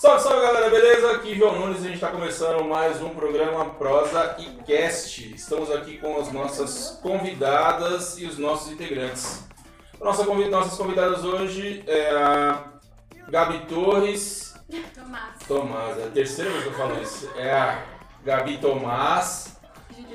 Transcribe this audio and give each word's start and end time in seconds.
Salve, 0.00 0.22
salve 0.22 0.40
galera, 0.40 0.70
beleza? 0.70 1.12
Aqui 1.12 1.34
João 1.34 1.58
Nunes 1.58 1.76
e 1.76 1.80
a 1.80 1.82
gente 1.82 1.96
está 1.96 2.08
começando 2.08 2.64
mais 2.64 3.02
um 3.02 3.10
programa 3.10 3.66
Prosa 3.66 4.34
e 4.38 4.46
Cast. 4.62 5.34
Estamos 5.34 5.70
aqui 5.70 5.98
com 5.98 6.18
as 6.18 6.32
nossas 6.32 6.98
convidadas 7.02 8.18
e 8.18 8.24
os 8.24 8.38
nossos 8.38 8.72
integrantes. 8.72 9.44
Nossa 10.00 10.24
convid... 10.24 10.48
Nossas 10.48 10.78
convidadas 10.78 11.22
hoje 11.22 11.84
é 11.86 12.12
a 12.12 12.64
Gabi 13.28 13.66
Torres. 13.66 14.54
Tomás. 14.94 15.34
Tomás, 15.46 15.98
é 15.98 16.04
a 16.04 16.10
terceira 16.10 16.50
vez 16.50 16.62
que 16.62 16.70
eu 16.70 16.74
falo 16.76 17.02
isso. 17.02 17.30
É 17.36 17.52
a 17.52 17.84
Gabi 18.24 18.56
Tomás 18.56 19.58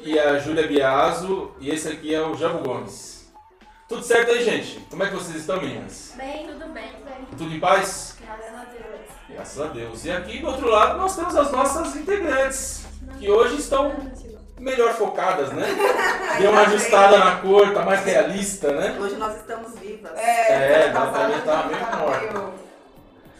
e 0.02 0.18
a 0.18 0.40
Júlia 0.40 0.66
Biaso. 0.66 1.52
E 1.60 1.70
esse 1.70 1.88
aqui 1.90 2.12
é 2.12 2.22
o 2.24 2.34
Jabo 2.34 2.68
Gomes. 2.68 3.32
Tudo 3.88 4.02
certo 4.02 4.32
aí, 4.32 4.44
gente? 4.44 4.80
Como 4.90 5.04
é 5.04 5.10
que 5.10 5.14
vocês 5.14 5.36
estão, 5.36 5.62
meninas? 5.62 6.16
Bem, 6.18 6.48
tudo 6.48 6.74
bem. 6.74 6.90
bem. 7.06 7.38
Tudo 7.38 7.54
em 7.54 7.60
paz? 7.60 8.15
Graças 9.36 9.60
a 9.60 9.68
Deus. 9.68 10.06
E 10.06 10.12
aqui 10.12 10.40
do 10.40 10.48
outro 10.48 10.70
lado 10.70 10.98
nós 10.98 11.14
temos 11.14 11.36
as 11.36 11.52
nossas 11.52 11.94
integrantes, 11.98 12.86
que 13.20 13.30
hoje 13.30 13.58
estão 13.58 13.94
melhor 14.58 14.94
focadas, 14.94 15.52
né? 15.52 15.68
Deu 16.40 16.52
uma 16.52 16.62
ajustada 16.62 17.18
na 17.20 17.36
cor, 17.38 17.74
tá 17.74 17.84
mais 17.84 18.06
realista, 18.06 18.72
né? 18.72 18.98
Hoje 18.98 19.16
nós 19.16 19.36
estamos 19.36 19.78
vivas. 19.78 20.12
É, 20.16 20.90
tá 20.90 21.06
Natália 21.06 21.42
tá 21.42 21.64
meio 21.68 21.80
tá 21.80 21.98
morta. 21.98 22.34
meio, 22.34 22.54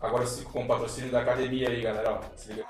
agora 0.00 0.24
com 0.52 0.64
o 0.64 0.66
patrocínio 0.66 1.10
da 1.10 1.20
academia 1.20 1.68
aí, 1.68 1.80
galera. 1.80 2.12
Ó, 2.12 2.20
se 2.36 2.52
liga. 2.52 2.66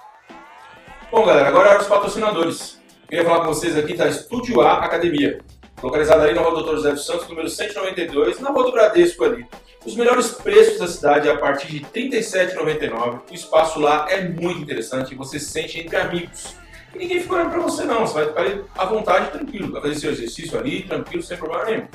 Bom, 1.10 1.24
galera, 1.24 1.48
agora 1.48 1.80
os 1.80 1.86
patrocinadores. 1.86 2.80
Queria 3.08 3.24
falar 3.24 3.40
com 3.40 3.46
vocês 3.46 3.76
aqui 3.76 3.94
da 3.94 4.06
Estúdio 4.06 4.60
A 4.60 4.84
Academia. 4.84 5.40
Localizada 5.82 6.24
ali 6.24 6.34
na 6.34 6.40
rua 6.40 6.50
Doutor 6.54 6.76
José 6.76 6.96
Santos, 6.96 7.28
número 7.28 7.48
192, 7.48 8.40
na 8.40 8.50
rua 8.50 8.64
do 8.64 8.72
Bradesco 8.72 9.24
ali. 9.24 9.46
Os 9.86 9.94
melhores 9.94 10.32
preços 10.32 10.78
da 10.78 10.88
cidade 10.88 11.30
a 11.30 11.36
partir 11.38 11.68
de 11.68 11.78
R$ 11.78 12.10
37,99. 12.10 13.20
O 13.30 13.34
espaço 13.34 13.78
lá 13.78 14.06
é 14.10 14.28
muito 14.28 14.60
interessante 14.60 15.12
e 15.12 15.16
você 15.16 15.38
se 15.38 15.50
sente 15.50 15.78
entre 15.78 15.96
amigos. 15.96 16.56
E 16.94 16.98
ninguém 16.98 17.20
fica 17.20 17.34
olhando 17.34 17.50
pra 17.50 17.60
você 17.60 17.84
não, 17.84 18.06
você 18.06 18.14
vai 18.14 18.26
ficar 18.26 18.40
ali 18.40 18.64
à 18.76 18.84
vontade, 18.86 19.30
tranquilo. 19.30 19.72
Vai 19.72 19.82
fazer 19.82 19.94
seu 19.94 20.10
exercício 20.10 20.58
ali, 20.58 20.82
tranquilo, 20.82 21.22
sem 21.22 21.36
problema 21.36 21.64
nenhum. 21.64 21.86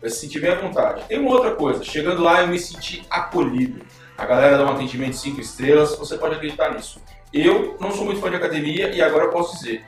Vai 0.00 0.10
se 0.10 0.20
sentir 0.20 0.40
bem 0.40 0.52
à 0.52 0.54
vontade. 0.54 1.04
Tem 1.08 1.18
uma 1.18 1.30
outra 1.30 1.50
coisa, 1.56 1.82
chegando 1.82 2.22
lá 2.22 2.42
eu 2.42 2.48
me 2.48 2.58
senti 2.58 3.02
acolhido. 3.10 3.84
A 4.16 4.24
galera 4.24 4.56
dá 4.56 4.64
um 4.64 4.70
atendimento 4.70 5.16
5 5.16 5.40
estrelas, 5.40 5.96
você 5.96 6.16
pode 6.16 6.36
acreditar 6.36 6.72
nisso. 6.72 7.02
Eu 7.32 7.76
não 7.80 7.90
sou 7.90 8.04
muito 8.04 8.20
fã 8.20 8.30
de 8.30 8.36
academia 8.36 8.90
e 8.90 9.02
agora 9.02 9.24
eu 9.24 9.30
posso 9.30 9.56
dizer, 9.56 9.84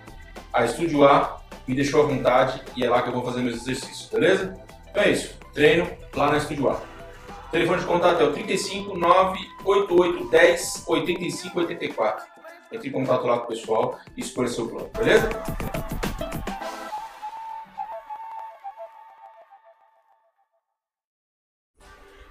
a 0.52 0.64
Estúdio 0.64 1.04
A 1.04 1.40
me 1.66 1.74
deixou 1.74 2.02
à 2.02 2.06
vontade 2.06 2.62
e 2.76 2.84
é 2.84 2.90
lá 2.90 3.02
que 3.02 3.08
eu 3.08 3.12
vou 3.12 3.24
fazer 3.24 3.40
meus 3.40 3.56
exercícios, 3.56 4.08
beleza? 4.10 4.54
Então 4.90 5.02
é 5.02 5.10
isso, 5.10 5.38
treino 5.52 5.88
lá 6.14 6.30
na 6.30 6.38
Estúdio 6.38 6.68
A. 6.68 6.74
O 6.74 7.50
telefone 7.50 7.80
de 7.80 7.86
contato 7.86 8.20
é 8.20 8.24
o 8.24 8.32
35 8.32 8.96
988 8.96 10.28
10 10.28 10.84
85 10.86 11.58
84. 11.60 12.26
Entre 12.72 12.88
em 12.88 12.92
contato 12.92 13.26
lá 13.26 13.38
com 13.38 13.44
o 13.44 13.48
pessoal 13.48 13.98
e 14.16 14.20
escolha 14.20 14.48
seu 14.48 14.68
plano, 14.68 14.90
beleza? 14.96 15.28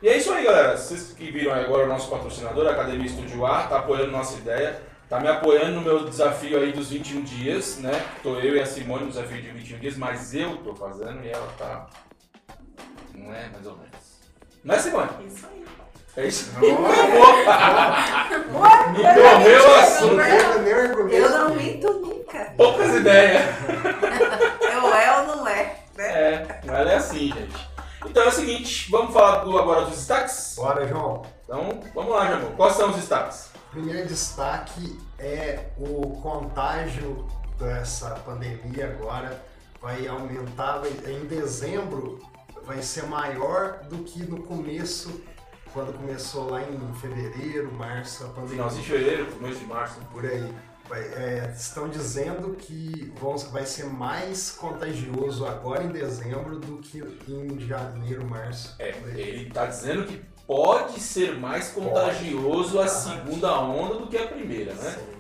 E 0.02 0.10
é 0.10 0.18
isso 0.18 0.34
aí, 0.34 0.44
galera. 0.44 0.76
Vocês 0.76 1.14
que 1.14 1.32
viram 1.32 1.54
agora 1.54 1.86
o 1.86 1.88
nosso 1.88 2.10
patrocinador, 2.10 2.68
a 2.68 2.72
Academia 2.72 3.06
Estúdio 3.06 3.46
A, 3.46 3.64
tá 3.68 3.80
apoiando 3.80 4.12
nossa 4.12 4.38
ideia, 4.38 4.82
tá 5.14 5.20
me 5.20 5.28
apoiando 5.28 5.76
no 5.76 5.82
meu 5.82 6.06
desafio 6.06 6.60
aí 6.60 6.72
dos 6.72 6.90
21 6.90 7.22
dias, 7.22 7.78
né? 7.78 8.04
Tô 8.24 8.40
eu 8.40 8.56
e 8.56 8.60
a 8.60 8.66
Simone 8.66 9.04
no 9.04 9.10
desafio 9.10 9.40
de 9.40 9.52
21 9.52 9.78
dias, 9.78 9.96
mas 9.96 10.34
eu 10.34 10.58
tô 10.58 10.74
fazendo 10.76 11.24
e 11.24 11.30
ela 11.30 11.48
tá. 11.56 11.86
Não 13.14 13.32
é 13.32 13.48
mais 13.50 13.68
ou 13.68 13.78
menos. 13.78 13.92
Não 14.64 14.74
é, 14.74 14.80
Simone? 14.80 15.10
Isso 15.28 15.46
aí. 15.46 15.64
É 16.16 16.28
isso? 16.28 16.52
Não, 16.60 16.62
Me 18.92 19.04
correu 19.04 19.70
o 19.70 19.76
assunto. 19.76 20.20
eu 21.12 21.30
não 21.30 21.56
minto 21.56 21.94
nunca. 21.94 22.54
Poucas 22.58 22.96
ideias. 22.96 23.44
Eu 24.62 24.94
é 24.96 25.20
ou 25.20 25.28
não 25.28 25.48
é? 25.48 25.76
Né? 25.96 26.06
É, 26.06 26.62
mas 26.66 26.76
ela 26.76 26.92
é 26.92 26.96
assim, 26.96 27.34
gente. 27.34 27.70
Então 28.06 28.24
é 28.24 28.28
o 28.28 28.32
seguinte, 28.32 28.90
vamos 28.92 29.14
falar 29.14 29.44
do, 29.44 29.58
agora 29.58 29.82
dos 29.82 29.96
destaques? 29.96 30.54
Bora, 30.56 30.88
João. 30.88 31.24
Então, 31.44 31.82
vamos 31.94 32.12
lá, 32.12 32.28
Jamon. 32.28 32.56
Quais 32.56 32.76
são 32.76 32.90
os 32.90 32.96
destaques? 32.96 33.53
Primeiro 33.74 34.08
destaque 34.08 35.00
é 35.18 35.72
o 35.78 36.12
contágio 36.22 37.28
dessa 37.58 38.12
pandemia 38.12 38.88
agora 38.92 39.44
vai 39.82 40.06
aumentar, 40.08 40.78
vai- 40.78 40.92
em 41.12 41.26
dezembro 41.26 42.20
vai 42.66 42.82
ser 42.84 43.04
maior 43.08 43.80
do 43.90 44.04
que 44.04 44.24
no 44.24 44.44
começo, 44.44 45.22
quando 45.74 45.92
começou 45.98 46.52
lá 46.52 46.62
em 46.62 46.94
fevereiro, 47.02 47.72
março, 47.74 48.24
a 48.26 48.28
pandemia. 48.28 48.50
Finalzinho 48.52 48.84
de 48.84 48.90
fevereiro, 48.92 49.26
começo 49.32 49.60
de 49.60 49.66
março. 49.66 50.00
por 50.12 50.24
aí. 50.24 50.54
Vai- 50.88 51.02
é, 51.02 51.54
estão 51.58 51.90
dizendo 51.90 52.56
que 52.56 53.12
vão, 53.20 53.36
vai 53.38 53.66
ser 53.66 53.86
mais 53.86 54.52
contagioso 54.52 55.48
agora 55.48 55.84
em 55.84 55.88
dezembro 55.88 56.60
do 56.60 56.78
que 56.78 57.00
em 57.28 57.60
janeiro, 57.60 58.24
março. 58.30 58.76
É, 58.78 58.90
ele 59.16 59.50
tá 59.50 59.66
dizendo 59.66 60.06
que 60.06 60.22
pode 60.48 61.00
ser 61.00 61.38
mais 61.40 61.70
contagioso 61.70 62.80
a 62.80 62.88
segunda 62.88 63.60
onda 63.62 63.96
do 63.96 64.08
que 64.08 64.18
a 64.18 64.28
primeira, 64.28 64.74
né? 64.74 64.92
Sim. 64.92 65.14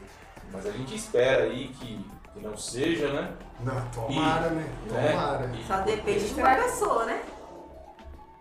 Mas 0.51 0.66
a 0.66 0.72
gente 0.72 0.95
espera 0.95 1.44
aí 1.44 1.69
que, 1.79 2.06
que 2.34 2.39
não 2.41 2.56
seja, 2.57 3.11
né? 3.11 3.31
Não, 3.62 3.89
tomara, 3.89 4.50
né? 4.50 4.67
né? 4.85 5.12
Tomara. 5.12 5.51
E- 5.56 5.63
Só 5.66 5.78
depende 5.81 6.28
de 6.33 6.39
uma 6.41 6.56
pessoa, 6.56 7.06
né? 7.06 7.22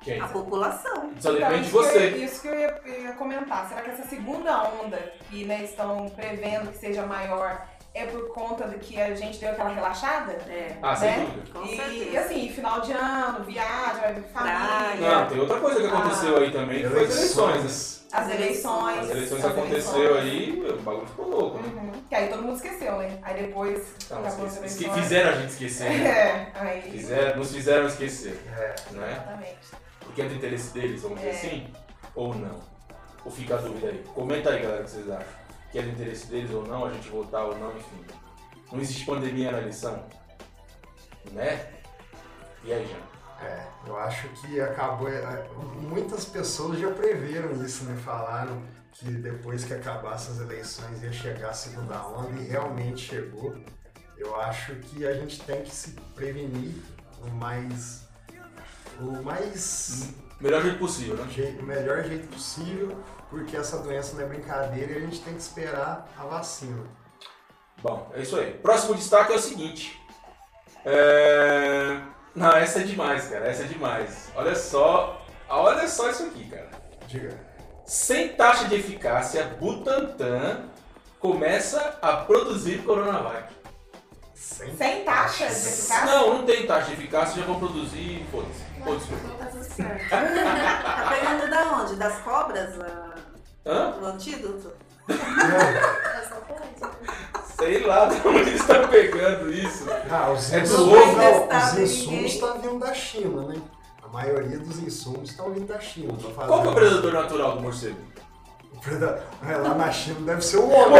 Quem? 0.00 0.20
A 0.20 0.26
população. 0.26 1.12
Só 1.20 1.30
depende 1.32 1.62
de 1.62 1.68
Então, 1.68 1.70
isso 1.70 1.70
que 1.70 1.76
eu- 1.76 1.82
você. 1.82 2.08
isso 2.24 2.42
que 2.42 2.48
eu 2.48 2.58
ia, 2.58 2.82
ia 3.02 3.12
comentar. 3.12 3.68
Será 3.68 3.82
que 3.82 3.90
essa 3.90 4.04
segunda 4.08 4.64
onda 4.82 4.96
que 5.30 5.44
né, 5.44 5.62
estão 5.62 6.08
prevendo 6.08 6.72
que 6.72 6.78
seja 6.78 7.06
maior 7.06 7.64
é 7.94 8.06
por 8.06 8.32
conta 8.32 8.66
de 8.68 8.76
que 8.78 9.00
a 9.00 9.14
gente 9.14 9.38
deu 9.38 9.50
aquela 9.50 9.70
relaxada? 9.70 10.32
É. 10.48 10.76
Ah, 10.82 10.96
sem 10.96 11.10
né? 11.10 11.26
dúvida. 11.26 11.58
Com 11.58 11.64
e, 11.66 11.76
certeza. 11.76 12.04
e 12.10 12.16
assim, 12.16 12.48
final 12.48 12.80
de 12.80 12.92
ano, 12.92 13.44
viagem, 13.44 14.22
família. 14.32 14.96
Não, 15.00 15.26
tem 15.28 15.38
outra 15.40 15.60
coisa 15.60 15.80
que 15.80 15.86
aconteceu 15.86 16.36
aí 16.38 16.50
também, 16.50 16.82
que 16.82 16.88
foi 16.88 17.04
as 17.04 17.16
eleições, 17.16 18.06
as 18.12 18.30
eleições. 18.30 18.98
As 18.98 19.10
eleições 19.10 19.44
as 19.44 19.50
aconteceu 19.50 20.16
eleições. 20.16 20.22
aí, 20.22 20.66
o 20.70 20.82
bagulho 20.82 21.06
ficou 21.06 21.28
louco, 21.28 21.58
né? 21.58 21.68
Uhum. 21.82 22.02
Que 22.08 22.14
aí 22.14 22.28
todo 22.28 22.42
mundo 22.42 22.56
esqueceu, 22.56 22.96
né? 22.98 23.18
Aí 23.22 23.42
depois 23.46 23.94
Não, 24.10 24.18
acabou 24.20 24.46
as 24.46 24.56
eleições. 24.56 24.94
fizeram 24.94 25.30
a 25.30 25.32
gente 25.34 25.50
esquecer, 25.50 25.90
né? 25.90 26.52
É, 26.54 26.60
aí. 26.60 26.82
Fizeram, 26.90 27.36
nos 27.38 27.52
fizeram 27.52 27.86
esquecer, 27.86 28.38
É, 28.58 28.74
né? 28.92 29.12
Exatamente. 29.12 29.58
Porque 30.00 30.22
é 30.22 30.24
do 30.26 30.34
interesse 30.34 30.74
deles, 30.74 31.02
vamos 31.02 31.18
dizer 31.18 31.30
É. 31.30 31.32
assim? 31.34 31.66
Ou 32.14 32.34
não? 32.34 32.60
Ou 33.24 33.30
fica 33.30 33.54
a 33.54 33.58
dúvida 33.58 33.88
aí? 33.88 34.04
Comenta 34.14 34.50
aí, 34.50 34.60
galera, 34.62 34.80
o 34.82 34.84
que 34.84 34.90
vocês 34.90 35.10
acham. 35.10 35.41
Que 35.72 35.78
é 35.78 35.82
do 35.82 35.88
interesse 35.88 36.26
deles 36.26 36.50
ou 36.52 36.66
não, 36.66 36.84
a 36.84 36.92
gente 36.92 37.08
votar 37.08 37.46
ou 37.46 37.58
não, 37.58 37.74
enfim. 37.74 38.04
Não 38.70 38.80
existe 38.80 39.04
pandemia 39.04 39.50
na 39.50 39.58
eleição? 39.58 40.04
Né? 41.32 41.72
E 42.64 42.72
aí, 42.72 42.86
Jean? 42.86 43.12
é, 43.42 43.66
eu 43.86 43.98
acho 43.98 44.28
que 44.28 44.60
acabou. 44.60 45.08
é, 45.08 45.46
Muitas 45.80 46.24
pessoas 46.24 46.78
já 46.78 46.90
preveram 46.90 47.52
isso, 47.64 47.84
né? 47.84 47.96
Falaram 48.04 48.62
que 48.92 49.10
depois 49.10 49.64
que 49.64 49.74
acabasse 49.74 50.30
as 50.30 50.40
eleições 50.40 51.02
ia 51.02 51.12
chegar 51.12 51.50
a 51.50 51.54
segunda 51.54 52.06
onda 52.06 52.40
e 52.40 52.44
realmente 52.44 53.00
chegou. 53.00 53.56
Eu 54.16 54.36
acho 54.40 54.74
que 54.76 55.04
a 55.06 55.14
gente 55.14 55.40
tem 55.42 55.62
que 55.62 55.74
se 55.74 55.90
prevenir 56.14 56.74
o 57.20 57.30
mais. 57.30 58.06
O 59.00 59.22
mais 59.22 60.14
Melhor 60.40 60.62
jeito 60.62 60.78
possível, 60.78 61.16
né? 61.16 61.24
O 61.60 61.62
melhor 61.62 62.04
jeito 62.04 62.28
possível, 62.28 63.02
porque 63.32 63.56
essa 63.56 63.78
doença 63.78 64.14
não 64.14 64.24
é 64.24 64.26
brincadeira 64.26 64.92
e 64.92 64.96
a 64.98 65.00
gente 65.00 65.20
tem 65.20 65.32
que 65.32 65.40
esperar 65.40 66.06
a 66.18 66.24
vacina. 66.26 66.84
Bom, 67.82 68.12
é 68.14 68.20
isso 68.20 68.38
aí. 68.38 68.52
Próximo 68.52 68.94
destaque 68.94 69.32
é 69.32 69.36
o 69.36 69.40
seguinte. 69.40 69.98
É... 70.84 71.98
Não, 72.34 72.50
essa 72.52 72.80
é 72.80 72.82
demais, 72.82 73.28
cara. 73.28 73.46
Essa 73.46 73.62
é 73.62 73.66
demais. 73.66 74.30
Olha 74.36 74.54
só. 74.54 75.24
Olha 75.48 75.88
só 75.88 76.10
isso 76.10 76.24
aqui, 76.24 76.44
cara. 76.50 76.70
Diga. 77.06 77.40
Sem 77.86 78.28
taxa 78.34 78.68
de 78.68 78.74
eficácia, 78.76 79.44
Butantan 79.58 80.66
começa 81.18 81.98
a 82.02 82.18
produzir 82.18 82.84
Coronavac. 82.84 83.50
Sem, 84.34 84.76
Sem 84.76 85.04
taxa 85.04 85.46
de 85.46 85.52
eficácia? 85.52 86.04
Não, 86.04 86.38
não 86.38 86.44
tem 86.44 86.66
taxa 86.66 86.88
de 86.88 86.92
eficácia, 86.92 87.40
já 87.40 87.46
vão 87.46 87.58
produzir. 87.58 88.26
Foda-se. 88.30 88.71
Foda-se. 88.84 89.08
Tá 89.38 89.46
tudo 89.46 89.64
certo. 89.64 90.08
Tá 90.82 91.08
pegando 91.10 91.50
da 91.50 91.62
onde? 91.82 91.96
Das 91.96 92.18
cobras? 92.18 92.80
a- 92.80 93.12
Hã? 93.64 93.94
O 94.00 94.06
antídoto? 94.06 94.72
É 95.08 96.22
só 96.28 96.34
por 96.36 96.56
isso. 96.60 96.90
Sei 97.56 97.86
lá 97.86 98.06
de 98.06 98.26
onde 98.26 98.38
eles 98.40 98.60
estão 98.60 98.88
pegando 98.88 99.52
isso. 99.52 99.84
Ah, 100.10 100.30
os 100.30 100.52
É 100.52 100.58
do 100.60 100.64
insumos, 100.64 100.98
ovo. 100.98 101.16
não, 101.16 101.46
os 101.46 101.78
insumos 101.78 102.06
ninguém. 102.10 102.26
estão 102.26 102.60
vindo 102.60 102.78
da 102.80 102.92
China, 102.94 103.42
né? 103.48 103.60
A 104.02 104.08
maioria 104.08 104.58
dos 104.58 104.78
insumos 104.80 105.30
estão 105.30 105.50
vindo 105.52 105.66
da 105.68 105.78
China. 105.80 106.12
Qual 106.34 106.62
que 106.62 106.68
é 106.68 106.70
o 106.70 106.74
predador 106.74 107.12
natural 107.12 107.52
do 107.56 107.60
morcego? 107.62 108.00
O 108.74 108.80
preda- 108.80 109.22
é, 109.48 109.56
Lá 109.56 109.74
na 109.74 109.92
China 109.92 110.20
deve 110.26 110.42
ser 110.42 110.56
o 110.56 110.68
homem. 110.68 110.98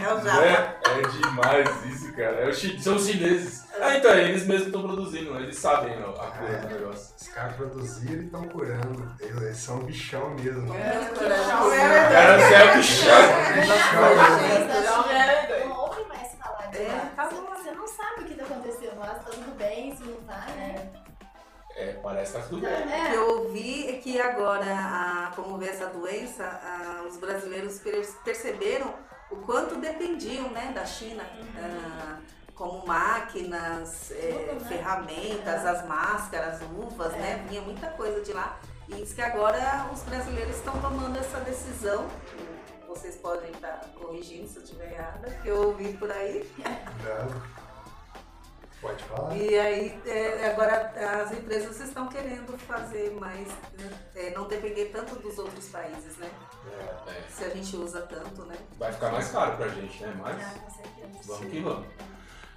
É 0.00 0.22
japa. 0.24 0.44
É, 0.44 0.76
é 0.86 1.02
demais 1.08 1.68
isso, 1.86 1.97
cara. 2.18 2.36
É 2.40 2.48
o 2.48 2.54
chi- 2.54 2.80
São 2.82 2.96
os 2.96 3.06
chineses. 3.06 3.64
Ah, 3.80 3.96
então, 3.96 4.10
é 4.10 4.24
eles 4.24 4.44
mesmos 4.46 4.66
estão 4.66 4.82
produzindo, 4.82 5.32
né? 5.34 5.42
eles 5.42 5.56
sabem 5.56 5.94
ó, 6.02 6.10
a 6.20 6.26
cura 6.32 6.58
do 6.58 6.68
negócio. 6.68 7.14
Os 7.20 7.28
caras 7.28 7.54
produziram 7.56 8.22
e 8.22 8.26
estão 8.26 8.42
curando. 8.48 9.14
Eles 9.20 9.56
são 9.56 9.78
bichão 9.84 10.30
mesmo. 10.30 10.74
É, 10.74 10.94
Muito 10.98 11.10
bichão, 11.20 11.70
grande. 11.70 11.84
é 11.84 12.08
Cara, 12.10 12.38
você 12.38 12.54
é 12.54 12.64
o 12.64 12.76
bichão. 12.76 13.18
Não 15.68 15.80
ouve 15.80 16.04
mais 16.08 16.34
falar 16.34 16.66
de 16.70 16.78
É, 16.78 17.12
tá 17.14 17.28
Você- 17.28 17.34
bom. 17.36 17.48
Você 17.58 17.70
não 17.72 17.86
sabe 17.86 18.22
o 18.22 18.24
que 18.24 18.34
tá 18.34 18.44
acontecendo 18.44 18.98
lá, 18.98 19.14
se 19.14 19.24
tá 19.24 19.30
tudo 19.30 19.56
bem, 19.56 19.96
se 19.96 20.02
não 20.04 20.16
tá, 20.22 20.46
né? 20.56 20.88
É, 21.76 21.92
parece 22.02 22.32
que 22.32 22.38
tá 22.38 22.44
tudo 22.48 22.60
bem. 22.62 22.72
O 22.74 22.86
que 22.86 22.92
É. 22.92 23.16
eu 23.16 23.28
ouvi 23.38 23.88
é 23.88 23.92
que 23.98 24.20
agora, 24.20 24.64
a, 24.66 25.32
como 25.36 25.58
vê 25.58 25.68
essa 25.68 25.86
doença, 25.86 26.44
a- 26.44 27.04
os 27.08 27.16
brasileiros 27.18 27.78
per- 27.78 28.04
perceberam 28.24 28.92
o 29.30 29.36
quanto 29.36 29.76
dependiam 29.76 30.50
né, 30.50 30.72
da 30.74 30.84
China, 30.84 31.24
ah, 31.56 32.18
como 32.54 32.86
máquinas, 32.86 34.08
Tudo, 34.08 34.60
né? 34.60 34.68
ferramentas, 34.68 35.64
as 35.64 35.86
máscaras, 35.86 36.60
luvas, 36.62 37.12
né? 37.12 37.44
Vinha 37.48 37.60
muita 37.62 37.88
coisa 37.90 38.20
de 38.20 38.32
lá. 38.32 38.58
E 38.88 38.94
diz 38.94 39.12
que 39.12 39.22
agora 39.22 39.88
os 39.92 40.02
brasileiros 40.02 40.56
estão 40.56 40.80
tomando 40.80 41.16
essa 41.18 41.38
decisão. 41.40 42.08
Vocês 42.88 43.16
podem 43.16 43.50
estar 43.52 43.80
corrigindo 43.94 44.48
se 44.48 44.56
eu 44.56 44.62
estiver 44.62 44.92
errada, 44.92 45.30
que 45.42 45.48
eu 45.48 45.68
ouvi 45.68 45.92
por 45.92 46.10
aí. 46.10 46.50
Pode 48.80 49.02
falar. 49.04 49.36
E 49.36 49.58
aí, 49.58 50.00
é, 50.06 50.50
agora 50.52 50.92
as 51.22 51.32
empresas 51.32 51.80
estão 51.80 52.06
querendo 52.08 52.56
fazer 52.58 53.10
mais, 53.18 53.48
é, 54.14 54.30
não 54.30 54.46
depender 54.46 54.86
tanto 54.86 55.16
dos 55.16 55.36
outros 55.36 55.66
países, 55.66 56.16
né? 56.18 56.30
É. 57.06 57.10
É, 57.10 57.22
Se 57.28 57.44
a 57.44 57.48
gente 57.50 57.76
usa 57.76 58.02
tanto, 58.02 58.44
né? 58.44 58.54
vai 58.78 58.92
ficar 58.92 59.10
mais 59.10 59.28
caro 59.30 59.56
pra 59.56 59.66
gente, 59.68 60.00
né? 60.02 60.14
Mas 60.16 60.40
Ah, 60.40 60.54
vamos 61.26 61.46
que 61.50 61.60
vamos. 61.60 61.86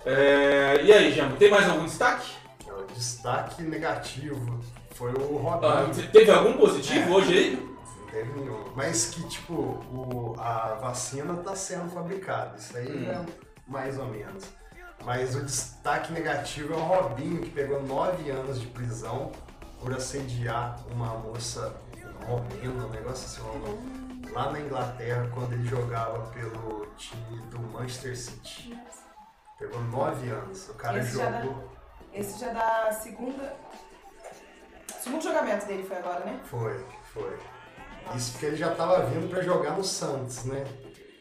É, 0.05 0.81
e 0.83 0.93
aí, 0.93 1.11
Jambo, 1.11 1.37
tem 1.37 1.49
mais 1.49 1.67
algum 1.69 1.85
destaque? 1.85 2.31
O 2.67 2.83
destaque 2.93 3.61
negativo 3.63 4.59
foi 4.95 5.11
o 5.13 5.47
Ah, 5.61 5.79
Robinho. 5.81 5.93
te- 5.93 6.07
teve 6.11 6.31
algum 6.31 6.53
positivo 6.53 7.15
hoje 7.15 7.37
aí? 7.37 7.75
Não 7.99 8.05
teve 8.07 8.39
nenhum. 8.39 8.63
Mas 8.75 9.05
que, 9.09 9.27
tipo, 9.27 9.53
o, 9.53 10.35
a 10.39 10.75
vacina 10.75 11.33
está 11.39 11.55
sendo 11.55 11.89
fabricada. 11.91 12.57
Isso 12.57 12.77
aí 12.77 12.87
Hum. 13.07 13.11
é 13.11 13.25
mais 13.67 13.97
ou 13.99 14.05
menos. 14.05 14.45
Mas 15.03 15.35
o 15.35 15.41
destaque 15.43 16.11
negativo 16.13 16.73
é 16.73 16.77
o 16.77 16.79
Robinho, 16.79 17.41
que 17.41 17.49
pegou 17.49 17.81
nove 17.83 18.29
anos 18.29 18.59
de 18.61 18.67
prisão 18.67 19.31
por 19.79 19.93
assediar 19.93 20.79
uma 20.91 21.07
moça 21.17 21.75
romena, 22.27 22.85
um 22.85 22.89
negócio 22.89 23.25
assim, 23.25 23.41
uma- 23.57 24.31
lá 24.31 24.51
na 24.51 24.59
Inglaterra, 24.59 25.27
quando 25.33 25.53
ele 25.53 25.67
jogava 25.67 26.19
pelo 26.31 26.85
time 26.97 27.41
do 27.49 27.59
Manchester 27.59 28.15
City. 28.17 28.79
Pegou 29.57 29.81
nove 29.85 30.29
anos. 30.29 30.69
O 30.69 30.73
cara 30.75 30.99
Esse 30.99 31.17
já 31.17 31.41
jogou. 31.41 31.71
Esse 32.13 32.39
já 32.39 32.49
da 32.53 32.91
segunda. 32.91 33.55
Segundo 35.01 35.23
jogamento 35.23 35.65
dele 35.65 35.83
foi 35.83 35.97
agora, 35.97 36.19
né? 36.25 36.39
Foi, 36.45 36.85
foi. 37.13 37.39
Isso 38.15 38.33
porque 38.33 38.45
ele 38.47 38.55
já 38.55 38.73
tava 38.75 39.03
vindo 39.05 39.29
pra 39.29 39.41
jogar 39.41 39.71
no 39.71 39.83
Santos, 39.83 40.45
né? 40.45 40.63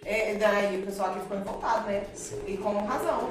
É, 0.05 0.35
daí 0.35 0.81
o 0.81 0.87
pessoal 0.87 1.11
aqui 1.11 1.20
ficou 1.20 1.37
revoltado, 1.38 1.87
né? 1.88 2.02
Sim. 2.14 2.41
E 2.47 2.56
com 2.56 2.85
razão. 2.87 3.31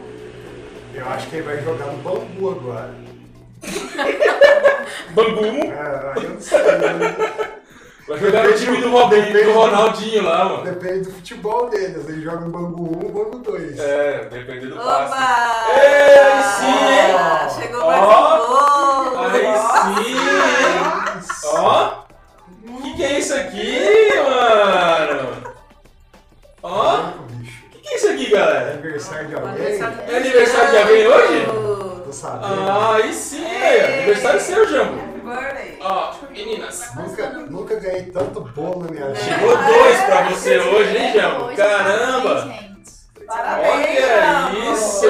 Eu 0.94 1.07
acho 1.07 1.27
que 1.27 1.36
ele 1.38 1.44
vai 1.45 1.62
jogar 1.62 1.86
no 1.88 1.98
Bambu 1.98 2.50
agora. 2.51 2.94
Bangu 5.12 5.45
É, 5.45 6.13
aí 6.16 6.24
eu 6.24 6.30
não 6.31 6.42
sei. 6.42 6.57
né? 6.60 7.16
vai 8.07 8.18
jogar 8.18 8.44
no 8.48 8.54
time 8.54 8.77
do, 8.81 8.89
Robinho, 8.92 9.45
do 9.45 9.51
Ronaldinho 9.54 10.24
lá, 10.24 10.45
mano. 10.45 10.63
Depende 10.63 11.01
do 11.01 11.12
futebol 11.13 11.69
dele. 11.69 11.86
Às 11.88 11.94
vezes 11.94 12.10
ele 12.10 12.21
joga 12.21 12.39
no 12.42 12.50
Bangu 12.50 12.83
1 12.83 13.06
ou 13.06 13.12
Bangu 13.12 13.39
2. 13.39 13.80
É, 13.80 14.27
dependendo 14.31 14.75
do 14.75 14.81
passe. 14.81 15.13
Opa! 15.13 15.66
Ei, 15.75 16.44
sim? 16.44 17.16
Ah, 17.18 17.50
Chegou 17.50 17.86
mais 17.86 18.01
um 18.01 18.06
bolo! 18.48 19.19
Aí 19.25 20.13
sim? 21.36 21.48
Ó, 21.57 21.89
que 22.81 22.94
que 22.95 23.04
é 23.04 23.19
isso 23.19 23.33
aqui, 23.36 24.10
mano? 24.18 25.38
Ó, 26.61 26.97
bicho. 27.29 27.63
que 27.71 27.79
que 27.79 27.88
é 27.89 27.95
isso 27.95 28.09
aqui, 28.09 28.27
É 28.27 28.29
galera? 28.38 28.71
aniversário 28.73 29.27
de 29.27 29.35
O 29.35 29.39
alguém? 29.39 29.65
É 29.65 30.17
aniversário 30.17 30.71
de 30.71 30.77
alguém 30.77 31.07
hoje? 31.07 31.45
Tô 32.06 32.11
sabendo. 32.13 32.69
Ah, 32.69 32.95
aí 32.95 33.13
sim, 33.13 33.44
ó. 33.45 33.94
aniversário 33.94 34.41
seu, 34.41 34.67
Jambo. 34.67 35.09
Ó, 35.81 36.13
meninas. 36.31 36.95
Nunca, 36.95 37.29
nunca 37.29 37.75
ganhei 37.75 38.03
tanto 38.03 38.41
bolo 38.41 38.83
na 38.85 38.91
minha 38.91 39.06
vida. 39.07 39.19
Chegou 39.19 39.56
dois 39.56 40.01
pra 40.03 40.29
você 40.29 40.57
hoje, 40.59 40.97
hein, 40.97 41.13
Jambo? 41.13 41.56
Caramba! 41.56 42.35
parabéns, 42.35 42.59
gente. 42.59 43.25
Parabéns, 43.27 43.69
Olha 43.69 44.73
isso! 44.73 45.06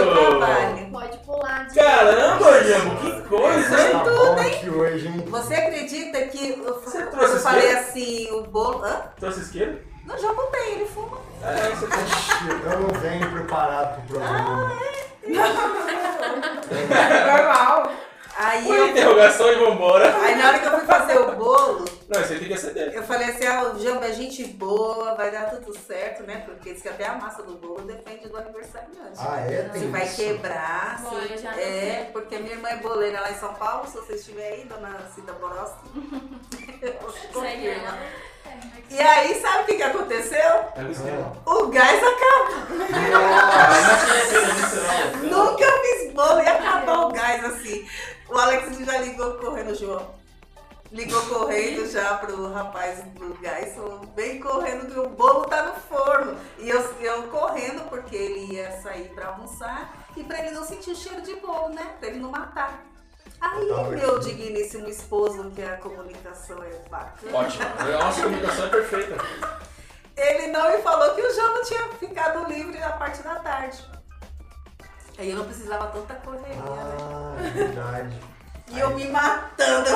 Pode 0.91 1.17
pular 1.19 1.67
de 1.67 1.75
Caramba, 1.75 2.63
Jambo, 2.63 2.95
que 2.97 3.21
coisa, 3.29 3.81
hein? 3.81 3.91
Tá 3.91 4.03
bom 4.03 4.33
aqui 4.39 4.69
hoje, 4.69 5.07
hein? 5.07 5.25
Você 5.27 5.53
acredita 5.55 6.21
que 6.23 6.49
eu, 6.49 6.81
Você 6.81 6.97
eu 7.01 7.09
trouxe 7.11 7.39
falei 7.39 7.59
isqueiro? 7.73 7.79
assim, 7.79 8.29
o 8.33 8.43
bolo. 8.43 8.83
Hã? 8.83 9.01
Trouxe 9.19 9.39
isqueiro? 9.41 9.79
Não, 10.09 10.18
já 10.18 10.33
botei, 10.33 10.71
ele 10.73 10.85
fuma. 10.87 11.18
É, 11.44 11.69
você. 11.75 11.85
Ixi, 11.85 12.49
Eu 12.66 12.80
não 12.81 12.89
venho 12.99 13.31
preparado 13.31 14.01
pro 14.07 14.19
programa. 14.19 14.71
Normal. 17.28 17.92
Aí, 18.42 18.66
Foi 18.66 18.80
eu, 18.80 18.87
interrogação 18.87 19.51
e 19.51 19.56
vambora. 19.56 20.16
aí 20.16 20.35
na 20.37 20.47
hora 20.47 20.59
que 20.59 20.66
eu 20.66 20.71
fui 20.71 20.85
fazer 20.85 21.19
o 21.19 21.35
bolo, 21.35 21.83
Não, 22.07 22.21
isso 22.21 22.31
aí 22.31 22.39
tem 22.39 22.47
que 22.47 22.54
acender. 22.54 22.94
eu 22.95 23.04
falei 23.04 23.31
assim, 23.31 23.45
ah, 23.45 23.63
o 23.73 23.78
Jambo 23.80 24.01
é 24.06 24.13
gente 24.13 24.45
boa, 24.45 25.13
vai 25.16 25.30
dar 25.30 25.49
tudo 25.49 25.78
certo, 25.78 26.23
né? 26.23 26.44
Porque 26.45 26.71
diz 26.71 26.81
que 26.81 26.87
até 26.87 27.06
a 27.06 27.16
massa 27.16 27.44
do 27.44 27.56
bolo 27.57 27.81
depende 27.81 28.30
do 28.30 28.37
aniversariante. 28.37 29.18
Ah, 29.18 29.42
é? 29.42 29.63
Se 29.73 29.80
Tem 29.80 29.92
vai 29.92 30.06
isso? 30.06 30.16
quebrar, 30.16 31.01
Bom, 31.01 31.19
se- 31.19 31.37
já 31.37 31.51
não 31.51 31.59
é, 31.59 31.63
sei. 31.63 32.09
porque 32.13 32.37
minha 32.37 32.54
irmã 32.54 32.69
é 32.69 32.78
boleira 32.78 33.19
lá 33.19 33.30
em 33.30 33.35
São 33.35 33.54
Paulo, 33.56 33.85
se 33.87 33.97
você 33.97 34.13
estiver 34.13 34.54
aí, 34.54 34.63
dona 34.63 34.97
Cida. 35.13 35.33
Segue 37.33 37.68
ela. 37.68 37.97
E 38.89 38.99
aí, 38.99 39.39
sabe 39.39 39.63
o 39.63 39.66
que, 39.68 39.75
que 39.75 39.83
aconteceu? 39.83 40.39
É 40.39 40.81
o 41.45 41.68
gás 41.68 42.01
acabou. 42.04 42.78
Nossa! 43.11 45.18
Nunca 45.23 45.66
fiz 45.81 46.13
bolo 46.13 46.39
e 46.39 46.47
acabar 46.47 47.06
o 47.06 47.11
gás 47.11 47.45
assim. 47.45 47.87
O 48.28 48.37
Alex 48.37 48.78
já 48.80 48.97
ligou 48.99 49.33
correndo, 49.35 49.75
João. 49.75 50.18
Ligou 50.92 51.21
correndo 51.28 51.87
já 51.87 52.16
pro 52.16 52.51
rapaz 52.51 53.04
do 53.13 53.37
gás, 53.39 53.75
falou, 53.75 54.01
vem 54.16 54.39
correndo 54.39 54.92
que 54.92 54.99
o 54.99 55.07
bolo 55.07 55.45
tá 55.45 55.68
no 55.68 55.75
forno. 55.81 56.35
E 56.57 56.68
eu, 56.68 56.81
eu 56.99 57.23
correndo 57.28 57.87
porque 57.89 58.16
ele 58.16 58.56
ia 58.56 58.71
sair 58.81 59.09
pra 59.09 59.28
almoçar 59.28 59.94
e 60.18 60.23
pra 60.23 60.39
ele 60.39 60.49
não 60.51 60.66
sentir 60.66 60.89
o 60.92 60.95
cheiro 60.95 61.21
de 61.21 61.35
bolo, 61.35 61.69
né? 61.69 61.94
Pra 61.99 62.09
ele 62.09 62.19
não 62.19 62.31
matar. 62.31 62.88
Aí, 63.41 63.67
Tá 63.67 63.83
meu 63.83 64.19
digníssimo 64.19 64.89
esposo, 64.89 65.49
que 65.51 65.61
a 65.61 65.77
comunicação 65.77 66.61
é 66.63 66.89
bacana, 66.89 67.37
Ótimo. 67.37 67.63
A 67.79 67.83
nossa 68.03 68.21
comunicação 68.23 68.65
é 68.65 68.69
perfeita. 68.69 69.15
ele 70.17 70.47
não 70.47 70.69
me 70.71 70.77
falou 70.81 71.15
que 71.15 71.21
o 71.21 71.33
João 71.33 71.53
não 71.55 71.63
tinha 71.63 71.87
ficado 71.99 72.47
livre 72.51 72.77
na 72.79 72.89
parte 72.91 73.21
da 73.23 73.35
tarde. 73.35 73.83
Aí 75.17 75.31
eu 75.31 75.37
não 75.37 75.45
precisava 75.45 75.87
tanta 75.87 76.13
correria, 76.15 76.55
né? 76.55 76.63
Ah, 76.65 77.35
é 77.45 77.49
verdade. 77.49 78.19
E 78.67 78.79
eu 78.79 78.89
me 78.91 79.07
matando. 79.07 79.89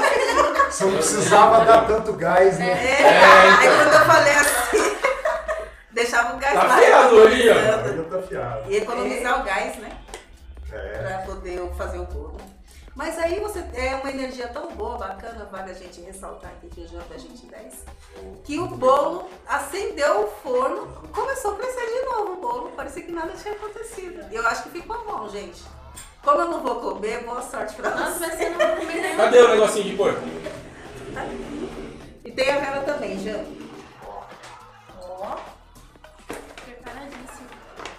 Você 0.69 0.85
não 0.85 0.93
precisava 0.93 1.63
dar 1.65 1.85
tanto 1.85 2.13
gás, 2.13 2.57
né? 2.59 2.69
É, 2.71 3.01
É, 3.03 3.19
aí 3.19 3.67
então. 3.67 3.77
quando 3.77 3.93
eu 3.93 4.05
falei 4.05 4.33
assim, 4.33 4.97
deixava 5.91 6.35
o 6.35 6.39
gás 6.39 6.53
Tá 6.55 6.63
lá. 6.63 6.75
afiado 6.75 7.21
ali, 7.21 7.49
ó. 7.49 8.03
tá 8.09 8.21
fiado. 8.27 8.71
E 8.71 8.77
economizar 8.77 9.41
o 9.41 9.43
gás, 9.43 9.75
né? 9.77 9.97
É. 10.71 10.97
Pra 11.03 11.17
poder 11.19 11.71
fazer 11.77 11.99
o 11.99 12.05
bolo. 12.05 12.37
Mas 12.95 13.17
aí 13.17 13.39
você 13.39 13.59
é 13.73 13.95
uma 13.95 14.09
energia 14.11 14.47
tão 14.49 14.67
boa, 14.75 14.97
bacana, 14.97 15.45
vale 15.51 15.71
a 15.71 15.73
gente 15.73 15.99
ressaltar 16.01 16.51
aqui 16.51 16.67
que 16.67 16.81
o 16.81 16.87
João 16.87 17.03
da 17.09 17.17
gente 17.17 17.43
10, 17.47 17.85
que 18.43 18.59
o 18.59 18.67
bolo 18.67 19.27
acendeu 19.47 20.25
o 20.25 20.27
forno, 20.27 20.85
começou 21.11 21.53
a 21.53 21.55
crescer 21.55 21.87
de 21.87 22.05
novo 22.05 22.33
o 22.33 22.35
bolo, 22.35 22.69
parecia 22.75 23.01
que 23.01 23.11
nada 23.11 23.33
tinha 23.33 23.55
acontecido. 23.55 24.23
E 24.31 24.35
eu 24.35 24.45
acho 24.45 24.63
que 24.63 24.69
ficou 24.69 25.03
bom, 25.05 25.27
gente. 25.29 25.63
Como 26.23 26.39
eu 26.39 26.49
não 26.49 26.61
vou 26.61 26.75
comer, 26.75 27.23
boa 27.23 27.41
sorte 27.41 27.73
pra 27.75 27.89
Nossa, 27.89 28.11
você. 28.11 28.27
vai 28.27 28.37
ser 28.37 28.49
não 28.51 28.59
vou 28.59 28.77
comer 28.77 29.01
nenhum. 29.01 29.17
Cadê 29.17 29.41
o 29.41 29.49
negocinho 29.49 29.85
de 29.85 29.95
porco? 29.97 30.21
E 32.23 32.31
tem 32.31 32.51
a 32.51 32.59
vela 32.59 32.83
também, 32.85 33.19
Jean. 33.19 33.43
Ó. 35.01 35.35
Preparadíssimo. 36.63 37.49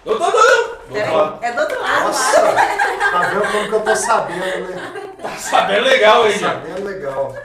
Eu 0.05 0.17
tô 0.17 0.31
dando! 0.31 0.74
Falar. 0.89 1.39
é 1.41 1.51
do 1.51 1.61
outro 1.61 1.81
lado. 1.81 2.03
Nossa, 2.05 2.41
tá 2.41 3.19
vendo 3.29 3.51
como 3.51 3.67
que 3.69 3.73
eu 3.73 3.81
tô 3.81 3.95
sabendo, 3.95 4.67
né? 4.69 4.91
Tá 5.21 5.29
sabendo 5.37 5.83
legal, 5.83 6.27
hein, 6.27 6.37
já? 6.37 6.49
Sabendo 6.53 6.85
legal. 6.85 7.35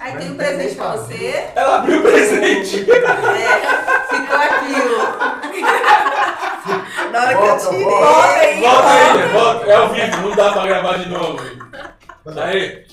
Aí 0.00 0.16
tem 0.16 0.32
um 0.32 0.36
presente 0.36 0.74
pra 0.76 0.88
você. 0.92 1.48
Ela 1.54 1.76
abriu 1.76 2.00
o 2.00 2.02
presente. 2.02 2.86
É, 2.90 4.16
ficou 4.16 4.36
aquilo. 4.36 4.98
Na 7.10 7.20
hora 7.20 7.28
que 7.28 7.34
eu 7.34 7.40
Volta, 7.46 7.68
tirei. 7.70 7.84
volta. 7.84 8.06
Volta 8.60 8.90
aí, 8.90 9.28
volta. 9.32 9.66
É 9.70 9.74
ao 9.76 9.88
vivo, 9.88 10.16
não 10.28 10.36
dá 10.36 10.52
pra 10.52 10.66
gravar 10.66 10.98
de 10.98 11.08
novo. 11.08 11.38
Aí, 12.36 12.84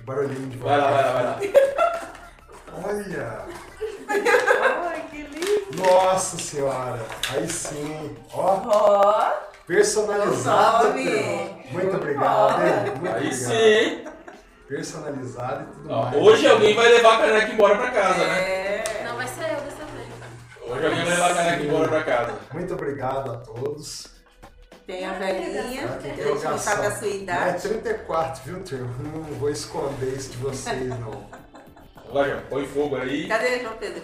Barulhinho 0.00 0.48
de 0.48 0.56
vai 0.58 0.76
lá, 0.78 0.90
vai 0.90 1.04
lá, 1.04 1.12
vai 1.12 1.22
lá. 1.24 1.38
Olha! 2.84 3.38
Ai, 4.08 5.04
que 5.10 5.22
lindo. 5.22 5.82
Nossa 5.82 6.38
senhora! 6.38 7.00
Aí 7.30 7.48
sim! 7.48 8.16
Ó, 8.32 8.60
Ó. 8.66 9.30
personalizado. 9.66 10.88
Muito 11.70 11.96
obrigado, 11.96 12.62
hein? 12.62 12.72
Muito 12.96 13.06
Aí 13.08 13.26
obrigado. 13.26 13.32
sim? 13.34 14.04
Personalizado 14.68 15.62
e 15.64 15.66
tudo 15.74 15.90
Ó, 15.92 16.02
mais. 16.04 16.16
hoje 16.16 16.46
alguém 16.48 16.74
vai 16.74 16.88
levar 16.88 17.14
a 17.14 17.18
caneca 17.18 17.52
embora 17.52 17.76
pra 17.76 17.90
casa, 17.90 18.18
né? 18.26 18.40
É. 18.40 19.04
Não 19.04 19.16
vai 19.16 19.26
ser 19.28 19.42
eu 19.52 19.60
dessa 19.60 19.84
vez. 19.84 20.08
Hoje 20.66 20.86
alguém 20.86 21.04
vai 21.04 21.10
levar 21.14 21.30
a 21.30 21.34
caneca 21.34 21.62
embora 21.62 21.88
pra 21.88 22.04
casa. 22.04 22.32
Muito 22.52 22.74
obrigado 22.74 23.32
a 23.32 23.36
todos. 23.38 24.06
Tem 24.86 25.04
a 25.06 25.12
velhinha, 25.12 25.86
Tá? 25.88 25.96
que 25.98 26.08
a 26.20 26.24
gente 26.26 26.44
não 26.44 26.58
sabe 26.58 26.86
a 26.86 26.90
sua 26.90 27.06
É 27.06 27.10
idade. 27.16 27.62
34, 27.68 28.42
viu, 28.44 28.62
Trio? 28.64 28.90
Não 28.98 29.22
vou 29.38 29.48
esconder 29.50 30.06
isso 30.16 30.30
de 30.30 30.38
vocês, 30.38 30.88
não. 30.88 31.26
Vai, 32.12 32.28
já, 32.30 32.36
põe 32.48 32.66
fogo 32.66 32.96
aí. 32.96 33.26
Cadê, 33.26 33.60
João 33.60 33.74
Pedro? 33.78 34.02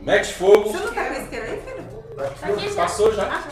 Mete 0.00 0.32
fogo. 0.34 0.72
Você 0.72 0.78
não 0.84 0.92
tá 0.92 1.04
com 1.04 1.12
esse 1.12 1.22
isqueiro 1.22 1.46
aí, 1.46 1.60
filho? 1.60 2.04
Tá 2.16 2.46
aqui 2.46 2.68
já. 2.68 2.74
Passou 2.74 3.12
já. 3.12 3.24
Ah. 3.24 3.44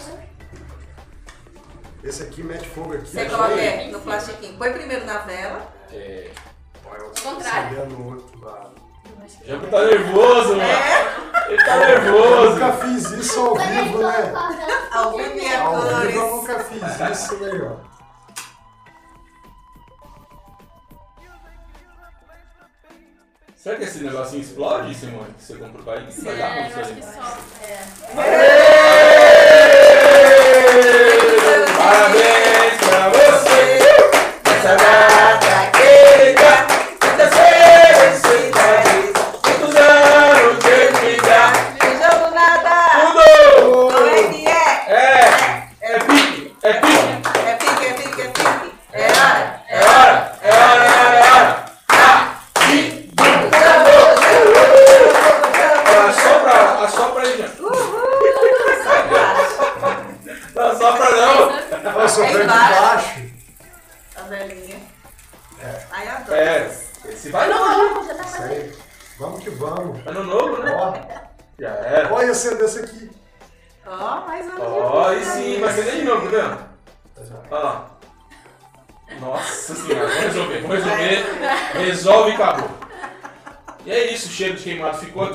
Esse 2.02 2.22
aqui 2.24 2.42
mete 2.42 2.66
fogo 2.68 2.94
aqui. 2.94 3.08
Você 3.08 3.24
coloca 3.26 3.54
aí. 3.54 3.60
é, 3.60 3.88
no 3.88 4.00
plastiquinho. 4.00 4.56
Põe 4.58 4.72
primeiro 4.72 5.04
na 5.04 5.18
vela. 5.18 5.72
É, 5.92 6.30
eu 6.84 7.12
contrário. 7.22 7.86
no 7.86 8.14
outro 8.14 8.44
lado. 8.44 8.70
já 9.44 9.58
tá 9.58 9.84
nervoso, 9.84 10.56
mano. 10.56 10.62
Ele 11.48 11.64
tá 11.64 11.76
Eu 11.76 12.02
nervoso. 12.02 12.50
nunca 12.50 12.72
fiz 12.72 13.10
isso 13.10 13.40
ao 13.40 13.54
vivo, 13.56 13.98
né? 13.98 14.32
Ao 14.90 15.16
vivo 15.16 15.38
e 15.38 15.46
a 15.46 15.62
Ao 15.62 15.82
vivo 15.82 16.18
eu 16.18 16.36
nunca 16.36 16.58
fiz 16.60 16.82
isso, 16.82 17.36
né, 17.36 17.78
Será 23.58 23.76
que 23.76 23.84
esse 23.84 23.98
negocinho 24.04 24.40
explode, 24.42 24.94
Simone? 24.94 25.34
Que 25.36 25.42
você 25.44 25.56
comprou 25.56 25.82
pra 25.84 25.96
ele? 25.96 26.06
Vai 26.12 26.36
dar 26.36 26.56
É, 26.56 26.66
acho 26.66 26.80
isso 26.80 26.94
que 26.94 27.02
aí. 27.02 27.02
só. 27.02 27.38
É. 27.64 28.88
Parabéns 31.76 32.47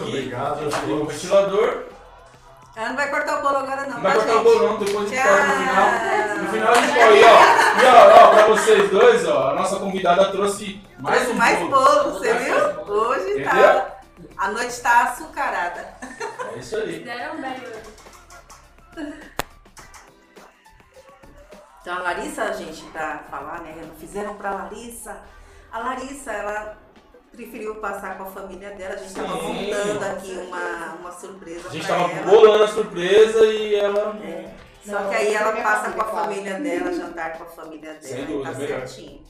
Muito 0.03 0.17
obrigado 0.17 0.67
o 0.67 0.69
todos. 0.69 1.13
ventilador. 1.13 1.83
Ela 2.75 2.89
não 2.89 2.95
vai 2.95 3.09
cortar 3.11 3.39
o 3.39 3.41
bolo 3.43 3.57
agora, 3.57 3.81
não. 3.83 3.89
Não 3.95 4.01
vai 4.01 4.13
tá, 4.13 4.17
cortar 4.19 4.35
o 4.39 4.43
bolo 4.43 4.67
não, 4.67 4.77
depois 4.79 5.05
a 5.05 5.15
gente 5.15 5.21
corta 5.27 5.45
no 5.45 5.53
final. 5.67 6.43
No 6.43 6.49
final 6.49 6.71
a 6.71 6.75
gente 6.75 6.93
corta. 6.93 7.13
E 7.13 7.23
ó, 7.23 7.81
e 7.81 7.85
ó, 7.85 8.23
ó, 8.25 8.27
pra 8.33 8.47
vocês 8.47 8.89
dois, 8.89 9.27
ó, 9.27 9.49
a 9.51 9.53
nossa 9.55 9.75
convidada 9.77 10.31
trouxe 10.31 10.81
mais 10.99 11.29
um 11.29 11.33
Mais 11.33 11.59
bolo. 11.59 11.69
bolo, 11.71 12.11
você 12.13 12.33
viu? 12.33 12.55
Hoje 12.87 13.29
Entendeu? 13.31 13.51
tá. 13.51 13.93
A 14.37 14.47
noite 14.51 14.81
tá 14.81 15.03
açucarada. 15.03 15.93
É 16.53 16.57
isso 16.57 16.75
aí. 16.77 16.99
Deram 17.03 17.39
bem 17.41 17.53
hoje. 17.53 19.13
Então 21.81 21.97
a 21.97 21.99
Larissa, 21.99 22.43
a 22.43 22.51
gente, 22.53 22.81
pra 22.85 23.19
falar, 23.29 23.61
né? 23.61 23.75
Não 23.85 23.95
fizeram 23.95 24.35
pra 24.35 24.51
Larissa. 24.51 25.17
A 25.71 25.79
Larissa, 25.79 26.31
ela 26.31 26.77
preferiu 27.35 27.75
passar 27.75 28.17
com 28.17 28.23
a 28.23 28.27
família 28.27 28.69
dela. 28.71 28.93
A 28.93 28.97
gente 28.97 29.13
tava 29.13 29.39
Sim. 29.39 29.71
montando 29.71 30.05
aqui 30.05 30.31
uma, 30.47 30.93
uma 30.99 31.11
surpresa 31.11 31.67
A 31.67 31.71
gente 31.71 31.85
pra 31.87 31.95
tava 31.97 32.11
ela. 32.13 32.25
bolando 32.31 32.63
a 32.63 32.67
surpresa 32.67 33.45
e 33.45 33.75
ela. 33.75 34.15
É. 34.23 34.49
Só 34.85 34.99
Não, 34.99 35.09
que 35.09 35.15
aí 35.15 35.33
ela 35.33 35.51
passa 35.53 35.91
com 35.91 36.01
a 36.01 36.05
família, 36.05 36.59
dela, 36.59 36.91
jantar 36.93 37.37
com 37.37 37.43
a 37.43 37.47
família 37.47 37.93
dela. 37.93 38.01
Sem 38.01 38.23
e 38.23 38.25
dúvida, 38.25 38.51
tá 38.51 38.57
melhor. 38.59 38.79
certinho. 38.87 39.21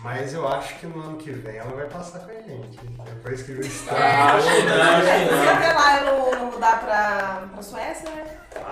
Mas 0.00 0.32
eu 0.32 0.46
acho 0.46 0.76
que 0.78 0.86
no 0.86 1.00
ano 1.02 1.16
que 1.16 1.32
vem 1.32 1.56
ela 1.56 1.72
vai 1.74 1.86
passar 1.86 2.20
com 2.20 2.30
a 2.30 2.34
gente. 2.34 2.78
Depois 3.04 3.42
que 3.42 3.50
o 3.52 3.60
estado. 3.60 3.96
Ah, 4.00 4.34
acho 4.36 4.46
que 4.54 4.62
não, 4.62 4.80
acho 4.82 5.00
que 5.02 5.28
Se 5.28 5.34
não. 5.44 5.52
até 5.56 5.72
lá 5.72 5.96
eu 5.96 6.04
não, 6.06 6.30
não 6.30 6.50
mudar 6.52 6.80
pra, 6.80 7.42
pra 7.52 7.62
Suécia, 7.62 8.08
né? 8.10 8.24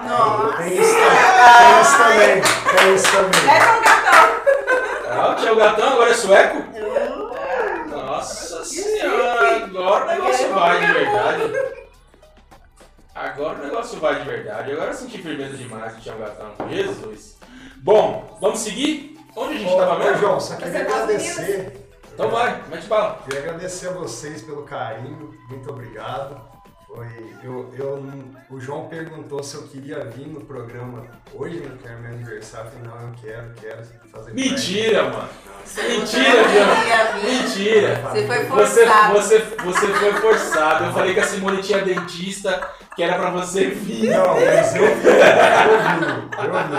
Nossa! 0.09 0.57
Tem 0.59 0.73
isso, 0.81 0.95
tem 0.95 1.81
isso 1.81 1.99
também. 1.99 2.43
Tem 2.77 2.95
isso 2.95 3.13
também. 3.13 3.57
É 3.57 3.65
com 3.65 3.77
o 3.77 3.83
gatão. 3.83 4.37
Ah, 5.09 5.53
o 5.53 5.57
Gatão 5.57 5.89
agora 5.95 6.11
é 6.11 6.15
sueco? 6.15 6.59
Senhora, 8.67 9.65
agora 9.65 10.05
o 10.05 10.09
negócio 10.09 10.55
vai 10.55 10.81
de 10.81 10.93
verdade. 10.93 11.43
Agora 13.15 13.59
o 13.59 13.63
negócio 13.65 14.01
vai 14.01 14.21
de 14.21 14.29
verdade. 14.29 14.73
Agora 14.73 14.91
eu 14.91 14.95
senti 14.95 15.19
firmeza 15.19 15.57
demais 15.57 15.95
do 15.95 16.03
Thiago 16.03 16.21
Gatão. 16.21 16.69
Jesus. 16.69 17.39
Bom, 17.79 18.37
vamos 18.41 18.59
seguir? 18.59 19.19
Onde 19.35 19.55
a 19.55 19.59
gente 19.59 19.73
Ô, 19.73 19.79
tava 19.79 19.99
mesmo? 19.99 20.19
João, 20.19 20.41
só 20.41 20.57
queria 20.57 20.85
tá 20.85 20.95
agradecer. 20.95 21.89
Então 22.13 22.31
vai, 22.31 22.63
mete 22.69 22.87
bala. 22.87 23.23
Queria 23.25 23.41
agradecer 23.41 23.89
a 23.89 23.93
vocês 23.93 24.43
pelo 24.43 24.65
carinho, 24.65 25.35
muito 25.49 25.71
obrigado. 25.71 26.56
Foi, 26.97 27.07
eu, 27.45 27.71
eu, 27.79 28.03
o 28.49 28.59
João 28.59 28.89
perguntou 28.89 29.43
se 29.43 29.55
eu 29.57 29.65
queria 29.65 30.03
vir 30.07 30.29
no 30.29 30.41
programa 30.41 31.05
hoje, 31.35 31.59
né, 31.59 31.77
que 31.79 31.87
era 31.87 31.99
meu 31.99 32.11
aniversário. 32.11 32.69
Eu 32.69 32.73
falei, 32.73 32.89
não, 32.89 33.09
eu 33.09 33.15
quero, 33.21 33.55
quero 33.61 33.83
fazer 34.11 34.33
Mentira, 34.33 35.03
mano. 35.03 35.15
parte. 35.17 35.89
Mentira, 35.91 36.49
Jean. 36.49 37.23
Mentira. 37.23 37.97
Você 37.97 38.27
foi 38.27 38.45
Você, 38.47 38.87
forçado. 38.87 39.13
você, 39.13 39.39
você 39.63 39.87
foi 39.89 40.13
forçado. 40.15 40.85
Eu 40.87 40.93
falei 40.95 41.13
que 41.13 41.21
a 41.21 41.25
Simone 41.27 41.63
tinha 41.63 41.83
dentista, 41.85 42.67
que 42.95 43.03
era 43.03 43.19
pra 43.19 43.29
você 43.29 43.67
vir. 43.67 44.09
Não, 44.13 44.35
mas 44.35 44.75
eu 44.75 44.87
vi, 44.95 45.11
eu 45.11 45.35
vi, 45.83 46.07
eu 46.39 46.53
vi. 46.65 46.77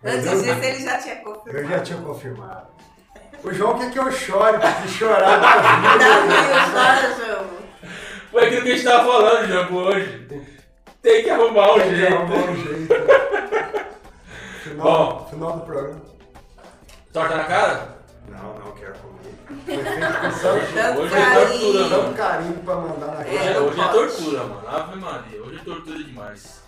Mas 0.00 0.14
Antes 0.14 0.26
eu, 0.26 0.42
disso, 0.54 0.64
ele 0.64 0.84
já 0.84 0.98
tinha 0.98 1.14
eu 1.16 1.24
confirmado. 1.24 1.68
já 1.68 1.80
tinha 1.80 1.98
confirmado. 1.98 2.66
O 3.42 3.52
João 3.52 3.78
quer 3.80 3.90
que 3.90 3.98
eu 3.98 4.12
chore, 4.12 4.58
porque 4.60 4.88
chorar 4.88 5.40
da 5.40 5.56
vida. 5.56 5.98
Davi, 5.98 6.70
chora, 6.72 7.14
João. 7.16 7.58
Foi 8.30 8.44
aquilo 8.46 8.62
que 8.62 8.72
a 8.72 8.74
gente 8.76 8.84
tava 8.84 9.04
falando, 9.12 9.46
Jean, 9.48 9.68
hoje. 9.70 10.28
Tem 11.02 11.22
que 11.22 11.30
arrumar 11.30 11.72
um 11.72 11.78
Tem 11.78 11.88
que 11.90 11.96
jeito. 11.96 12.14
arrumar 12.14 12.36
um 12.50 12.56
jeito. 12.56 12.94
Final, 14.62 14.84
Bom. 14.84 15.26
final 15.30 15.52
do 15.52 15.60
programa. 15.64 16.02
Torta 17.12 17.36
na 17.36 17.44
cara? 17.44 17.96
Não, 18.28 18.54
não 18.58 18.72
quero 18.72 18.94
comer. 18.98 19.18
Tanto, 20.42 20.48
Hoje 20.48 20.78
é 20.78 20.92
tortura, 20.94 21.10
carinho. 21.20 21.74
mano. 21.74 21.88
tanto 22.04 22.14
carinho 22.16 22.54
pra 22.64 22.74
mandar 22.76 23.06
na 23.06 23.20
Hoje 23.20 23.36
é, 23.36 23.44
cara. 23.44 23.62
hoje 23.62 23.80
é 23.80 23.88
tortura, 23.88 24.38
mano. 24.44 24.68
Ave 24.68 24.96
Maria. 24.96 25.42
Hoje 25.42 25.56
é 25.56 25.64
tortura 25.64 25.98
demais. 26.04 26.62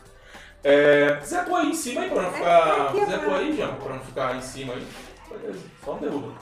É, 0.65 1.19
Zé 1.25 1.43
põe 1.43 1.61
aí 1.63 1.69
em 1.71 1.75
cima 1.75 2.01
aí 2.03 2.11
pra 2.11 2.23
não 2.23 2.33
ficar. 2.33 2.87
aqui, 2.87 3.05
Zé 3.07 3.19
põe 3.19 3.35
aí, 3.35 3.57
João, 3.57 3.75
pra 3.75 3.95
não 3.95 4.01
ficar 4.01 4.37
em 4.37 4.43
cima 4.43 4.73
aí. 4.75 4.87
Beleza, 5.31 5.59
só 5.85 5.93
um 5.95 5.99
derruba. 5.99 6.33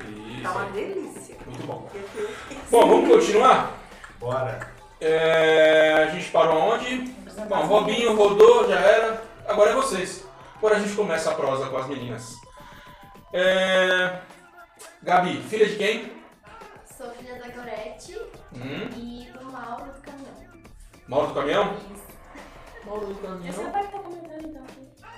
Isso. 0.00 0.42
Tá 0.42 0.52
uma 0.52 0.64
delícia. 0.70 1.36
Muito 1.46 1.66
bom. 1.66 1.88
Bom, 2.70 2.88
vamos 2.88 3.08
continuar? 3.08 3.72
Bora. 4.18 4.72
É, 5.00 5.92
a 5.94 6.06
gente 6.10 6.30
parou 6.30 6.74
onde? 6.74 6.98
Bom, 7.48 7.66
Robinho 7.66 8.16
rodou, 8.16 8.68
já 8.68 8.78
era. 8.80 9.22
Agora 9.46 9.70
é 9.70 9.74
vocês. 9.74 10.24
Agora 10.56 10.76
a 10.76 10.80
gente 10.80 10.94
começa 10.94 11.30
a 11.30 11.34
prosa 11.34 11.68
com 11.68 11.76
as 11.76 11.86
meninas. 11.86 12.34
É, 13.32 14.18
Gabi, 15.02 15.40
filha 15.42 15.66
de 15.68 15.76
quem? 15.76 16.12
Sou 16.96 17.10
filha 17.12 17.38
da 17.38 17.48
Gorete 17.48 18.18
Hum, 18.54 18.88
e 18.96 19.30
do 19.38 19.44
Mauro 19.52 19.84
do 19.92 20.00
Caminhão. 20.00 20.48
Mauro 21.06 21.26
do 21.28 21.34
caminhão? 21.34 21.76
Mauro 22.84 23.06
do 23.06 23.14
caminhão. 23.16 23.48
Esse 23.48 23.60
Esse 23.60 23.70
pai 23.70 23.86
que 23.86 23.92
tá 23.92 23.98
comentando 23.98 24.46
então. 24.48 24.62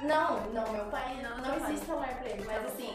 Não, 0.02 0.40
não, 0.52 0.72
meu 0.72 0.84
pai 0.86 1.20
não, 1.22 1.38
Não, 1.38 1.48
não 1.58 1.68
existe 1.68 1.86
celular 1.86 2.08
pra 2.18 2.28
ele, 2.28 2.44
mas 2.46 2.64
assim, 2.66 2.94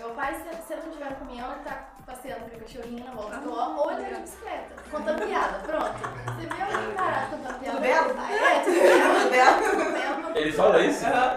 meu 0.00 0.10
pai, 0.14 0.34
se, 0.34 0.66
se 0.66 0.72
ele 0.72 0.82
não 0.86 0.92
tiver 0.92 1.10
no 1.10 1.16
caminhão, 1.16 1.52
ele 1.52 1.60
tá 1.64 1.88
passeando 2.06 2.50
com 2.50 2.56
o 2.56 2.60
cachorrinho 2.60 3.04
na 3.04 3.10
volta 3.12 3.36
do 3.38 3.52
ó, 3.52 3.84
ou 3.84 3.92
ele 3.92 4.02
tá 4.02 4.08
de 4.16 4.20
bicicleta, 4.22 4.74
contando 4.90 5.26
piada, 5.26 5.58
pronto. 5.58 5.98
Você 6.36 6.46
vê 6.46 6.62
alguém 6.62 6.94
parado 6.96 7.36
contando 7.36 7.58
piada? 7.60 7.76
Tudo 7.76 7.82
belo? 7.82 8.14
Ah, 8.18 8.32
é, 8.32 8.60
tudo 8.60 8.80
belo, 8.80 9.14
Tudo 9.20 9.30
belo? 9.30 9.62
tudo 9.62 9.92
belo. 9.92 10.20
Ele 10.40 10.52
fala 10.52 10.82
isso? 10.84 11.04
Ah, 11.06 11.36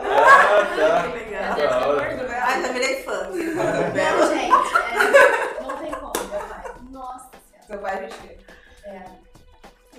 Que 0.73 0.79
tá. 0.79 1.03
legal. 1.13 1.55
Deve 1.55 1.67
ser 1.73 1.87
hora. 1.87 2.15
gordo. 2.15 2.31
Ai, 2.31 2.61
já 2.61 2.67
virei 2.71 3.03
fã. 3.03 3.23
Não, 3.23 3.33
gente, 3.33 4.75
é, 4.77 5.61
não 5.61 5.77
tem 5.77 5.91
como, 5.91 6.13
meu 6.29 6.39
pai. 6.47 6.63
Nossa 6.91 7.29
senhora. 7.49 7.67
Seu 7.67 7.79
pai 7.79 7.93
a 7.93 8.07
vê. 8.07 8.37
É. 8.85 9.05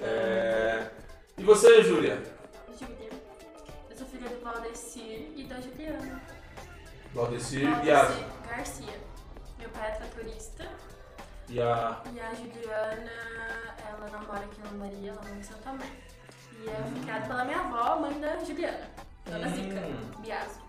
É, 0.00 0.90
E 1.38 1.42
você, 1.42 1.82
Júlia? 1.82 2.22
Júlia. 2.78 3.10
Eu 3.90 3.96
sou 3.96 4.06
filha 4.06 4.28
do 4.28 4.36
Claudecir 4.40 5.32
e 5.36 5.44
da 5.44 5.56
Juliana. 5.60 6.20
Valdecir 7.14 7.62
e 7.84 7.90
a, 7.90 8.00
Claudecir 8.06 8.24
Garcia. 8.48 8.94
Meu 9.58 9.68
pai 9.70 9.88
é 9.88 9.92
tratorista. 9.92 10.66
e 11.48 11.60
a. 11.60 12.00
E 12.12 12.20
a 12.20 12.34
Juliana, 12.34 13.12
ela 13.88 14.08
não 14.12 14.20
mora 14.26 14.40
aqui 14.40 14.60
na 14.62 14.70
Maria, 14.72 15.10
ela 15.10 15.20
mora 15.22 15.34
em 15.36 15.42
Santa 15.42 15.72
Mãe. 15.72 15.90
E 16.60 16.66
eu 16.66 16.74
fui 16.92 17.00
criada 17.02 17.26
pela 17.26 17.44
minha 17.44 17.58
avó, 17.60 17.96
mãe 18.00 18.20
da 18.20 18.36
Juliana. 18.38 18.88
Dona 19.26 19.48
Zica, 19.48 19.80
Hum. 19.80 20.10
Biaso. 20.20 20.60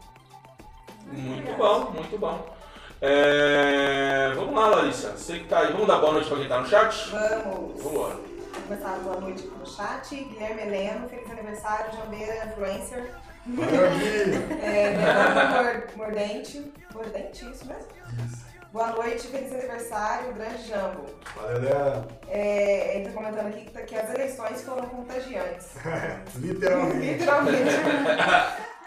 Muito 1.05 1.57
bom, 1.57 1.91
muito 1.91 2.17
bom. 2.17 2.55
É, 3.01 4.31
Vamos 4.35 4.55
lá, 4.55 4.67
Larissa. 4.67 5.11
Você 5.11 5.39
que 5.39 5.47
tá 5.47 5.59
aí. 5.59 5.71
Vamos 5.73 5.87
dar 5.87 5.99
boa 5.99 6.13
noite 6.13 6.27
pra 6.27 6.37
quem 6.37 6.47
tá 6.47 6.59
no 6.61 6.67
chat? 6.67 7.09
Vamos. 7.11 7.83
Vambora. 7.83 8.15
Vou 8.15 8.61
começar 8.67 8.93
a 8.95 8.99
boa 8.99 9.19
noite 9.19 9.45
no 9.45 9.65
chat. 9.67 10.15
Guilherme 10.15 10.61
Heleno, 10.61 11.07
feliz 11.09 11.29
aniversário, 11.29 11.93
Jambeira 11.95 12.45
Influencer. 12.47 13.13
É, 14.61 15.87
Mordente. 15.95 16.71
Mordente, 16.93 17.45
isso 17.51 17.65
mesmo? 17.67 17.87
Isso. 18.25 18.45
Boa 18.73 18.87
noite, 18.91 19.27
feliz 19.27 19.53
aniversário, 19.53 20.33
grande 20.33 20.67
Jambo. 20.67 21.05
Valeu, 21.35 21.61
Leandro. 21.61 22.07
É, 22.27 22.97
ele 22.97 23.05
tá 23.05 23.11
comentando 23.13 23.47
aqui 23.47 23.61
que, 23.65 23.71
tá- 23.71 23.81
que 23.83 23.95
as 23.95 24.13
eleições 24.13 24.61
foram 24.63 24.85
contagiantes. 24.87 25.67
Literalmente. 26.35 27.05
Literalmente. 27.13 27.69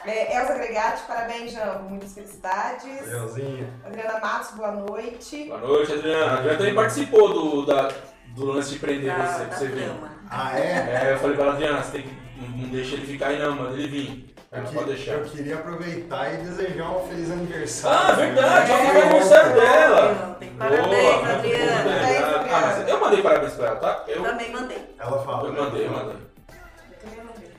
É, 0.04 0.36
Elza 0.36 0.54
Gregatti, 0.54 1.02
parabéns, 1.06 1.52
Jambo. 1.52 1.88
Muitas 1.88 2.12
felicidades. 2.12 3.06
Leãozinho. 3.06 3.72
Adriana 3.86 4.18
Matos, 4.20 4.50
boa 4.56 4.72
noite. 4.72 5.44
Boa 5.48 5.60
noite, 5.60 5.92
Adriana. 5.92 6.26
A 6.26 6.34
Adriana 6.34 6.58
também 6.58 6.74
participou 6.74 7.32
do, 7.32 7.64
da, 7.66 7.90
do 8.34 8.44
lance 8.44 8.70
de 8.72 8.78
prender 8.78 9.16
Da, 9.16 9.24
você, 9.26 9.44
pra 9.44 9.44
da 9.46 9.56
você 9.56 9.68
trama. 9.68 10.10
Ah, 10.28 10.58
é? 10.58 10.72
É, 11.08 11.12
eu 11.14 11.18
falei 11.18 11.36
pra 11.36 11.44
ela, 11.46 11.54
Adriana, 11.54 11.82
você 11.82 11.92
tem 11.92 12.02
que. 12.02 12.28
Não 12.38 12.48
não 12.50 12.68
deixa 12.68 12.94
ele 12.94 13.06
ficar 13.06 13.28
aí 13.28 13.38
não, 13.38 13.56
manda 13.56 13.72
ele 13.72 13.88
vir. 13.88 14.34
Eu, 14.50 14.60
Ela 14.60 14.94
que- 14.94 15.08
eu 15.08 15.24
queria 15.24 15.54
aproveitar 15.56 16.32
e 16.32 16.36
desejar 16.38 16.90
um 16.90 17.06
feliz 17.06 17.30
aniversário. 17.30 18.12
Ah, 18.12 18.12
verdade, 18.16 18.72
É, 18.72 18.74
é 18.74 18.78
o 18.78 19.02
aniversário 19.02 19.54
dela. 19.54 20.38
Parabéns, 20.58 21.24
Adriana. 21.28 21.90
Ah, 22.50 22.60
mas 22.62 22.88
eu 22.88 23.00
mandei 23.00 23.22
parabéns 23.22 23.52
pra 23.52 23.66
ela, 23.66 23.76
tá? 23.76 24.04
Eu, 24.08 24.22
Também 24.22 24.50
mandei. 24.50 24.94
Ela 24.98 25.22
fala. 25.22 25.48
eu 25.48 25.52
mandei, 25.64 25.86
eu 25.86 25.90
mandei. 25.92 26.16
Também 26.98 27.24
mandei. 27.24 27.52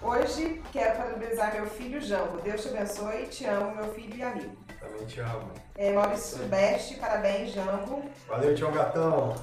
Hoje 0.00 0.62
quero 0.72 0.96
parabenizar 0.96 1.54
meu 1.54 1.66
filho 1.66 2.00
Jambo. 2.00 2.38
Deus 2.40 2.62
te 2.62 2.68
abençoe, 2.68 3.26
te 3.26 3.44
amo, 3.44 3.74
meu 3.76 3.92
filho 3.92 4.16
e 4.16 4.22
amigo. 4.22 4.56
Também 4.80 5.04
te 5.06 5.20
amo. 5.20 5.50
É, 5.76 5.92
Maurício 5.92 6.38
Beste, 6.44 6.94
parabéns, 6.94 7.52
Jambo. 7.52 8.02
Valeu, 8.26 8.54
Tião 8.54 8.72
Gatão. 8.72 9.36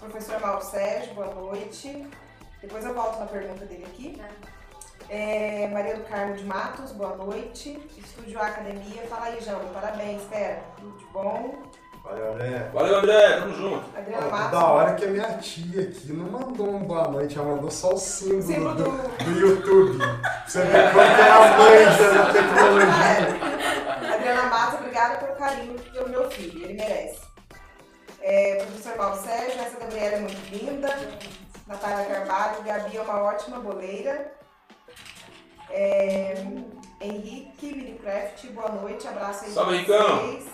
Professor 0.00 0.38
Mauro 0.38 0.62
Sérgio, 0.62 1.14
boa 1.14 1.34
noite. 1.34 2.06
Depois 2.62 2.84
eu 2.84 2.94
volto 2.94 3.18
na 3.18 3.26
pergunta 3.26 3.64
dele 3.66 3.84
aqui. 3.86 4.20
É, 5.08 5.68
Maria 5.68 5.96
do 5.96 6.02
Carmo 6.04 6.34
de 6.34 6.44
Matos, 6.44 6.92
boa 6.92 7.14
noite. 7.16 7.78
Estúdio 7.96 8.40
Academia, 8.40 9.02
fala 9.08 9.26
aí, 9.26 9.40
Jambo, 9.40 9.66
parabéns, 9.72 10.22
Pera. 10.24 10.62
Tudo 10.76 10.96
de 10.98 11.04
bom. 11.06 11.54
Valeu, 12.02 12.32
André. 12.34 12.70
Valeu, 12.72 12.98
André, 12.98 13.40
tamo 13.40 13.52
junto. 13.54 13.96
Adriana 13.96 14.26
Matos. 14.28 14.50
da 14.52 14.66
hora 14.66 14.94
que 14.94 15.04
a 15.04 15.08
minha 15.08 15.38
tia 15.38 15.82
aqui 15.82 16.12
não 16.12 16.30
mandou 16.30 16.68
um 16.74 16.84
boa 16.84 17.08
noite, 17.08 17.36
ela 17.38 17.54
mandou 17.54 17.70
só 17.70 17.94
o 17.94 17.98
símbolo, 17.98 18.42
Símbolo 18.42 18.74
do, 18.74 18.84
do- 18.84 19.24
do 19.24 19.40
YouTube. 19.40 19.98
Você 20.46 20.62
vê 20.62 20.70
que 20.70 20.76
é 20.76 21.30
a 21.30 21.58
manja 21.58 22.12
da 22.14 22.32
tecnologia. 22.32 24.14
Adriana 24.14 24.42
Matos, 24.46 24.78
obrigada 24.80 25.16
pelo 25.18 25.36
carinho 25.36 25.74
pelo 25.80 26.08
meu 26.08 26.30
filho, 26.30 26.64
ele 26.64 26.74
merece. 26.74 27.20
É, 28.22 28.56
professor 28.56 28.96
Mauro 28.96 29.16
Sérgio, 29.22 29.60
essa 29.60 29.78
Gabriela 29.78 30.16
é 30.16 30.20
muito 30.20 30.50
linda. 30.54 30.88
Natália 31.66 32.06
Carvalho, 32.06 32.62
Gabi 32.62 32.96
é 32.96 33.02
uma 33.02 33.22
ótima 33.24 33.58
boleira. 33.58 34.32
É, 35.68 36.34
Henrique 37.00 37.74
Minecraft, 37.74 38.46
boa 38.48 38.70
noite, 38.70 39.08
abraço 39.08 39.44
aí 39.44 39.50
Salve, 39.50 39.84
vocês. 39.84 40.46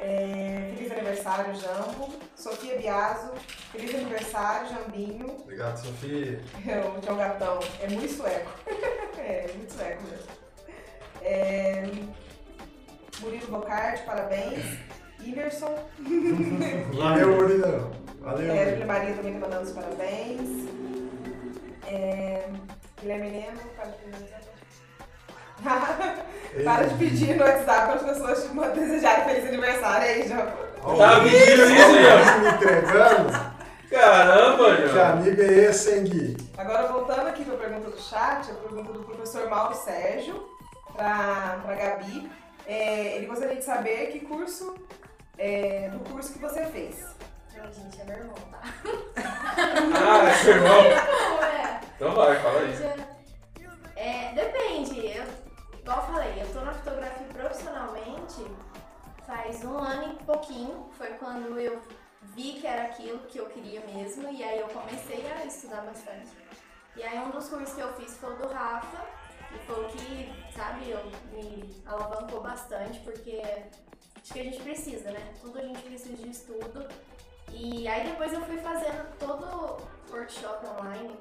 É, 0.00 0.72
feliz 0.76 0.90
aniversário, 0.90 1.54
Jambo. 1.54 2.12
Sofia 2.34 2.76
Biaso, 2.76 3.30
feliz 3.70 3.94
aniversário, 3.94 4.68
Jambinho. 4.68 5.36
Obrigado, 5.42 5.76
Sofia. 5.76 6.40
O 6.98 7.06
João 7.06 7.16
Gatão 7.16 7.60
é 7.80 7.88
muito 7.88 8.12
sueco. 8.12 8.50
é, 9.16 9.48
muito 9.56 9.72
sueco 9.72 10.02
mesmo. 10.02 10.32
É, 11.22 11.88
Murilo 13.20 13.46
Bocardi, 13.46 14.02
parabéns. 14.02 14.76
Iverson. 15.20 15.88
Valeu, 16.92 17.36
Murilo. 17.36 18.03
Valeu. 18.24 18.52
É, 18.54 18.70
Júlia 18.70 18.86
Maria 18.86 19.14
também 19.14 19.34
tá 19.34 19.40
mandando 19.40 19.62
os 19.64 19.72
parabéns. 19.72 20.68
É, 21.86 22.48
Guilherme 23.00 23.46
para 23.76 23.86
de, 23.90 24.24
para 26.64 26.86
de 26.86 26.94
pedir 26.94 27.36
no 27.36 27.44
WhatsApp 27.44 27.86
para 27.86 27.94
as 27.94 28.02
pessoas 28.02 28.44
te 28.44 28.80
desejarem 28.80 29.24
feliz 29.26 29.46
aniversário 29.46 30.08
aí, 30.08 30.26
João. 30.26 30.46
Tá 30.96 31.20
pedindo 31.20 31.64
isso, 31.64 31.94
João? 32.00 32.40
me 32.40 32.48
entregando? 32.48 33.54
Caramba, 33.90 34.76
Que 34.76 34.88
João. 34.88 35.12
amigo 35.12 35.42
é 35.42 35.46
esse, 35.46 35.94
hein, 35.94 36.04
Gui? 36.04 36.36
Agora, 36.56 36.88
voltando 36.88 37.28
aqui 37.28 37.44
para 37.44 37.54
a 37.54 37.58
pergunta 37.58 37.90
do 37.90 38.00
chat, 38.00 38.50
a 38.50 38.54
pergunta 38.54 38.92
do 38.92 39.04
professor 39.04 39.48
Mauro 39.50 39.74
Sérgio, 39.74 40.48
para 40.96 41.60
a 41.68 41.74
Gabi. 41.74 42.30
É, 42.66 43.16
ele 43.16 43.26
gostaria 43.26 43.56
de 43.56 43.64
saber 43.64 44.06
que 44.06 44.20
curso, 44.20 44.74
é, 45.36 45.90
do 45.92 45.98
curso 46.10 46.32
que 46.32 46.38
você 46.38 46.64
fez. 46.64 47.13
Não, 47.64 47.72
gente, 47.72 48.00
é 48.00 48.04
meu 48.04 48.16
irmão, 48.18 48.34
tá? 48.34 48.60
Ah, 49.96 50.28
é 50.28 50.34
seu 50.34 50.54
irmão. 50.54 50.84
É. 51.44 51.80
Então 51.96 52.14
vai, 52.14 52.38
fala 52.40 52.60
aí. 52.60 52.74
É, 53.96 54.32
depende. 54.34 55.06
Eu, 55.06 55.24
igual 55.78 55.98
eu 55.98 56.12
falei, 56.12 56.42
eu 56.42 56.52
tô 56.52 56.60
na 56.60 56.74
fotografia 56.74 57.26
profissionalmente 57.32 58.44
faz 59.26 59.64
um 59.64 59.78
ano 59.78 60.12
e 60.12 60.24
pouquinho. 60.24 60.90
Foi 60.92 61.08
quando 61.14 61.58
eu 61.58 61.80
vi 62.34 62.54
que 62.54 62.66
era 62.66 62.84
aquilo 62.84 63.20
que 63.20 63.38
eu 63.38 63.46
queria 63.46 63.80
mesmo. 63.86 64.30
E 64.30 64.42
aí 64.42 64.58
eu 64.60 64.68
comecei 64.68 65.26
a 65.32 65.44
estudar 65.44 65.82
bastante. 65.82 66.30
E 66.96 67.02
aí 67.02 67.18
um 67.18 67.30
dos 67.30 67.48
cursos 67.48 67.74
que 67.74 67.80
eu 67.80 67.92
fiz 67.94 68.16
foi 68.16 68.34
o 68.34 68.36
do 68.36 68.48
Rafa. 68.48 69.04
E 69.54 69.58
foi 69.66 69.84
o 69.84 69.88
que, 69.88 70.52
sabe, 70.54 70.90
eu, 70.90 70.98
me 71.32 71.82
alavancou 71.86 72.40
bastante, 72.40 72.98
porque 73.00 73.40
acho 74.20 74.32
que 74.32 74.40
a 74.40 74.44
gente 74.44 74.60
precisa, 74.62 75.12
né? 75.12 75.32
Tudo 75.40 75.58
a 75.58 75.62
gente 75.62 75.80
precisa 75.82 76.16
de 76.16 76.28
estudo. 76.28 76.88
E 77.50 77.86
aí 77.88 78.08
depois 78.08 78.32
eu 78.32 78.40
fui 78.42 78.58
fazendo 78.58 79.06
todo 79.18 79.82
workshop 80.10 80.66
online, 80.66 81.16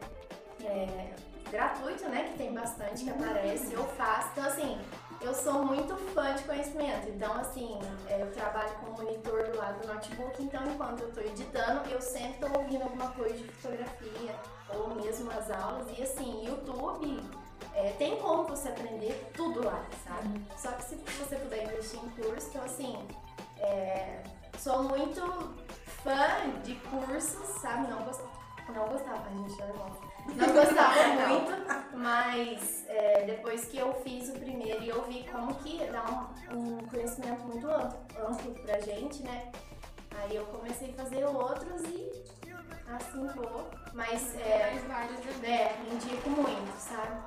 é, 0.63 1.13
gratuito, 1.49 2.07
né? 2.09 2.23
Que 2.31 2.37
tem 2.37 2.53
bastante 2.53 3.03
que 3.03 3.09
aparece, 3.09 3.73
eu 3.73 3.83
faço. 3.89 4.29
Então, 4.31 4.45
assim, 4.45 4.79
eu 5.21 5.33
sou 5.33 5.63
muito 5.65 5.95
fã 6.13 6.33
de 6.33 6.43
conhecimento. 6.43 7.07
Então, 7.09 7.33
assim, 7.33 7.79
é, 8.07 8.21
eu 8.21 8.31
trabalho 8.31 8.71
com 8.75 8.87
o 8.87 9.03
monitor 9.03 9.43
do 9.51 9.57
lado 9.57 9.81
do 9.81 9.93
notebook, 9.93 10.43
então 10.43 10.63
enquanto 10.65 11.01
eu 11.01 11.11
tô 11.11 11.21
editando, 11.21 11.89
eu 11.89 12.01
sempre 12.01 12.47
tô 12.47 12.59
ouvindo 12.59 12.83
alguma 12.83 13.11
coisa 13.11 13.35
de 13.35 13.43
fotografia, 13.53 14.35
ou 14.69 14.95
mesmo 14.95 15.31
as 15.31 15.49
aulas. 15.51 15.87
E 15.97 16.01
assim, 16.01 16.45
YouTube. 16.45 17.21
é, 17.75 17.91
tem 17.97 18.17
como 18.17 18.43
você 18.43 18.69
aprender 18.69 19.31
tudo 19.33 19.65
lá, 19.65 19.83
sabe? 20.05 20.45
Só 20.57 20.71
que 20.73 20.83
se 20.83 20.95
você 20.95 21.35
puder 21.37 21.63
investir 21.63 21.99
em 22.03 22.09
curso, 22.09 22.49
então 22.49 22.63
assim, 22.63 23.07
é, 23.59 24.21
sou 24.57 24.83
muito 24.83 25.21
fã 26.03 26.51
de 26.63 26.75
cursos, 26.75 27.47
sabe? 27.61 27.87
Não 27.89 28.03
gostava. 28.03 28.43
Não 28.69 28.87
gostava, 28.87 29.29
gente, 29.29 29.59
lá. 29.59 29.91
Não 30.35 30.53
gostava 30.53 31.03
muito, 31.27 31.97
mas 31.97 32.85
é, 32.87 33.25
depois 33.25 33.65
que 33.65 33.77
eu 33.77 33.93
fiz 34.03 34.29
o 34.29 34.33
primeiro 34.33 34.81
e 34.83 34.89
eu 34.89 35.03
vi 35.03 35.25
como 35.29 35.53
que 35.55 35.79
dá 35.91 36.33
um, 36.51 36.57
um 36.57 36.77
conhecimento 36.87 37.43
muito 37.43 37.67
amplo, 37.67 37.99
amplo 38.25 38.53
pra 38.63 38.79
gente, 38.79 39.21
né? 39.23 39.51
Aí 40.17 40.35
eu 40.35 40.45
comecei 40.45 40.91
a 40.91 41.03
fazer 41.03 41.25
outros 41.25 41.81
e 41.83 42.09
assim 42.87 43.27
vou. 43.35 43.69
Mas 43.93 44.35
é, 44.35 44.73
né? 44.87 45.11
é, 45.43 45.75
indico 45.91 46.29
muito, 46.29 46.77
sabe? 46.77 47.21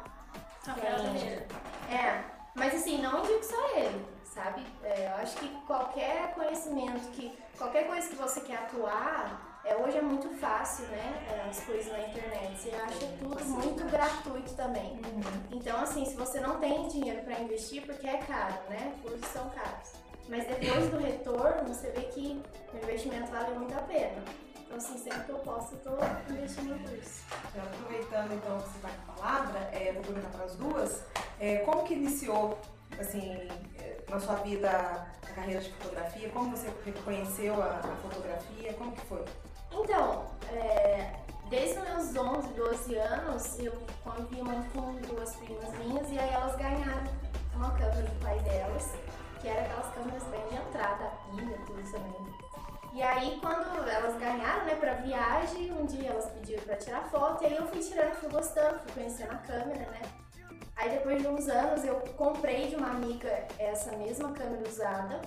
Teixeira. 0.75 1.47
É, 1.91 2.25
mas 2.55 2.75
assim, 2.75 3.01
não 3.01 3.21
indico 3.21 3.45
só 3.45 3.77
ele, 3.77 4.05
sabe? 4.37 4.63
É, 4.85 5.07
eu 5.07 5.23
acho 5.23 5.37
que 5.37 5.49
qualquer 5.67 6.35
conhecimento, 6.35 7.11
que 7.13 7.37
qualquer 7.57 7.87
coisa 7.87 8.07
que 8.07 8.17
você 8.17 8.41
quer 8.41 8.57
atuar, 8.59 9.61
é, 9.65 9.75
hoje 9.77 9.97
é 9.97 10.03
muito 10.03 10.29
fácil, 10.39 10.85
né? 10.89 11.27
é, 11.31 11.49
As 11.49 11.61
coisas 11.61 11.91
na 11.91 12.01
internet. 12.01 12.55
Você 12.57 12.71
acha 12.71 13.07
tudo 13.19 13.45
muito 13.47 13.85
gratuito 13.91 14.55
também. 14.55 15.01
Então, 15.51 15.81
assim, 15.81 16.05
se 16.05 16.15
você 16.15 16.39
não 16.39 16.61
tem 16.61 16.87
dinheiro 16.89 17.23
para 17.23 17.41
investir, 17.41 17.85
porque 17.85 18.07
é 18.07 18.19
caro, 18.19 18.55
né? 18.69 18.95
Cursos 19.03 19.27
são 19.33 19.49
caros. 19.51 19.93
Mas 20.29 20.47
depois 20.47 20.91
do 20.91 20.99
retorno, 20.99 21.67
você 21.69 21.91
vê 21.91 22.03
que 22.03 22.43
o 22.73 22.77
investimento 22.77 23.31
vale 23.31 23.59
muito 23.59 23.77
a 23.77 23.83
pena. 23.83 24.23
Então, 24.61 24.77
assim, 24.77 24.99
sempre 24.99 25.21
que 25.21 25.31
eu 25.31 25.39
posso, 25.39 25.75
eu 25.75 25.79
tô 25.79 26.33
investindo 26.33 26.75
em 26.75 26.79
curso. 26.79 27.23
Já 27.55 27.63
aproveitando 27.63 28.35
então 28.35 28.59
que 28.59 28.69
você 28.69 28.77
está 28.77 28.89
com 28.89 29.13
a 29.13 29.15
palavra, 29.15 29.59
é, 29.73 29.93
vou 29.93 30.03
perguntar 30.03 30.29
para 30.29 30.45
as 30.45 30.57
duas, 30.57 31.03
é, 31.41 31.59
como 31.59 31.85
que 31.85 31.95
iniciou, 31.95 32.59
assim, 33.01 33.49
é, 33.79 33.99
na 34.09 34.19
sua 34.21 34.37
vida 34.37 34.71
a 34.71 35.33
carreira 35.35 35.61
de 35.61 35.71
fotografia? 35.73 36.29
Como 36.31 36.57
você 36.57 36.73
reconheceu 36.85 37.63
a, 37.63 37.77
a 37.77 37.97
fotografia? 38.03 38.73
Como 38.75 38.93
que 38.93 39.01
foi? 39.03 39.25
Então, 39.73 40.27
é, 40.53 41.15
desde 41.49 41.79
os 41.79 42.13
meus 42.13 42.17
11, 42.17 42.49
12 42.55 42.95
anos, 42.97 43.59
eu 43.59 43.73
convivi 44.03 44.43
muito 44.43 44.73
com 44.73 44.95
duas 45.15 45.37
primas 45.37 45.71
minhas 45.79 46.11
e 46.11 46.19
aí 46.19 46.31
elas 46.33 46.57
ganharam 46.57 47.05
uma 47.55 47.71
câmera 47.73 48.03
do 48.03 48.21
pai 48.21 48.39
delas, 48.41 48.93
que 49.41 49.49
era 49.49 49.63
aquelas 49.63 49.95
câmeras 49.95 50.23
bem 50.25 50.47
de 50.49 50.55
entrada, 50.57 51.11
pilha, 51.31 51.59
tudo 51.67 51.91
também. 51.91 52.37
E 52.93 53.03
aí, 53.03 53.39
quando 53.43 53.89
elas 53.89 54.19
ganharam, 54.19 54.65
né, 54.65 54.75
pra 54.77 54.95
viagem, 54.95 55.71
um 55.73 55.85
dia 55.85 56.11
elas 56.11 56.31
pediram 56.31 56.63
pra 56.63 56.77
tirar 56.77 57.03
foto, 57.11 57.43
e 57.43 57.47
aí 57.47 57.57
eu 57.57 57.67
fui 57.67 57.81
tirando, 57.81 58.15
fui 58.15 58.31
gostando, 58.31 58.79
fui 58.81 58.93
conhecendo 58.93 59.33
a 59.33 59.37
câmera, 59.37 59.91
né. 59.91 60.01
Aí 60.77 60.91
depois 60.91 61.21
de 61.23 61.29
uns 61.29 61.49
anos 61.49 61.85
eu 61.85 61.95
comprei 62.17 62.69
de 62.69 62.77
uma 62.77 62.91
amiga 62.91 63.47
essa 63.59 63.97
mesma 63.97 64.31
câmera 64.33 64.63
usada, 64.69 65.21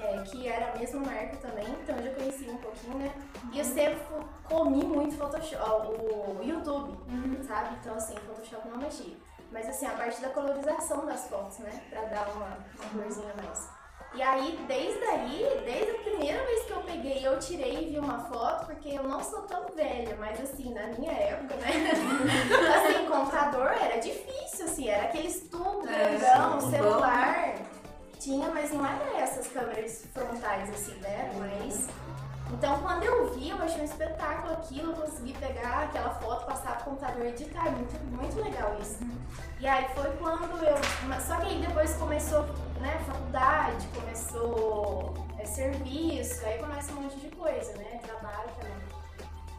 é, 0.00 0.18
que 0.22 0.46
era 0.46 0.72
a 0.72 0.78
mesma 0.78 1.00
marca 1.00 1.36
também, 1.38 1.66
então 1.82 1.96
eu 1.96 2.02
já 2.04 2.14
conheci 2.14 2.50
um 2.50 2.56
pouquinho, 2.58 2.98
né? 2.98 3.14
E 3.52 3.58
eu 3.58 3.64
sempre 3.64 3.96
fu- 4.00 4.24
comi 4.44 4.84
muito 4.84 5.16
Photoshop, 5.16 5.86
o 5.88 6.40
YouTube, 6.42 6.98
sabe? 7.46 7.76
Então 7.80 7.94
assim, 7.94 8.14
Photoshop 8.16 8.68
não 8.68 8.76
mexia. 8.78 9.16
Mas 9.50 9.68
assim, 9.68 9.86
a 9.86 9.90
parte 9.92 10.20
da 10.20 10.28
colorização 10.30 11.06
das 11.06 11.28
fotos, 11.28 11.58
né? 11.58 11.70
Pra 11.88 12.02
dar 12.06 12.28
uma, 12.30 12.46
uma 12.46 13.02
corzinha 13.02 13.32
a 13.38 13.42
mais. 13.42 13.70
E 14.14 14.22
aí, 14.22 14.58
desde 14.68 15.04
aí, 15.04 15.62
desde 15.64 15.90
a 15.90 15.94
primeira 15.94 16.44
vez 16.44 16.64
que 16.64 16.70
eu 16.72 16.80
peguei, 16.82 17.26
eu 17.26 17.38
tirei 17.40 17.82
e 17.82 17.90
vi 17.90 17.98
uma 17.98 18.20
foto, 18.20 18.66
porque 18.66 18.90
eu 18.90 19.02
não 19.02 19.22
sou 19.22 19.42
tão 19.42 19.66
velha, 19.74 20.16
mas 20.20 20.40
assim, 20.40 20.72
na 20.72 20.86
minha 20.86 21.12
época, 21.12 21.56
né? 21.56 21.90
assim, 22.76 23.06
computador 23.06 23.72
era 23.72 23.98
difícil, 23.98 24.66
assim, 24.66 24.88
era 24.88 25.04
aqueles 25.04 25.48
tubos 25.48 25.88
É, 25.90 26.16
grandão, 26.16 26.60
celular. 26.70 27.54
Tinha, 28.24 28.48
mas 28.48 28.72
não 28.72 28.86
era 28.86 29.18
essas 29.18 29.48
câmeras 29.48 30.06
frontais, 30.14 30.70
assim, 30.70 30.94
né? 30.94 31.30
Mas. 31.38 31.88
Então, 32.54 32.80
quando 32.80 33.02
eu 33.02 33.34
vi, 33.34 33.50
eu 33.50 33.62
achei 33.62 33.82
um 33.82 33.84
espetáculo 33.84 34.54
aquilo, 34.54 34.94
consegui 34.94 35.34
pegar 35.34 35.82
aquela 35.82 36.08
foto, 36.14 36.46
passar 36.46 36.76
pro 36.76 36.84
computador 36.84 37.26
e 37.26 37.28
editar. 37.28 37.70
Muito, 37.70 38.02
muito 38.04 38.42
legal 38.42 38.78
isso. 38.80 39.00
E 39.60 39.66
aí 39.66 39.86
foi 39.94 40.10
quando 40.16 40.56
eu. 40.64 41.20
Só 41.20 41.36
que 41.36 41.48
aí 41.48 41.66
depois 41.66 41.94
começou, 41.96 42.44
né, 42.80 42.98
faculdade, 43.06 43.86
começou 43.88 45.12
é, 45.38 45.44
serviço, 45.44 46.46
aí 46.46 46.58
começa 46.58 46.92
um 46.94 47.02
monte 47.02 47.20
de 47.20 47.28
coisa, 47.28 47.76
né? 47.76 48.00
Trabalho 48.04 48.48
também. 48.58 48.74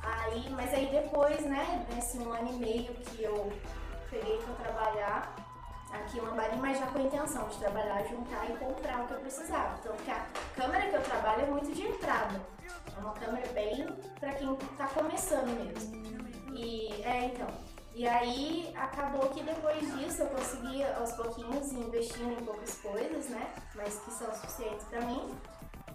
Aí, 0.01 0.49
mas 0.49 0.73
aí 0.73 0.87
depois, 0.87 1.39
né, 1.41 1.85
nesse 1.93 2.17
um 2.17 2.33
ano 2.33 2.49
e 2.49 2.57
meio 2.57 2.95
que 2.95 3.21
eu 3.21 3.53
peguei 4.09 4.39
pra 4.39 4.55
trabalhar 4.55 5.34
aqui 5.95 6.17
em 6.17 6.21
Lambari, 6.21 6.57
mas 6.57 6.79
já 6.79 6.87
com 6.87 6.99
a 6.99 7.01
intenção 7.01 7.47
de 7.47 7.57
trabalhar, 7.57 8.03
juntar 8.03 8.49
e 8.49 8.57
comprar 8.57 9.03
o 9.03 9.07
que 9.07 9.13
eu 9.13 9.19
precisava. 9.19 9.77
Então, 9.79 9.95
porque 9.95 10.11
a 10.11 10.25
câmera 10.55 10.89
que 10.89 10.95
eu 10.95 11.03
trabalho 11.03 11.41
é 11.41 11.45
muito 11.45 11.71
de 11.71 11.81
entrada. 11.83 12.41
É 12.95 12.99
uma 12.99 13.13
câmera 13.13 13.47
bem 13.53 13.87
pra 14.19 14.33
quem 14.33 14.55
tá 14.77 14.87
começando 14.87 15.47
mesmo. 15.47 15.95
E, 16.53 17.01
é, 17.03 17.25
então. 17.25 17.47
E 17.93 18.05
aí, 18.07 18.73
acabou 18.75 19.29
que 19.29 19.41
depois 19.41 19.79
disso 19.95 20.23
eu 20.23 20.27
consegui, 20.27 20.83
aos 20.83 21.13
pouquinhos, 21.13 21.71
investindo 21.71 22.33
em 22.33 22.43
poucas 22.43 22.75
coisas, 22.79 23.29
né? 23.29 23.53
Mas 23.73 23.99
que 23.99 24.11
são 24.11 24.33
suficientes 24.33 24.85
pra 24.87 25.01
mim. 25.01 25.33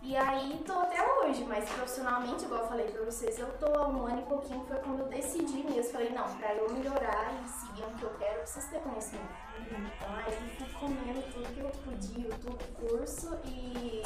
E 0.02 0.16
aí, 0.16 0.62
tô 0.66 0.72
até 0.72 0.98
hoje, 1.18 1.44
mas 1.44 1.68
profissionalmente, 1.68 2.44
igual 2.44 2.62
eu 2.62 2.68
falei 2.68 2.86
pra 2.86 3.04
vocês, 3.04 3.38
eu 3.38 3.46
tô 3.58 3.66
há 3.66 3.88
um 3.88 4.06
ano 4.06 4.22
e 4.22 4.24
pouquinho, 4.24 4.64
foi 4.66 4.78
quando 4.78 5.00
eu 5.00 5.06
decidi 5.06 5.62
mesmo. 5.62 5.92
Falei, 5.92 6.10
não, 6.10 6.24
pra 6.36 6.54
eu 6.54 6.72
melhorar 6.72 7.32
e 7.44 7.48
seguir 7.48 7.84
o 7.84 7.90
que 7.96 8.02
eu 8.02 8.10
quero, 8.18 8.34
eu 8.36 8.40
preciso 8.40 8.70
ter 8.70 8.80
conhecimento. 8.80 9.28
Então 9.70 10.16
aí 10.16 10.32
fui 10.56 10.68
comendo 10.80 11.22
tudo 11.32 11.54
que 11.54 11.60
eu 11.60 11.70
podia, 11.84 12.30
tudo 12.30 12.76
curso 12.76 13.38
e 13.44 14.02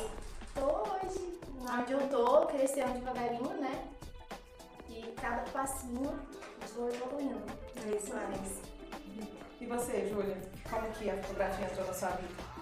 tô 0.52 0.66
hoje 0.66 1.40
onde 1.60 1.92
eu 1.92 2.08
tô, 2.08 2.46
crescendo 2.46 2.94
devagarinho, 2.94 3.60
né? 3.60 3.88
E 4.88 5.12
cada 5.20 5.42
passinho 5.50 6.18
vou 6.74 6.88
evoluindo. 6.88 7.40
É 7.86 7.96
isso. 7.96 8.12
Mas 8.12 8.60
E 9.60 9.66
você, 9.66 10.08
Júlia, 10.08 10.36
como 10.68 10.90
que 10.90 11.08
a 11.08 11.16
fotografia 11.22 11.66
entrou 11.66 11.86
na 11.86 11.94
sua 11.94 12.10
vida? 12.10 12.53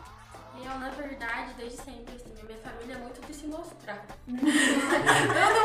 Eu, 0.64 0.79
na 0.79 0.90
verdade, 0.90 1.55
desde 1.55 1.79
sempre, 1.79 2.14
assim, 2.14 2.33
minha 2.44 2.59
família 2.59 2.94
é 2.94 2.98
muito 2.98 3.20
de 3.27 3.35
se 3.35 3.46
mostrar. 3.46 4.05
Todo 4.27 4.37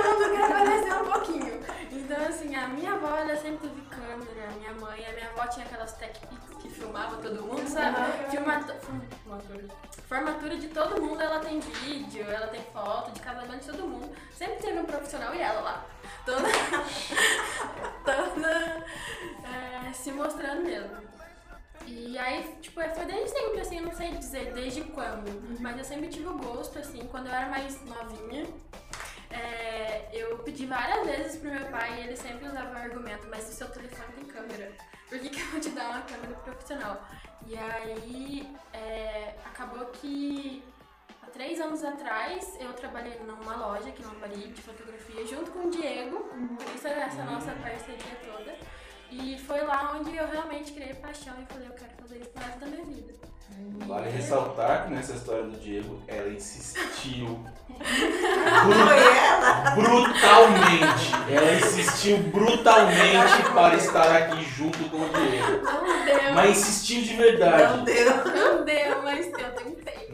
mundo 0.09 0.35
quer 0.35 0.43
aparecer 0.43 0.93
um 0.93 1.11
pouquinho. 1.11 1.63
Então, 1.91 2.25
assim, 2.25 2.55
a 2.55 2.67
minha 2.69 2.93
avó, 2.93 3.15
ela 3.17 3.35
sempre 3.35 3.67
teve 3.67 3.81
câmera, 3.81 4.49
a 4.49 4.51
minha 4.57 4.73
mãe, 4.73 5.05
a 5.05 5.13
minha 5.13 5.29
avó 5.29 5.45
tinha 5.47 5.65
aquelas 5.65 5.93
tech 5.93 6.19
pics 6.27 6.57
que 6.61 6.69
filmava 6.69 7.17
todo 7.17 7.43
mundo, 7.43 7.67
sabe? 7.67 7.97
Filma, 8.29 8.59
formatura. 8.61 9.67
formatura 10.07 10.57
de 10.57 10.67
todo 10.69 11.01
mundo, 11.01 11.21
ela 11.21 11.39
tem 11.39 11.59
vídeo, 11.59 12.25
ela 12.29 12.47
tem 12.47 12.61
foto 12.73 13.11
de 13.11 13.19
casamento 13.19 13.59
de 13.59 13.71
todo 13.71 13.87
mundo. 13.87 14.15
Sempre 14.33 14.57
teve 14.57 14.79
um 14.79 14.85
profissional 14.85 15.33
e 15.35 15.41
ela 15.41 15.61
lá. 15.61 15.85
Toda, 16.25 16.47
toda 18.05 18.85
é, 19.43 19.93
se 19.93 20.11
mostrando 20.11 20.63
mesmo. 20.63 21.06
E 21.87 22.17
aí, 22.17 22.43
tipo, 22.61 22.81
foi 22.81 23.05
desde 23.05 23.29
sempre, 23.29 23.61
assim, 23.61 23.77
eu 23.77 23.83
não 23.83 23.91
sei 23.93 24.11
dizer 24.11 24.53
desde 24.53 24.81
quando, 24.81 25.59
mas 25.61 25.77
eu 25.77 25.85
sempre 25.85 26.09
tive 26.09 26.27
o 26.27 26.37
gosto, 26.37 26.77
assim, 26.77 26.99
quando 27.09 27.27
eu 27.27 27.33
era 27.33 27.47
mais 27.49 27.81
novinha. 27.85 28.45
é, 29.31 30.09
eu 30.11 30.37
pedi 30.39 30.65
várias 30.65 31.05
vezes 31.05 31.39
pro 31.39 31.49
meu 31.49 31.65
pai 31.67 31.99
e 32.01 32.03
ele 32.07 32.15
sempre 32.17 32.47
usava 32.47 32.73
o 32.73 32.77
argumento, 32.77 33.27
mas 33.29 33.49
o 33.49 33.53
seu 33.53 33.69
telefone 33.69 34.13
tem 34.13 34.25
câmera, 34.25 34.71
por 35.09 35.19
que, 35.19 35.29
que 35.29 35.39
eu 35.39 35.45
vou 35.47 35.59
te 35.59 35.69
dar 35.69 35.89
uma 35.89 36.01
câmera 36.01 36.33
profissional? 36.35 37.01
E 37.45 37.57
aí, 37.57 38.55
é, 38.73 39.35
acabou 39.45 39.85
que 39.87 40.61
há 41.23 41.27
três 41.27 41.59
anos 41.61 41.83
atrás 41.83 42.57
eu 42.59 42.73
trabalhei 42.73 43.17
numa 43.19 43.55
loja 43.55 43.87
aqui 43.89 44.01
em 44.01 44.05
Lambari 44.05 44.49
de 44.49 44.61
fotografia 44.61 45.25
junto 45.25 45.51
com 45.51 45.67
o 45.67 45.69
Diego, 45.69 46.19
por 46.57 46.75
isso 46.75 46.87
é 46.87 46.99
essa 46.99 47.23
nossa 47.23 47.51
parceria 47.53 48.15
toda. 48.25 48.76
E 49.11 49.37
foi 49.45 49.61
lá 49.61 49.95
onde 49.99 50.15
eu 50.15 50.27
realmente 50.27 50.71
criei 50.73 50.93
paixão 50.95 51.33
e 51.41 51.51
falei, 51.53 51.67
eu 51.67 51.73
quero 51.73 51.91
fazer 52.01 52.17
isso 52.19 52.31
resto 52.35 52.59
da 52.59 52.65
minha 52.67 52.85
vida. 52.85 53.13
Vale 53.87 54.09
ressaltar 54.09 54.85
que 54.85 54.91
nessa 54.93 55.13
história 55.13 55.43
do 55.43 55.57
Diego, 55.59 55.99
ela 56.07 56.29
insistiu 56.29 57.39
Foi 57.67 59.17
ela? 59.17 59.71
brutalmente. 59.75 61.11
Ela 61.31 61.53
insistiu 61.53 62.17
brutalmente 62.17 63.43
para 63.53 63.75
estar 63.75 64.15
aqui 64.15 64.43
junto 64.43 64.77
com 64.89 64.97
o 64.97 65.09
Diego. 65.09 65.63
Não 65.63 66.05
deu, 66.05 66.33
Mas 66.35 66.49
insistiu 66.57 67.01
de 67.01 67.13
Não 67.13 67.17
verdade. 67.23 67.85
deu. 67.85 68.15
não 68.25 68.65
deu, 68.65 69.01
mas 69.03 69.25
eu 69.27 69.51
tentei. 69.55 70.07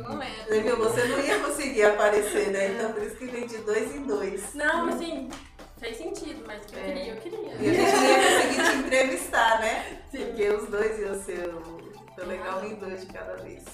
Você 0.47 0.61
viu? 0.61 0.77
Você 0.77 1.03
não 1.05 1.19
ia 1.19 1.39
conseguir 1.39 1.83
aparecer, 1.83 2.47
né? 2.51 2.67
Então 2.75 2.93
por 2.93 3.01
isso 3.03 3.15
que 3.15 3.25
vem 3.25 3.47
de 3.47 3.57
dois 3.59 3.95
em 3.95 4.03
dois. 4.03 4.53
Não, 4.53 4.87
assim, 4.89 5.29
fez 5.83 5.97
sentido, 5.97 6.43
mas 6.47 6.65
que 6.65 6.75
eu 6.75 6.79
É. 6.79 6.83
queria, 6.85 7.13
eu 7.13 7.21
queria. 7.21 7.39
E 7.39 7.69
a 7.69 7.73
gente 7.73 8.05
ia 8.05 8.55
conseguir 8.55 8.69
te 8.71 8.75
entrevistar, 8.85 9.59
né? 9.59 10.01
Porque 10.09 10.49
os 10.49 10.69
dois 10.69 10.99
iam 10.99 11.21
ser 11.21 11.49
o. 11.53 11.83
Legal 12.25 12.61
vir 12.61 12.75
dois 12.75 13.01
de 13.05 13.11
cada 13.11 13.35
vez. 13.37 13.65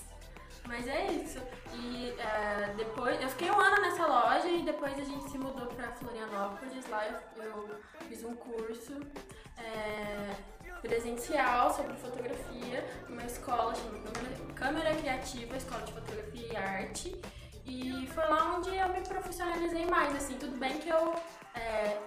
Mas 0.65 0.87
é 0.87 1.07
isso. 1.11 1.39
E 1.73 2.15
é, 2.17 2.73
depois, 2.75 3.21
eu 3.21 3.29
fiquei 3.29 3.51
um 3.51 3.59
ano 3.59 3.81
nessa 3.81 4.07
loja 4.07 4.47
e 4.47 4.63
depois 4.63 4.93
a 4.97 5.03
gente 5.03 5.29
se 5.29 5.37
mudou 5.37 5.67
pra 5.67 5.91
Florianópolis. 5.91 6.87
Lá 6.89 7.05
eu, 7.07 7.43
eu 7.43 7.69
fiz 8.07 8.23
um 8.23 8.33
curso 8.35 8.93
é, 9.57 10.29
presencial 10.81 11.71
sobre 11.73 11.93
fotografia 11.97 12.83
numa 13.07 13.25
escola 13.25 13.75
chamada 13.75 14.09
Câmara 14.55 14.95
Criativa, 14.95 15.57
Escola 15.57 15.81
de 15.83 15.93
Fotografia 15.93 16.47
e 16.53 16.55
Arte. 16.55 17.21
E 17.65 18.07
foi 18.07 18.23
lá 18.23 18.55
onde 18.57 18.75
eu 18.75 18.89
me 18.89 19.01
profissionalizei 19.01 19.85
mais, 19.85 20.15
assim, 20.15 20.35
tudo 20.37 20.57
bem 20.57 20.77
que 20.79 20.89
eu 20.89 21.13
é, 21.59 21.97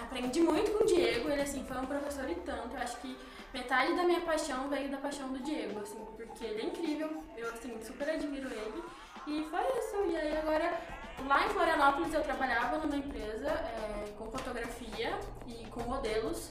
aprendi 0.00 0.40
muito 0.40 0.72
com 0.72 0.84
o 0.84 0.86
Diego, 0.86 1.30
ele 1.30 1.42
assim, 1.42 1.64
foi 1.64 1.76
um 1.78 1.86
professor 1.86 2.28
e 2.28 2.34
tanto, 2.36 2.74
eu 2.74 2.82
acho 2.82 2.96
que 2.98 3.16
metade 3.52 3.94
da 3.94 4.02
minha 4.04 4.20
paixão 4.20 4.68
veio 4.68 4.90
da 4.90 4.98
paixão 4.98 5.28
do 5.32 5.38
Diego, 5.38 5.80
assim, 5.80 6.04
porque 6.16 6.44
ele 6.44 6.62
é 6.62 6.64
incrível, 6.66 7.22
eu 7.36 7.48
assim, 7.50 7.80
super 7.82 8.08
admiro 8.08 8.48
ele. 8.48 8.82
E 9.26 9.46
foi 9.50 9.60
isso, 9.78 10.10
e 10.10 10.16
aí 10.16 10.36
agora 10.36 10.80
lá 11.26 11.46
em 11.46 11.50
Florianópolis 11.50 12.12
eu 12.12 12.22
trabalhava 12.22 12.78
numa 12.78 12.96
empresa 12.96 13.48
é, 13.48 14.12
com 14.18 14.30
fotografia 14.30 15.18
e 15.46 15.66
com 15.66 15.82
modelos. 15.82 16.50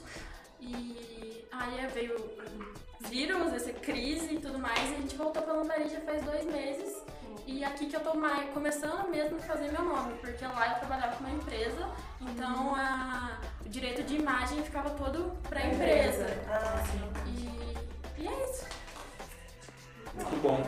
E 0.60 1.44
aí 1.50 1.86
veio 1.88 2.16
o 2.16 3.08
vírus, 3.08 3.52
essa 3.52 3.72
crise 3.72 4.36
e 4.36 4.40
tudo 4.40 4.58
mais, 4.58 4.90
e 4.90 4.94
a 4.94 4.98
gente 4.98 5.16
voltou 5.16 5.42
pra 5.42 5.52
Lambari 5.52 5.88
faz 6.06 6.24
dois 6.24 6.44
meses. 6.44 7.02
E 7.46 7.64
aqui 7.64 7.86
que 7.86 7.96
eu 7.96 8.00
tô 8.00 8.14
mais, 8.14 8.50
começando 8.52 9.08
mesmo 9.08 9.36
a 9.38 9.40
fazer 9.42 9.70
meu 9.72 9.82
nome, 9.84 10.14
porque 10.18 10.44
lá 10.44 10.68
eu 10.72 10.78
trabalhava 10.78 11.16
com 11.16 11.24
uma 11.24 11.32
empresa, 11.34 11.88
então 12.20 12.74
a, 12.74 13.38
o 13.64 13.68
direito 13.68 14.02
de 14.04 14.16
imagem 14.16 14.62
ficava 14.62 14.90
todo 14.90 15.32
pra 15.48 15.64
empresa. 15.66 16.26
Ah, 16.48 16.82
E, 17.26 17.76
e 18.22 18.28
é 18.28 18.44
isso. 18.50 18.66
Muito 20.14 20.42
bom. 20.42 20.62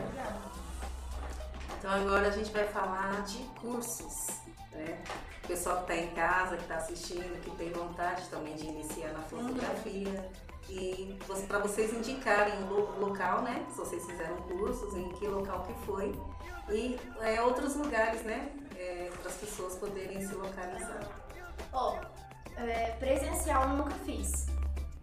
Então 1.79 1.91
agora 1.91 2.29
a 2.29 2.31
gente 2.31 2.51
vai 2.53 2.67
falar 2.67 3.23
de 3.25 3.39
cursos, 3.61 4.29
né? 4.73 5.03
O 5.45 5.47
pessoal 5.47 5.85
que 5.85 5.93
está 5.93 5.97
em 5.97 6.09
casa, 6.15 6.57
que 6.57 6.63
está 6.63 6.77
assistindo, 6.77 7.41
que 7.43 7.51
tem 7.57 7.71
vontade 7.71 8.27
também 8.29 8.55
de 8.57 8.67
iniciar 8.67 9.13
na 9.13 9.21
fotografia. 9.21 10.31
E 10.71 11.19
para 11.47 11.59
vocês 11.59 11.93
indicarem 11.93 12.55
o 12.65 12.67
lo- 12.69 12.99
local, 13.09 13.43
né? 13.43 13.67
Se 13.69 13.77
vocês 13.77 14.03
fizeram 14.07 14.37
cursos, 14.39 14.95
em 14.97 15.11
que 15.11 15.27
local 15.27 15.63
que 15.65 15.75
foi. 15.85 16.19
E 16.71 16.99
é, 17.21 17.41
outros 17.43 17.77
lugares, 17.77 18.23
né? 18.23 18.51
para 19.25 19.31
as 19.31 19.37
pessoas 19.39 19.75
poderem 19.77 20.21
se 20.21 20.35
localizar. 20.35 21.01
Ó, 21.73 21.99
é, 22.57 22.91
presencial 22.99 23.71
eu 23.71 23.77
nunca 23.77 23.95
fiz. 24.05 24.47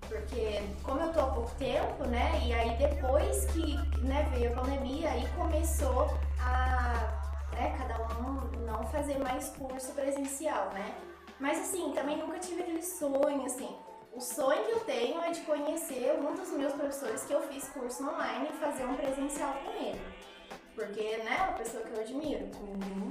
Porque 0.08 0.62
como 0.84 1.00
eu 1.00 1.12
tô 1.14 1.22
há 1.22 1.28
pouco 1.28 1.52
tempo, 1.56 2.06
né? 2.06 2.42
E 2.46 2.54
aí 2.54 2.78
depois 2.78 3.46
que 3.46 3.76
né, 4.04 4.30
veio 4.34 4.52
a 4.52 4.62
pandemia, 4.62 5.10
aí 5.10 5.28
começou 5.36 6.08
a 6.40 6.94
né, 7.54 7.76
cada 7.78 7.98
um 8.20 8.66
não 8.66 8.86
fazer 8.88 9.18
mais 9.20 9.50
curso 9.50 9.94
presencial, 9.94 10.70
né? 10.74 10.94
Mas 11.40 11.60
assim, 11.60 11.94
também 11.94 12.18
nunca 12.18 12.40
tive 12.40 12.62
aquele 12.62 12.84
sonho, 12.84 13.46
assim. 13.46 13.76
O 14.14 14.20
sonho 14.20 14.66
que 14.66 14.72
eu 14.72 14.80
tenho 14.82 15.22
é 15.22 15.32
de 15.32 15.42
conhecer 15.42 16.14
um 16.20 16.36
dos 16.36 16.52
meus 16.52 16.74
professores 16.74 17.24
que 17.24 17.34
eu 17.34 17.42
fiz 17.48 17.70
curso 17.70 18.04
online 18.04 18.50
e 18.50 18.58
fazer 18.58 18.86
um 18.86 18.96
presencial 18.96 19.54
com 19.54 19.72
ele. 19.72 20.02
Porque, 20.76 21.18
né, 21.18 21.38
é 21.38 21.44
uma 21.44 21.54
pessoa 21.54 21.84
que 21.84 21.94
eu 21.94 22.02
admiro. 22.02 22.50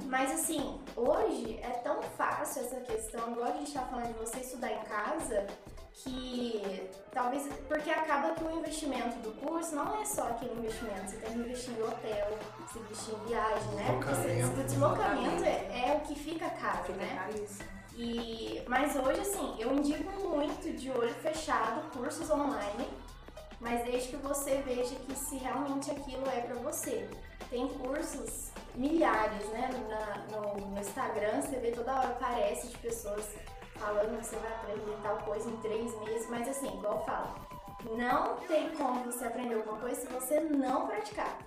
Mas 0.05 0.31
assim, 0.31 0.79
hoje 0.95 1.59
é 1.61 1.69
tão 1.83 2.01
fácil 2.01 2.63
essa 2.63 2.79
questão, 2.81 3.31
igual 3.31 3.49
a 3.49 3.57
gente 3.57 3.71
tá 3.71 3.81
falando 3.81 4.07
de 4.07 4.19
você 4.19 4.39
estudar 4.39 4.71
em 4.71 4.83
casa, 4.83 5.47
que 5.93 6.89
talvez. 7.11 7.47
Porque 7.67 7.89
acaba 7.89 8.33
que 8.33 8.43
o 8.43 8.51
investimento 8.51 9.17
do 9.19 9.31
curso 9.39 9.75
não 9.75 10.01
é 10.01 10.05
só 10.05 10.23
aquele 10.29 10.53
investimento, 10.53 11.11
você 11.11 11.17
tem 11.17 11.33
que 11.33 11.39
investir 11.39 11.73
em 11.77 11.83
hotel, 11.83 12.37
você 12.59 12.79
investir 12.79 13.13
em 13.13 13.27
viagem, 13.27 13.71
né? 13.75 13.99
Deslocamento. 13.99 14.59
o 14.59 14.63
deslocamento 14.63 15.43
é, 15.43 15.89
é 15.89 15.97
o 15.97 16.07
que 16.07 16.15
fica 16.15 16.49
caro, 16.49 16.83
Fica 16.85 16.97
né? 16.97 17.15
caríssimo. 17.15 17.69
E, 17.95 18.63
mas 18.67 18.95
hoje, 18.95 19.19
assim, 19.19 19.55
eu 19.59 19.73
indico 19.75 20.09
muito 20.27 20.71
de 20.75 20.89
olho 20.91 21.13
fechado 21.15 21.91
cursos 21.91 22.29
online, 22.31 22.87
mas 23.61 23.83
desde 23.85 24.09
que 24.09 24.17
você 24.17 24.61
veja 24.65 24.95
que 24.95 25.15
se 25.15 25.37
realmente 25.37 25.89
aquilo 25.91 26.27
é 26.27 26.41
pra 26.41 26.55
você. 26.55 27.07
Tem 27.49 27.67
cursos 27.67 28.49
milhares, 28.75 29.45
né? 29.49 29.69
Na- 29.89 30.37
no, 30.37 30.57
no 30.67 30.79
Instagram, 30.79 31.41
você 31.41 31.57
vê 31.57 31.71
toda 31.71 31.93
hora 31.93 32.07
aparece 32.09 32.67
de 32.67 32.77
pessoas 32.79 33.25
falando 33.75 34.19
que 34.19 34.25
você 34.25 34.35
vai 34.37 34.51
aprender 34.51 34.97
tal 35.03 35.17
coisa 35.17 35.49
em 35.49 35.57
três 35.57 35.97
meses, 35.99 36.29
mas 36.29 36.47
assim, 36.47 36.67
igual 36.77 36.97
eu 36.99 37.05
falo, 37.05 37.35
não 37.97 38.35
tem 38.47 38.69
como 38.75 39.03
você 39.03 39.25
aprender 39.25 39.55
alguma 39.55 39.77
coisa 39.79 40.01
se 40.01 40.07
você 40.07 40.39
não 40.39 40.87
praticar. 40.87 41.37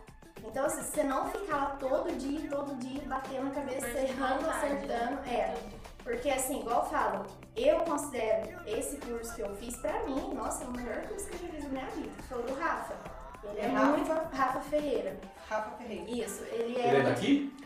Então, 0.47 0.67
assim, 0.67 0.83
se 0.83 0.91
você 0.91 1.03
não 1.05 1.31
ficar 1.31 1.57
lá 1.57 1.77
todo 1.81 2.13
dia, 2.19 2.51
todo 2.51 2.77
dia, 2.77 3.03
batendo 3.07 3.49
a 3.49 3.55
cabeça, 3.55 3.87
errando, 3.87 4.43
vontade, 4.45 4.67
acertando, 4.75 5.23
né? 5.23 5.35
é. 5.35 5.84
Porque 6.05 6.29
assim, 6.31 6.61
igual 6.61 6.85
eu 6.85 6.91
falo, 6.91 7.27
eu 7.57 7.79
considero 7.81 8.61
esse 8.69 8.99
curso 8.99 9.35
que 9.35 9.41
eu 9.41 9.57
fiz, 9.57 9.75
pra 9.79 10.05
mim, 10.05 10.35
nossa, 10.35 10.65
é 10.65 10.67
o 10.67 10.71
melhor 10.71 11.01
curso 11.09 11.27
que 11.29 11.35
eu 11.35 11.39
já 11.41 11.55
fiz 11.55 11.65
na 11.65 11.71
minha 11.71 11.87
vida. 11.87 12.13
Foi 12.29 12.39
o 12.41 12.43
do 12.43 12.55
Rafa. 12.55 12.95
Ele 13.43 13.61
é 13.61 13.67
Rafa? 13.67 13.87
muito. 13.97 14.13
Rafa 14.13 14.61
Ferreira. 14.61 15.19
Rafa 15.49 15.71
Ferreira. 15.79 16.11
Isso, 16.11 16.45
ele 16.45 16.79
é. 16.79 16.89
Ele 16.89 16.97
é 16.99 17.03
daqui? 17.03 17.57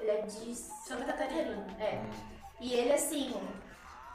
Ele 0.00 0.10
é 0.10 0.22
de 0.22 0.54
Santa 0.54 1.04
Catarina. 1.04 1.66
É. 1.78 2.02
E 2.60 2.74
ele 2.74 2.92
assim. 2.92 3.32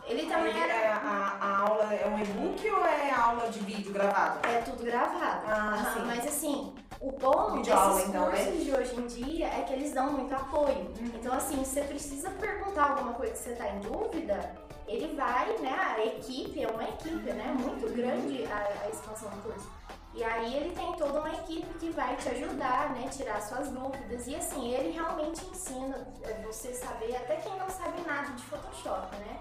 Ele 0.10 0.26
também 0.26 0.52
Aí, 0.52 0.60
era. 0.60 0.74
é, 0.74 0.88
a, 0.88 1.38
a 1.40 1.58
aula 1.60 1.94
é 1.94 2.08
um 2.08 2.20
e-book 2.20 2.68
ou 2.72 2.84
é 2.84 3.12
aula 3.12 3.48
de 3.50 3.60
vídeo 3.60 3.94
gravado? 3.94 4.40
É 4.48 4.62
tudo 4.62 4.84
gravado. 4.84 5.44
Ah, 5.48 5.76
Aham, 5.76 5.94
sim. 5.94 6.06
Mas 6.08 6.26
assim, 6.26 6.74
o 7.00 7.12
bom 7.12 7.52
Videoaula, 7.52 7.94
desses 7.94 8.10
então, 8.10 8.26
cursos 8.26 8.46
né? 8.48 8.64
de 8.64 8.72
hoje 8.74 8.96
em 8.96 9.06
dia 9.06 9.48
é 9.48 9.62
que 9.68 9.74
eles 9.74 9.94
dão 9.94 10.12
muito 10.12 10.34
apoio. 10.34 10.92
Então, 11.14 11.32
assim, 11.34 11.58
você 11.64 11.82
precisa 11.82 12.32
perguntar 12.32 12.90
alguma 12.90 13.14
coisa 13.14 13.34
que 13.34 13.38
você 13.40 13.54
tá 13.54 13.70
em 13.70 13.80
dúvida, 13.82 14.56
ele 14.88 15.16
vai, 15.16 15.56
né? 15.60 15.78
A 15.80 16.04
equipe, 16.04 16.64
é 16.64 16.68
uma 16.68 16.84
equipe, 16.86 17.32
né? 17.32 17.56
Muito 17.60 17.94
grande 17.96 18.46
a, 18.52 18.86
a 18.86 18.90
expansão 18.90 19.30
do 19.30 19.44
curso. 19.44 19.70
E 20.16 20.24
aí 20.24 20.56
ele 20.56 20.72
tem 20.74 20.92
toda 20.94 21.20
uma 21.20 21.30
equipe 21.32 21.72
que 21.78 21.92
vai 21.92 22.16
te 22.16 22.30
ajudar, 22.30 22.90
né? 22.96 23.08
Tirar 23.12 23.40
suas 23.44 23.70
dúvidas. 23.70 24.26
E 24.26 24.36
assim, 24.36 24.74
ele 24.74 24.90
realmente 24.90 25.46
ensina 25.46 26.08
você 26.44 26.74
saber, 26.74 27.16
até 27.16 27.36
quem 27.36 27.56
não 27.60 27.70
sabe 27.70 28.02
nada 28.08 28.32
de 28.34 28.42
Photoshop, 28.42 29.16
né? 29.18 29.40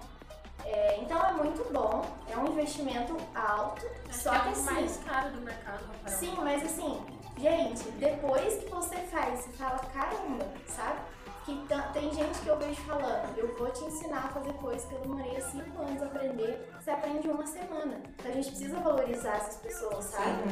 É, 0.65 0.97
então 1.01 1.19
é 1.25 1.33
muito 1.33 1.71
bom, 1.73 2.05
é 2.29 2.37
um 2.37 2.47
investimento 2.47 3.17
alto, 3.33 3.85
Acho 4.07 4.19
só 4.19 4.29
que 4.31 4.49
é 4.49 4.51
assim. 4.51 4.63
mais 4.65 4.97
caro 4.97 5.31
do 5.31 5.41
mercado, 5.41 5.83
Rafael. 5.85 6.17
Sim, 6.17 6.35
mas 6.43 6.63
assim, 6.63 7.01
gente, 7.37 7.83
depois 7.91 8.55
que 8.63 8.69
você 8.69 8.95
faz, 8.97 9.39
você 9.41 9.49
fala, 9.51 9.79
caramba, 9.93 10.45
sabe? 10.67 10.99
Que 11.45 11.57
tem 11.93 12.13
gente 12.13 12.39
que 12.41 12.47
eu 12.47 12.57
vejo 12.57 12.79
falando, 12.83 13.35
eu 13.35 13.57
vou 13.57 13.71
te 13.71 13.83
ensinar 13.83 14.25
a 14.25 14.27
fazer 14.27 14.53
coisas 14.53 14.85
que 14.87 14.93
eu 14.93 14.99
demorei 14.99 15.35
há 15.37 15.41
cinco 15.41 15.81
anos 15.81 16.03
a 16.03 16.05
aprender, 16.05 16.69
você 16.79 16.91
aprende 16.91 17.27
uma 17.27 17.47
semana. 17.47 18.03
Então 18.17 18.29
a 18.29 18.33
gente 18.35 18.49
precisa 18.49 18.79
valorizar 18.79 19.37
essas 19.37 19.55
pessoas, 19.55 20.05
sabe? 20.05 20.43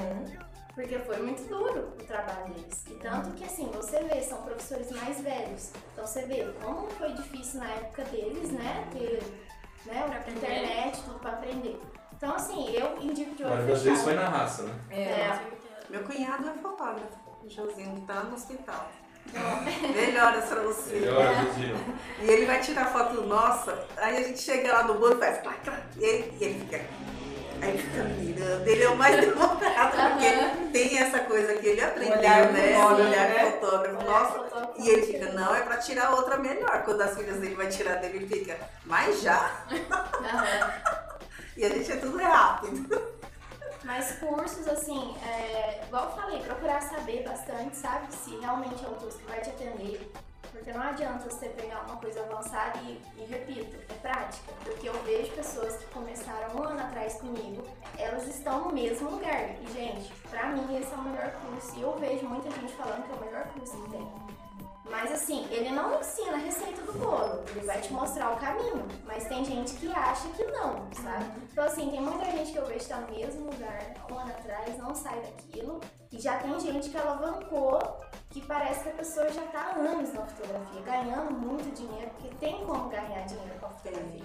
Porque 0.74 0.98
foi 1.00 1.18
muito 1.18 1.48
duro 1.48 1.94
o 2.00 2.04
trabalho 2.04 2.54
deles. 2.54 2.84
E 2.88 2.94
tanto 2.96 3.32
que 3.32 3.44
assim, 3.44 3.68
você 3.74 4.04
vê, 4.04 4.22
são 4.22 4.42
professores 4.42 4.92
mais 4.92 5.22
velhos. 5.22 5.72
Então 5.94 6.06
você 6.06 6.24
vê 6.24 6.52
como 6.64 6.88
foi 6.92 7.14
difícil 7.14 7.60
na 7.60 7.70
época 7.70 8.04
deles, 8.06 8.52
né? 8.52 8.88
Ter 8.92 9.22
né, 9.88 10.22
Pra 10.24 10.34
internet, 10.34 11.02
tudo 11.04 11.20
pra 11.20 11.32
aprender. 11.32 11.82
Então 12.16 12.34
assim, 12.34 12.70
eu 12.74 12.98
indico 13.02 13.36
de 13.36 13.44
olho 13.44 13.54
maioria 13.54 13.74
das 13.74 13.84
vezes 13.84 14.04
fechado. 14.04 14.04
foi 14.04 14.14
na 14.14 14.30
raça, 14.30 14.64
né? 14.64 14.74
É. 14.90 15.40
Meu 15.90 16.04
cunhado 16.04 16.50
é 16.50 16.54
fotógrafo, 16.54 17.18
o 17.44 17.50
Josinho 17.50 18.02
tá 18.02 18.24
no 18.24 18.36
hospital. 18.36 18.90
Melhoras 19.94 20.46
pra 20.46 20.62
você. 20.62 21.00
Melhor, 21.00 21.36
Brasil. 21.36 21.76
E 22.22 22.26
ele 22.30 22.46
vai 22.46 22.62
tirar 22.62 22.86
foto 22.88 23.22
nossa, 23.22 23.86
aí 23.98 24.18
a 24.18 24.24
gente 24.24 24.40
chega 24.40 24.72
lá 24.72 24.84
no 24.84 24.96
bolo 24.96 25.16
e 25.16 25.20
faz 25.20 25.42
clac, 25.42 25.60
clac, 25.62 25.82
e 25.98 26.04
ele, 26.04 26.38
e 26.40 26.44
ele 26.44 26.60
fica. 26.62 26.86
Aí 27.62 27.70
ele 27.70 27.78
fica 27.78 28.04
mirando, 28.04 28.68
ele 28.68 28.84
é 28.84 28.90
o 28.90 28.96
mais 28.96 29.20
demorado, 29.22 30.12
porque 30.12 30.72
tem 30.72 31.00
essa 31.00 31.20
coisa 31.20 31.54
que 31.56 31.68
ele 31.68 31.82
aprendeu, 31.82 32.18
Olhar 32.20 32.52
né? 32.52 32.74
fotógrafo, 32.74 33.10
Olhar 33.10 33.30
né? 33.30 33.52
fotógrafo, 33.52 34.06
nossa. 34.06 34.48
E 34.78 34.90
ele 34.90 35.02
fica, 35.02 35.32
não, 35.34 35.56
é 35.56 35.62
pra 35.62 35.78
tirar 35.78 36.12
outra 36.12 36.38
melhor. 36.38 36.84
Quando 36.84 37.02
as 37.02 37.16
filhas 37.16 37.38
dele 37.40 37.56
vai 37.56 37.68
tirar 37.68 37.96
dele, 37.96 38.18
ele 38.18 38.28
fica, 38.28 38.58
mas 38.86 39.22
já. 39.22 39.66
Aham. 39.72 40.74
E 41.56 41.66
a 41.66 41.70
gente 41.70 41.92
é 41.92 41.96
tudo 41.96 42.18
rápido. 42.20 43.02
Mas 43.84 44.12
cursos, 44.20 44.68
assim, 44.68 45.16
é, 45.26 45.82
igual 45.88 46.10
eu 46.10 46.22
falei, 46.22 46.40
procurar 46.42 46.82
saber 46.82 47.24
bastante, 47.24 47.78
sabe? 47.78 48.14
Se 48.14 48.36
realmente 48.38 48.84
é 48.84 48.88
um 48.88 48.94
curso 48.96 49.18
que 49.18 49.26
vai 49.28 49.40
te 49.42 49.50
atender. 49.50 50.12
Porque 50.58 50.74
não 50.74 50.82
adianta 50.82 51.30
você 51.30 51.50
pegar 51.50 51.86
uma 51.86 51.98
coisa 51.98 52.22
avançada 52.22 52.80
e, 52.80 53.02
e 53.18 53.26
repito, 53.26 53.76
é 53.90 53.94
prática. 53.96 54.52
Porque 54.64 54.90
eu 54.90 54.94
vejo 55.04 55.32
pessoas 55.34 55.78
que 55.78 55.86
começaram 55.94 56.56
um 56.56 56.64
ano 56.64 56.82
atrás 56.82 57.16
comigo, 57.16 57.64
elas 57.98 58.28
estão 58.28 58.66
no 58.66 58.74
mesmo 58.74 59.10
lugar. 59.12 59.52
E, 59.62 59.68
gente, 59.72 60.12
pra 60.30 60.48
mim 60.48 60.78
esse 60.78 60.92
é 60.92 60.98
o 60.98 61.02
melhor 61.04 61.32
curso. 61.32 61.78
E 61.78 61.82
eu 61.82 61.96
vejo 61.98 62.26
muita 62.28 62.50
gente 62.52 62.74
falando 62.74 63.04
que 63.04 63.12
é 63.12 63.16
o 63.16 63.26
melhor 63.26 63.48
curso 63.54 63.82
que 63.84 63.90
tem. 63.92 64.38
Mas 64.90 65.12
assim, 65.12 65.46
ele 65.52 65.70
não 65.70 66.00
ensina 66.00 66.34
a 66.34 66.38
receita 66.38 66.82
do 66.84 66.94
bolo, 66.94 67.44
ele 67.50 67.66
vai 67.66 67.80
te 67.82 67.92
mostrar 67.92 68.34
o 68.34 68.38
caminho. 68.38 68.88
Mas 69.06 69.28
tem 69.28 69.44
gente 69.44 69.74
que 69.76 69.92
acha 69.92 70.28
que 70.30 70.44
não, 70.46 70.88
sabe? 70.94 71.26
Então 71.52 71.66
assim, 71.66 71.90
tem 71.90 72.02
muita 72.02 72.26
gente 72.32 72.52
que 72.54 72.58
eu 72.58 72.66
vejo 72.66 72.80
que 72.80 72.90
tá 72.90 73.02
no 73.02 73.14
mesmo 73.14 73.52
lugar 73.52 73.94
um 74.10 74.18
ano 74.18 74.32
atrás, 74.32 74.78
não 74.78 74.96
sai 74.96 75.20
daquilo. 75.20 75.82
E 76.12 76.20
já 76.20 76.38
tem 76.40 76.58
gente 76.60 76.90
que 76.90 76.98
alavancou, 76.98 77.80
que 78.40 78.46
parece 78.46 78.82
que 78.84 78.90
a 78.90 78.94
pessoa 78.94 79.28
já 79.32 79.42
tá 79.44 79.74
há 79.76 79.80
anos 79.80 80.14
na 80.14 80.22
fotografia, 80.22 80.82
ganhando 80.86 81.32
muito 81.32 81.74
dinheiro, 81.76 82.12
porque 82.12 82.36
tem 82.36 82.64
como 82.66 82.88
ganhar 82.90 83.26
dinheiro 83.26 83.54
com 83.60 83.66
a 83.66 83.70
fotografia. 83.70 84.24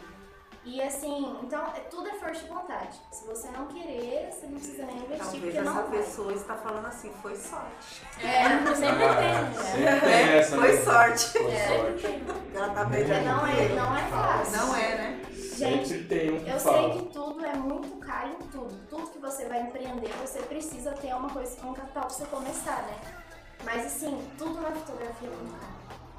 E 0.64 0.80
assim, 0.80 1.36
então 1.42 1.60
é- 1.74 1.80
tudo 1.90 2.08
é 2.08 2.14
força 2.14 2.42
de 2.44 2.48
vontade. 2.48 3.00
Se 3.10 3.26
você 3.26 3.48
não 3.50 3.66
querer, 3.66 4.30
você 4.30 4.46
não 4.46 4.52
precisa 4.58 4.84
nem 4.84 4.96
investir, 4.96 5.18
Talvez 5.18 5.42
porque 5.42 5.56
essa 5.58 5.64
não 5.64 5.74
vai. 5.88 5.98
pessoa 5.98 6.32
está 6.34 6.54
falando 6.54 6.86
assim, 6.86 7.10
foi 7.22 7.34
sorte. 7.34 8.02
É, 8.22 8.74
sempre 8.76 9.04
Ah, 9.04 9.14
tem, 9.16 9.32
né? 9.32 9.52
sempre 9.54 10.00
tem 10.00 10.38
essa, 10.38 10.56
Foi 10.56 10.72
né? 10.72 10.82
sorte. 10.82 11.26
Foi 11.30 11.50
É. 11.52 11.66
sorte. 11.66 12.24
Ela 12.54 12.68
tá 12.68 12.80
Porque 12.84 12.96
perdendo 12.96 13.24
não 13.24 13.46
é, 13.46 13.68
não 13.70 13.96
é 13.96 14.02
fácil. 14.08 14.56
Não 14.58 14.76
é, 14.76 14.94
né? 14.94 15.22
Gente, 15.32 15.94
um 15.94 16.46
Eu 16.48 16.60
sei 16.60 16.90
que 16.92 17.02
tudo 17.12 17.44
é 17.44 17.54
muito 17.54 17.96
caro 17.98 18.28
em 18.30 18.46
tudo. 18.48 18.74
Tudo 18.88 19.06
que 19.10 19.18
você 19.18 19.46
vai 19.46 19.62
empreender, 19.62 20.12
você 20.20 20.40
precisa 20.42 20.92
ter 20.92 21.12
uma 21.14 21.30
coisa, 21.30 21.56
um 21.66 21.72
capital 21.74 22.04
pra 22.04 22.10
você 22.10 22.24
começar, 22.26 22.82
né? 22.82 23.21
Mas 23.64 23.86
assim, 23.86 24.28
tudo 24.38 24.60
na 24.60 24.70
fotografia 24.72 25.28
é 25.28 25.30
muito 25.36 25.52
caro. 25.58 25.72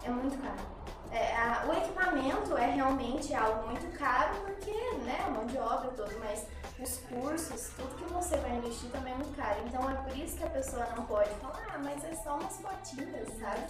É 0.04 0.10
muito 0.10 0.38
caro. 0.42 0.74
É, 1.12 1.36
a- 1.36 1.66
o 1.68 1.74
equipamento 1.74 2.58
é 2.58 2.66
realmente 2.72 3.34
algo 3.36 3.68
muito 3.70 3.98
caro 3.98 4.34
porque, 4.44 4.72
né, 5.04 5.26
mão 5.34 5.46
de 5.46 5.58
obra 5.58 5.92
e 5.92 5.96
tudo, 5.96 6.20
mas 6.20 6.46
os 6.80 6.98
cursos, 7.08 7.70
tudo 7.78 7.96
que 7.96 8.12
você 8.12 8.36
vai 8.38 8.56
investir 8.58 8.90
também 8.90 9.14
é 9.14 9.16
muito 9.16 9.36
caro. 9.38 9.58
Então 9.66 9.88
é 9.90 9.94
por 9.94 10.18
isso 10.18 10.38
que 10.38 10.44
a 10.44 10.50
pessoa 10.50 10.88
não 10.98 11.06
pode 11.06 11.30
falar, 11.36 11.62
ah, 11.76 11.78
mas 11.84 12.04
é 12.04 12.16
só 12.16 12.36
umas 12.38 12.58
fotinhas, 12.60 13.28
sabe? 13.40 13.62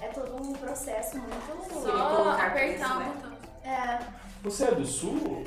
É 0.00 0.08
todo 0.08 0.36
um 0.42 0.52
processo 0.54 1.18
muito. 1.18 1.82
Só 1.82 2.30
apertar 2.40 2.96
o 2.96 3.00
né? 3.00 3.12
botão. 3.14 3.36
É, 3.62 3.98
Você 4.42 4.64
é 4.64 4.70
do 4.74 4.86
sul? 4.86 5.44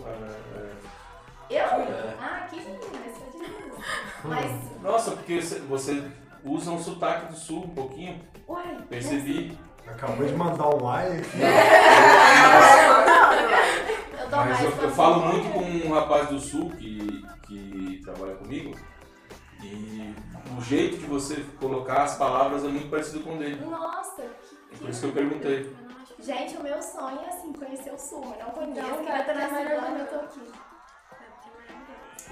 Eu? 1.50 1.65
É. 1.65 2.15
Ah, 2.22 2.42
aqui 2.46 2.62
sim, 2.62 2.78
mas 2.94 3.18
sou 3.18 3.30
de 3.32 3.38
Minas. 3.39 3.80
Mas, 4.24 4.82
Nossa, 4.84 5.12
porque 5.12 5.42
você, 5.42 6.12
você 6.43 6.49
usa 6.49 6.71
um 6.71 6.80
sotaque 6.80 7.32
do 7.32 7.38
sul 7.38 7.63
um 7.65 7.69
pouquinho. 7.69 8.19
uai, 8.47 8.78
Percebi. 8.89 9.58
Acabou 9.88 10.25
de 10.25 10.34
mandar 10.34 10.69
um 10.69 10.84
like 10.84 11.17
aqui. 11.17 11.38
eu 14.19 14.30
Mas 14.30 14.63
eu, 14.63 14.69
eu 14.69 14.91
falo 14.91 15.25
muito 15.28 15.49
com 15.52 15.60
um 15.62 15.93
rapaz 15.93 16.30
do 16.30 16.39
sul 16.39 16.69
que, 16.71 17.23
que 17.47 18.02
trabalha 18.04 18.36
comigo. 18.36 18.75
E 19.63 20.13
o 20.58 20.62
jeito 20.62 20.97
de 20.97 21.06
você 21.06 21.43
colocar 21.60 22.04
as 22.04 22.17
palavras 22.17 22.63
é 22.63 22.67
muito 22.67 22.89
parecido 22.89 23.21
com 23.21 23.36
o 23.36 23.38
dele. 23.38 23.63
Nossa, 23.65 24.21
É 24.21 24.30
que, 24.71 24.80
por 24.80 24.89
isso 24.89 25.02
que 25.02 25.08
eu 25.08 25.12
perguntei. 25.12 25.62
Eu 25.62 25.75
não 25.89 26.06
que 26.06 26.23
Gente, 26.23 26.58
o 26.58 26.63
meu 26.63 26.82
sonho 26.82 27.19
é 27.21 27.28
assim, 27.30 27.52
conhecer 27.54 27.93
o 27.93 27.97
sul, 27.97 28.23
mas 28.25 28.39
não 28.39 28.52
conheço. 28.52 28.80
Então, 28.80 28.97
Queria 28.97 29.19
estar 29.19 29.25
tá 29.25 29.34
nessa 29.34 29.62
eu 29.62 30.08
tô 30.08 30.15
aqui. 30.15 30.52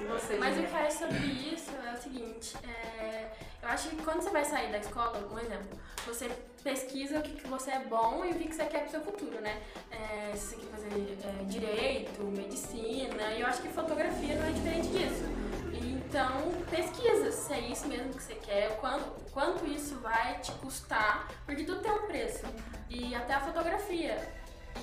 você, 0.07 0.37
Mas 0.37 0.57
o 0.57 0.63
que 0.63 0.71
eu 0.71 0.77
acho 0.77 0.97
sobre 0.99 1.17
isso 1.17 1.71
é 1.85 1.93
o 1.93 1.97
seguinte, 1.97 2.55
é, 2.63 3.31
eu 3.67 3.73
acho 3.73 3.89
que 3.89 3.97
quando 3.97 4.21
você 4.21 4.29
vai 4.29 4.45
sair 4.45 4.71
da 4.71 4.77
escola, 4.77 5.27
um 5.29 5.37
exemplo, 5.37 5.77
você 6.05 6.29
pesquisa 6.63 7.19
o 7.19 7.21
que, 7.21 7.33
que 7.33 7.47
você 7.47 7.71
é 7.71 7.79
bom 7.79 8.23
e 8.23 8.31
o 8.31 8.35
que, 8.35 8.47
que 8.47 8.55
você 8.55 8.65
quer 8.65 8.83
pro 8.83 8.91
seu 8.91 9.01
futuro, 9.01 9.41
né? 9.41 9.61
É, 9.91 10.33
se 10.37 10.55
você 10.55 10.55
quer 10.55 10.67
fazer 10.67 11.17
é, 11.25 11.43
direito, 11.43 12.23
medicina, 12.23 13.33
e 13.33 13.41
eu 13.41 13.47
acho 13.47 13.61
que 13.61 13.67
fotografia 13.67 14.35
não 14.35 14.47
é 14.47 14.51
diferente 14.51 14.87
disso. 14.87 15.25
Então, 15.73 16.49
pesquisa 16.71 17.29
se 17.29 17.53
é 17.53 17.59
isso 17.59 17.85
mesmo 17.89 18.13
que 18.13 18.23
você 18.23 18.35
quer, 18.35 18.77
quanto, 18.77 19.03
quanto 19.33 19.65
isso 19.65 19.95
vai 19.99 20.39
te 20.39 20.53
custar, 20.53 21.29
porque 21.45 21.65
tudo 21.65 21.81
tem 21.81 21.91
um 21.91 22.07
preço. 22.07 22.45
E 22.89 23.13
até 23.13 23.33
a 23.33 23.41
fotografia. 23.41 24.17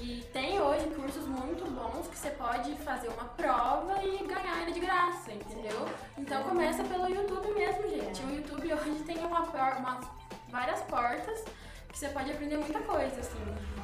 E 0.01 0.23
tem 0.33 0.61
hoje 0.61 0.87
cursos 0.95 1.27
muito 1.27 1.65
bons 1.71 2.07
que 2.09 2.17
você 2.19 2.31
pode 2.31 2.75
fazer 2.79 3.09
uma 3.09 3.25
prova 3.25 4.03
e 4.03 4.19
ganhar 4.27 4.63
ele 4.63 4.73
de 4.73 4.81
graça, 4.81 5.33
entendeu? 5.33 5.89
Então 6.19 6.43
começa 6.45 6.83
pelo 6.85 7.09
YouTube 7.09 7.53
mesmo, 7.53 7.89
gente. 7.89 8.23
O 8.23 8.31
YouTube 8.35 8.75
hoje 8.75 9.03
tem 9.05 9.19
uma, 9.25 9.41
uma- 9.41 10.01
várias 10.49 10.81
portas 10.83 11.45
que 11.89 11.99
você 11.99 12.09
pode 12.09 12.31
aprender 12.31 12.57
muita 12.59 12.81
coisa, 12.81 13.21
assim. 13.21 13.39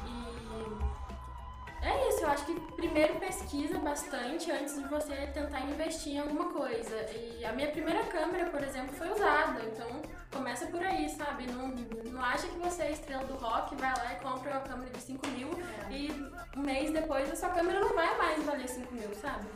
E 0.05 1.85
é 1.85 2.09
isso, 2.09 2.21
eu 2.23 2.29
acho 2.29 2.45
que 2.45 2.53
primeiro 2.75 3.15
pesquisa 3.15 3.79
bastante 3.79 4.51
antes 4.51 4.75
de 4.75 4.87
você 4.87 5.15
tentar 5.33 5.61
investir 5.61 6.13
em 6.13 6.19
alguma 6.19 6.51
coisa. 6.51 6.95
E 7.11 7.43
a 7.45 7.51
minha 7.53 7.69
primeira 7.71 8.03
câmera, 8.05 8.45
por 8.49 8.61
exemplo, 8.63 8.93
foi 8.95 9.09
usada, 9.11 9.61
então 9.63 10.01
começa 10.31 10.65
por 10.67 10.81
aí, 10.83 11.09
sabe? 11.09 11.45
Não, 11.51 11.67
não 12.11 12.23
acha 12.23 12.47
que 12.47 12.57
você 12.57 12.83
é 12.83 12.91
estrela 12.91 13.25
do 13.25 13.35
rock, 13.35 13.75
vai 13.75 13.91
lá 13.91 14.13
e 14.13 14.23
compra 14.23 14.51
uma 14.51 14.61
câmera 14.61 14.89
de 14.91 15.01
5 15.01 15.27
mil 15.27 15.49
e 15.89 16.11
um 16.57 16.61
mês 16.61 16.91
depois 16.91 17.29
a 17.31 17.35
sua 17.35 17.49
câmera 17.49 17.79
não 17.79 17.93
vai 17.93 18.17
mais 18.17 18.43
valer 18.43 18.67
5 18.67 18.93
mil, 18.93 19.13
sabe? 19.15 19.47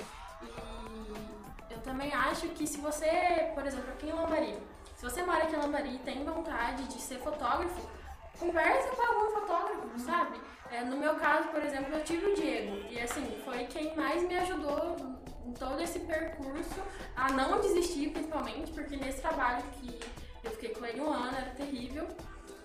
E 0.42 1.74
eu 1.74 1.80
também 1.80 2.14
acho 2.14 2.48
que 2.50 2.68
se 2.68 2.78
você, 2.80 3.52
por 3.54 3.66
exemplo, 3.66 3.90
aqui 3.92 4.10
em 4.10 4.14
Lambari, 4.14 4.58
se 4.96 5.04
você 5.04 5.24
mora 5.24 5.44
aqui 5.44 5.56
em 5.56 5.60
Lambari 5.60 5.96
e 5.96 6.00
tem 6.00 6.24
vontade 6.24 6.84
de 6.84 7.02
ser 7.02 7.20
fotógrafo, 7.20 7.90
conversa 8.40 8.90
com 8.90 9.02
algum 9.02 9.32
fotógrafo, 9.32 10.00
sabe? 10.00 10.40
É, 10.72 10.84
no 10.84 10.98
meu 10.98 11.16
caso, 11.16 11.48
por 11.50 11.64
exemplo, 11.64 11.94
eu 11.94 12.04
tive 12.04 12.26
o 12.26 12.36
Diego 12.36 12.86
e 12.90 13.00
assim, 13.00 13.42
foi 13.46 13.66
quem 13.66 13.96
mais 13.96 14.24
me 14.24 14.36
ajudou 14.40 14.96
em 15.46 15.54
todo 15.54 15.80
esse 15.80 16.00
percurso 16.00 16.82
a 17.16 17.32
não 17.32 17.62
desistir, 17.62 18.10
principalmente, 18.10 18.72
porque 18.72 18.98
nesse 18.98 19.22
trabalho 19.22 19.64
que 19.74 20.00
eu 20.46 20.52
fiquei 20.52 20.70
com 20.70 20.86
ele 20.86 21.02
um 21.02 21.12
ano, 21.12 21.36
era 21.38 21.50
terrível. 21.52 22.08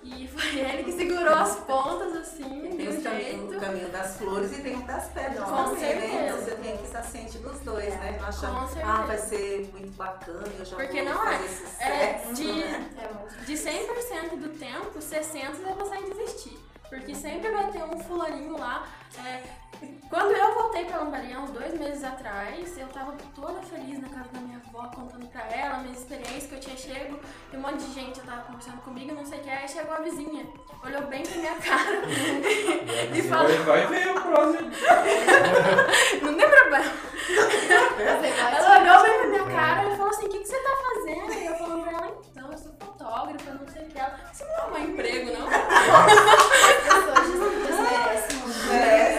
E 0.02 0.26
foi 0.28 0.42
ele 0.58 0.84
que 0.84 0.92
segurou 0.92 1.34
as 1.34 1.56
pontas, 1.56 2.16
assim, 2.16 2.44
Tem 2.74 2.86
caminhos- 2.86 3.02
jeito. 3.02 3.56
o 3.56 3.60
caminho 3.60 3.88
das 3.90 4.16
flores 4.16 4.58
e 4.58 4.62
tem 4.62 4.76
o 4.78 4.86
das 4.86 5.08
pedras 5.08 5.44
Com 5.44 5.56
também, 5.64 5.74
né? 5.74 5.78
certeza. 6.00 6.24
Então 6.24 6.36
você 6.38 6.50
tem 6.62 6.76
que 6.78 6.84
estar 6.84 7.02
ciente 7.02 7.38
dos 7.38 7.60
dois, 7.60 7.94
né? 7.96 8.16
Não 8.18 8.26
achar, 8.28 8.50
Com 8.60 8.66
certeza. 8.68 8.86
ah, 8.92 9.02
vai 9.02 9.18
ser 9.18 9.70
muito 9.72 9.90
bacana, 9.96 10.46
eu 10.58 10.64
já 10.64 10.76
Porque 10.76 11.02
vou 11.02 11.12
não 11.14 11.28
é. 11.28 11.38
sucesso, 11.38 11.82
É, 11.82 12.32
de, 12.32 12.52
né? 12.54 12.90
De 13.46 13.52
100% 13.54 14.36
do 14.38 14.48
tempo, 14.58 14.98
60% 14.98 15.66
é 15.68 15.74
você 15.74 15.96
desistir. 16.14 16.58
Porque 16.90 17.14
sempre 17.14 17.48
vai 17.50 17.70
ter 17.70 17.84
um 17.84 17.98
fulaninho 18.00 18.58
lá. 18.58 18.84
é, 19.24 19.42
quando 20.10 20.32
eu 20.32 20.54
voltei 20.54 20.84
pra 20.84 20.98
Lambari, 20.98 21.32
há 21.32 21.38
uns 21.38 21.50
dois 21.50 21.72
meses 21.78 22.02
atrás, 22.02 22.76
eu 22.76 22.88
tava 22.88 23.16
toda 23.34 23.62
feliz 23.62 24.00
na 24.00 24.08
casa 24.08 24.28
da 24.32 24.40
minha 24.40 24.58
avó, 24.58 24.88
contando 24.88 25.26
pra 25.28 25.42
ela 25.46 25.78
minhas 25.78 26.00
experiências 26.00 26.46
que 26.46 26.54
eu 26.56 26.60
tinha 26.60 26.76
chego. 26.76 27.20
E 27.52 27.56
um 27.56 27.60
monte 27.60 27.84
de 27.84 27.92
gente 27.94 28.18
eu 28.18 28.26
tava 28.26 28.42
conversando 28.42 28.82
comigo, 28.82 29.14
não 29.14 29.24
sei 29.24 29.38
o 29.38 29.42
que. 29.42 29.50
Aí 29.50 29.68
chegou 29.68 29.94
a 29.94 30.00
vizinha, 30.00 30.46
olhou 30.84 31.02
bem 31.06 31.22
pra 31.22 31.36
minha 31.36 31.54
cara 31.54 32.02
e 33.14 33.22
falou: 33.22 33.64
Vai, 33.64 33.86
ver 33.86 34.08
o 34.08 34.20
próximo. 34.20 34.70
Não 36.22 36.36
tem 36.36 36.50
problema. 36.50 36.92
Ela 38.56 38.80
olhou 38.80 39.02
bem 39.02 39.18
pra 39.18 39.28
minha 39.28 39.56
cara 39.56 39.88
e 39.88 39.96
falou 39.96 40.10
assim: 40.10 40.26
O 40.26 40.28
que, 40.28 40.38
que 40.40 40.44
você 40.44 40.58
tá 40.58 40.76
fazendo? 40.94 41.32
E 41.32 41.46
eu 41.46 41.54
falando 41.54 41.82
pra 41.84 41.92
ela: 41.92 42.18
Então, 42.30 42.52
eu 42.52 42.58
sou 42.58 42.72
fotógrafa, 43.10 43.52
não 43.52 43.68
sei 43.72 43.82
o 43.82 43.86
que. 43.86 43.98
Ela, 43.98 44.18
Isso 44.32 44.44
não 44.44 44.76
é 44.76 44.80
um 44.80 44.84
emprego, 44.84 45.32
não? 45.32 45.48
muito. 47.28 47.70
É, 48.72 49.10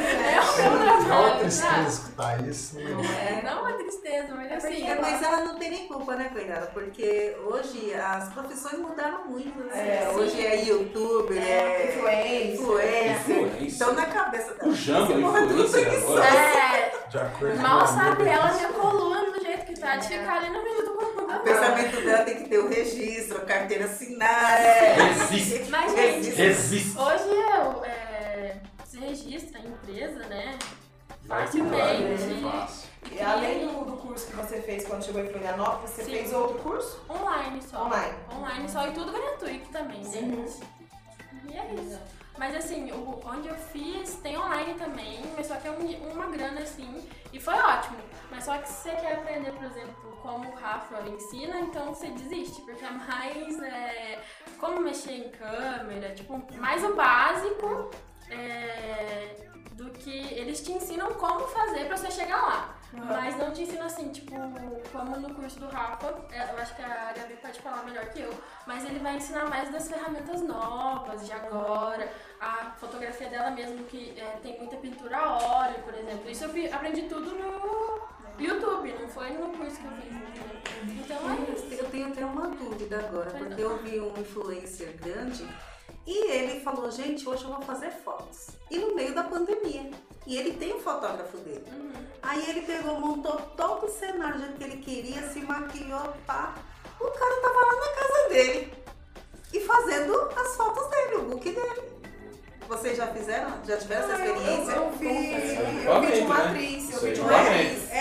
É 1.10 1.14
uma 1.14 1.36
tristeza 1.40 1.88
escutar 1.90 2.42
isso. 2.48 2.76
né? 2.78 2.84
não 2.92 3.04
é. 3.04 3.42
Dá 3.42 3.62
uma 3.62 3.74
tristeza, 3.74 4.34
mas 4.36 4.52
assim. 4.52 4.88
É, 4.88 4.96
mas 5.02 5.22
ela 5.22 5.38
não 5.42 5.56
tem 5.60 5.70
nem 5.72 5.88
culpa, 5.88 6.16
né, 6.16 6.30
coitada? 6.32 6.68
Porque 6.68 7.36
hoje 7.46 7.94
as 7.94 8.30
profissões 8.30 8.80
mudaram 8.80 9.26
muito, 9.26 9.60
né? 9.64 10.04
É, 10.06 10.10
hoje 10.14 10.46
é 10.46 10.64
youtuber, 10.64 11.38
é, 11.38 11.88
Influência. 11.96 12.54
influencer. 12.54 13.38
Influência. 13.44 13.76
Então 13.86 13.94
na 13.94 14.06
cabeça 14.06 14.54
dela. 14.54 14.70
O 14.72 14.76
Jambo 14.76 15.12
é 15.12 15.16
é 15.16 15.20
influencer 15.20 16.04
agora. 16.04 16.26
É, 16.26 16.92
De 17.10 17.18
acordo 17.18 17.58
mal 17.62 17.82
a 17.82 17.88
sabe 17.88 18.28
ela 18.28 18.54
minha 18.54 18.70
coluna 18.70 19.32
do 19.32 19.42
jeito 19.44 19.66
que 19.66 19.80
tá, 19.80 19.96
de 19.98 20.08
ficar 20.08 20.38
ali 20.38 20.50
no 20.50 20.64
meio 20.64 20.86
do 20.86 20.92
O 20.92 20.98
computador. 20.98 21.44
pensamento 21.44 22.02
dela 22.06 22.24
tem 22.24 22.36
que 22.38 22.50
ter 22.50 22.60
o 22.60 22.70
registro, 22.70 23.38
a 23.38 23.42
carteira 23.42 23.86
assinada. 23.86 24.64
Resiste. 24.96 25.66
Mas, 25.70 25.92
gente, 25.92 26.30
Resiste. 26.30 26.42
Resiste. 26.42 26.98
hoje 26.98 27.30
eu, 27.30 27.84
é, 27.84 28.01
registra 29.02 29.60
a 29.60 29.64
empresa, 29.64 30.26
né? 30.28 30.58
Facilmente. 31.28 32.42
fácil. 32.42 32.90
E 33.12 33.20
além 33.22 33.68
do, 33.68 33.86
do 33.86 33.98
curso 33.98 34.28
que 34.28 34.36
você 34.36 34.62
fez 34.62 34.86
quando 34.88 35.04
chegou 35.04 35.22
em 35.24 35.30
Florianópolis, 35.30 35.92
você 35.92 36.04
Sim. 36.04 36.12
fez 36.12 36.34
outro 36.34 36.60
curso? 36.60 37.04
Online 37.10 37.62
só. 37.62 37.86
Online. 37.86 38.18
Online 38.36 38.70
só 38.70 38.88
e 38.88 38.92
tudo 38.92 39.12
gratuito 39.12 39.70
também, 39.70 40.04
gente. 40.04 40.60
E 41.50 41.58
é 41.58 41.74
isso. 41.76 42.00
Mas 42.38 42.56
assim, 42.56 42.92
o, 42.92 43.20
onde 43.26 43.50
eu 43.50 43.56
fiz 43.56 44.16
tem 44.16 44.38
online 44.38 44.74
também, 44.76 45.22
mas 45.36 45.48
só 45.48 45.56
que 45.56 45.68
é 45.68 45.72
um- 45.72 46.12
uma 46.12 46.28
grana 46.28 46.62
assim, 46.62 47.08
e 47.34 47.40
foi 47.40 47.54
ótimo. 47.56 47.98
Mas 48.32 48.46
só 48.46 48.58
que 48.58 48.68
se 48.70 48.74
você 48.90 48.92
quer 48.96 49.16
aprender, 49.18 49.52
por 49.52 49.66
exemplo, 49.66 50.18
como 50.22 50.50
o 50.50 50.56
Rafa 50.56 51.02
ensina, 51.10 51.60
então 51.60 51.94
você 51.94 52.08
desiste, 52.08 52.62
porque 52.62 52.86
é 52.86 52.90
mais 52.90 53.60
é, 53.62 54.20
como 54.60 54.80
mexer 54.80 55.12
em 55.14 55.30
câmera, 55.32 56.14
tipo, 56.16 56.42
mais 56.58 56.84
o 56.84 56.96
básico 56.96 57.92
é, 58.32 59.36
do 59.74 59.92
que 59.92 60.34
eles 60.34 60.62
te 60.62 60.72
ensinam 60.72 61.14
como 61.14 61.48
fazer 61.48 61.86
pra 61.86 61.98
você 61.98 62.10
chegar 62.10 62.42
lá. 62.42 62.76
Mas 62.94 63.38
não 63.38 63.52
te 63.52 63.62
ensina 63.62 63.86
assim, 63.86 64.10
tipo, 64.10 64.34
como 64.92 65.18
no 65.18 65.34
curso 65.34 65.60
do 65.60 65.68
Rafa, 65.68 66.14
é, 66.30 66.52
eu 66.52 66.58
acho 66.62 66.76
que 66.76 66.82
a 66.82 67.14
Gabi 67.16 67.36
pode 67.36 67.62
falar 67.62 67.84
melhor 67.84 68.06
que 68.08 68.20
eu, 68.20 68.34
mas 68.68 68.84
ele 68.84 69.00
vai 69.00 69.16
ensinar 69.16 69.46
mais 69.46 69.72
das 69.72 69.88
ferramentas 69.88 70.42
novas, 70.42 71.26
de 71.26 71.32
agora, 71.32 72.12
a 72.42 72.72
fotografia 72.78 73.30
dela 73.30 73.52
mesmo, 73.52 73.86
que 73.86 74.14
é, 74.20 74.38
tem 74.44 74.58
muita 74.58 74.76
pintura 74.76 75.18
a 75.18 75.38
óleo, 75.38 75.80
por 75.84 75.94
exemplo. 75.94 76.30
Isso 76.30 76.44
eu 76.44 76.76
aprendi 76.76 77.04
tudo 77.04 77.32
no 77.34 78.02
YouTube, 78.38 78.94
não 79.00 79.08
foi 79.08 79.30
no 79.32 79.50
curso 79.58 79.78
que 79.80 79.86
eu 79.86 79.92
fiz? 79.92 80.12
Então 80.84 81.18
é 81.32 81.52
isso. 81.54 81.74
Eu 81.74 81.90
tenho 81.90 82.08
até 82.08 82.26
uma 82.26 82.50
dúvida 82.50 83.00
agora, 83.00 83.32
porque 83.32 83.62
eu 83.62 83.78
vi 83.78 84.02
um 84.02 84.20
influencer 84.20 84.98
grande 84.98 85.48
E 86.06 86.32
ele 86.32 86.60
falou, 86.62 86.90
gente, 86.92 87.28
hoje 87.28 87.44
eu 87.44 87.52
vou 87.52 87.62
fazer 87.62 87.92
fotos. 87.92 88.48
E 88.70 88.78
no 88.80 88.96
meio 88.96 89.14
da 89.14 89.24
pandemia. 89.24 89.90
E 90.26 90.38
ele 90.38 90.54
tem 90.54 90.74
o 90.74 90.80
fotógrafo 90.80 91.38
dele. 91.38 91.64
Uhum. 91.72 91.92
Aí 92.22 92.50
ele 92.50 92.62
pegou, 92.62 93.00
montou 93.00 93.38
todo 93.58 93.86
o 93.86 93.90
cenário 93.90 94.36
do 94.36 94.40
jeito 94.46 94.58
que 94.58 94.64
ele 94.64 94.78
queria, 94.78 95.30
se 95.30 95.40
maquiou, 95.42 96.14
pá. 96.26 96.56
O 97.00 97.06
cara 97.08 97.42
tava 97.42 97.60
lá 97.60 97.76
na 97.76 97.96
casa 97.96 98.30
dele. 98.30 98.74
E 99.54 99.60
fazendo 99.62 100.30
as 100.36 100.56
fotos 100.56 100.88
dele, 100.90 101.16
o 101.16 101.22
book 101.24 101.44
dele. 101.52 101.92
Vocês 102.68 102.96
já 102.96 103.08
fizeram? 103.08 103.52
Já 103.66 103.78
tiveram 103.78 104.04
essa 104.04 104.14
experiência? 104.24 104.72
Eu, 104.72 104.84
eu 104.84 104.92
vi, 104.92 105.06
eu 105.08 106.02
vi 106.02 106.08
de 106.08 106.14
Equipamento, 106.14 106.26
uma 106.26 106.38
né? 106.38 106.46
atriz, 106.50 106.94
eu 106.94 107.00
vi 107.02 107.12
de 107.14 107.20
aí, 107.22 107.28
uma 107.28 107.34
equipamento. 107.34 107.60
atriz. 107.60 107.92
É, 107.92 107.94
ele 107.94 108.00
falou 108.00 108.01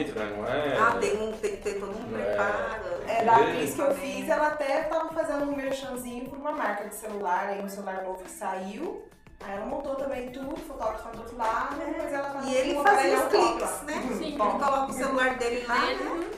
Mas 0.00 0.10
é 0.10 0.12
tá. 0.12 0.24
né? 0.24 0.36
Não 0.36 0.46
é. 0.46 0.78
Ah, 0.78 0.96
tem, 1.00 1.16
um, 1.22 1.32
tem 1.32 1.50
que 1.56 1.62
ter 1.62 1.74
todo 1.80 1.92
um 1.96 2.18
é- 2.18 2.22
preparo. 2.24 2.82
É, 3.08 3.24
da 3.24 3.36
atriz 3.36 3.74
que 3.74 3.80
eu 3.80 3.94
fiz, 3.94 4.28
ela 4.28 4.48
até 4.48 4.82
tava 4.84 5.08
fazendo 5.12 5.44
um 5.50 5.56
merchanzinho 5.56 6.28
por 6.28 6.38
uma 6.38 6.52
marca 6.52 6.88
de 6.88 6.94
celular, 6.94 7.46
aí 7.48 7.60
um 7.62 7.68
celular 7.68 8.02
novo 8.02 8.22
que 8.22 8.30
saiu. 8.30 9.08
Aí 9.44 9.56
ela 9.56 9.66
montou 9.66 9.96
também 9.96 10.30
tudo, 10.30 10.56
fotógrafo 10.56 11.08
do 11.10 11.18
outro 11.22 11.36
lado, 11.36 11.76
mas 11.76 12.12
ela 12.12 12.30
tava 12.30 12.46
E 12.46 12.54
ele 12.54 12.80
fazia 12.82 13.18
os 13.18 13.24
cliques, 13.28 13.82
né? 13.82 13.94
Uhum, 13.96 14.18
Sim. 14.18 14.36
bom. 14.38 14.50
Ele 14.50 14.64
coloca 14.64 14.86
o 14.86 14.92
celular 14.92 15.34
dele 15.36 15.66
lá, 15.66 15.78
né? 15.80 15.92
Uhum. 16.00 16.30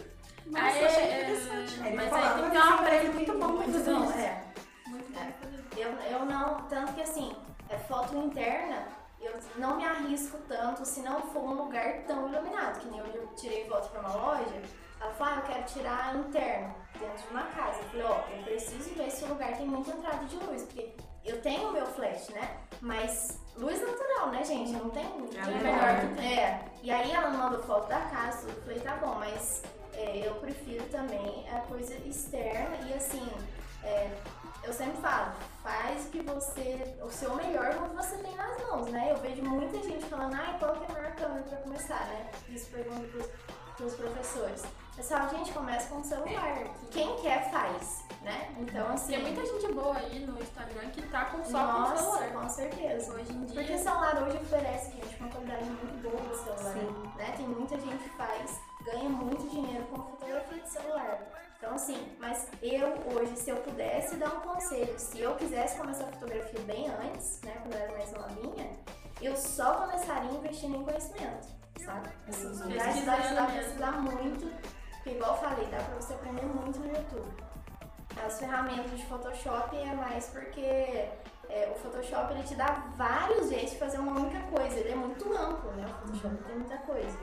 Nossa, 0.47 0.67
Aí, 0.67 0.85
achei 0.85 1.03
é, 1.05 1.23
interessante. 1.23 1.81
Ele 1.87 1.97
Mas 1.97 2.09
falava 2.09 2.35
aí 2.35 2.41
tem 2.41 2.45
que 2.45 2.51
ter 2.51 2.59
um 2.59 2.75
aparelho 2.75 3.13
muito 3.15 3.33
bom 3.33 3.39
pra 3.39 3.49
Muito 3.49 3.73
fazer 3.73 3.91
bom, 3.93 4.05
isso. 4.05 4.19
é. 4.19 4.43
Muito 4.87 5.13
bom 5.13 5.21
pra 5.21 5.33
fazer. 5.51 5.65
Eu, 5.77 6.19
eu 6.19 6.25
não, 6.27 6.55
tanto 6.69 6.93
que 6.95 7.01
assim, 7.03 7.37
é 7.69 7.77
foto 7.77 8.17
interna, 8.17 8.87
eu 9.25 9.41
não 9.57 9.77
me 9.77 9.85
arrisco 9.85 10.39
tanto 10.49 10.85
se 10.85 11.01
não 11.01 11.21
for 11.23 11.43
um 11.43 11.55
lugar 11.55 12.03
tão 12.07 12.29
iluminado, 12.29 12.81
que 12.81 12.89
nem 12.89 13.03
hoje 13.03 13.17
eu 13.17 13.27
tirei 13.37 13.67
foto 13.69 13.89
pra 13.91 14.01
uma 14.01 14.15
loja, 14.15 14.63
ela 15.01 15.13
falou, 15.15 15.35
ah, 15.35 15.37
eu 15.39 15.43
quero 15.43 15.65
tirar 15.65 16.17
interno, 16.17 16.75
dentro 16.99 17.27
de 17.27 17.31
uma 17.31 17.43
casa. 17.45 17.79
Eu 17.81 17.85
falei, 17.85 18.03
ó, 18.07 18.37
eu 18.37 18.43
preciso 18.45 18.95
ver 18.95 19.11
se 19.11 19.25
o 19.25 19.29
lugar 19.29 19.57
tem 19.57 19.67
muita 19.67 19.91
entrada 19.91 20.25
de 20.25 20.37
luz, 20.37 20.63
porque 20.63 20.95
eu 21.25 21.41
tenho 21.43 21.69
o 21.69 21.73
meu 21.73 21.87
flash, 21.87 22.29
né? 22.31 22.57
Mas 22.81 23.39
luz 23.57 23.81
natural, 23.81 24.31
né, 24.31 24.45
gente? 24.45 24.73
Não 24.73 24.91
tem. 24.91 25.05
É 25.05 25.47
melhor 25.47 26.01
que 26.01 26.15
tem. 26.15 26.39
É. 26.39 26.65
E 26.83 26.91
aí 26.91 27.13
ela 27.13 27.31
mandou 27.31 27.63
foto 27.63 27.89
da 27.89 28.01
casa, 28.01 28.49
eu 28.49 28.63
falei, 28.63 28.81
tá 28.81 28.97
bom, 28.97 29.15
mas 29.17 29.63
é, 29.95 30.27
eu 30.27 30.35
prefiro 30.37 30.85
também 30.87 31.47
a 31.51 31.61
coisa 31.61 31.95
externa 32.07 32.77
e 32.89 32.95
assim. 32.95 33.27
é, 33.83 34.11
eu 34.67 34.73
sempre 34.73 35.01
falo, 35.01 35.33
faz 35.63 36.07
o 36.07 36.09
que 36.09 36.23
você, 36.23 36.97
o 37.03 37.11
seu 37.11 37.35
melhor 37.35 37.75
quando 37.75 37.95
você 37.95 38.17
tem 38.19 38.35
nas 38.35 38.61
mãos, 38.63 38.87
né? 38.91 39.13
Eu 39.13 39.17
vejo 39.19 39.43
muita 39.43 39.83
gente 39.83 40.05
falando, 40.07 40.35
ai, 40.35 40.59
qual 40.59 40.73
que 40.75 40.85
é 40.85 40.87
a 40.91 40.95
melhor 40.95 41.15
câmera 41.17 41.43
pra 41.43 41.59
começar, 41.59 42.07
né? 42.07 42.31
Isso 42.49 42.71
pergunta 42.71 43.07
pros, 43.09 43.27
pros 43.77 43.95
professores. 43.95 44.65
Eu 44.97 45.03
falo, 45.03 45.29
gente, 45.31 45.53
começa 45.53 45.89
com 45.89 46.01
o 46.01 46.05
celular. 46.05 46.65
Quem 46.91 47.17
quer 47.17 47.51
faz, 47.51 48.05
né? 48.23 48.55
Então, 48.59 48.89
assim. 48.91 49.15
Tem 49.15 49.23
muita 49.23 49.45
gente 49.45 49.73
boa 49.73 49.97
aí 49.97 50.21
no 50.21 50.41
Instagram 50.41 50.89
que 50.91 51.03
tá 51.09 51.25
com 51.27 51.45
só 51.45 51.67
com 51.67 51.73
o 51.73 51.81
Nossa, 51.81 51.97
celular. 51.97 52.33
com 52.33 52.49
certeza. 52.49 53.13
Hoje 53.13 53.33
em 53.33 53.45
dia. 53.45 53.61
Porque 53.61 53.79
celular 53.79 54.23
hoje 54.23 54.37
oferece, 54.37 54.93
gente, 54.93 55.17
uma 55.19 55.29
qualidade 55.31 55.65
muito 55.65 56.03
boa 56.03 56.23
do 56.23 56.37
celular. 56.37 56.73
Sim. 56.75 57.13
Né? 57.17 57.35
Tem 57.37 57.49
muita 57.49 57.77
gente 57.77 58.05
que 58.05 58.11
faz, 58.11 58.61
ganha 58.85 59.09
muito 59.09 59.49
dinheiro 59.49 59.85
com 59.87 59.97
fotografia 59.97 60.63
de 60.63 60.71
celular. 60.71 61.34
Então, 61.65 61.77
assim, 61.77 61.97
mas 62.21 62.47
eu 62.61 62.89
hoje, 63.15 63.39
se 63.39 63.49
eu 63.49 63.57
pudesse 63.57 64.17
dar 64.17 64.29
um 64.35 64.41
conselho, 64.41 64.99
se 64.99 65.19
eu 65.19 65.35
quisesse 65.35 65.79
começar 65.79 66.05
a 66.05 66.13
fotografia 66.13 66.61
bem 66.61 66.91
antes, 66.91 67.41
né, 67.41 67.57
quando 67.63 67.73
eu 67.73 67.81
era 67.81 67.93
mais 67.93 68.13
novinha, 68.13 68.71
eu 69.23 69.35
só 69.35 69.77
começaria 69.77 70.31
investindo 70.31 70.77
em 70.77 70.85
conhecimento, 70.85 71.49
sabe? 71.83 72.11
Assim, 72.29 72.49
Pesquisando 72.49 72.77
estudar, 72.77 73.21
estudar, 73.21 73.63
estudar 73.63 73.93
muito, 73.93 74.53
porque 74.93 75.11
igual 75.13 75.31
eu 75.31 75.41
falei, 75.41 75.67
dá 75.69 75.79
pra 75.79 75.95
você 75.95 76.13
aprender 76.13 76.45
muito 76.45 76.79
no 76.79 76.87
YouTube. 76.87 77.45
As 78.23 78.39
ferramentas 78.39 78.91
de 78.91 79.07
Photoshop 79.07 79.75
é 79.75 79.95
mais 79.95 80.27
porque 80.27 80.61
é, 81.49 81.73
o 81.75 81.79
Photoshop 81.79 82.35
ele 82.35 82.43
te 82.43 82.57
dá 82.57 82.93
vários 82.95 83.49
jeitos 83.49 83.71
de 83.71 83.79
fazer 83.79 83.99
uma 84.01 84.21
única 84.21 84.41
coisa. 84.55 84.79
Ele 84.79 84.93
é 84.93 84.97
muito 84.97 85.33
amplo, 85.33 85.73
né? 85.73 85.87
O 85.87 86.09
Photoshop 86.09 86.45
tem 86.45 86.57
muita 86.57 86.77
coisa. 86.79 87.19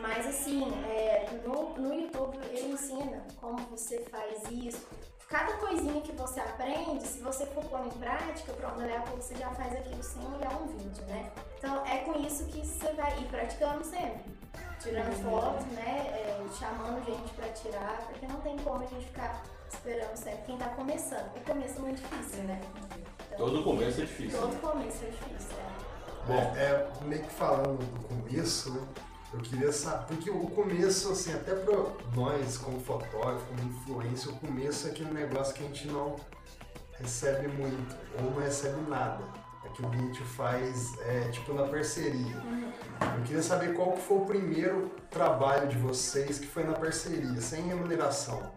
Mas 0.00 0.26
assim, 0.26 0.62
é, 0.86 1.28
no, 1.46 1.74
no 1.74 1.94
YouTube 1.94 2.38
ele 2.50 2.72
ensina 2.72 3.24
como 3.40 3.58
você 3.66 4.00
faz 4.10 4.42
isso. 4.50 4.86
Cada 5.28 5.52
coisinha 5.58 6.00
que 6.00 6.12
você 6.12 6.40
aprende, 6.40 7.06
se 7.06 7.20
você 7.20 7.44
for 7.46 7.62
pôr 7.64 7.84
em 7.84 7.90
prática, 7.90 8.50
pronto, 8.54 8.78
daqui 8.78 8.94
a 8.96 9.00
pouco 9.02 9.20
você 9.22 9.34
já 9.34 9.50
faz 9.50 9.74
aquilo 9.76 10.02
sem 10.02 10.22
olhar 10.34 10.56
um 10.62 10.66
vídeo, 10.68 11.04
né? 11.06 11.30
Então 11.58 11.84
é 11.84 11.98
com 11.98 12.18
isso 12.20 12.46
que 12.46 12.64
você 12.66 12.92
vai 12.94 13.18
ir 13.20 13.26
praticando 13.26 13.84
sempre. 13.84 14.38
Tirando 14.80 15.12
foto, 15.24 15.64
né? 15.74 16.06
é, 16.14 16.46
chamando 16.58 17.04
gente 17.04 17.34
pra 17.34 17.48
tirar, 17.48 18.06
porque 18.06 18.26
não 18.26 18.40
tem 18.40 18.56
como 18.60 18.82
a 18.82 18.86
gente 18.86 19.04
ficar 19.06 19.42
esperando 19.70 20.16
sempre 20.16 20.42
quem 20.46 20.56
tá 20.56 20.68
começando. 20.68 21.36
O 21.36 21.40
começo 21.40 21.76
é 21.76 21.80
muito 21.80 22.00
difícil, 22.00 22.44
né? 22.44 22.60
Então, 23.26 23.38
Todo 23.38 23.64
começo 23.64 24.00
é 24.00 24.04
difícil. 24.04 24.40
todo 24.40 24.60
começo 24.60 25.04
é 25.04 25.08
difícil, 25.08 25.56
é. 25.58 26.26
Bom, 26.26 26.56
é, 26.56 26.88
meio 27.04 27.22
que 27.22 27.30
falando 27.30 27.78
do 27.78 28.08
começo, 28.08 28.72
né? 28.72 28.86
Eu 29.32 29.40
queria 29.40 29.70
saber, 29.70 30.06
porque 30.06 30.30
o 30.30 30.46
começo, 30.46 31.12
assim, 31.12 31.34
até 31.34 31.54
pra 31.54 31.74
nós 32.14 32.56
como 32.56 32.80
fotógrafo, 32.80 33.44
como 33.46 33.68
influência, 33.68 34.30
o 34.30 34.36
começo 34.36 34.88
é 34.88 34.90
aquele 34.90 35.12
negócio 35.12 35.54
que 35.54 35.64
a 35.64 35.66
gente 35.66 35.86
não 35.88 36.16
recebe 36.98 37.46
muito, 37.48 37.96
ou 38.16 38.30
não 38.30 38.40
recebe 38.40 38.80
nada. 38.88 39.22
Aquilo 39.64 39.90
que 39.90 39.96
a 39.96 40.00
gente 40.00 40.22
faz, 40.22 40.98
é, 41.00 41.28
tipo, 41.30 41.52
na 41.52 41.66
parceria. 41.68 42.36
Eu 43.16 43.22
queria 43.24 43.42
saber 43.42 43.74
qual 43.74 43.92
que 43.92 44.00
foi 44.00 44.16
o 44.16 44.24
primeiro 44.24 44.88
trabalho 45.10 45.68
de 45.68 45.76
vocês 45.76 46.38
que 46.38 46.46
foi 46.46 46.64
na 46.64 46.72
parceria, 46.72 47.38
sem 47.40 47.66
remuneração. 47.66 48.52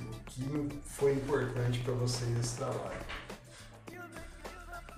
O 0.00 0.24
que 0.24 0.80
foi 0.84 1.12
importante 1.12 1.78
pra 1.80 1.94
vocês 1.94 2.36
esse 2.38 2.56
trabalho? 2.56 3.06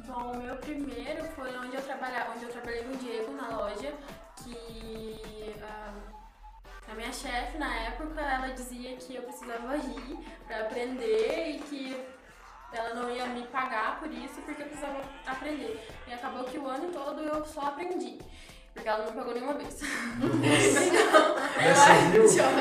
Bom, 0.07 0.32
o 0.32 0.43
meu 0.43 0.57
primeiro 0.57 1.24
foi 1.36 1.57
onde 1.59 1.76
eu 1.76 1.82
trabalhava, 1.82 2.32
onde 2.34 2.45
eu 2.45 2.51
trabalhei 2.51 2.82
com 2.82 2.95
o 2.95 2.97
Diego 2.97 3.32
na 3.32 3.49
loja, 3.57 3.95
que 4.55 5.55
ah, 5.62 5.92
a 6.90 6.94
minha 6.94 7.12
chefe 7.12 7.59
na 7.59 7.74
época 7.74 8.20
ela 8.20 8.48
dizia 8.48 8.96
que 8.96 9.16
eu 9.16 9.22
precisava 9.22 9.76
rir 9.76 10.18
pra 10.46 10.61
aprender 10.61 11.51
e 11.51 11.59
que 11.61 12.07
ela 12.72 12.94
não 12.94 13.11
ia 13.11 13.26
me 13.26 13.46
pagar 13.48 13.98
por 13.98 14.12
isso 14.12 14.40
porque 14.42 14.62
eu 14.62 14.66
precisava 14.66 15.01
aprender. 15.26 15.88
E 16.07 16.12
acabou 16.12 16.44
que 16.44 16.59
o 16.59 16.66
ano 16.68 16.92
todo 16.92 17.20
eu 17.20 17.44
só 17.44 17.62
aprendi. 17.62 18.18
Porque 18.72 18.88
ela 18.88 19.05
não 19.05 19.12
pagou 19.12 19.34
nenhuma 19.34 19.55
vez. 19.55 19.80
então, 19.82 21.34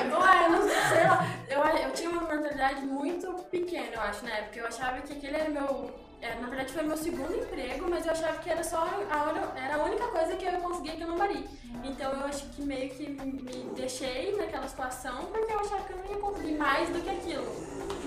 viu? 0.09 0.19
Ué, 0.19 0.45
eu 0.45 0.49
não 0.49 0.63
sei 0.63 1.03
lá. 1.03 1.25
Eu, 1.47 1.59
eu 1.87 1.93
tinha 1.93 2.09
uma 2.09 2.23
mentalidade 2.23 2.81
muito 2.81 3.31
pequena, 3.45 3.93
eu 3.93 4.01
acho, 4.01 4.25
na 4.25 4.31
época. 4.31 4.59
Eu 4.59 4.67
achava 4.67 5.01
que 5.01 5.13
aquele 5.13 5.37
era 5.37 5.49
meu. 5.49 6.08
É, 6.21 6.35
na 6.35 6.47
verdade, 6.47 6.73
foi 6.73 6.83
meu 6.83 6.97
segundo 6.97 7.33
emprego, 7.33 7.89
mas 7.89 8.05
eu 8.05 8.11
achava 8.11 8.37
que 8.39 8.49
era 8.49 8.63
só 8.63 8.83
a, 8.83 9.57
era 9.57 9.75
a 9.75 9.83
única 9.85 10.07
coisa 10.07 10.35
que 10.35 10.45
eu 10.45 10.51
conseguia 10.59 10.95
que 10.95 11.01
eu 11.01 11.07
não 11.07 11.17
varia. 11.17 11.45
Então 11.83 12.11
eu 12.11 12.25
acho 12.25 12.45
que 12.49 12.61
meio 12.61 12.89
que 12.89 13.09
me 13.09 13.71
deixei 13.75 14.35
naquela 14.35 14.67
situação 14.67 15.27
porque 15.27 15.51
eu 15.51 15.59
achava 15.59 15.83
que 15.85 15.93
eu 15.93 15.97
não 15.97 16.05
ia 16.05 16.17
conseguir 16.17 16.57
mais 16.57 16.89
do 16.89 17.01
que 17.01 17.09
aquilo. 17.09 17.45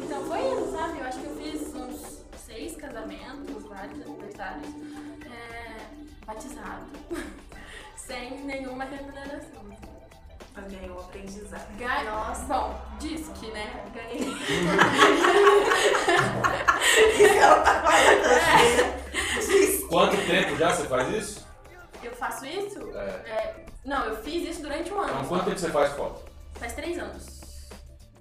Então 0.04 0.24
foi 0.24 0.40
indo, 0.40 0.70
sabe? 0.72 0.98
Eu 0.98 1.06
acho 1.06 1.20
que 1.20 1.26
eu 1.26 1.36
fiz 1.36 1.74
uns 1.74 2.22
seis 2.36 2.76
casamentos, 2.76 3.64
vários 3.64 4.02
aniversários, 4.02 4.68
é, 5.24 6.26
batizado, 6.26 6.90
sem 7.96 8.44
nenhuma 8.44 8.84
remuneração. 8.84 9.62
Ganhou 10.54 10.96
um 10.96 11.00
aprendizado. 11.00 11.66
Ga- 11.78 12.02
Nossa. 12.04 12.44
Bom, 12.44 12.80
diz 12.98 13.28
que, 13.28 13.50
né? 13.52 13.84
Ganhei. 13.94 14.20
Isso 17.18 17.34
ela 17.38 17.60
tá 17.62 17.82
falando 17.82 18.26
assim. 19.38 19.86
Quanto 19.88 20.16
tempo 20.26 20.56
já 20.56 20.70
você 20.74 20.84
faz 20.86 21.08
isso? 21.14 21.46
Eu 22.02 22.12
faço 22.12 22.46
isso? 22.46 22.90
É. 22.96 23.00
É, 23.30 23.64
não, 23.84 24.04
eu 24.06 24.16
fiz 24.22 24.48
isso 24.48 24.62
durante 24.62 24.92
um 24.92 24.98
ano. 25.00 25.10
Então, 25.10 25.24
quanto 25.26 25.44
tempo 25.44 25.58
você 25.58 25.70
faz 25.70 25.92
foto? 25.92 26.22
Faz 26.58 26.72
três 26.74 26.98
anos. 26.98 27.24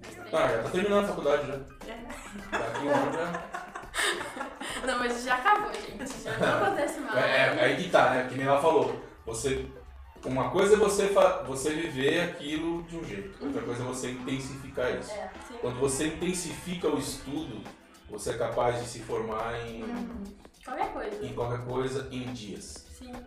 Faz 0.02 0.16
três 0.16 0.34
Ah, 0.34 0.48
já 0.48 0.64
tá 0.64 0.70
terminando 0.70 1.06
a 1.06 1.08
faculdade 1.08 1.48
já. 1.48 1.54
É. 1.92 1.98
Daqui 2.52 2.86
um 2.86 2.92
ano 2.94 3.14
já. 3.14 3.44
Não, 4.86 5.00
mas 5.00 5.24
já 5.24 5.36
acabou, 5.36 5.72
gente. 5.74 6.24
Já 6.24 6.38
não 6.38 6.64
acontece 6.66 7.00
mais. 7.00 7.16
É, 7.18 7.30
é, 7.60 7.64
aí 7.66 7.76
que 7.84 7.90
tá, 7.90 8.10
né? 8.12 8.28
Que 8.30 8.36
nem 8.36 8.48
ela 8.48 8.62
falou. 8.62 9.00
Você. 9.26 9.66
Uma 10.24 10.52
coisa 10.52 10.76
é 10.76 10.78
você, 10.78 11.12
você 11.48 11.72
viver 11.74 12.22
aquilo 12.22 12.84
de 12.84 12.96
um 12.98 13.04
jeito, 13.04 13.44
outra 13.44 13.62
coisa 13.64 13.82
é 13.82 13.86
você 13.86 14.12
intensificar 14.12 14.96
isso. 15.00 15.12
É. 15.12 15.32
Quando 15.62 15.80
você 15.80 16.08
intensifica 16.08 16.88
o 16.88 16.98
estudo, 17.00 17.62
você 18.10 18.32
é 18.32 18.38
capaz 18.38 18.80
de 18.84 18.88
se 18.88 19.00
formar 19.00 19.56
em, 19.68 19.84
Qualquer 20.64 20.94
coisa. 20.94 21.26
em 21.26 21.34
qualquer 21.34 21.66
coisa 21.66 22.08
em 22.12 22.32
dias. 22.34 22.86
Sim. 22.98 23.12
né? 23.12 23.24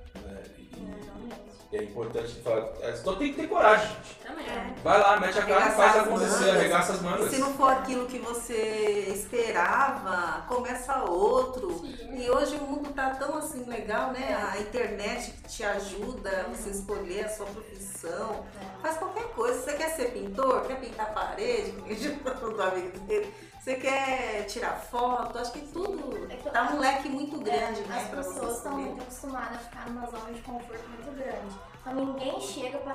E- 0.58 0.68
É. 0.76 1.50
E 1.50 1.53
é 1.76 1.82
importante 1.84 2.34
falar. 2.42 2.68
é, 2.80 2.94
Só 2.96 3.14
tem 3.14 3.32
que 3.32 3.40
ter 3.40 3.48
coragem, 3.48 3.86
gente. 3.88 4.14
Também. 4.26 4.46
É. 4.46 4.74
Vai 4.82 5.00
lá, 5.00 5.18
mete 5.20 5.38
a 5.38 5.42
cara 5.46 5.68
e 5.68 5.72
faz 5.72 5.96
acontecer, 5.96 6.30
mangas. 6.44 6.56
arregaça 6.56 6.92
as 6.92 7.00
E 7.00 7.02
mangas. 7.02 7.30
se 7.30 7.38
não 7.38 7.54
for 7.54 7.70
aquilo 7.72 8.06
que 8.06 8.18
você 8.18 9.12
esperava, 9.14 10.42
começa 10.48 11.02
outro. 11.04 11.78
Sim. 11.78 11.94
E 12.22 12.30
hoje 12.30 12.56
o 12.56 12.62
mundo 12.62 12.90
tá 12.92 13.10
tão 13.10 13.36
assim 13.38 13.64
legal, 13.64 14.12
né? 14.12 14.34
A 14.52 14.58
internet 14.60 15.30
que 15.32 15.42
te 15.48 15.64
ajuda 15.64 16.46
a 16.46 16.50
você 16.54 16.70
escolher 16.70 17.24
a 17.24 17.28
sua 17.28 17.46
profissão. 17.46 18.44
Faz 18.82 18.96
qualquer 18.96 19.24
coisa. 19.34 19.60
Você 19.60 19.72
quer 19.74 19.90
ser 19.90 20.10
pintor? 20.12 20.62
Quer 20.66 20.80
pintar 20.80 21.12
parede? 21.14 21.72
do 21.72 22.62
amigo 22.62 22.98
dele. 23.00 23.32
Você 23.64 23.76
quer 23.76 24.44
tirar 24.44 24.72
foto? 24.78 25.38
Acho 25.38 25.52
que 25.52 25.60
tudo 25.68 26.30
É 26.30 26.36
que- 26.36 26.50
dá 26.50 26.64
um 26.64 26.78
leque 26.78 27.08
muito 27.08 27.40
grande, 27.40 27.80
É, 27.80 27.86
né? 27.86 27.96
As 28.02 28.08
pessoas 28.26 28.58
estão 28.58 28.72
muito 28.72 29.00
acostumadas 29.00 29.56
a 29.56 29.58
ficar 29.60 29.88
numa 29.88 30.06
zona 30.06 30.32
de 30.34 30.42
conforto 30.42 30.86
muito 30.86 31.16
grande. 31.16 31.56
Então 31.80 31.94
ninguém 31.94 32.38
chega 32.42 32.76
pra 32.76 32.94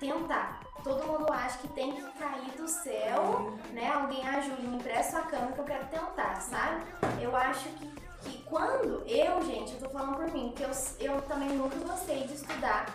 tentar. 0.00 0.58
Todo 0.82 1.06
mundo 1.06 1.32
acha 1.32 1.58
que 1.58 1.68
tem 1.68 1.92
que 1.92 2.02
cair 2.18 2.50
do 2.56 2.66
céu, 2.66 3.56
né? 3.70 3.92
Alguém 3.92 4.26
ajuda, 4.28 4.60
me 4.60 4.76
empresta 4.78 5.18
a 5.20 5.22
câmera 5.22 5.52
que 5.52 5.60
eu 5.60 5.64
quero 5.64 5.86
tentar, 5.86 6.34
sabe? 6.40 6.82
Eu 7.22 7.36
acho 7.36 7.68
que, 7.68 7.88
que 8.22 8.42
quando 8.42 9.04
eu, 9.06 9.40
gente, 9.42 9.74
eu 9.74 9.78
tô 9.78 9.88
falando 9.90 10.16
por 10.16 10.32
mim, 10.32 10.48
porque 10.52 10.64
eu, 10.64 11.14
eu 11.14 11.22
também 11.22 11.50
nunca 11.50 11.76
gostei 11.76 12.26
de 12.26 12.34
estudar. 12.34 12.86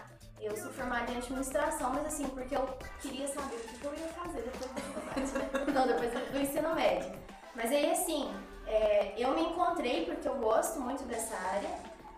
Eu 0.43 0.57
sou 0.57 0.69
formada 0.73 1.09
em 1.09 1.17
administração, 1.17 1.93
mas 1.93 2.05
assim, 2.05 2.27
porque 2.27 2.53
eu 2.53 2.67
queria 3.01 3.25
saber 3.29 3.55
o 3.55 3.59
que 3.59 3.85
eu 3.85 3.93
ia 3.93 4.07
fazer 4.09 4.41
depois 4.41 4.71
da 4.71 4.81
faculdade. 4.81 5.71
Não, 5.73 5.87
depois 5.87 6.11
do 6.11 6.37
ensino 6.37 6.75
médio. 6.75 7.13
Mas 7.55 7.71
aí 7.71 7.89
assim, 7.91 8.29
é, 8.67 9.13
eu 9.17 9.33
me 9.33 9.41
encontrei 9.43 10.05
porque 10.05 10.27
eu 10.27 10.35
gosto 10.35 10.81
muito 10.81 11.05
dessa 11.05 11.33
área, 11.35 11.69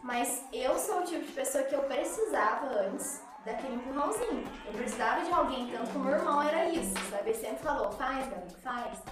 mas 0.01 0.43
eu 0.51 0.75
sou 0.79 1.01
o 1.01 1.03
tipo 1.03 1.23
de 1.23 1.31
pessoa 1.33 1.63
que 1.65 1.75
eu 1.75 1.83
precisava 1.83 2.65
antes 2.65 3.21
daquele 3.45 3.75
empurrãozinho. 3.75 4.43
Eu 4.65 4.73
precisava 4.73 5.23
de 5.23 5.31
alguém, 5.31 5.69
tanto 5.69 5.91
que 5.91 5.97
o 5.97 5.99
meu 5.99 6.15
irmão 6.15 6.41
era 6.41 6.67
isso, 6.69 6.93
sabe? 7.11 7.29
Ele 7.29 7.37
sempre 7.37 7.63
falou, 7.63 7.91
faz, 7.91 8.27
Gabi, 8.27 8.55
faz. 8.63 9.03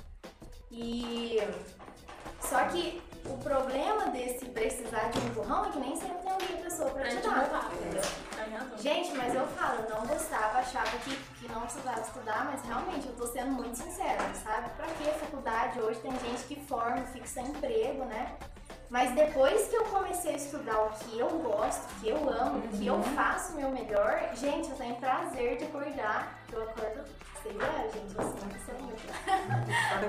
E. 0.72 1.38
Só 2.42 2.66
que 2.66 3.00
o 3.26 3.38
problema 3.38 4.08
desse 4.08 4.46
precisar 4.46 5.10
de 5.10 5.20
um 5.20 5.28
empurrão 5.28 5.66
é 5.66 5.72
que 5.72 5.80
nem 5.80 5.96
sempre 5.96 6.18
tem 6.18 6.32
alguém 6.32 6.58
pessoa 6.58 6.90
pra 6.92 7.10
te 7.10 7.16
dar. 7.18 7.72
Gente, 8.78 9.14
mas 9.16 9.34
eu 9.34 9.48
falo, 9.48 9.82
eu 9.82 9.90
não 9.90 10.06
gostava, 10.06 10.60
achava 10.60 10.90
que, 11.00 11.16
que 11.16 11.52
não 11.52 11.62
precisava 11.62 12.02
estudar, 12.02 12.46
mas 12.46 12.62
realmente 12.66 13.08
eu 13.08 13.16
tô 13.16 13.26
sendo 13.28 13.52
muito 13.52 13.78
sincera, 13.78 14.22
sabe? 14.34 14.70
Pra 14.72 14.88
que 14.88 15.06
faculdade? 15.20 15.80
Hoje 15.80 16.00
tem 16.00 16.12
gente 16.20 16.44
que 16.44 16.56
forma, 16.66 16.98
fica 17.08 17.28
sem 17.28 17.46
emprego, 17.46 18.04
né? 18.06 18.36
Mas 18.94 19.12
depois 19.16 19.70
que 19.70 19.76
eu 19.76 19.86
comecei 19.86 20.34
a 20.34 20.38
estudar 20.38 20.80
o 20.84 20.92
que 20.92 21.18
eu 21.18 21.28
gosto, 21.28 21.82
o 21.82 22.00
que 22.00 22.10
eu 22.10 22.30
amo, 22.30 22.60
o 22.60 22.68
que 22.78 22.86
eu 22.86 23.02
faço 23.16 23.54
o 23.54 23.56
meu 23.56 23.72
melhor, 23.72 24.30
gente, 24.36 24.70
eu 24.70 24.76
tenho 24.76 24.96
prazer 24.98 25.58
de 25.58 25.64
acordar. 25.64 26.38
Eu 26.52 26.62
acordo, 26.62 27.04
lá, 27.56 27.88
gente, 27.92 28.16
eu 28.16 28.24
sinto 28.24 28.54
que 28.54 28.60
sou 28.60 28.80
muito. 28.84 29.02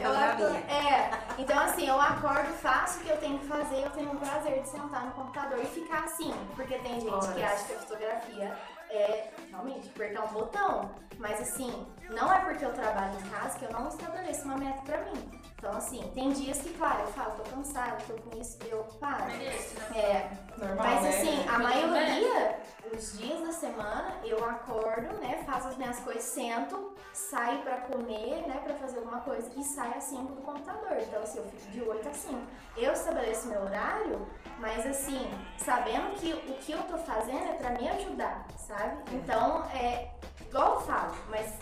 Eu 0.03 0.13
acordo, 0.13 0.57
é, 0.71 1.11
então 1.39 1.59
assim, 1.61 1.89
eu 1.89 1.99
acordo, 1.99 2.53
faço 2.59 3.01
o 3.01 3.05
que 3.05 3.09
eu 3.09 3.17
tenho 3.17 3.39
que 3.39 3.47
fazer, 3.47 3.87
eu 3.87 3.91
tenho 3.93 4.13
o 4.13 4.19
prazer 4.19 4.61
de 4.61 4.69
sentar 4.69 5.07
no 5.07 5.13
computador 5.13 5.59
e 5.63 5.67
ficar 5.67 6.05
assim. 6.05 6.35
Porque 6.55 6.77
tem 6.81 7.01
gente 7.01 7.33
que 7.33 7.43
acha 7.43 7.65
que 7.65 7.73
a 7.73 7.79
fotografia 7.79 8.59
é 8.91 9.31
realmente 9.49 9.89
apertar 9.89 10.25
um 10.25 10.29
botão. 10.35 10.91
Mas 11.19 11.41
assim, 11.41 11.87
não 12.11 12.31
é 12.31 12.39
porque 12.41 12.67
eu 12.67 12.73
trabalho 12.75 13.19
em 13.19 13.31
casa 13.31 13.59
que 13.59 13.65
eu 13.65 13.73
não 13.73 13.89
estabeleço 13.89 14.45
uma 14.45 14.59
meta 14.59 14.83
pra 14.83 14.99
mim. 15.05 15.44
Então 15.57 15.77
assim, 15.77 16.03
tem 16.15 16.31
dias 16.31 16.59
que, 16.59 16.71
claro, 16.75 17.01
eu 17.01 17.07
falo, 17.09 17.33
tô 17.37 17.43
cansada, 17.45 17.97
tô 18.07 18.15
com 18.15 18.39
isso, 18.39 18.59
eu 18.71 18.85
paro. 19.01 19.27
Merece, 19.27 19.79
né? 19.79 19.99
É, 19.99 20.31
Normal, 20.59 20.87
mas 20.87 21.03
né? 21.03 21.09
assim, 21.09 21.49
a 21.49 21.59
maioria, 21.59 22.59
os 22.93 23.19
dias 23.19 23.41
da 23.41 23.53
semana, 23.53 24.17
eu 24.25 24.45
acordo, 24.45 25.15
né, 25.21 25.43
faço 25.47 25.69
as 25.69 25.77
minhas 25.77 25.99
coisas, 26.01 26.23
sento, 26.23 26.95
saio 27.13 27.63
pra 27.63 27.79
comer, 27.79 28.47
né, 28.47 28.61
pra 28.63 28.75
fazer 28.75 28.99
alguma 28.99 29.21
coisa 29.21 29.51
e 29.57 29.65
saio 29.65 29.95
às 29.97 30.05
5 30.05 30.35
do 30.35 30.43
computador. 30.43 30.99
Então 30.99 31.23
assim, 31.23 31.39
eu 31.39 31.45
fico 31.45 31.71
de 31.71 31.83
8 31.83 32.09
a 32.09 32.13
5. 32.13 32.41
Eu 32.77 32.93
estabeleço 32.93 33.49
meu 33.49 33.63
horário, 33.63 34.27
mas 34.59 34.85
assim, 34.85 35.31
sabendo 35.57 36.15
que 36.17 36.33
o 36.33 36.55
que 36.59 36.73
eu 36.73 36.83
tô 36.83 36.99
fazendo 36.99 37.49
é 37.49 37.53
pra 37.55 37.71
me 37.71 37.89
ajudar, 37.89 38.47
sabe? 38.59 39.03
Então, 39.13 39.65
é 39.73 40.11
igual 40.41 40.75
eu 40.75 40.81
falo, 40.83 41.15
mas 41.31 41.55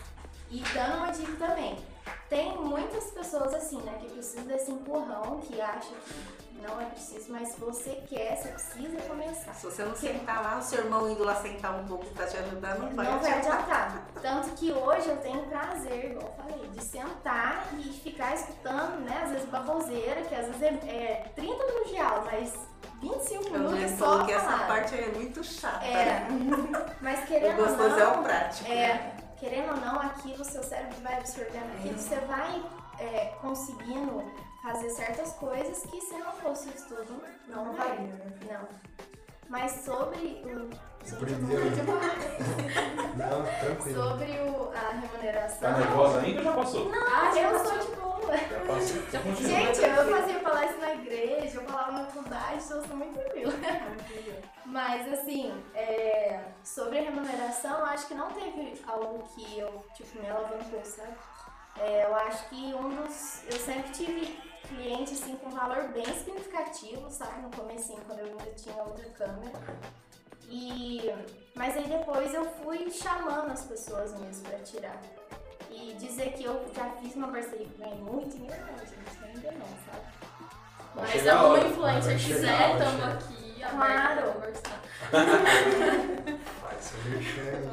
e 0.50 0.60
dando 0.74 0.96
uma 0.98 1.10
dica 1.10 1.46
também. 1.46 1.91
Tem 2.28 2.56
muitas 2.58 3.04
pessoas 3.10 3.52
assim, 3.54 3.76
né, 3.82 3.98
que 4.00 4.08
precisam 4.10 4.44
desse 4.44 4.70
empurrão, 4.70 5.40
que 5.42 5.60
acham 5.60 5.92
que 6.06 6.62
não 6.62 6.80
é 6.80 6.84
preciso, 6.86 7.30
mas 7.30 7.48
se 7.48 7.60
você 7.60 8.02
quer, 8.08 8.36
você 8.36 8.48
precisa 8.48 9.02
começar. 9.08 9.52
Se 9.52 9.66
você 9.66 9.82
não 9.84 9.94
sentar 9.94 10.42
lá, 10.42 10.58
o 10.58 10.62
seu 10.62 10.78
irmão 10.84 11.10
indo 11.10 11.24
lá 11.24 11.34
sentar 11.34 11.74
um 11.78 11.84
pouco 11.86 12.06
pra 12.06 12.24
te 12.26 12.36
ajudar, 12.38 12.78
não 12.78 12.88
vai 12.90 13.04
Não 13.04 13.18
vai 13.18 13.32
adiantar. 13.32 14.06
Tanto 14.22 14.50
que 14.50 14.72
hoje 14.72 15.08
eu 15.08 15.16
tenho 15.18 15.42
prazer, 15.46 16.12
igual 16.12 16.34
eu 16.38 16.42
falei, 16.44 16.68
de 16.70 16.82
sentar 16.82 17.66
e 17.78 17.82
ficar 17.82 18.34
escutando, 18.34 19.00
né? 19.00 19.22
Às 19.24 19.30
vezes 19.30 19.48
baboseira, 19.48 20.22
que 20.22 20.34
às 20.34 20.46
vezes 20.46 20.62
é, 20.62 20.66
é 20.88 21.32
30 21.34 21.64
minutos 21.66 21.90
de 21.90 21.98
aula, 21.98 22.24
mas 22.32 22.54
25 23.02 23.44
Eu 23.44 23.50
minutos 23.52 23.74
é 23.78 23.80
lembro 23.86 23.98
só 23.98 24.24
que 24.24 24.32
essa 24.32 24.58
parte 24.58 24.94
é 24.94 25.08
muito 25.08 25.42
chata. 25.44 25.84
É, 25.84 26.26
mas 27.00 27.24
querendo 27.26 27.60
O 27.60 27.66
gostoso 27.66 27.88
não, 27.90 27.98
é 27.98 28.06
o 28.08 28.22
prático. 28.22 28.68
né? 28.68 28.74
É, 28.76 29.21
querendo 29.42 29.70
ou 29.70 29.76
não, 29.78 30.00
aquilo, 30.00 30.40
o 30.40 30.44
seu 30.44 30.62
cérebro 30.62 30.96
vai 31.02 31.16
absorvendo 31.18 31.76
aquilo, 31.76 31.98
você 31.98 32.14
vai 32.20 32.62
é, 33.00 33.34
conseguindo 33.40 34.22
fazer 34.62 34.88
certas 34.90 35.32
coisas 35.32 35.82
que 35.86 36.00
se 36.00 36.16
não 36.16 36.30
fosse 36.34 36.68
o 36.68 36.72
estudo, 36.72 37.20
não, 37.48 37.64
Não 37.64 37.72
vai. 37.74 37.88
faria, 37.88 38.06
né? 38.06 38.38
Não. 38.48 38.68
Mas 39.48 39.72
sobre 39.84 40.44
o. 40.46 40.70
Primeiro. 41.18 41.70
demais. 41.70 42.12
Não, 43.16 43.44
tranquilo. 43.60 44.02
Sobre 44.02 44.30
o, 44.30 44.72
a 44.74 44.90
remuneração. 44.90 45.60
Tá 45.60 45.78
nervosa 45.78 46.20
ainda 46.20 46.38
ou 46.38 46.44
já 46.44 46.52
passou? 46.52 46.92
Ah, 46.94 47.36
eu 47.36 47.64
sou 47.64 47.78
de 47.78 47.96
boa. 47.96 48.36
Já 48.36 48.60
passou. 48.66 48.96
Então 48.96 49.22
continua. 49.22 49.50
Gente, 49.50 49.80
eu 49.82 50.10
fazia 50.10 50.38
palestra 50.40 50.78
na 50.78 50.94
igreja, 50.94 51.60
eu 51.60 51.64
falava 51.64 51.92
na 51.92 52.04
faculdade, 52.06 52.62
então 52.64 52.76
eu 52.78 52.86
sou 52.86 52.96
muito 52.96 53.18
tranquila. 53.18 53.52
Mas 54.64 55.12
assim, 55.12 55.52
é, 55.74 56.40
sobre 56.64 56.98
a 56.98 57.02
remuneração, 57.02 57.80
eu 57.80 57.86
acho 57.86 58.06
que 58.06 58.14
não 58.14 58.30
teve 58.30 58.80
algo 58.86 59.28
que 59.34 59.58
eu, 59.58 59.84
tipo, 59.94 60.20
me 60.20 60.28
alavancou, 60.30 60.80
sabe? 60.84 61.12
É, 61.78 62.04
eu 62.04 62.14
acho 62.14 62.48
que 62.48 62.74
um 62.74 62.88
dos. 62.88 63.42
Eu 63.50 63.58
sempre 63.58 63.90
tive 63.92 64.40
clientes 64.68 65.20
assim, 65.20 65.36
com 65.36 65.50
valor 65.50 65.88
bem 65.88 66.04
significativo, 66.06 67.10
sabe? 67.10 67.42
No 67.42 67.50
comecinho, 67.50 68.00
quando 68.06 68.20
eu 68.20 68.26
ainda 68.26 68.50
tinha 68.54 68.74
outra 68.76 69.04
câmera. 69.10 69.52
E, 70.54 71.10
mas 71.54 71.74
aí 71.76 71.88
depois 71.88 72.34
eu 72.34 72.44
fui 72.62 72.90
chamando 72.90 73.50
as 73.50 73.64
pessoas 73.64 74.12
mesmo 74.20 74.44
pra 74.48 74.58
tirar. 74.58 75.00
E 75.70 75.94
dizer 75.98 76.32
que 76.34 76.44
eu 76.44 76.62
já 76.76 76.90
fiz 77.00 77.14
uma 77.16 77.28
parceria 77.28 77.66
que 77.66 77.78
ganhei 77.78 77.96
muito 77.98 78.36
dinheiro, 78.36 78.60
não, 78.70 78.78
gente, 78.78 79.24
ainda 79.24 79.52
não, 79.52 79.66
sabe? 79.90 80.04
Vai 80.94 81.04
Mas 81.16 81.26
alguma 81.28 81.48
hora. 81.54 81.66
influencer 81.68 82.02
Vai 82.04 82.16
quiser, 82.16 82.58
vai 82.58 82.72
estamos 82.72 83.04
aqui 83.04 83.42
Claro. 83.70 84.32
conversar. 84.32 84.80
Seu 86.80 86.98
merchan. 87.10 87.70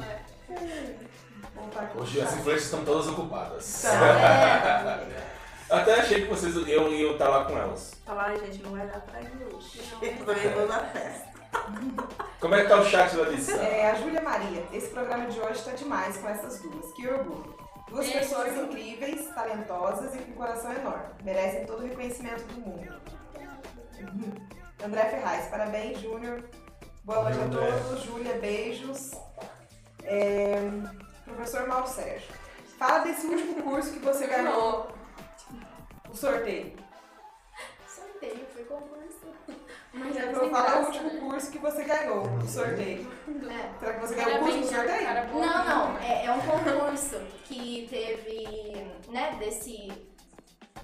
Voltar 1.56 1.82
aqui. 1.82 1.98
Hoje 1.98 2.22
as 2.22 2.34
influências 2.34 2.64
estão 2.66 2.86
todas 2.86 3.08
ocupadas. 3.10 3.82
Tá. 3.82 5.02
É, 5.02 5.30
Até 5.70 6.00
achei 6.00 6.22
que 6.22 6.28
vocês 6.30 6.56
iam, 6.56 6.88
estar 7.12 7.28
lá 7.30 7.46
com 7.46 7.56
elas. 7.58 7.94
Falar, 8.06 8.30
"Ai, 8.30 8.40
gente, 8.40 8.64
não 8.64 8.72
vai 8.72 8.88
dar 8.88 9.02
pra 9.02 9.22
ir 9.22 9.32
hoje. 9.54 9.82
Eu 10.02 10.26
também 10.26 10.50
vou 10.54 10.68
na 10.68 10.80
festa. 10.80 11.29
Como 12.40 12.56
é 12.56 12.62
que 12.62 12.70
tá 12.70 12.80
o 12.80 12.86
chat, 12.86 13.16
Larissa? 13.16 13.54
É, 13.58 13.92
a 13.92 13.96
Júlia 13.96 14.22
Maria, 14.22 14.66
esse 14.72 14.90
programa 14.90 15.26
de 15.26 15.40
hoje 15.40 15.64
tá 15.64 15.72
demais 15.72 16.18
com 16.18 16.30
essas 16.30 16.62
duas. 16.62 16.92
Que 16.94 17.08
orgulho. 17.08 17.56
Duas 17.90 18.06
Beijo. 18.06 18.20
pessoas 18.20 18.56
incríveis, 18.58 19.28
talentosas 19.34 20.16
e 20.16 20.20
com 20.20 20.34
coração 20.34 20.72
enorme. 20.72 21.06
Merecem 21.24 21.66
todo 21.66 21.84
o 21.84 21.88
reconhecimento 21.88 22.44
do 22.44 22.62
mundo. 22.62 23.02
André 24.84 25.06
Ferraz, 25.06 25.48
parabéns, 25.48 26.00
Júnior. 26.00 26.44
Boa 27.04 27.24
noite 27.24 27.40
a 27.40 27.50
todos. 27.50 28.04
Júlia, 28.04 28.38
beijos. 28.40 29.12
É, 30.04 30.56
professor 31.26 31.68
Mauro 31.68 31.88
Sérgio, 31.88 32.32
fala 32.78 33.00
desse 33.00 33.26
último 33.28 33.62
curso 33.64 33.92
que 33.92 34.00
você 34.00 34.28
ganhou. 34.28 34.88
O 36.10 36.16
sorteio, 36.16 36.74
É 40.20 40.32
vou 40.32 40.42
sem 40.42 40.52
falar 40.52 40.82
o 40.82 40.86
último 40.86 41.10
né? 41.14 41.20
curso 41.20 41.52
que 41.52 41.58
você 41.58 41.84
ganhou. 41.84 42.24
O 42.24 42.48
sorteio. 42.48 43.12
É. 43.28 43.80
Será 43.80 43.94
que 43.94 44.00
você 44.00 44.16
ganhou 44.16 44.36
o 44.36 44.40
curso 44.40 44.60
do 44.60 44.68
sorteio? 44.68 45.10
Não, 45.34 45.66
não, 45.66 45.98
é, 46.00 46.26
é 46.26 46.32
um 46.32 46.42
concurso 46.42 47.20
que 47.46 47.88
teve, 47.90 48.92
né, 49.10 49.36
desse. 49.40 50.10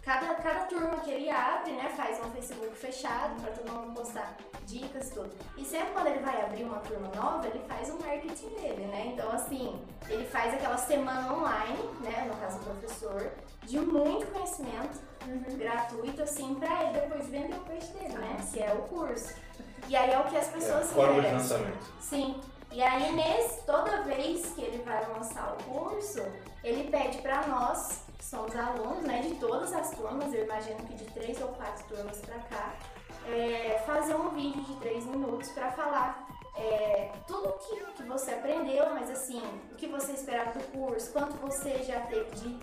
Cada, 0.01 0.35
cada 0.35 0.65
turma 0.65 0.99
que 0.99 1.09
ele 1.09 1.31
abre, 1.31 1.71
né, 1.71 1.91
faz 1.97 2.19
um 2.23 2.29
Facebook 2.29 2.75
fechado 2.75 3.41
pra 3.41 3.51
todo 3.51 3.71
mundo 3.71 3.95
postar 3.95 4.37
dicas 4.67 5.09
e 5.09 5.13
tudo. 5.13 5.31
E 5.57 5.65
sempre 5.65 5.93
quando 5.93 6.07
ele 6.07 6.19
vai 6.19 6.43
abrir 6.43 6.63
uma 6.63 6.77
turma 6.79 7.07
nova, 7.15 7.47
ele 7.47 7.59
faz 7.67 7.89
o 7.89 7.97
marketing 7.97 8.49
dele, 8.49 8.85
né? 8.85 9.11
Então, 9.13 9.31
assim, 9.31 9.81
ele 10.07 10.25
faz 10.25 10.53
aquela 10.53 10.77
semana 10.77 11.33
online, 11.33 11.79
né, 12.01 12.27
no 12.27 12.35
caso 12.39 12.59
do 12.59 12.65
professor, 12.65 13.31
de 13.63 13.79
muito 13.79 14.27
conhecimento 14.27 14.99
gratuito, 15.57 16.23
assim, 16.23 16.55
pra 16.55 16.83
ele 16.83 16.99
depois 16.99 17.27
vender 17.27 17.55
o 17.55 17.59
peixe 17.61 17.87
dele, 17.93 18.13
né? 18.17 18.37
Que 18.51 18.61
é 18.61 18.73
o 18.73 18.81
curso. 18.83 19.33
E 19.87 19.95
aí 19.95 20.11
é 20.11 20.19
o 20.19 20.23
que 20.25 20.37
as 20.37 20.47
É, 20.47 20.51
pessoas 20.51 20.89
de 20.89 20.95
querem. 20.95 21.33
lançamento. 21.33 21.85
Sim. 22.01 22.41
E 22.71 22.81
aí, 22.81 23.11
nesse, 23.15 23.61
toda 23.65 24.01
vez 24.03 24.47
que 24.53 24.61
ele 24.61 24.83
vai 24.83 25.05
lançar 25.07 25.55
o 25.59 25.63
curso, 25.63 26.21
ele 26.63 26.89
pede 26.89 27.19
pra 27.19 27.45
nós, 27.47 28.01
que 28.17 28.25
somos 28.25 28.53
alunos, 28.55 29.03
né, 29.03 29.21
de 29.21 29.35
todas 29.35 29.71
as 29.73 29.91
turmas, 29.91 30.33
eu 30.33 30.43
imagino 30.43 30.77
que 30.85 30.95
de 30.95 31.05
três 31.05 31.39
ou 31.41 31.49
quatro 31.49 31.85
turmas 31.87 32.17
pra 32.19 32.39
cá, 32.39 32.73
é, 33.27 33.81
fazer 33.85 34.15
um 34.15 34.29
vídeo 34.29 34.61
de 34.63 34.75
três 34.77 35.05
minutos 35.05 35.49
pra 35.51 35.71
falar 35.71 36.27
é, 36.57 37.11
tudo 37.27 37.53
que, 37.59 37.75
que 37.93 38.03
você 38.03 38.31
aprendeu, 38.31 38.89
mas 38.93 39.09
assim, 39.09 39.41
o 39.71 39.75
que 39.75 39.87
você 39.87 40.11
esperava 40.13 40.51
do 40.57 40.63
curso, 40.71 41.11
quanto 41.13 41.33
você 41.37 41.81
já 41.83 42.01
teve 42.01 42.29
de, 42.31 42.59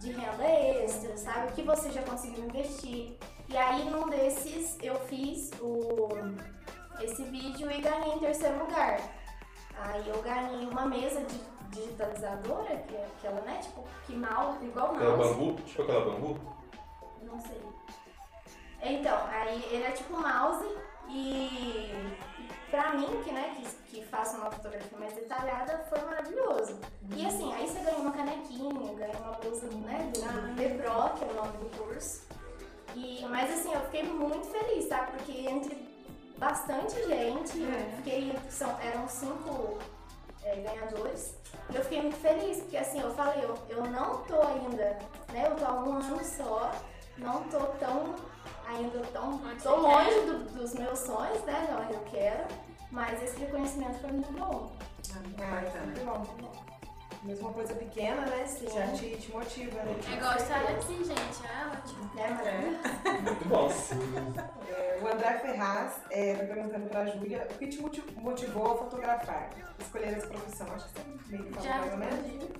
de 0.00 0.12
renda 0.12 0.44
extra, 0.44 1.16
sabe? 1.16 1.48
O 1.48 1.52
que 1.54 1.62
você 1.62 1.90
já 1.90 2.02
conseguiu 2.02 2.44
investir. 2.44 3.16
E 3.48 3.56
aí, 3.56 3.88
num 3.90 4.08
desses, 4.08 4.78
eu 4.82 4.94
fiz 5.00 5.50
o, 5.60 6.08
esse 7.00 7.22
vídeo 7.24 7.70
e 7.70 7.80
ganhei 7.80 8.14
em 8.14 8.18
terceiro 8.18 8.58
lugar. 8.60 8.98
Aí 9.78 10.08
eu 10.08 10.20
ganhei 10.22 10.66
uma 10.66 10.86
mesa 10.86 11.22
de 11.24 11.38
digitalizadora, 11.70 12.76
que 12.78 12.96
é 12.96 13.06
aquela, 13.16 13.40
né? 13.42 13.58
Tipo, 13.62 13.84
que 14.06 14.14
mouse, 14.16 14.64
igual 14.64 14.94
Aquela 14.94 15.16
mouse. 15.16 15.34
bambu? 15.34 15.62
Tipo 15.62 15.82
aquela 15.82 16.04
bambu? 16.04 16.40
Não 17.22 17.40
sei. 17.40 17.60
Então, 18.82 19.18
aí 19.30 19.62
ele 19.70 19.84
é 19.84 19.90
tipo 19.92 20.16
mouse 20.18 20.66
e 21.08 21.92
pra 22.70 22.94
mim, 22.94 23.22
que, 23.24 23.32
né, 23.32 23.56
que, 23.56 23.66
que 23.90 24.06
faço 24.06 24.36
uma 24.36 24.50
fotografia 24.50 24.98
mais 24.98 25.12
detalhada, 25.14 25.84
foi 25.88 26.00
maravilhoso. 26.02 26.78
E 27.16 27.26
assim, 27.26 27.52
aí 27.54 27.66
você 27.66 27.80
ganha 27.80 27.98
uma 27.98 28.12
canequinha, 28.12 28.94
ganha 28.94 29.18
uma 29.18 29.32
blusa, 29.32 29.66
né, 29.66 30.10
do, 30.14 30.20
do 30.20 30.54
Bepro, 30.54 31.18
que 31.18 31.24
é 31.24 31.28
o 31.28 31.34
nome 31.34 31.58
do 31.58 31.78
curso. 31.78 32.22
E, 32.94 33.24
mas 33.28 33.52
assim, 33.52 33.72
eu 33.72 33.80
fiquei 33.82 34.02
muito 34.04 34.46
feliz, 34.48 34.88
tá? 34.88 35.08
Porque 35.12 35.32
entre 35.32 35.90
bastante 36.38 36.94
gente, 37.06 37.60
eu 37.60 37.96
fiquei, 37.96 38.34
são, 38.48 38.74
eram 38.80 39.08
cinco 39.08 39.78
é, 40.42 40.56
ganhadores. 40.56 41.34
E 41.70 41.76
eu 41.76 41.82
fiquei 41.82 42.02
muito 42.02 42.16
feliz, 42.16 42.58
porque 42.58 42.76
assim, 42.76 43.00
eu 43.00 43.14
falei, 43.14 43.44
eu, 43.44 43.54
eu 43.68 43.84
não 43.84 44.22
tô 44.24 44.40
ainda, 44.40 44.98
né? 45.32 45.46
Eu 45.46 45.56
tô 45.56 45.64
há 45.64 45.74
um 45.74 45.92
ano 45.92 46.24
só, 46.24 46.72
não 47.18 47.44
tô 47.44 47.58
tão, 47.78 48.14
ainda 48.70 49.00
tão, 49.12 49.38
você 49.38 49.68
longe 49.68 50.20
do- 50.26 50.44
dos 50.58 50.74
meus 50.74 50.98
sonhos, 51.00 51.42
né? 51.44 51.66
De 51.68 51.74
onde 51.82 51.92
eu 51.94 52.00
quero, 52.10 52.44
mas 52.90 53.22
esse 53.22 53.38
reconhecimento 53.40 53.98
foi 54.00 54.12
muito 54.12 54.32
bom. 54.32 54.72
Ah, 55.40 55.82
muito 55.84 56.04
bom, 56.04 56.18
muito 56.18 56.42
bom. 56.42 56.70
Mesmo 57.22 57.48
uma 57.48 57.52
coisa 57.54 57.74
pequena, 57.74 58.22
né? 58.22 58.46
Sim. 58.46 58.66
Já 58.70 58.86
te, 58.92 59.14
te 59.18 59.30
motiva, 59.30 59.82
né? 59.82 59.94
É 60.10 60.16
igual 60.16 60.36
estar 60.36 60.56
aqui, 60.62 61.04
gente. 61.04 61.46
É 61.46 61.66
ótimo. 61.66 62.10
Né, 62.14 62.30
maravilhoso? 62.30 63.20
Muito 63.22 63.44
bom. 63.44 63.68
É, 64.70 64.98
o 65.02 65.06
André 65.06 65.38
Ferraz 65.40 65.96
está 66.10 66.44
perguntando 66.46 66.88
pra 66.88 67.04
Júlia 67.06 67.46
o 67.50 67.58
que 67.58 67.66
te 67.66 67.82
moti- 67.82 68.04
motivou 68.16 68.72
a 68.72 68.78
fotografar? 68.78 69.50
Escolher 69.78 70.16
essa 70.16 70.28
profissão. 70.28 70.66
Acho 70.74 70.88
que 70.88 71.00
você 71.00 71.30
meio 71.30 71.44
que 71.44 71.52
falou 71.52 71.68
Já 71.68 71.78
mais 71.78 71.92
ou 71.92 71.98
menos. 71.98 72.14
respondi. 72.16 72.50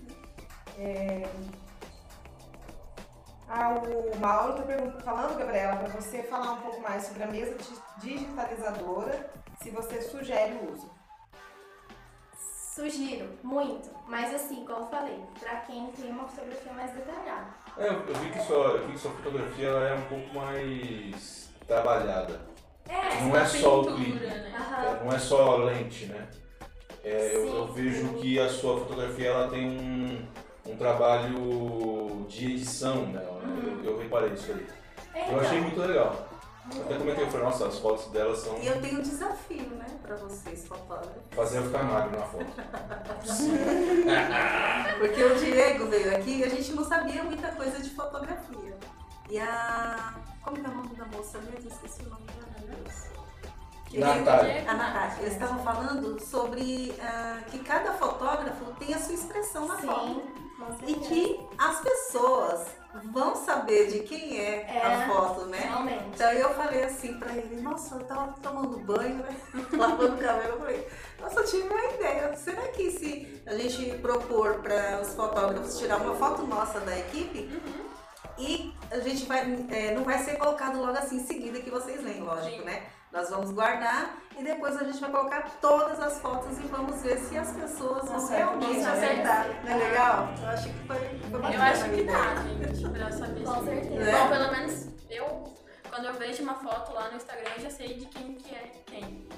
Ah, 3.52 3.70
o 3.74 4.16
Mauro 4.20 4.52
está 4.52 4.62
perguntando, 4.62 5.02
falando, 5.04 5.36
Gabriela, 5.38 5.76
para 5.76 5.88
você 5.88 6.22
falar 6.22 6.52
um 6.52 6.60
pouco 6.60 6.80
mais 6.80 7.02
sobre 7.04 7.24
a 7.24 7.26
mesa 7.26 7.56
di- 7.56 8.08
digitalizadora, 8.16 9.28
se 9.60 9.70
você 9.70 10.00
sugere 10.02 10.52
o 10.54 10.72
uso. 10.72 10.88
Sugiro, 12.74 13.28
muito. 13.42 13.90
Mas 14.06 14.32
assim, 14.32 14.64
como 14.64 14.84
eu 14.84 14.86
falei, 14.86 15.20
pra 15.40 15.56
quem 15.62 15.90
tem 15.92 16.10
uma 16.10 16.28
fotografia 16.28 16.72
mais 16.72 16.92
detalhada. 16.92 17.46
É, 17.76 17.88
eu 17.88 17.92
eu 18.06 18.14
vi 18.14 18.30
que 18.30 18.38
sua, 18.40 18.56
eu 18.68 18.86
vi 18.86 18.92
que 18.92 18.98
sua 18.98 19.10
fotografia 19.10 19.68
ela 19.68 19.88
é 19.88 19.94
um 19.94 20.02
pouco 20.02 20.34
mais 20.34 21.50
trabalhada. 21.66 22.40
É, 22.88 23.20
Não 23.22 23.36
é 23.36 23.44
só 23.46 23.80
o 23.80 23.94
clipe. 23.96 24.12
né? 24.20 24.52
É, 25.00 25.04
não 25.04 25.12
é 25.12 25.18
só 25.18 25.56
lente, 25.56 26.06
né? 26.06 26.28
É, 27.02 27.34
eu, 27.36 27.42
Sim, 27.48 27.56
eu 27.56 27.66
vejo 27.72 28.08
sim. 28.08 28.14
que 28.20 28.38
a 28.38 28.48
sua 28.48 28.78
fotografia 28.78 29.28
ela 29.30 29.48
tem 29.50 29.66
um, 29.66 30.28
um 30.72 30.76
trabalho 30.76 32.26
de 32.28 32.52
edição 32.52 33.06
nela. 33.06 33.40
né? 33.42 33.80
Eu, 33.84 33.92
eu 33.92 33.98
reparei 33.98 34.32
isso 34.32 34.52
aí. 34.52 34.66
Então, 35.14 35.32
Eu 35.32 35.40
achei 35.40 35.60
muito 35.60 35.80
legal. 35.80 36.26
Eu 36.74 36.82
até 36.82 36.94
comentei, 36.96 37.24
eu 37.24 37.28
falei, 37.30 37.46
nossa, 37.46 37.66
as 37.66 37.78
fotos 37.78 38.06
dela 38.12 38.36
são. 38.36 38.58
E 38.58 38.66
eu 38.66 38.80
tenho 38.80 38.98
um 38.98 39.02
desafio, 39.02 39.70
né, 39.70 39.86
pra 40.02 40.14
vocês, 40.16 40.66
fotógrafos. 40.68 41.22
Fazer 41.32 41.58
eu 41.58 41.64
ficar 41.64 41.82
magro 41.82 42.18
na 42.18 42.26
foto. 42.26 42.46
Porque 44.98 45.22
o 45.24 45.34
Diego 45.36 45.86
veio 45.86 46.16
aqui 46.16 46.38
e 46.38 46.44
a 46.44 46.48
gente 46.48 46.72
não 46.72 46.84
sabia 46.84 47.22
muita 47.24 47.48
coisa 47.52 47.80
de 47.80 47.90
fotografia. 47.90 48.76
E 49.28 49.38
a. 49.38 50.14
Como 50.42 50.56
que 50.56 50.66
é 50.66 50.68
o 50.68 50.74
nome 50.74 50.94
da 50.94 51.04
moça 51.06 51.38
mesmo? 51.38 51.68
Esqueci 51.70 52.02
o 52.02 52.10
nome 52.10 52.26
dela, 52.26 52.76
Deus. 52.76 53.10
Natália. 53.92 54.70
A 54.70 54.74
Natália. 54.74 55.16
Eles 55.20 55.32
estavam 55.32 55.58
falando 55.64 56.20
sobre 56.20 56.94
ah, 57.00 57.40
que 57.50 57.58
cada 57.60 57.92
fotógrafo 57.94 58.66
tem 58.78 58.94
a 58.94 58.98
sua 58.98 59.14
expressão 59.14 59.66
na 59.66 59.78
foto. 59.78 60.06
Sim, 60.14 60.20
com 60.20 60.49
E 60.82 60.86
certeza. 60.94 61.08
que 61.08 61.40
as 61.58 61.80
pessoas 61.80 62.66
vão 63.12 63.36
saber 63.36 63.86
de 63.88 64.00
quem 64.00 64.38
é, 64.40 64.66
É, 64.68 64.82
a 64.84 65.06
foto, 65.06 65.46
né? 65.46 65.58
Realmente. 65.58 66.04
Então 66.14 66.32
eu 66.32 66.52
falei 66.54 66.84
assim 66.84 67.18
pra 67.18 67.32
ele, 67.32 67.60
nossa, 67.60 67.94
eu 67.96 68.04
tava 68.04 68.32
tomando 68.42 68.78
banho, 68.78 69.16
né? 69.16 69.36
Lavando 69.72 70.14
o 70.14 70.18
cabelo, 70.18 70.54
eu 70.54 70.58
falei, 70.58 70.88
nossa, 71.20 71.40
eu 71.40 71.44
tive 71.46 71.68
uma 71.68 71.84
ideia. 71.94 72.36
Será 72.36 72.62
que 72.68 72.90
se 72.90 73.42
a 73.46 73.54
gente 73.56 73.98
propor 73.98 74.54
para 74.60 75.00
os 75.00 75.14
fotógrafos 75.14 75.78
tirar 75.78 75.98
uma 75.98 76.14
foto 76.16 76.46
nossa 76.46 76.80
da 76.80 76.98
equipe 76.98 77.60
e 78.38 78.74
a 78.90 78.98
gente 79.00 79.24
vai, 79.26 79.40
é, 79.70 79.94
não 79.94 80.02
vai 80.02 80.18
ser 80.18 80.36
colocado 80.36 80.78
logo 80.80 80.96
assim 80.96 81.16
em 81.16 81.26
seguida 81.26 81.60
que 81.60 81.70
vocês 81.70 82.02
leem, 82.02 82.22
lógico, 82.22 82.58
Sim. 82.58 82.64
né? 82.64 82.82
Nós 83.12 83.28
vamos 83.28 83.50
guardar 83.50 84.16
e 84.38 84.44
depois 84.44 84.76
a 84.76 84.84
gente 84.84 85.00
vai 85.00 85.10
colocar 85.10 85.42
todas 85.60 85.98
as 85.98 86.20
fotos 86.20 86.56
e 86.58 86.62
vamos 86.68 87.02
ver 87.02 87.18
se 87.18 87.36
as 87.36 87.50
pessoas 87.52 88.04
vão 88.06 88.16
Acerta, 88.16 88.36
realmente 88.36 88.80
acerta. 88.86 88.92
acertar. 89.32 89.46
Não 89.64 89.72
é 89.72 89.74
legal? 89.76 90.28
Eu 90.40 90.48
acho 90.48 90.68
que 90.68 90.86
foi, 90.86 90.96
foi 90.98 91.40
bacana 91.40 91.54
Eu 91.54 91.62
acho 91.62 91.84
que 91.90 92.02
dá, 92.04 92.34
gente, 92.36 92.88
pra 92.88 93.10
saber 93.12 93.44
Com 93.44 93.58
se- 93.58 93.64
certeza. 93.64 94.12
Bom, 94.12 94.28
pelo 94.28 94.50
menos 94.52 94.86
eu, 95.10 95.54
quando 95.90 96.04
eu 96.04 96.14
vejo 96.14 96.42
uma 96.44 96.54
foto 96.54 96.92
lá 96.92 97.08
no 97.10 97.16
Instagram, 97.16 97.50
eu 97.56 97.62
já 97.62 97.70
sei 97.70 97.94
de 97.94 98.06
quem 98.06 98.34
que 98.36 98.54
é 98.54 98.70
quem. 98.86 99.28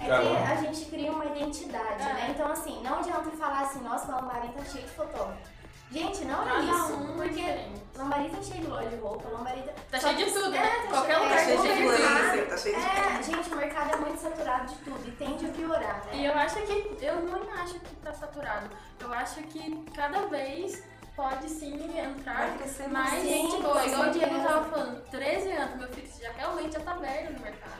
É 0.00 0.06
Já 0.06 0.20
que 0.22 0.36
a 0.52 0.54
gente 0.62 0.84
cria 0.86 1.10
uma 1.12 1.26
identidade, 1.26 2.02
É. 2.02 2.12
né? 2.14 2.26
Então, 2.30 2.50
assim, 2.50 2.80
não 2.82 3.00
adianta 3.00 3.30
falar 3.32 3.60
assim, 3.62 3.80
nossa, 3.80 4.10
Lambari 4.14 4.48
tá 4.48 4.64
cheio 4.64 4.84
de 4.84 4.90
fotógrafo. 4.92 5.57
Gente, 5.90 6.24
não 6.26 6.42
é 6.42 6.46
Cada 6.46 6.60
isso. 6.60 6.92
um 6.92 7.04
é 7.04 7.16
porque 7.16 7.28
diferente. 7.30 7.82
Lambari 7.96 8.28
tá 8.28 8.42
cheio 8.42 8.60
de 8.60 8.66
loja 8.66 8.88
de 8.88 8.96
roupa, 8.96 9.28
Lambari 9.28 9.62
tá... 9.62 9.72
Tá 9.90 9.98
cheio 9.98 10.16
de 10.16 10.24
tudo, 10.26 10.54
é, 10.54 10.60
né? 10.60 10.70
tá 10.82 10.88
Qualquer 10.88 11.16
lugar 11.18 11.32
é, 11.32 11.36
Tá 11.36 11.44
cheio 11.44 11.62
de 11.62 11.68
influencer, 11.68 12.48
tá 12.48 12.56
cheio 12.56 12.76
de 12.76 12.82
É, 12.82 13.22
gente, 13.22 13.52
o 13.52 13.56
mercado 13.56 13.94
é 13.94 13.96
muito 13.96 14.20
saturado 14.20 14.66
de 14.66 14.74
tudo 14.76 15.08
e 15.08 15.10
tende 15.12 15.46
a 15.46 15.48
piorar, 15.48 16.04
né? 16.06 16.10
E 16.12 16.26
eu 16.26 16.34
acho 16.34 16.56
que, 16.56 16.98
eu 17.00 17.22
não 17.22 17.52
acho 17.54 17.74
que 17.80 17.96
tá 17.96 18.12
saturado. 18.12 18.68
Eu 19.00 19.12
acho 19.12 19.42
que 19.44 19.84
cada 19.94 20.26
vez 20.26 20.84
pode 21.16 21.48
sim 21.48 21.74
entrar 21.98 22.54
mais 22.90 23.22
gente 23.24 23.50
Sim, 23.50 23.62
boa. 23.62 23.84
Igual 23.84 24.08
o 24.08 24.10
Diego 24.10 24.40
tava 24.40 24.70
falando, 24.70 25.02
13 25.10 25.50
anos, 25.50 25.76
meu 25.76 25.88
filho, 25.88 26.06
você 26.06 26.22
já 26.22 26.32
realmente 26.32 26.72
já 26.74 26.80
tá 26.80 26.94
velho 26.94 27.32
no 27.32 27.40
mercado. 27.40 27.78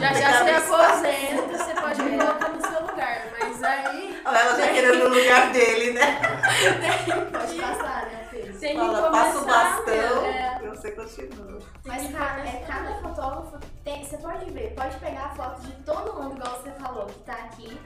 Já 0.00 0.12
já 0.14 0.44
se 0.44 0.50
aposenta, 0.50 1.58
você 1.58 1.74
pode 1.74 2.02
me 2.02 2.16
colocar 2.16 2.48
no 2.48 2.62
seu 2.62 2.80
lugar. 2.86 3.26
Mas 3.38 3.62
aí 3.62 4.22
Olha 4.24 4.38
ela 4.38 4.56
já 4.56 4.72
querendo 4.72 5.04
o 5.04 5.08
lugar 5.08 5.52
dele, 5.52 5.92
né? 5.92 6.20
Que 8.72 8.78
Fala, 8.78 9.10
passa 9.10 9.38
o 9.38 9.44
bastão 9.44 10.24
é, 10.24 10.60
e 10.62 10.68
você 10.68 10.90
continua. 10.92 11.58
Mas 11.84 12.06
que 12.06 12.12
ca- 12.12 12.38
é, 12.38 12.64
cada 12.66 12.94
fotógrafo 12.96 13.58
tem. 13.84 14.04
Você 14.04 14.16
pode 14.18 14.50
ver, 14.50 14.74
pode 14.74 14.96
pegar 14.98 15.26
a 15.26 15.30
foto 15.30 15.60
de 15.62 15.72
todo 15.82 16.14
mundo, 16.22 16.36
igual 16.36 16.56
você 16.60 16.70
falou, 16.72 17.06
que 17.06 17.18
tá 17.20 17.34
aqui. 17.34 17.80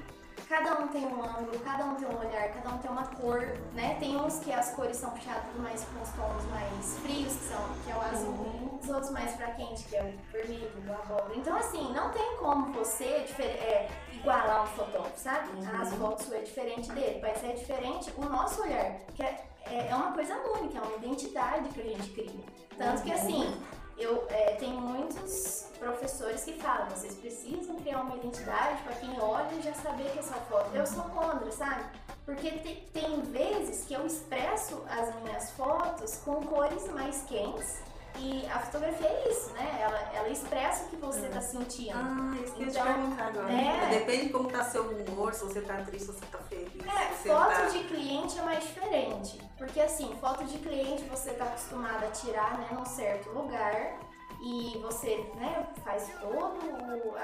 Cada 0.49 0.78
um 0.78 0.87
tem 0.87 1.05
um 1.05 1.24
ângulo, 1.24 1.59
cada 1.64 1.84
um 1.87 1.97
tem 1.97 2.07
um 2.07 2.18
olhar, 2.20 2.49
cada 2.53 2.68
um 2.70 2.78
tem 2.78 2.89
uma 2.89 3.05
cor, 3.05 3.41
né? 3.72 3.97
Tem 3.99 4.16
uns 4.16 4.39
que 4.39 4.53
as 4.53 4.70
cores 4.76 4.97
são 4.97 5.11
puxadas 5.11 5.43
mais 5.59 5.84
com 5.84 6.01
os 6.01 6.09
tons 6.11 6.45
mais 6.51 6.99
frios, 7.03 7.32
que, 7.34 7.45
são, 7.49 7.59
que 7.84 7.91
é 7.91 7.97
o 7.97 8.01
azul, 8.01 8.78
os 8.80 8.89
outros 8.89 9.11
mais 9.11 9.32
pra 9.32 9.49
quente, 9.53 9.82
que 9.89 9.97
é 9.97 10.03
o 10.03 10.32
vermelho, 10.32 10.70
o 10.87 10.93
abóbora. 10.93 11.34
Então, 11.34 11.57
assim, 11.57 11.93
não 11.93 12.11
tem 12.12 12.37
como 12.37 12.72
você 12.72 13.26
é, 13.41 13.89
igualar 14.20 14.62
um 14.64 14.66
fotógrafo, 14.66 15.18
sabe? 15.18 15.50
As 15.80 15.92
fotos 15.94 16.32
é 16.32 16.40
diferente 16.40 16.90
dele, 16.92 17.20
vai 17.20 17.34
ser 17.36 17.54
diferente 17.54 18.12
o 18.16 18.24
nosso 18.24 18.62
olhar, 18.62 18.98
que 19.14 19.22
é, 19.22 19.44
é, 19.66 19.88
é 19.88 19.94
uma 19.94 20.12
coisa 20.12 20.34
única, 20.36 20.78
é 20.78 20.80
uma 20.82 20.96
identidade 20.96 21.68
que 21.70 21.80
a 21.80 21.84
gente 21.84 22.10
cria. 22.10 22.44
Tanto 22.76 23.02
que, 23.02 23.12
assim, 23.12 23.56
eu 23.96 24.26
é, 24.28 24.54
tenho 24.56 24.78
muitos 24.80 25.68
professores 25.78 26.44
que 26.44 26.52
falam, 26.54 26.88
vocês 26.90 27.14
precisam 27.14 27.76
criar 27.76 28.00
uma 28.00 28.16
identidade 28.16 28.82
para 28.82 28.94
quem 28.96 29.18
olha 29.20 29.62
já 29.62 29.72
saber 29.74 30.10
que 30.12 30.18
é 30.18 30.22
sua 30.22 30.36
foto. 30.42 30.70
Eu 30.74 30.86
sou 30.86 31.04
contra, 31.04 31.50
sabe? 31.52 31.84
Porque 32.24 32.50
te- 32.50 32.88
tem 32.92 33.20
vezes 33.22 33.86
que 33.86 33.94
eu 33.94 34.04
expresso 34.04 34.82
as 34.90 35.14
minhas 35.22 35.50
fotos 35.52 36.16
com 36.24 36.42
cores 36.44 36.86
mais 36.92 37.22
quentes 37.22 37.80
e 38.18 38.46
a 38.46 38.58
fotografia 38.60 39.06
é 39.06 39.28
isso, 39.30 39.50
né? 39.52 39.78
Ela, 39.80 39.98
ela 40.14 40.28
expressa 40.28 40.84
o 40.84 40.88
que 40.88 40.96
você 40.96 41.28
tá 41.28 41.40
sentindo. 41.40 41.92
Ah, 41.94 42.36
isso 42.42 42.54
que 42.54 42.62
eu 42.62 42.70
te 42.70 42.78
Então, 42.78 42.84
perguntar 42.86 43.26
agora. 43.26 43.52
é. 43.52 43.86
Depende 43.90 44.26
de 44.26 44.32
como 44.32 44.50
tá 44.50 44.64
seu 44.64 44.82
humor, 44.90 45.34
se 45.34 45.44
você 45.44 45.60
tá 45.60 45.74
triste, 45.82 46.06
se 46.06 46.12
você 46.12 46.26
tá 46.26 46.38
feliz. 46.38 46.82
É, 46.86 47.28
foto 47.28 47.50
tá... 47.54 47.66
de 47.66 47.84
cliente 47.84 48.38
é 48.38 48.42
mais 48.42 48.64
diferente. 48.64 49.40
Porque 49.58 49.80
assim, 49.80 50.14
foto 50.20 50.44
de 50.44 50.58
cliente 50.58 51.02
você 51.04 51.30
tá 51.32 51.44
acostumado 51.44 52.04
a 52.04 52.10
tirar, 52.10 52.58
né, 52.58 52.68
num 52.72 52.84
certo 52.84 53.30
lugar. 53.30 53.98
e 54.42 54.78
você 54.82 55.16
né, 55.34 55.66
faz 55.82 56.10
toda 56.20 56.58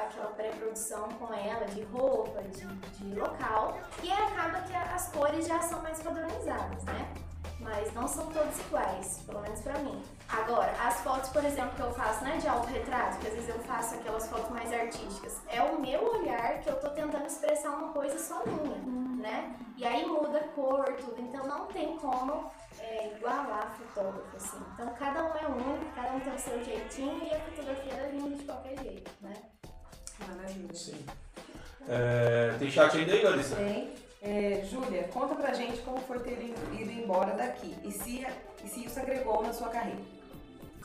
aquela 0.03 0.29
pré-produção 0.35 1.09
com 1.21 1.33
ela 1.33 1.67
de 1.67 1.83
roupa, 1.85 2.43
de, 2.43 2.67
de 2.67 3.15
local, 3.15 3.79
e 4.03 4.11
aí 4.11 4.23
acaba 4.29 4.61
que 4.63 4.75
as 4.75 5.09
cores 5.13 5.47
já 5.47 5.61
são 5.61 5.83
mais 5.83 6.01
padronizadas, 6.03 6.83
né? 6.85 7.13
Mas 7.61 7.93
não 7.93 8.09
são 8.09 8.27
todas 8.33 8.59
iguais, 8.61 9.21
pelo 9.27 9.41
menos 9.43 9.61
pra 9.61 9.79
mim. 9.81 10.03
Agora, 10.33 10.73
as 10.81 10.99
fotos, 11.01 11.29
por 11.29 11.45
exemplo, 11.45 11.73
que 11.77 11.83
eu 11.83 11.93
faço, 11.93 12.25
né, 12.25 12.39
de 12.39 12.49
autorretrato, 12.49 13.19
que 13.19 13.29
às 13.29 13.35
vezes 13.35 13.51
eu 13.51 13.59
faço 13.61 13.97
aquelas 13.97 14.27
fotos 14.27 14.49
mais 14.49 14.73
artísticas, 14.73 15.43
é 15.47 15.63
o 15.63 15.79
meu 15.79 16.03
olhar 16.21 16.59
que 16.61 16.71
eu 16.71 16.81
tô 16.81 16.89
tentando 16.89 17.27
expressar 17.27 17.71
uma 17.71 17.93
coisa 17.93 18.19
só 18.19 18.43
minha, 18.47 18.79
né? 19.19 19.55
E 19.77 19.85
aí 19.85 20.07
muda 20.07 20.39
a 20.39 20.49
cor, 20.49 20.87
tudo, 20.95 21.21
então 21.21 21.47
não 21.47 21.67
tem 21.67 21.99
como 21.99 22.51
é, 22.81 23.09
igualar 23.15 23.77
fotógrafo, 23.77 24.37
assim. 24.37 24.59
Então 24.73 24.95
cada 24.95 25.23
um 25.23 25.37
é 25.37 25.47
único, 25.47 25.95
cada 25.95 26.15
um 26.15 26.21
tem 26.21 26.35
o 26.35 26.39
seu 26.39 26.65
jeitinho 26.65 27.23
e 27.25 27.35
a 27.35 27.41
fotografia 27.41 27.93
é 27.93 28.11
linda 28.13 28.37
de 28.37 28.45
qualquer 28.45 28.79
jeito, 28.79 29.11
né? 29.21 29.35
Maravilha. 30.27 30.75
Sim. 30.75 31.05
É, 31.89 32.57
tem 32.59 32.71
chat 32.71 32.97
ainda 32.97 33.13
aí, 33.13 33.23
Larissa? 33.23 33.57
Tem. 33.57 33.95
É, 34.23 34.63
Júlia, 34.65 35.09
conta 35.09 35.35
pra 35.35 35.53
gente 35.53 35.83
como 35.83 35.99
foi 35.99 36.21
ter 36.21 36.41
ido 36.41 36.81
ido 36.81 36.93
embora 36.93 37.35
daqui 37.35 37.77
e 37.83 37.91
se, 37.91 38.25
e 38.65 38.69
se 38.69 38.87
isso 38.87 38.99
agregou 38.99 39.43
na 39.43 39.53
sua 39.53 39.69
carreira. 39.69 40.22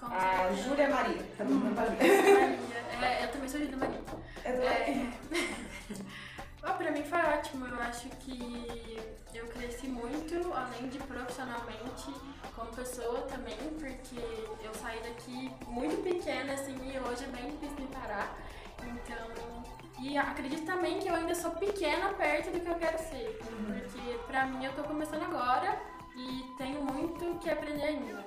A. 0.04 0.54
Júlia 0.54 0.90
Maria, 0.90 1.24
tá 1.38 1.44
Júlia. 1.46 1.72
Maria. 1.72 2.58
É, 3.02 3.24
eu 3.26 3.32
também 3.32 3.50
sou 3.50 3.60
Júlia 3.60 3.78
Maria. 3.78 4.02
É 4.44 4.52
do- 4.54 4.64
É. 4.64 5.08
Ah, 6.64 6.74
pra 6.74 6.92
mim 6.92 7.04
foi 7.04 7.20
ótimo. 7.20 7.66
Eu 7.66 7.82
acho 7.82 8.10
que 8.10 9.00
eu 9.34 9.46
cresci 9.48 9.88
muito, 9.88 10.52
além 10.54 10.90
de 10.90 10.98
profissionalmente, 11.00 12.14
como 12.54 12.70
pessoa 12.74 13.22
também, 13.22 13.56
porque 13.80 14.20
eu 14.62 14.74
saí 14.74 15.00
daqui 15.00 15.50
muito 15.66 16.04
pequena, 16.04 16.54
assim, 16.54 16.76
e 16.84 17.00
hoje 17.00 17.24
é 17.24 17.28
bem 17.28 17.52
difícil 17.52 17.78
me 17.80 17.88
parar. 17.88 18.36
Então, 18.84 19.64
e 20.04 20.18
acredito 20.18 20.66
também 20.66 21.00
que 21.00 21.08
eu 21.08 21.16
ainda 21.16 21.34
sou 21.36 21.52
pequena 21.52 22.10
perto 22.16 22.52
do 22.52 22.60
que 22.60 22.68
eu 22.70 22.76
quero 22.76 22.98
ser. 22.98 23.40
Porque 23.40 24.18
pra 24.28 24.46
mim 24.48 24.66
eu 24.66 24.74
tô 24.74 24.84
começando 24.84 25.24
agora 25.24 25.80
e 26.18 26.44
tenho 26.58 26.82
muito 26.84 27.40
que 27.40 27.50
aprender 27.50 27.84
ainda. 27.84 28.26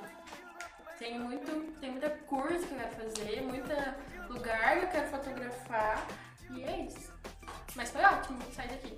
Tenho 1.00 1.18
muito, 1.22 1.80
tem 1.80 1.92
muita 1.92 2.10
curso 2.10 2.58
que 2.66 2.74
eu 2.74 2.78
quero 2.78 2.90
fazer, 2.94 3.40
muito 3.40 3.70
lugar 4.28 4.78
que 4.78 4.84
eu 4.84 4.88
quero 4.88 5.08
fotografar. 5.08 6.06
E 6.50 6.62
é 6.62 6.80
isso. 6.82 7.10
Mas 7.74 7.90
foi 7.90 8.02
ótimo 8.02 8.38
sair 8.54 8.68
daqui. 8.68 8.94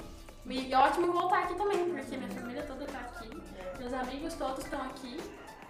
E 0.46 0.74
é 0.74 0.76
ótimo 0.76 1.12
voltar 1.12 1.44
aqui 1.44 1.54
também, 1.54 1.88
porque 1.88 2.16
minha 2.16 2.28
família 2.28 2.64
toda 2.64 2.86
tá 2.86 2.98
aqui, 2.98 3.30
meus 3.78 3.92
amigos 3.92 4.34
todos 4.34 4.64
estão 4.64 4.82
aqui. 4.82 5.16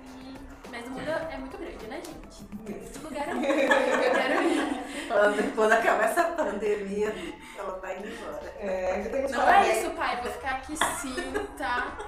E... 0.00 0.36
Mas 0.70 0.86
o 0.86 0.90
mundo 0.92 1.10
é 1.10 1.36
muito 1.36 1.58
grande, 1.58 1.86
né, 1.86 2.00
gente? 2.02 2.82
Esse 2.82 2.98
lugar 3.00 3.28
é 3.28 3.34
muito 3.34 3.50
Eu 3.50 4.12
quero 4.12 4.42
ir. 4.42 5.08
Quando, 5.08 5.54
quando 5.54 5.72
acabar 5.72 6.04
essa 6.04 6.24
pandemia, 6.24 7.14
ela 7.58 7.78
vai 7.78 7.98
indo 7.98 8.08
embora. 8.08 8.54
É, 8.58 9.06
tem 9.10 9.22
Não 9.24 9.28
falar 9.28 9.66
é 9.66 9.78
isso, 9.78 9.90
pai. 9.90 10.22
Vou 10.22 10.32
ficar 10.32 10.52
aqui 10.52 10.76
sim, 10.78 11.14
tá? 11.58 11.98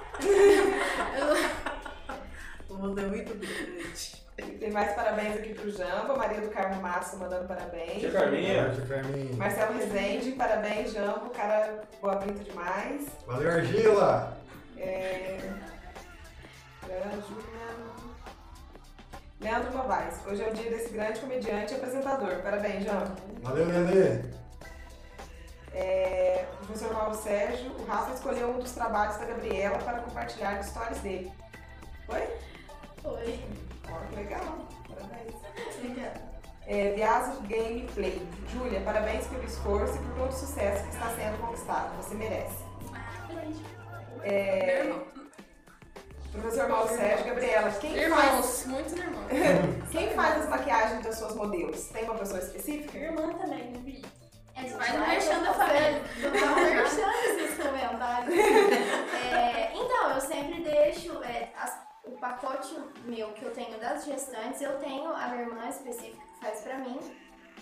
Eu- 1.15 1.85
O 2.69 2.73
mundo 2.73 2.99
é 2.99 3.05
muito 3.05 3.33
grande. 3.35 4.25
Tem 4.59 4.69
mais 4.69 4.93
parabéns 4.93 5.37
aqui 5.37 5.53
pro 5.53 5.71
Jambo, 5.71 6.17
Maria 6.17 6.41
do 6.41 6.49
Carmo 6.49 6.81
Massa 6.81 7.15
mandando 7.15 7.47
parabéns. 7.47 7.99
Tia 7.99 8.11
Carminha. 8.11 8.65
Beijo, 8.65 8.87
Carminho. 8.87 9.37
Marcelo 9.37 9.77
Rezende, 9.77 10.31
parabéns, 10.33 10.91
Jambo, 10.91 11.29
cara 11.29 11.83
boa 12.01 12.17
pinta 12.17 12.43
demais. 12.43 13.07
Valeu, 13.25 13.49
Argila! 13.49 14.37
É... 14.77 15.37
Júlia. 17.27 17.55
Leandro 19.39 19.71
Novaes, 19.77 20.19
hoje 20.25 20.43
é 20.43 20.49
o 20.49 20.53
dia 20.53 20.69
desse 20.69 20.89
grande 20.89 21.19
comediante 21.19 21.73
e 21.73 21.77
apresentador. 21.77 22.41
Parabéns, 22.41 22.83
Jambo. 22.83 23.15
Valeu, 23.41 23.65
Nenê! 23.67 24.21
É... 25.73 26.45
Professor 26.57 26.93
Mauro 26.93 27.15
Sérgio, 27.15 27.71
o 27.71 27.85
Rafa 27.85 28.13
escolheu 28.13 28.49
um 28.49 28.59
dos 28.59 28.71
trabalhos 28.71 29.17
da 29.17 29.25
Gabriela 29.25 29.77
para 29.77 29.99
compartilhar 29.99 30.57
as 30.57 30.67
histórias 30.67 30.99
dele. 30.99 31.31
Foi? 32.05 32.21
Foi. 33.05 33.39
Ó, 33.91 33.99
que 34.09 34.15
legal. 34.15 34.67
Parabéns. 34.89 35.35
Obrigada. 35.77 36.21
É, 36.67 36.93
Viaso 36.93 37.41
Gameplay. 37.41 38.27
Júlia, 38.51 38.81
parabéns 38.81 39.27
pelo 39.27 39.43
esforço 39.43 39.93
e 39.95 39.99
por 39.99 40.15
todo 40.15 40.29
o 40.29 40.33
sucesso 40.33 40.83
que 40.83 40.89
está 40.95 41.09
sendo 41.11 41.37
conquistado. 41.39 41.95
Você 41.97 42.15
merece. 42.15 42.63
Meu 44.23 44.27
irmão. 44.27 45.03
Professor 46.31 46.67
Mauro 46.67 46.89
Sérgio, 46.89 47.25
Gabriela, 47.27 47.71
quem 47.79 47.91
faz, 47.91 48.01
Irmãos, 48.03 48.65
muitos 48.65 48.93
irmãos. 48.93 49.27
quem 49.91 50.09
faz 50.09 50.41
as 50.43 50.49
maquiagens 50.49 51.03
das 51.03 51.17
suas 51.17 51.33
modelos? 51.35 51.85
Tem 51.87 52.03
uma 52.03 52.15
pessoa 52.15 52.39
específica? 52.39 52.97
Irmã 52.97 53.31
também, 53.33 53.71
não 53.71 53.81
vi. 53.81 54.03
É 54.55 54.63
Vai 54.69 54.97
no 54.97 55.07
merchan 55.07 55.43
da 55.43 55.53
família. 55.53 56.01
Não 56.21 56.55
merchan 56.55 57.11
esses 57.25 57.57
comentários. 57.63 58.35
É, 59.35 59.71
então, 59.73 60.11
eu 60.11 60.21
sempre 60.21 60.61
deixo 60.63 61.21
é, 61.23 61.49
as- 61.61 61.77
o 62.07 62.11
pacote 62.17 62.75
meu 63.05 63.31
que 63.33 63.43
eu 63.43 63.51
tenho 63.51 63.79
das 63.79 64.05
gestantes, 64.05 64.61
eu 64.61 64.77
tenho 64.79 65.11
a 65.11 65.27
minha 65.27 65.41
irmã 65.43 65.67
específica 65.67 66.23
que 66.33 66.39
faz 66.39 66.61
pra 66.61 66.77
mim. 66.77 66.99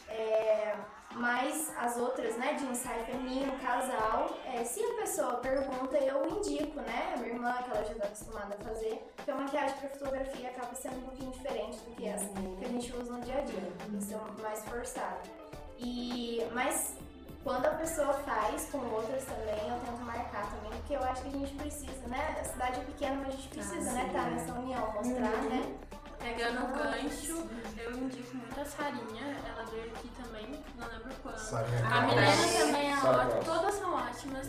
É, 0.09 0.75
mas 1.15 1.71
as 1.77 1.97
outras, 1.97 2.35
né, 2.37 2.53
de 2.53 2.65
ensaio 2.65 3.05
feminino, 3.05 3.51
casal, 3.59 4.29
é, 4.45 4.63
se 4.63 4.83
a 4.83 4.95
pessoa 4.95 5.35
pergunta, 5.35 5.97
eu 5.97 6.27
indico, 6.37 6.81
né, 6.81 7.13
a 7.13 7.17
minha 7.17 7.33
irmã, 7.33 7.53
que 7.63 7.69
ela 7.69 7.85
já 7.85 7.93
está 7.93 8.05
acostumada 8.05 8.55
a 8.55 8.63
fazer, 8.63 9.03
porque 9.15 9.31
a 9.31 9.35
maquiagem 9.35 9.77
para 9.77 9.89
fotografia 9.89 10.49
acaba 10.49 10.75
sendo 10.75 10.97
um 10.97 11.01
pouquinho 11.01 11.31
diferente 11.31 11.77
do 11.77 11.95
que 11.95 12.07
essa 12.07 12.25
que 12.25 12.65
a 12.65 12.67
gente 12.67 12.95
usa 12.95 13.13
no 13.13 13.21
dia 13.21 13.37
a 13.37 13.41
dia, 13.41 13.73
isso 13.97 14.13
é 14.13 14.41
mais 14.41 14.63
forçado. 14.65 15.29
E, 15.77 16.45
mas 16.53 16.95
quando 17.43 17.65
a 17.65 17.71
pessoa 17.71 18.13
faz 18.13 18.69
com 18.71 18.77
outras 18.77 19.25
também, 19.25 19.69
eu 19.69 19.79
tento 19.79 20.01
marcar 20.03 20.49
também, 20.49 20.71
porque 20.79 20.95
eu 20.95 21.03
acho 21.03 21.21
que 21.23 21.27
a 21.27 21.31
gente 21.31 21.53
precisa, 21.55 22.07
né, 22.07 22.37
a 22.39 22.43
cidade 22.43 22.79
é 22.79 22.83
pequena, 22.83 23.15
mas 23.17 23.27
a 23.27 23.31
gente 23.31 23.49
precisa, 23.49 23.91
né, 23.91 24.07
estar 24.07 24.31
nessa 24.31 24.53
união, 24.53 24.93
mostrar, 24.93 25.43
né, 25.43 25.75
Pegando 26.23 26.63
o 26.63 26.67
gancho, 26.67 27.49
eu 27.77 27.91
indico 27.97 28.37
muito 28.37 28.57
a 28.57 28.63
Sarinha. 28.63 29.35
Ela 29.45 29.65
veio 29.65 29.91
aqui 29.91 30.09
também, 30.23 30.63
não 30.77 30.87
lembro 30.87 31.13
quando. 31.21 31.37
Sarinha 31.37 31.85
A. 31.85 32.01
Milena 32.03 32.47
também 32.59 32.93
é 32.93 32.95
ótima, 32.95 33.43
todas 33.43 33.75
são 33.75 33.93
ótimas. 33.93 34.47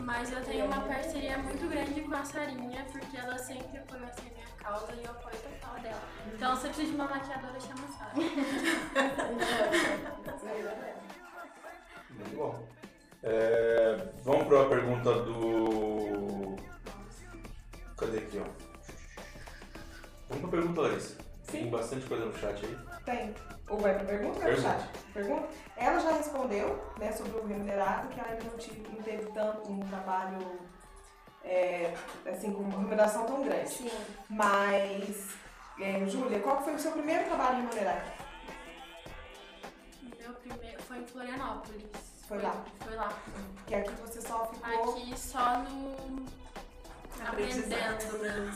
Mas 0.00 0.32
eu 0.32 0.44
tenho 0.44 0.64
uma 0.66 0.80
parceria 0.80 1.38
muito 1.38 1.68
grande 1.70 2.00
com 2.00 2.12
a 2.16 2.24
Sarinha, 2.24 2.84
porque 2.90 3.16
ela 3.16 3.38
sempre 3.38 3.78
apoiou 3.78 4.04
assim, 4.06 4.28
a 4.30 4.34
minha 4.34 4.48
causa 4.60 4.92
e 4.94 5.04
eu 5.04 5.12
apoio 5.12 5.36
total 5.36 5.80
dela. 5.80 6.02
Então, 6.34 6.56
se 6.56 6.66
eu 6.66 6.70
preciso 6.70 6.90
de 6.90 6.96
uma 6.96 7.06
maquiadora, 7.06 7.60
chama 7.60 7.84
a 7.84 7.92
Sara. 7.92 8.14
Muito 12.16 12.36
bom. 12.36 12.66
É, 13.22 14.08
vamos 14.24 14.46
para 14.48 14.62
a 14.62 14.68
pergunta 14.68 15.12
do. 15.22 16.56
Cadê 17.96 18.18
aqui, 18.18 18.40
ó? 18.40 18.44
Vamos 20.28 20.40
para 20.40 20.48
a 20.48 20.50
pergunta, 20.60 20.80
Larissa. 20.80 21.16
Tem 21.46 21.68
bastante 21.70 22.06
coisa 22.06 22.24
no 22.24 22.36
chat 22.38 22.64
aí. 22.64 22.76
Tem. 23.04 23.34
Ou 23.68 23.78
vai 23.78 23.94
pra 23.94 24.04
pergunta 24.04 24.34
ou 24.36 24.42
vai 24.42 24.52
pro 24.52 24.62
Pergunta. 24.62 24.78
chat? 24.80 25.12
Pergunta? 25.12 25.48
Ela 25.76 25.98
já 26.00 26.12
respondeu, 26.12 26.92
né, 26.98 27.12
sobre 27.12 27.32
o 27.38 27.46
remunerado, 27.46 28.08
que 28.08 28.18
ela 28.20 28.30
ainda 28.30 28.44
não, 28.44 28.56
tive, 28.58 28.88
não 28.88 29.02
teve 29.02 29.26
tanto 29.32 29.70
um 29.70 29.80
trabalho, 29.80 30.38
é, 31.44 31.94
assim, 32.26 32.52
com 32.52 32.62
uma 32.62 32.78
remuneração 32.78 33.26
tão 33.26 33.42
grande. 33.44 33.68
sim. 33.68 33.90
Mas, 34.28 35.30
é, 35.80 36.04
Júlia, 36.06 36.40
qual 36.40 36.62
foi 36.62 36.74
o 36.74 36.78
seu 36.78 36.92
primeiro 36.92 37.24
trabalho 37.24 37.56
remunerado? 37.58 38.10
Meu 40.18 40.32
primeiro 40.34 40.81
foi 40.92 41.00
em 41.00 41.06
Florianópolis. 41.06 41.84
Foi 42.28 42.42
lá? 42.42 42.64
Foi 42.80 42.94
lá. 42.94 43.08
Que 43.66 43.74
aqui 43.76 43.92
você 44.02 44.20
só 44.20 44.46
ficou... 44.46 44.90
Aqui 44.90 45.18
só 45.18 45.58
no. 45.60 46.26
Aprendendo, 47.26 48.18
né? 48.18 48.52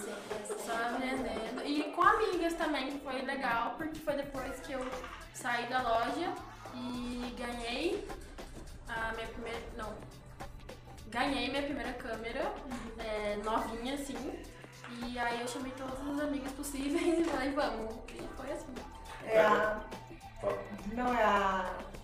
Só 0.47 0.72
aprendendo. 0.72 1.64
E 1.64 1.93
com 1.93 2.03
amigas 2.03 2.55
também, 2.55 2.91
que 2.91 2.99
foi 2.99 3.22
legal, 3.22 3.74
porque 3.78 3.99
foi 4.01 4.16
depois 4.16 4.61
que 4.61 4.72
eu 4.72 4.80
saí 5.32 5.66
da 5.68 5.80
loja 5.80 6.34
e 6.74 7.34
ganhei 7.39 8.07
a 8.89 9.12
minha 9.12 9.28
primeira. 9.28 9.62
Não. 9.76 9.95
Ganhei 11.09 11.49
minha 11.49 11.62
primeira 11.62 11.93
câmera, 11.95 12.53
é, 12.99 13.37
novinha 13.43 13.95
assim. 13.95 14.45
E 15.07 15.18
aí 15.18 15.41
eu 15.41 15.49
chamei 15.49 15.72
todas 15.72 15.99
as 16.01 16.20
amigas 16.20 16.53
possíveis 16.53 17.18
e 17.20 17.24
falei, 17.24 17.53
vamos. 17.53 17.95
E 18.12 18.28
foi 18.37 18.53
assim. 18.53 18.74
É 19.24 19.41
a, 19.41 19.80
Fala. 20.41 20.59
não, 20.93 21.14
é 21.14 21.24
a... 21.24 21.96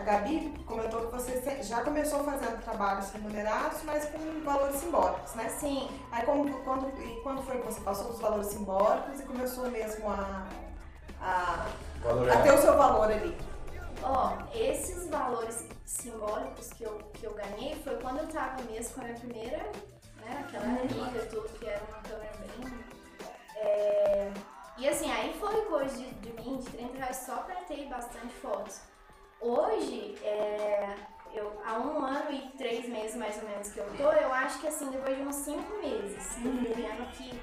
A 0.00 0.02
Gabi 0.02 0.54
comentou 0.64 1.02
que 1.02 1.12
você 1.12 1.62
já 1.62 1.82
começou 1.82 2.24
fazendo 2.24 2.58
trabalhos 2.64 3.10
remunerados, 3.10 3.82
mas 3.82 4.06
com 4.06 4.40
valores 4.42 4.76
simbólicos, 4.76 5.34
né? 5.34 5.46
Sim, 5.50 5.90
Aí 6.10 6.24
como, 6.24 6.50
quando, 6.62 6.88
e 7.02 7.20
quando 7.20 7.42
foi 7.42 7.58
que 7.58 7.66
você 7.66 7.82
passou 7.82 8.06
dos 8.06 8.18
valores 8.18 8.46
simbólicos 8.46 9.20
e 9.20 9.24
começou 9.24 9.70
mesmo 9.70 10.08
a, 10.08 10.48
a, 11.20 11.66
a 12.32 12.42
ter 12.42 12.50
o 12.54 12.58
seu 12.58 12.78
valor 12.78 13.12
ali? 13.12 13.36
Ó, 14.02 14.38
esses 14.54 15.06
valores 15.10 15.66
simbólicos 15.84 16.70
que 16.70 16.82
eu, 16.82 16.96
que 17.12 17.26
eu 17.26 17.34
ganhei 17.34 17.76
foi 17.84 17.96
quando 17.96 18.20
eu 18.20 18.28
tava 18.28 18.62
mesmo 18.62 18.94
com 18.94 19.00
a 19.02 19.04
minha 19.04 19.18
primeira, 19.18 19.58
né, 19.58 20.44
aquela 20.48 20.64
amiga, 20.64 21.26
tudo, 21.26 21.46
que 21.58 21.68
era 21.68 21.84
uma 21.84 21.98
câmera 21.98 22.32
bem. 22.38 22.84
é, 23.56 24.32
E 24.78 24.88
assim, 24.88 25.12
aí 25.12 25.36
foi 25.38 25.60
coisa 25.66 25.94
de, 25.94 26.10
de 26.10 26.30
20, 26.30 26.64
sabe, 26.98 27.14
só 27.14 27.36
pra 27.42 27.56
ter 27.56 27.86
bastante 27.86 28.32
fotos. 28.40 28.88
Hoje, 29.40 30.18
é, 30.22 30.94
eu, 31.32 31.50
há 31.64 31.78
um 31.78 32.04
ano 32.04 32.30
e 32.30 32.50
três 32.58 32.86
meses 32.86 33.16
mais 33.16 33.42
ou 33.42 33.48
menos 33.48 33.70
que 33.70 33.78
eu 33.78 33.86
tô, 33.96 34.12
eu 34.12 34.32
acho 34.34 34.60
que 34.60 34.66
assim, 34.66 34.90
depois 34.90 35.16
de 35.16 35.22
uns 35.22 35.36
cinco 35.36 35.78
meses, 35.78 36.36
eu 36.44 36.52
fui 36.52 36.74
vendo 36.74 37.10
que, 37.12 37.40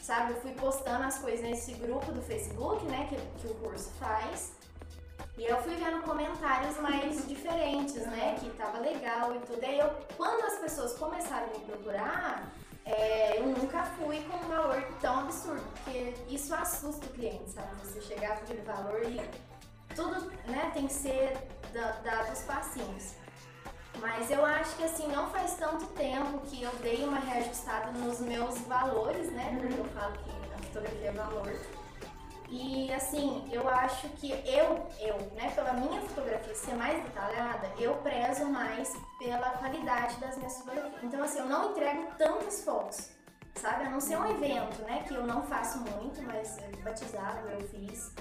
sabe, 0.00 0.32
eu 0.32 0.40
fui 0.40 0.52
postando 0.52 1.04
as 1.04 1.18
coisas 1.18 1.40
nesse 1.42 1.74
grupo 1.74 2.10
do 2.10 2.20
Facebook, 2.22 2.84
né, 2.86 3.06
que, 3.08 3.16
que 3.40 3.52
o 3.52 3.54
curso 3.54 3.90
faz. 4.00 4.52
E 5.38 5.44
eu 5.44 5.56
fui 5.62 5.76
vendo 5.76 6.02
comentários 6.02 6.76
mais 6.78 7.26
diferentes, 7.26 8.04
né? 8.06 8.36
Que 8.38 8.50
tava 8.50 8.78
legal 8.80 9.34
e 9.34 9.38
tudo. 9.40 9.64
Aí 9.64 9.78
eu, 9.78 9.90
quando 10.16 10.44
as 10.44 10.58
pessoas 10.58 10.92
começaram 10.98 11.46
a 11.46 11.58
me 11.58 11.64
procurar, 11.64 12.52
é, 12.84 13.38
eu 13.38 13.46
nunca 13.46 13.82
fui 13.82 14.20
com 14.24 14.36
um 14.36 14.48
valor 14.48 14.82
tão 15.00 15.20
absurdo, 15.20 15.62
porque 15.72 16.14
isso 16.28 16.54
assusta 16.54 17.06
o 17.06 17.08
cliente, 17.10 17.50
sabe? 17.50 17.74
Você 17.76 18.02
chegar 18.02 18.36
com 18.36 18.42
aquele 18.42 18.60
valor 18.62 19.02
e 19.04 19.20
tudo 19.94 20.30
né, 20.46 20.70
tem 20.74 20.86
que 20.86 20.92
ser 20.92 21.36
da- 21.72 21.92
dado 22.02 22.32
os 22.32 22.40
passinhos. 22.42 23.14
Mas 24.00 24.30
eu 24.30 24.44
acho 24.44 24.74
que 24.76 24.84
assim, 24.84 25.06
não 25.08 25.28
faz 25.30 25.54
tanto 25.54 25.86
tempo 25.88 26.40
que 26.46 26.62
eu 26.62 26.70
dei 26.76 27.04
uma 27.04 27.18
reajustada 27.20 27.90
nos 27.92 28.20
meus 28.20 28.58
valores, 28.60 29.30
né? 29.32 29.56
Porque 29.60 29.80
eu 29.80 29.84
falo 29.84 30.12
que 30.14 30.30
a 30.54 30.58
fotografia 30.58 31.08
é 31.08 31.12
valor. 31.12 31.52
E 32.48 32.92
assim, 32.92 33.48
eu 33.50 33.66
acho 33.68 34.08
que 34.10 34.30
eu, 34.30 34.86
eu, 35.00 35.16
né, 35.34 35.50
pela 35.54 35.72
minha 35.72 36.00
fotografia 36.02 36.54
ser 36.54 36.74
mais 36.74 37.02
detalhada, 37.02 37.70
eu 37.78 37.94
prezo 37.96 38.44
mais 38.46 38.92
pela 39.18 39.50
qualidade 39.52 40.16
das 40.16 40.36
minhas 40.36 40.58
fotografias. 40.58 41.02
Então 41.02 41.22
assim, 41.22 41.38
eu 41.38 41.46
não 41.46 41.70
entrego 41.70 42.08
tantas 42.18 42.62
fotos, 42.62 43.10
sabe? 43.54 43.84
A 43.84 43.90
não 43.90 44.00
ser 44.00 44.18
um 44.18 44.26
evento, 44.30 44.82
né, 44.82 45.02
que 45.06 45.14
eu 45.14 45.26
não 45.26 45.42
faço 45.44 45.78
muito, 45.80 46.22
mas 46.24 46.58
batizado 46.82 47.48
eu 47.48 47.60
fiz. 47.68 48.12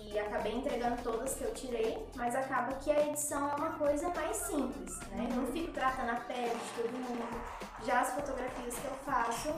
E 0.00 0.18
acabei 0.18 0.54
entregando 0.54 1.02
todas 1.02 1.34
que 1.34 1.44
eu 1.44 1.54
tirei, 1.54 2.06
mas 2.14 2.34
acaba 2.34 2.74
que 2.76 2.90
a 2.90 3.06
edição 3.06 3.48
é 3.50 3.54
uma 3.54 3.70
coisa 3.72 4.08
mais 4.10 4.36
simples, 4.36 4.98
né? 5.10 5.28
Eu 5.30 5.36
não 5.36 5.46
fico 5.52 5.72
tratando 5.72 6.10
a 6.10 6.20
pele 6.20 6.54
de 6.54 6.82
todo 6.82 6.92
mundo. 6.92 7.40
Já 7.84 8.00
as 8.00 8.12
fotografias 8.12 8.74
que 8.74 8.86
eu 8.86 8.94
faço, 9.04 9.54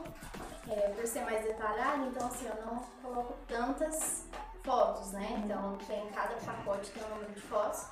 é, 0.68 0.88
por 0.90 1.06
ser 1.06 1.24
mais 1.24 1.42
detalhada, 1.44 2.04
então 2.04 2.26
assim, 2.26 2.46
eu 2.46 2.66
não 2.66 2.78
coloco 3.02 3.34
tantas 3.46 4.26
fotos, 4.62 5.12
né? 5.12 5.42
Então 5.44 5.76
tem 5.86 6.08
cada 6.10 6.34
pacote 6.36 6.90
tem 6.90 7.02
um 7.04 7.08
número 7.14 7.32
de 7.32 7.40
fotos. 7.40 7.86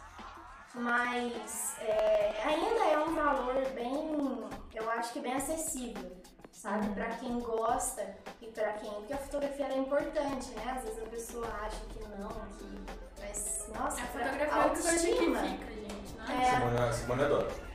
Mas 0.74 1.76
é, 1.80 2.42
ainda 2.44 2.84
é 2.84 2.98
um 2.98 3.14
valor 3.14 3.68
bem, 3.70 4.48
eu 4.74 4.90
acho 4.90 5.12
que 5.14 5.20
bem 5.20 5.34
acessível, 5.34 6.16
sabe? 6.52 6.88
Pra 6.94 7.06
quem 7.16 7.38
gosta 7.40 8.16
e 8.40 8.46
pra 8.46 8.72
quem. 8.74 8.90
Porque 8.92 9.12
a 9.12 9.18
fotografia 9.18 9.64
ela 9.66 9.74
é 9.74 9.78
importante, 9.78 10.50
né? 10.52 10.74
Às 10.76 10.84
vezes 10.84 11.02
a 11.02 11.06
pessoa 11.06 11.46
acha 11.62 11.80
que 11.92 12.00
não, 12.18 12.28
que. 12.28 12.78
Mas, 13.20 13.68
nossa, 13.74 14.00
A 14.02 14.06
fotografia 14.06 14.44
é 14.46 14.50
a 14.50 14.66
única 14.66 14.82
coisa 14.82 15.06
que 15.06 15.16
fica, 15.16 15.72
gente. 15.72 16.16
Não 16.16 16.40
É. 16.40 16.50
Simone, 16.50 16.94
Simone 16.94 17.22
adora. 17.24 17.68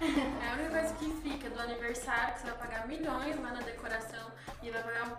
É 0.00 0.48
a 0.50 0.52
única 0.54 0.70
coisa 0.78 0.94
que 0.94 1.10
fica 1.22 1.50
do 1.50 1.60
aniversário, 1.60 2.34
que 2.34 2.40
você 2.40 2.46
vai 2.50 2.58
pagar 2.58 2.86
milhões 2.86 3.40
lá 3.40 3.50
na 3.52 3.60
decoração 3.60 4.30
e 4.62 4.70
vai 4.70 4.82
pagar 4.82 5.18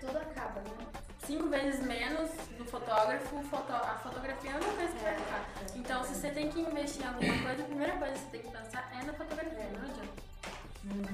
Tudo 0.00 0.18
acaba, 0.18 0.60
né? 0.60 0.86
cinco 1.26 1.48
vezes 1.48 1.80
menos 1.82 2.30
do 2.58 2.64
fotógrafo, 2.66 3.42
foto- 3.44 3.72
a 3.72 3.98
fotografia 4.02 4.50
é 4.50 4.52
a 4.52 4.56
única 4.56 4.72
coisa 4.72 4.92
que 4.92 5.02
vai 5.02 5.14
ficar. 5.14 5.44
Então, 5.74 6.04
se 6.04 6.14
você 6.14 6.30
tem 6.30 6.50
que 6.50 6.60
investir 6.60 7.02
em 7.02 7.08
alguma 7.08 7.42
coisa, 7.42 7.62
a 7.62 7.66
primeira 7.66 7.96
coisa 7.96 8.12
que 8.12 8.18
você 8.20 8.26
tem 8.30 8.42
que 8.42 8.50
pensar 8.50 8.92
é 8.92 9.04
na 9.04 9.12
fotografia, 9.14 9.70
não 9.72 9.80
adianta. 9.90 10.23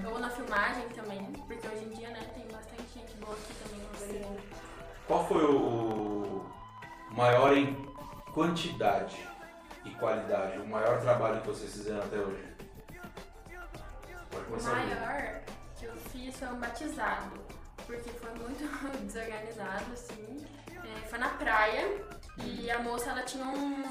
Ou 0.07 0.19
na 0.19 0.29
filmagem 0.31 0.89
também, 0.91 1.25
porque 1.47 1.67
hoje 1.69 1.85
em 1.85 1.91
dia, 1.91 2.09
né, 2.11 2.21
tem 2.35 2.47
bastante 2.49 2.83
gente 2.93 3.15
boa 3.17 3.33
aqui 3.35 3.55
também. 3.63 3.87
Você. 3.95 4.39
Qual 5.07 5.27
foi 5.27 5.45
o, 5.45 5.57
o 7.11 7.15
maior 7.15 7.57
em 7.57 7.75
quantidade 8.33 9.17
e 9.85 9.91
qualidade, 9.95 10.59
o 10.59 10.67
maior 10.67 11.01
trabalho 11.01 11.41
que 11.41 11.47
vocês 11.49 11.73
fizeram 11.73 12.01
até 12.03 12.17
hoje? 12.17 12.45
Pode 14.31 14.43
O 14.43 14.47
começar 14.47 14.77
aí. 14.77 14.95
maior 14.95 15.41
que 15.77 15.85
eu 15.87 15.97
fiz 15.97 16.37
foi 16.37 16.49
um 16.49 16.59
batizado, 16.61 17.41
porque 17.87 18.11
foi 18.11 18.31
muito 18.35 18.65
desorganizado, 19.07 19.93
assim. 19.93 20.47
É, 20.69 21.07
foi 21.09 21.19
na 21.19 21.29
praia 21.31 22.05
e 22.39 22.71
a 22.71 22.79
moça 22.81 23.11
ela 23.11 23.23
tinha 23.23 23.45
um, 23.45 23.85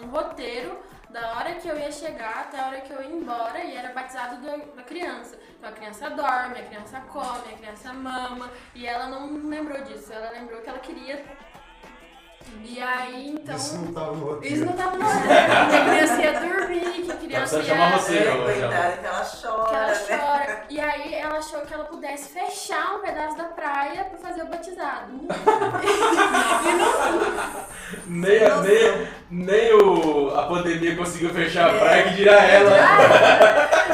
um 0.00 0.06
roteiro 0.06 0.78
da 1.14 1.36
hora 1.36 1.54
que 1.54 1.68
eu 1.68 1.78
ia 1.78 1.92
chegar 1.92 2.40
até 2.40 2.58
a 2.58 2.66
hora 2.66 2.80
que 2.80 2.92
eu 2.92 3.00
ia 3.00 3.08
embora 3.08 3.62
e 3.62 3.76
era 3.76 3.92
batizado 3.92 4.44
da, 4.44 4.56
da 4.56 4.82
criança. 4.82 5.38
Então 5.56 5.70
a 5.70 5.72
criança 5.72 6.10
dorme, 6.10 6.58
a 6.58 6.64
criança 6.64 7.00
come, 7.02 7.54
a 7.54 7.56
criança 7.56 7.92
mama 7.92 8.50
e 8.74 8.84
ela 8.84 9.06
não 9.06 9.48
lembrou 9.48 9.80
disso, 9.82 10.12
ela 10.12 10.30
lembrou 10.32 10.60
que 10.60 10.68
ela 10.68 10.80
queria. 10.80 11.24
E 12.64 12.82
aí 12.82 13.30
então. 13.30 13.54
Isso 13.54 13.76
não 13.78 13.92
tava 13.92 14.12
no 14.12 14.24
roteiro. 14.24 14.54
Isso 14.56 14.64
não 14.64 14.72
tava 14.72 14.96
no 14.96 15.04
roteiro, 15.04 15.70
que 15.70 15.76
a 15.76 15.84
criança 15.84 16.20
ia 16.20 16.40
criança 17.34 17.56
precisando 17.56 17.78
chamar 17.78 17.98
você, 17.98 18.18
É, 18.18 18.24
já. 18.24 18.36
coitada, 18.36 18.96
que 18.96 19.06
ela 19.06 19.24
Que 19.24 19.42
chora, 19.42 19.76
ela 19.76 19.86
né? 19.86 19.94
chora. 20.08 20.64
E 20.70 20.80
aí 20.80 21.14
ela 21.14 21.38
achou 21.38 21.60
que 21.60 21.74
ela 21.74 21.84
pudesse 21.84 22.28
fechar 22.32 22.94
um 22.96 23.00
pedaço 23.00 23.36
da 23.36 23.44
praia 23.44 24.04
pra 24.04 24.18
fazer 24.18 24.42
o 24.42 24.46
batizado. 24.46 25.12
Nem, 28.06 28.44
a- 28.44 28.60
nem, 28.62 29.08
nem 29.30 29.72
o, 29.74 30.34
a 30.36 30.46
pandemia 30.46 30.96
conseguiu 30.96 31.30
fechar 31.30 31.70
a 31.70 31.78
praia, 31.78 32.04
que 32.04 32.14
dirá 32.14 32.42
ela. 32.44 32.70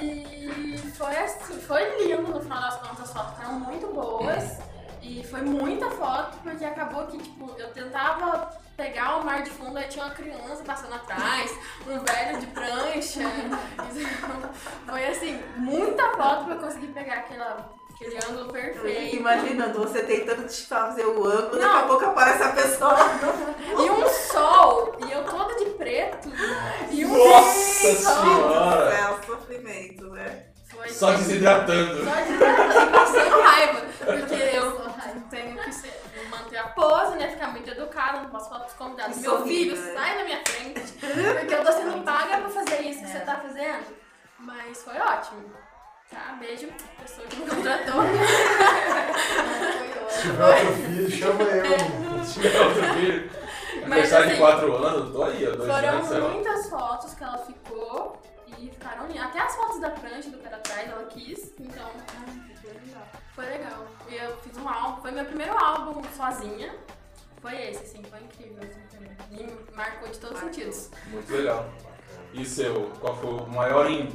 E 0.00 0.78
foi 0.96 1.16
assim, 1.16 1.60
foi 1.60 1.82
lindo 2.04 2.22
no 2.22 2.40
final 2.40 2.60
das 2.60 2.76
contas, 2.76 3.00
as 3.04 3.12
fotos 3.12 3.34
ficaram 3.34 3.60
muito 3.60 3.86
boas. 3.88 4.58
E 5.02 5.24
foi 5.24 5.40
muita 5.42 5.90
foto, 5.90 6.36
porque 6.42 6.64
acabou 6.64 7.06
que, 7.06 7.18
tipo, 7.18 7.50
eu 7.58 7.68
tentava 7.70 8.50
pegar 8.78 9.16
o 9.16 9.24
mar 9.24 9.42
de 9.42 9.50
fundo, 9.50 9.76
aí 9.76 9.88
tinha 9.88 10.04
uma 10.04 10.14
criança 10.14 10.62
passando 10.64 10.94
atrás, 10.94 11.50
um 11.84 11.98
velho 11.98 12.38
de 12.38 12.46
prancha. 12.46 13.20
Então, 14.80 14.94
foi 14.94 15.06
assim, 15.08 15.42
muita 15.56 16.12
foto 16.12 16.44
pra 16.44 16.54
eu 16.54 16.60
conseguir 16.60 16.86
pegar 16.88 17.14
aquela, 17.14 17.70
aquele 17.92 18.16
ângulo 18.18 18.52
perfeito. 18.52 19.16
Imaginando 19.16 19.80
você 19.80 20.04
tentando 20.04 20.46
te 20.46 20.64
fazer 20.64 21.04
o 21.04 21.26
ângulo, 21.26 21.58
daqui 21.58 21.76
a 21.76 21.82
pouco 21.88 22.04
aparece 22.04 22.42
a 22.44 22.52
pessoa. 22.52 22.96
E 23.84 23.90
um 23.90 24.08
sol, 24.08 24.96
e 25.04 25.12
eu 25.12 25.24
toda 25.24 25.56
de 25.56 25.70
preto. 25.70 26.28
E 26.92 27.04
um 27.04 27.18
Nossa 27.18 27.94
sol. 27.96 28.22
senhora! 28.22 28.94
É 28.94 29.10
um 29.10 29.22
sofrimento, 29.24 30.04
né? 30.10 30.46
Foi 30.68 30.88
Só 30.90 31.12
desidratando. 31.12 32.04
Só 32.04 32.14
desidratando 32.14 32.82
e 32.82 32.90
passando 32.90 33.40
raiva. 33.42 33.80
Porque 33.98 34.34
eu 34.56 34.72
tenho 35.30 35.58
que 35.58 35.72
ser- 35.72 36.00
manter 36.30 36.58
a 36.58 36.68
pose, 36.68 37.16
né? 37.16 37.28
Ficar 37.28 37.48
muito 37.48 37.70
educada, 37.70 38.20
não 38.20 38.28
posso 38.30 38.48
falar 38.48 38.60
pros 38.64 38.74
convidados. 38.74 39.16
Meu 39.18 39.30
sorrir, 39.38 39.48
filho, 39.48 39.76
né? 39.76 39.94
sai 39.94 40.18
da 40.18 40.24
minha 40.24 40.40
frente. 40.46 40.92
Porque 40.92 41.54
eu 41.54 41.64
tô 41.64 41.72
sendo 41.72 42.04
paga 42.04 42.38
pra 42.38 42.50
fazer 42.50 42.82
isso 42.82 43.00
que 43.02 43.08
você 43.10 43.20
tá 43.20 43.36
fazendo. 43.36 43.96
Mas 44.40 44.82
foi 44.82 44.98
ótimo. 44.98 45.44
Tá? 46.10 46.36
Beijo, 46.40 46.68
pessoa 47.00 47.26
que 47.26 47.36
me 47.36 47.46
contratou. 47.46 48.02
Se 50.08 50.22
tiver 50.22 50.44
outro 50.44 50.72
filho, 50.74 51.10
chama 51.10 51.42
eu. 51.42 52.24
Se 52.24 52.40
tiver 52.40 52.60
outro 52.60 52.82
filho, 52.94 53.30
Mas, 53.82 53.82
aniversário 53.84 54.26
de 54.26 54.32
assim, 54.32 54.40
4 54.40 54.76
anos, 54.86 55.12
tô 55.12 55.22
aí, 55.24 55.46
ó, 55.48 55.56
dois 55.56 55.70
Foram 55.70 55.88
anos, 55.88 56.32
muitas 56.32 56.70
fotos 56.70 57.14
que 57.14 57.24
ela 57.24 57.38
ficou 57.38 58.22
e 58.58 58.70
ficaram 58.70 59.06
lindas. 59.06 59.24
Até 59.24 59.40
as 59.40 59.54
fotos 59.56 59.80
da 59.80 59.90
prancha 59.90 60.30
do 60.30 60.38
cara 60.38 60.56
atrás 60.56 60.88
ela 60.90 61.04
quis, 61.06 61.52
então 61.58 61.90
foi 63.34 63.44
legal. 63.46 63.86
E 64.08 64.14
eu 64.16 64.36
fiz 64.38 64.56
um 64.56 64.68
álbum, 64.68 65.00
foi 65.02 65.10
meu 65.12 65.24
primeiro 65.24 65.56
álbum 65.56 66.02
sozinha. 66.16 66.74
Foi 67.40 67.54
esse, 67.54 67.84
assim, 67.84 68.02
foi 68.04 68.20
incrível. 68.20 68.58
Assim, 68.62 68.78
e 69.30 69.42
me 69.44 69.76
marcou 69.76 70.08
de 70.08 70.18
todos 70.18 70.38
os 70.38 70.44
sentidos. 70.44 70.90
Muito 71.08 71.32
legal. 71.32 71.68
E 72.32 72.44
seu, 72.44 72.90
qual 73.00 73.16
foi 73.16 73.30
o 73.30 73.46
maior 73.46 73.88
em, 73.90 74.08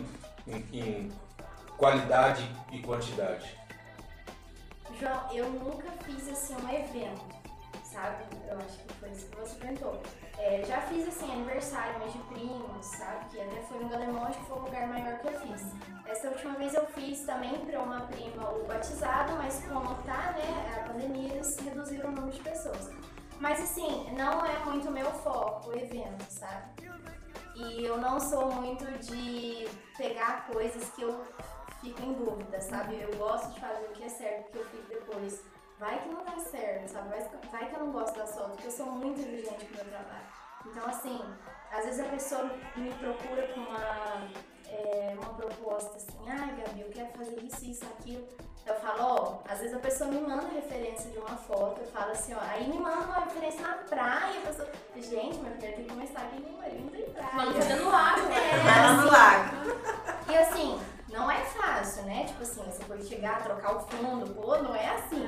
em- 0.47 0.67
em 0.73 1.11
qualidade 1.77 2.43
e 2.71 2.79
quantidade? 2.81 3.57
João, 4.99 5.31
eu 5.33 5.49
nunca 5.49 5.89
fiz 6.03 6.27
assim 6.29 6.55
um 6.55 6.69
evento, 6.69 7.35
sabe? 7.83 8.23
Eu 8.49 8.57
acho 8.57 8.77
que 8.79 8.93
foi 8.95 9.09
isso 9.09 9.25
que 9.27 9.35
você 9.37 9.55
perguntou. 9.55 10.01
É, 10.37 10.63
já 10.65 10.81
fiz 10.81 11.07
assim 11.07 11.31
aniversário, 11.31 11.99
mês 11.99 12.13
de 12.13 12.19
primos, 12.19 12.85
sabe? 12.85 13.25
Que 13.29 13.41
até 13.41 13.61
foi 13.61 13.79
no 13.79 13.89
Galemonte, 13.89 14.37
que 14.37 14.45
foi 14.45 14.57
o 14.57 14.61
lugar 14.61 14.87
maior 14.87 15.19
que 15.19 15.27
eu 15.27 15.39
fiz. 15.39 15.63
Essa 16.05 16.29
última 16.29 16.53
vez 16.55 16.73
eu 16.73 16.85
fiz 16.87 17.21
também 17.21 17.57
para 17.65 17.79
uma 17.79 18.01
prima 18.01 18.49
o 18.49 18.65
batizado, 18.65 19.33
mas 19.33 19.63
como 19.65 19.95
tá, 20.03 20.33
né, 20.33 20.75
a 20.75 20.87
pandemia, 20.87 21.33
eles 21.33 21.57
reduziram 21.59 22.09
o 22.09 22.13
número 22.13 22.33
de 22.33 22.41
pessoas. 22.41 22.89
Mas 23.39 23.61
assim, 23.61 24.11
não 24.13 24.45
é 24.45 24.59
muito 24.65 24.91
meu 24.91 25.11
foco 25.11 25.69
o 25.69 25.75
evento, 25.77 26.23
sabe? 26.29 26.83
E 27.55 27.85
eu 27.85 27.97
não 27.97 28.19
sou 28.19 28.51
muito 28.51 28.85
de 28.99 29.67
pegar 29.97 30.47
coisas 30.47 30.89
que 30.91 31.03
eu 31.03 31.23
fico 31.81 32.01
em 32.01 32.13
dúvida, 32.13 32.59
sabe? 32.59 32.99
Eu 32.99 33.15
gosto 33.17 33.53
de 33.53 33.59
fazer 33.59 33.85
o 33.85 33.89
que 33.89 34.03
é 34.03 34.09
certo, 34.09 34.43
porque 34.43 34.57
eu 34.57 34.65
fico 34.65 34.87
depois. 34.89 35.43
Vai 35.83 35.99
que 35.99 36.07
não 36.07 36.23
dá 36.23 36.39
certo, 36.39 36.87
sabe? 36.87 37.09
Vai, 37.09 37.29
vai 37.51 37.69
que 37.69 37.75
eu 37.75 37.79
não 37.79 37.91
gosto 37.91 38.17
da 38.17 38.25
foto, 38.25 38.51
porque 38.51 38.67
eu 38.67 38.71
sou 38.71 38.85
muito 38.85 39.19
exigente 39.19 39.65
com 39.65 39.73
o 39.73 39.75
meu 39.75 39.85
trabalho. 39.85 40.25
Então, 40.65 40.85
assim, 40.87 41.21
às 41.69 41.83
vezes 41.83 41.99
a 41.99 42.09
pessoa 42.09 42.49
me 42.77 42.89
procura 42.93 43.47
com 43.49 43.59
uma 43.59 44.29
é, 44.69 45.13
uma 45.19 45.33
proposta 45.33 45.97
assim, 45.97 46.17
ai 46.25 46.55
Gabi, 46.55 46.81
eu 46.83 46.89
quero 46.89 47.11
fazer 47.17 47.37
isso, 47.43 47.65
isso, 47.65 47.83
aquilo. 47.83 48.25
Eu 48.65 48.75
falo, 48.75 49.03
ó, 49.03 49.51
às 49.51 49.59
vezes 49.59 49.75
a 49.75 49.79
pessoa 49.79 50.09
me 50.09 50.21
manda 50.21 50.47
referência 50.55 51.11
de 51.11 51.17
uma 51.17 51.35
foto, 51.35 51.81
eu 51.81 51.87
falo 51.87 52.11
assim, 52.13 52.33
ó, 52.33 52.39
aí 52.39 52.65
me 52.65 52.79
manda 52.79 53.05
uma 53.05 53.19
referência 53.19 53.59
na 53.59 53.73
praia, 53.73 54.39
a 54.39 54.47
pessoa, 54.47 54.69
gente, 54.95 55.37
mas 55.39 55.51
primeiro 55.51 55.75
tem 55.75 55.83
que 55.83 55.89
começar 55.89 56.21
aqui 56.21 56.37
em 56.37 56.57
Maria, 56.57 56.79
não 56.79 56.87
tem 56.87 57.09
praia. 57.09 57.29
Vamos 57.35 57.57
fazer 57.57 57.75
no 57.75 57.91
lago, 57.91 58.21
É, 58.21 58.63
né? 58.63 58.87
No 58.87 58.99
assim, 58.99 59.09
lago. 59.09 60.31
E 60.31 60.37
assim, 60.37 60.81
não 61.09 61.29
é 61.29 61.41
fácil, 61.43 62.03
né? 62.03 62.23
Tipo 62.23 62.41
assim, 62.41 62.63
você 62.63 62.85
pode 62.85 63.05
chegar, 63.05 63.43
trocar 63.43 63.75
o 63.75 63.79
fundo, 63.81 64.33
pô, 64.33 64.57
não 64.59 64.73
é 64.73 64.95
assim. 64.95 65.27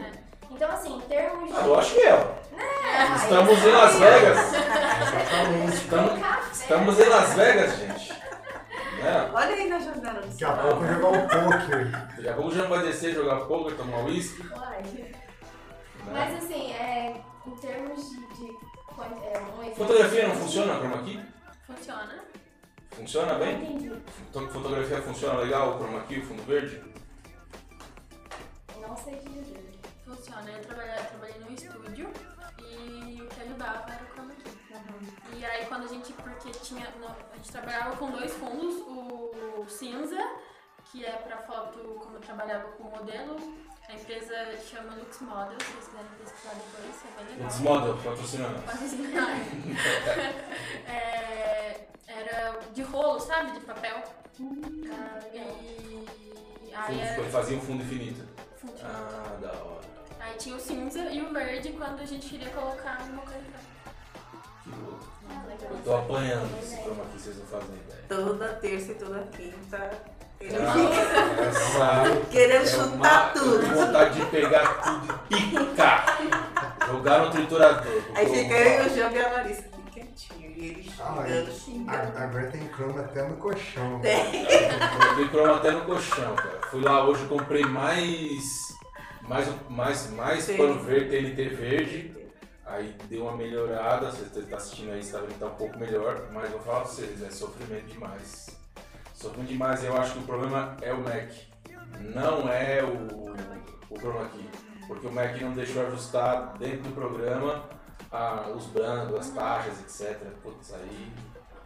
Então, 0.51 0.71
assim, 0.71 0.95
em 0.97 1.01
termos 1.01 1.49
de. 1.49 1.55
Ah, 1.57 1.65
eu 1.65 1.79
acho 1.79 1.93
que 1.93 2.01
é. 2.01 2.11
Ah, 2.13 3.15
Estamos 3.15 3.63
em 3.65 3.71
Las 3.71 3.95
Vegas. 3.99 4.37
Exatamente. 4.53 5.75
Estamos, 5.75 6.21
estamos 6.59 6.99
em 6.99 7.09
Las 7.09 7.33
Vegas, 7.33 7.77
gente. 7.77 8.13
Né? 9.03 9.31
Olha 9.33 9.49
aí 9.55 9.69
na 9.69 9.79
janela 9.79 10.21
Daqui 10.21 10.45
a 10.45 10.53
pouco 10.53 10.85
jogar 10.87 11.07
um 11.09 11.27
poker. 11.27 11.91
Daqui 11.91 12.29
a 12.29 12.33
pouco 12.33 12.51
já 12.51 12.63
vai 12.67 12.79
descer, 12.83 13.13
jogar 13.13 13.41
poker, 13.41 13.75
tomar 13.75 14.03
uísque. 14.05 14.41
Né? 14.43 15.13
Mas 16.11 16.43
assim, 16.43 16.71
é, 16.73 17.15
em 17.45 17.51
termos 17.57 18.09
de. 18.09 18.15
de 18.35 18.45
é, 19.25 19.41
um 19.69 19.75
Fotografia 19.75 20.27
não 20.27 20.35
funciona, 20.35 20.75
chroma 20.79 21.03
key? 21.03 21.19
Funciona. 21.67 22.15
Funciona 22.91 23.33
bem? 23.33 23.55
entendi. 23.55 23.91
Foto- 24.31 24.47
Fotografia 24.49 25.01
funciona 25.01 25.39
legal, 25.41 25.77
chroma 25.77 25.99
key, 26.03 26.19
o 26.19 26.25
fundo 26.25 26.43
verde? 26.43 26.81
Não 28.79 28.95
sei 28.95 29.15
te 29.17 29.29
dizer. 29.29 29.64
Funciona. 30.05 30.49
Eu 30.51 30.61
trabalhei, 30.61 31.03
trabalhei 31.05 31.39
num 31.39 31.53
estúdio 31.53 32.09
e 32.59 33.21
o 33.21 33.27
que 33.27 33.41
ajudava 33.41 33.91
era 33.91 34.03
o 34.03 34.07
chroma 34.13 34.33
key. 34.35 34.51
E 35.37 35.45
aí 35.45 35.65
quando 35.65 35.85
a 35.85 35.87
gente, 35.87 36.13
porque 36.13 36.51
tinha, 36.51 36.89
no- 36.99 37.07
a 37.07 37.35
gente 37.35 37.51
trabalhava 37.51 37.95
com 37.97 38.11
dois 38.11 38.33
fundos, 38.33 38.75
o 38.87 39.65
cinza, 39.67 40.17
que 40.91 41.03
é 41.05 41.11
pra 41.11 41.37
foto, 41.39 41.79
como 42.01 42.17
eu 42.17 42.21
trabalhava 42.21 42.69
com 42.73 42.83
modelo, 42.83 43.35
a 43.89 43.93
empresa 43.93 44.57
chama 44.61 44.93
Lux 44.95 45.19
Model, 45.21 45.57
se 45.59 45.65
vocês 45.71 45.85
quiserem 45.87 46.07
pesquisar 46.19 46.53
depois, 46.53 47.05
é 47.05 47.23
bem 47.23 47.33
legal. 47.33 47.47
Desmoda, 47.47 47.93
patrocinando. 48.03 48.63
É, 50.87 51.87
era 52.07 52.59
de 52.73 52.81
rolo, 52.83 53.19
sabe? 53.19 53.51
De 53.53 53.59
papel. 53.61 53.95
Ah, 53.97 55.19
legal. 55.31 55.59
E 55.61 56.73
aí 56.73 56.99
era. 56.99 57.23
Fazia 57.29 57.57
um 57.57 57.61
fundo 57.61 57.83
infinito. 57.83 58.25
fundo. 58.57 58.73
Ah, 58.83 59.37
da 59.41 59.51
hora. 59.51 59.94
Aí 60.25 60.33
tinha 60.37 60.55
o 60.55 60.59
cinza 60.59 60.99
e 61.11 61.21
o 61.21 61.31
verde 61.31 61.69
quando 61.73 62.01
a 62.01 62.05
gente 62.05 62.27
queria 62.27 62.49
colocar 62.49 62.99
uma 63.11 63.21
coisa. 63.21 63.39
Que 64.63 64.69
louco. 64.71 65.05
Ah. 65.29 65.43
Eu 65.69 65.77
tô 65.83 65.95
apanhando 65.95 66.49
esse 66.61 66.75
chroma 66.81 67.03
key, 67.05 67.19
vocês 67.19 67.37
não 67.37 67.45
fazem 67.45 67.75
ideia. 67.75 68.03
Toda 68.09 68.47
terça 68.53 68.91
e 68.91 68.95
toda 68.95 69.19
quinta. 69.35 69.91
Ele 70.39 70.55
Ah, 70.57 72.03
essa 72.03 72.21
querendo 72.29 72.63
é 72.63 72.65
chutar 72.67 72.87
uma- 72.95 73.29
tudo. 73.29 73.65
Eu 73.65 73.85
vontade 73.85 74.19
de 74.19 74.25
pegar 74.25 74.81
tudo 74.83 75.19
e 75.29 75.35
picar. 75.35 76.17
Jogar 76.87 77.19
no 77.19 77.31
triturador. 77.31 78.01
Aí 78.15 78.25
fica 78.27 78.53
eu 78.53 78.83
e 78.83 78.87
o 78.87 78.93
Jean 78.93 79.11
e 79.11 79.19
a 79.25 79.31
Larissa 79.31 79.61
aqui 79.61 79.81
quietinho. 79.91 80.51
E 80.51 80.67
ele 80.67 80.91
Ah, 80.99 81.23
xingando, 81.23 81.49
é. 81.49 81.53
xingando. 81.53 82.17
Agora 82.17 82.47
tem 82.51 82.67
croma 82.67 82.99
até 83.01 83.23
no 83.27 83.37
colchão. 83.37 84.01
Coloquei 84.01 85.29
croma 85.29 85.55
até 85.57 85.71
no 85.71 85.81
colchão, 85.85 86.35
cara. 86.35 86.59
Fui 86.69 86.81
lá 86.81 87.05
hoje 87.07 87.23
e 87.23 87.27
comprei 87.27 87.63
mais. 87.63 88.75
Mais, 89.27 89.47
mais, 89.69 90.11
mais 90.11 90.45
pano 90.45 90.79
verde, 90.83 91.09
TNT 91.09 91.55
verde. 91.55 92.15
Aí 92.65 92.95
deu 93.09 93.23
uma 93.23 93.35
melhorada. 93.35 94.11
Você 94.11 94.41
tá 94.41 94.57
assistindo 94.57 94.91
aí, 94.91 95.03
tá 95.05 95.19
vendo 95.19 95.33
que 95.33 95.39
tá 95.39 95.47
um 95.47 95.55
pouco 95.55 95.77
melhor. 95.79 96.29
Mas 96.31 96.49
vou 96.51 96.59
falar 96.59 96.81
pra 96.81 96.89
vocês, 96.89 97.21
é 97.21 97.29
sofrimento 97.29 97.87
demais. 97.87 98.57
Sofrimento 99.13 99.49
demais. 99.49 99.83
Eu 99.83 99.97
acho 99.97 100.13
que 100.13 100.19
o 100.19 100.23
problema 100.23 100.77
é 100.81 100.93
o 100.93 100.99
Mac. 100.99 101.31
Não 102.13 102.49
é 102.49 102.83
o, 102.83 103.33
o 103.89 103.99
chroma 103.99 104.29
key. 104.29 104.49
Porque 104.87 105.07
o 105.07 105.11
Mac 105.11 105.39
não 105.41 105.53
deixou 105.53 105.85
ajustar 105.87 106.53
dentro 106.57 106.83
do 106.83 106.93
programa 106.93 107.67
ah, 108.11 108.51
os 108.55 108.65
brancos, 108.67 109.19
as 109.19 109.29
taxas, 109.29 109.79
etc. 109.81 110.19
Putz, 110.43 110.73
aí. 110.73 111.11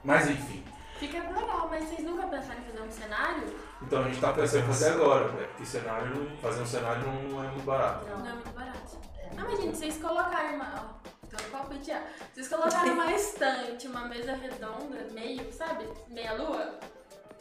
Mas 0.03 0.29
enfim. 0.29 0.63
Fica 0.99 1.17
legal, 1.17 1.69
mas 1.69 1.85
vocês 1.85 2.03
nunca 2.03 2.27
pensaram 2.27 2.59
em 2.59 2.63
fazer 2.65 2.81
um 2.81 2.91
cenário? 2.91 3.55
Então 3.81 4.01
a 4.01 4.03
gente 4.03 4.19
tá 4.19 4.33
pensando 4.33 4.63
em 4.63 4.67
fazer 4.67 4.89
agora, 4.89 5.31
né? 5.31 5.47
Porque 5.47 5.65
cenário, 5.65 6.37
fazer 6.41 6.61
um 6.61 6.65
cenário 6.65 7.03
não 7.07 7.41
é 7.41 7.47
muito 7.47 7.63
barato. 7.63 8.05
Não, 8.05 8.27
é 8.27 8.33
muito 8.33 8.49
barato. 8.49 8.97
Não, 9.33 9.43
mas 9.45 9.61
gente, 9.61 9.77
vocês 9.77 9.97
colocarem 9.97 10.55
uma. 10.55 10.73
Ó, 10.75 11.09
tô 11.29 11.41
no 11.41 11.49
palpite. 11.51 11.93
Vocês 12.33 12.49
colocarem 12.49 12.91
uma 12.91 13.11
estante, 13.15 13.87
uma 13.87 14.09
mesa 14.09 14.33
redonda, 14.33 15.07
meio, 15.13 15.53
sabe? 15.53 15.87
Meia 16.09 16.33
lua, 16.33 16.77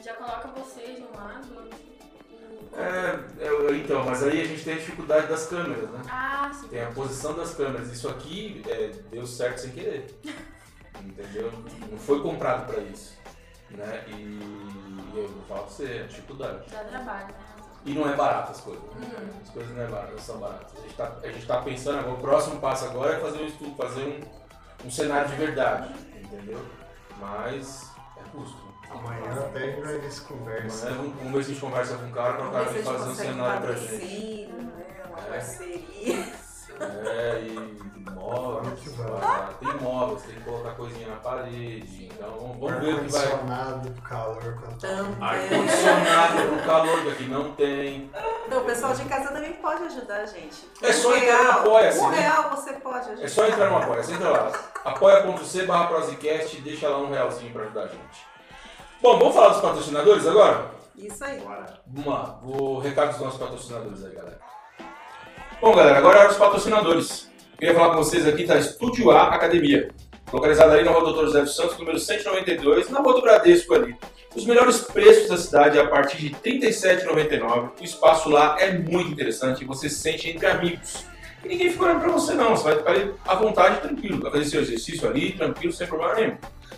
já 0.00 0.14
coloca 0.14 0.48
vocês 0.48 0.96
de 0.96 1.02
um 1.02 1.16
lado. 1.16 1.68
É, 2.76 3.44
é, 3.44 3.76
então, 3.76 4.04
mas 4.04 4.22
aí 4.22 4.40
a 4.40 4.44
gente 4.44 4.62
tem 4.62 4.74
a 4.74 4.78
dificuldade 4.78 5.26
das 5.26 5.46
câmeras, 5.46 5.90
né? 5.90 6.00
Ah, 6.08 6.52
sim. 6.54 6.68
Tem 6.68 6.84
a 6.84 6.92
posição 6.92 7.34
das 7.34 7.54
câmeras. 7.54 7.90
Isso 7.90 8.08
aqui 8.08 8.62
é, 8.68 8.92
deu 9.10 9.26
certo 9.26 9.62
sem 9.62 9.72
querer. 9.72 10.06
Entendeu? 11.04 11.50
Não 11.90 11.98
foi 11.98 12.22
comprado 12.22 12.66
pra 12.66 12.80
isso. 12.82 13.18
Né? 13.70 14.04
E, 14.08 14.12
e 14.12 15.12
eu 15.14 15.28
vou 15.28 15.42
falar 15.48 15.60
pra 15.62 15.70
você, 15.70 15.84
é 15.84 16.02
dificuldade. 16.04 16.70
Dá 16.70 16.84
trabalho, 16.84 17.26
né? 17.28 17.34
E 17.84 17.94
não 17.94 18.08
é 18.10 18.16
barato 18.16 18.52
as 18.52 18.60
coisas. 18.60 18.82
né? 18.94 19.30
As 19.42 19.50
coisas 19.50 19.74
não, 19.76 19.82
é 19.82 19.86
barato, 19.86 20.12
não 20.12 20.18
são 20.18 20.38
baratas. 20.38 20.72
A 20.78 20.80
gente, 20.82 20.94
tá, 20.94 21.12
a 21.22 21.26
gente 21.28 21.46
tá 21.46 21.62
pensando 21.62 21.98
agora, 22.00 22.14
o 22.14 22.18
próximo 22.20 22.60
passo 22.60 22.84
agora 22.86 23.14
é 23.16 23.20
fazer 23.20 23.38
um 23.38 23.46
estudo, 23.46 23.76
fazer 23.76 24.02
um, 24.84 24.86
um 24.86 24.90
cenário 24.90 25.28
de 25.30 25.36
verdade. 25.36 25.94
Entendeu? 26.16 26.64
Mas 27.20 27.90
é 28.16 28.22
custo. 28.30 28.68
Amanhã 28.90 29.32
até 29.46 29.58
a 29.58 29.66
gente 29.66 29.80
vai 29.82 29.98
ver 29.98 30.10
se 30.10 30.20
conversa. 30.22 30.64
Mas, 30.90 30.96
né, 30.98 31.12
vamos, 31.16 31.32
ver 31.32 31.44
se 31.44 31.50
a 31.50 31.54
gente 31.54 31.60
conversa 31.60 31.96
com 31.98 32.06
o 32.06 32.10
cara 32.12 32.32
para 32.34 32.48
o 32.48 32.52
cara 32.52 32.64
fazer 32.64 33.08
um 33.10 33.14
cenário 33.14 33.60
pra 33.62 33.72
gente. 33.74 34.46
né? 34.46 34.72
Uma 35.08 35.18
É. 35.20 35.30
parceria. 35.30 36.32
É, 36.80 37.40
e 37.42 38.10
móveis. 38.10 38.78
Ah, 39.22 39.50
Tem 39.58 39.74
móveis, 39.80 40.22
tem 40.22 40.34
que 40.36 40.40
colocar 40.42 40.70
coisinha 40.72 41.08
na 41.08 41.16
parede. 41.16 42.06
Então 42.12 42.56
vamos, 42.60 42.80
ver 42.80 42.94
o 42.94 43.04
que 43.04 43.12
vai. 43.12 43.22
Ar-condicionado 43.22 43.90
pro 43.90 44.02
calor 44.02 44.58
quanto 44.60 44.78
Também. 44.78 45.16
Ar-condicionado 45.20 46.42
pro 46.48 46.62
calor, 46.66 47.02
que 47.02 47.08
aqui 47.10 47.24
não 47.24 47.52
tem. 47.52 48.10
Então, 48.46 48.62
o 48.62 48.64
pessoal 48.64 48.92
de 48.94 49.04
casa 49.04 49.28
também 49.32 49.52
pode 49.54 49.82
ajudar 49.84 50.16
a 50.20 50.26
gente. 50.26 50.68
É 50.82 50.92
só 50.92 51.10
Um 51.10 51.16
entrar 51.16 51.36
no 51.36 51.42
real- 51.42 51.58
Apoia-se, 51.60 51.98
Um 52.00 52.10
né? 52.10 52.20
real 52.20 52.50
você 52.50 52.72
pode 52.74 53.10
ajudar. 53.10 53.22
É 53.24 53.28
só 53.28 53.46
entrar 53.46 53.70
no 53.70 53.76
Apoia, 53.78 54.02
você 54.02 54.12
entra 54.14 54.30
lá. 54.30 54.52
apoia.c 54.84 55.66
barra 55.66 55.86
Prosicast 55.88 56.56
e 56.56 56.60
deixa 56.60 56.88
lá 56.88 56.98
um 56.98 57.10
realzinho 57.10 57.52
pra 57.52 57.62
ajudar 57.64 57.82
a 57.82 57.86
gente. 57.88 58.26
Bom, 59.02 59.18
vamos 59.18 59.34
falar 59.34 59.48
dos 59.50 59.60
patrocinadores 59.60 60.26
agora? 60.26 60.66
Isso 60.96 61.24
aí. 61.24 61.40
Vamos 61.86 62.06
lá, 62.12 62.40
o 62.42 62.78
recado 62.80 63.12
dos 63.12 63.20
nossos 63.20 63.38
patrocinadores 63.38 64.04
aí, 64.04 64.12
galera. 64.14 64.40
Bom, 65.60 65.74
galera, 65.74 65.98
agora 65.98 66.20
é 66.20 66.28
dos 66.28 66.36
patrocinadores. 66.36 67.28
Queria 67.58 67.74
falar 67.74 67.90
com 67.90 67.96
vocês 67.96 68.24
aqui 68.28 68.44
da 68.44 68.56
Estúdio 68.56 69.10
A 69.10 69.34
Academia, 69.34 69.90
localizada 70.32 70.72
ali 70.74 70.84
na 70.84 70.92
rua 70.92 71.00
Doutor 71.00 71.26
José 71.26 71.40
dos 71.40 71.56
Santos, 71.56 71.76
número 71.76 71.98
192, 71.98 72.88
na 72.90 73.00
rua 73.00 73.14
do 73.14 73.22
Bradesco 73.22 73.74
ali. 73.74 73.96
Os 74.36 74.46
melhores 74.46 74.78
preços 74.82 75.28
da 75.28 75.36
cidade 75.36 75.76
a 75.76 75.88
partir 75.88 76.18
de 76.18 76.28
R$ 76.28 76.60
37,99. 76.60 77.70
O 77.80 77.84
espaço 77.84 78.30
lá 78.30 78.54
é 78.60 78.70
muito 78.70 79.10
interessante 79.10 79.64
você 79.64 79.88
se 79.88 79.96
sente 79.96 80.30
entre 80.30 80.46
amigos. 80.46 81.04
E 81.44 81.48
ninguém 81.48 81.72
fica 81.72 81.86
olhando 81.86 82.02
pra 82.02 82.12
você 82.12 82.34
não, 82.34 82.56
você 82.56 82.62
vai 82.62 82.76
ficar 82.76 82.90
ali 82.92 83.12
à 83.26 83.34
vontade, 83.34 83.80
tranquilo. 83.80 84.22
Vai 84.22 84.30
fazer 84.30 84.44
seu 84.44 84.60
exercício 84.60 85.08
ali, 85.08 85.32
tranquilo, 85.32 85.72
sem 85.72 85.88
problema 85.88 86.14
nenhum. 86.14 86.36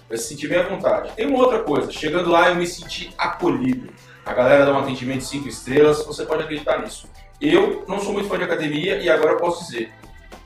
Vai 0.09 0.16
se 0.16 0.24
sentir 0.24 0.49
bem 0.49 0.59
à 0.59 0.62
vontade. 0.62 1.12
Tem 1.14 1.26
uma 1.26 1.39
outra 1.39 1.59
coisa, 1.59 1.93
chegando 1.93 2.31
lá 2.31 2.49
eu 2.49 2.55
me 2.55 2.66
senti 2.66 3.12
acolhido. 3.18 3.93
A 4.24 4.33
galera 4.33 4.64
dá 4.64 4.72
um 4.72 4.78
atendimento 4.78 5.24
5 5.24 5.47
estrelas, 5.49 6.03
você 6.07 6.24
pode 6.24 6.45
acreditar 6.45 6.81
nisso. 6.81 7.07
Eu 7.41 7.86
não 7.88 7.99
sou 7.99 8.12
muito 8.12 8.28
fã 8.28 8.36
de 8.36 8.45
academia 8.45 8.99
e 8.99 9.09
agora 9.09 9.32
eu 9.32 9.36
posso 9.38 9.64
dizer, 9.64 9.91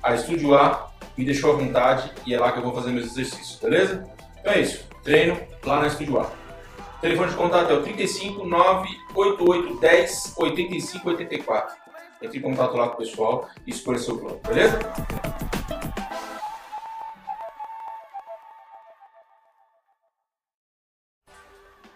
a 0.00 0.14
Estúdio 0.14 0.54
A 0.54 0.92
me 1.18 1.24
deixou 1.24 1.50
à 1.50 1.56
vontade 1.56 2.08
e 2.24 2.32
é 2.32 2.38
lá 2.38 2.52
que 2.52 2.58
eu 2.58 2.62
vou 2.62 2.72
fazer 2.72 2.92
meus 2.92 3.06
exercícios, 3.06 3.58
beleza? 3.58 4.08
Então 4.38 4.52
é 4.52 4.60
isso, 4.60 4.88
treino 5.02 5.36
lá 5.64 5.80
na 5.80 5.88
Estúdio 5.88 6.20
A. 6.20 6.22
O 6.22 7.00
telefone 7.00 7.30
de 7.30 7.36
contato 7.36 7.70
é 7.72 7.74
o 7.74 7.82
35 7.82 8.46
988 8.46 9.80
10 9.80 10.34
85 10.36 11.08
84. 11.08 11.76
Entre 12.22 12.38
em 12.38 12.40
contato 12.40 12.76
lá 12.76 12.88
com 12.88 12.94
o 12.94 12.98
pessoal 12.98 13.48
e 13.66 13.70
escolha 13.70 13.98
seu 13.98 14.16
plano, 14.16 14.40
beleza? 14.46 14.78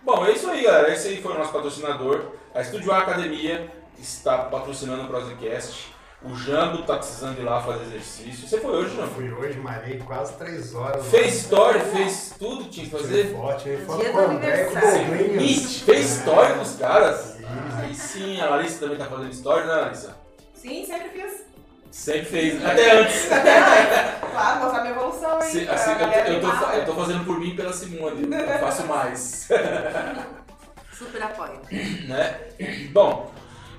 Bom, 0.03 0.27
é 0.27 0.33
isso 0.33 0.51
aí, 0.51 0.65
galera. 0.65 0.93
Esse 0.93 1.09
aí 1.09 1.23
foi 1.23 1.35
o 1.35 1.39
nosso 1.39 1.53
patrocinador. 1.53 2.33
A 2.53 2.63
Estúdio 2.63 2.91
A 2.91 2.99
Academia 2.99 3.78
está 4.01 4.39
patrocinando 4.39 5.05
o 5.05 5.07
Prosecast. 5.07 5.95
O 6.21 6.35
Jambo 6.35 6.83
tá 6.83 6.97
precisando 6.97 7.39
ir 7.39 7.45
lá 7.45 7.61
fazer 7.63 7.85
exercício. 7.85 8.49
Você 8.49 8.61
foi 8.61 8.73
hoje, 8.73 8.97
Jambo? 8.97 9.15
fui 9.15 9.31
hoje, 9.31 9.57
marei 9.61 9.99
quase 9.99 10.33
três 10.35 10.75
horas. 10.75 11.07
Fez 11.07 11.35
story, 11.43 11.79
fez 11.93 12.35
tudo 12.37 12.65
que 12.65 12.71
tinha 12.71 12.87
que 12.87 12.91
fazer. 12.91 13.33
foto, 13.33 13.63
tirei 13.63 13.79
foto 13.79 14.01
Dia 14.01 14.11
com 14.11 14.19
o 14.19 15.85
fez 15.85 16.11
story 16.19 16.55
com 16.55 16.63
os 16.63 16.75
caras? 16.77 17.21
Sim. 17.37 17.45
Aí 17.81 17.95
sim, 17.95 18.41
a 18.41 18.47
Larissa 18.47 18.81
também 18.81 18.99
tá 18.99 19.05
fazendo 19.05 19.31
story, 19.31 19.67
né, 19.67 19.75
Larissa? 19.75 20.17
Sim, 20.55 20.85
sempre 20.85 21.09
fiz. 21.11 21.47
Sempre 21.93 22.25
fez, 22.27 22.65
até 22.67 23.01
antes. 23.01 23.29
Claro, 24.39 24.61
mostrar 24.61 24.83
minha 24.83 24.95
evolução 24.95 25.39
aí. 25.41 25.51
Se- 25.51 25.65
pra 25.65 25.75
assim, 25.75 25.91
eu, 25.91 26.35
eu 26.35 26.41
tô, 26.41 26.49
eu 26.71 26.87
tô 26.87 26.95
fazendo 26.95 27.25
por 27.25 27.41
mim 27.41 27.49
e 27.51 27.57
pela 27.57 27.73
Simone, 27.73 28.29
eu 28.33 28.59
faço 28.61 28.87
mais. 28.87 29.49
Super 30.93 31.23
apoio. 31.23 31.61
né? 32.07 32.39
Bom, 32.93 33.33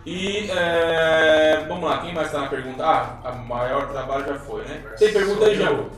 e 0.06 0.50
é, 0.52 1.66
vamos 1.68 1.90
lá, 1.90 2.00
quem 2.02 2.14
mais 2.14 2.32
tá 2.32 2.42
na 2.42 2.48
pergunta? 2.48 2.84
Ah, 2.86 3.20
a 3.24 3.32
maior 3.34 3.90
trabalho 3.90 4.26
já 4.26 4.40
foi, 4.40 4.64
né? 4.66 4.84
Tem 4.98 5.12
pergunta 5.14 5.46
aí, 5.46 5.56
João? 5.56 5.90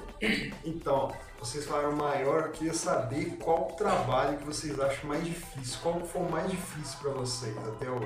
Então, 0.65 1.11
vocês 1.39 1.65
falaram 1.65 1.93
maior, 1.93 2.43
eu 2.43 2.51
queria 2.51 2.73
saber 2.73 3.37
qual 3.41 3.65
trabalho 3.77 4.37
que 4.37 4.45
vocês 4.45 4.79
acham 4.79 5.09
mais 5.09 5.23
difícil. 5.23 5.79
Qual 5.81 5.99
foi 6.01 6.21
o 6.21 6.29
mais 6.29 6.49
difícil 6.49 6.99
pra 7.01 7.11
vocês 7.13 7.57
até 7.57 7.89
hoje? 7.89 8.05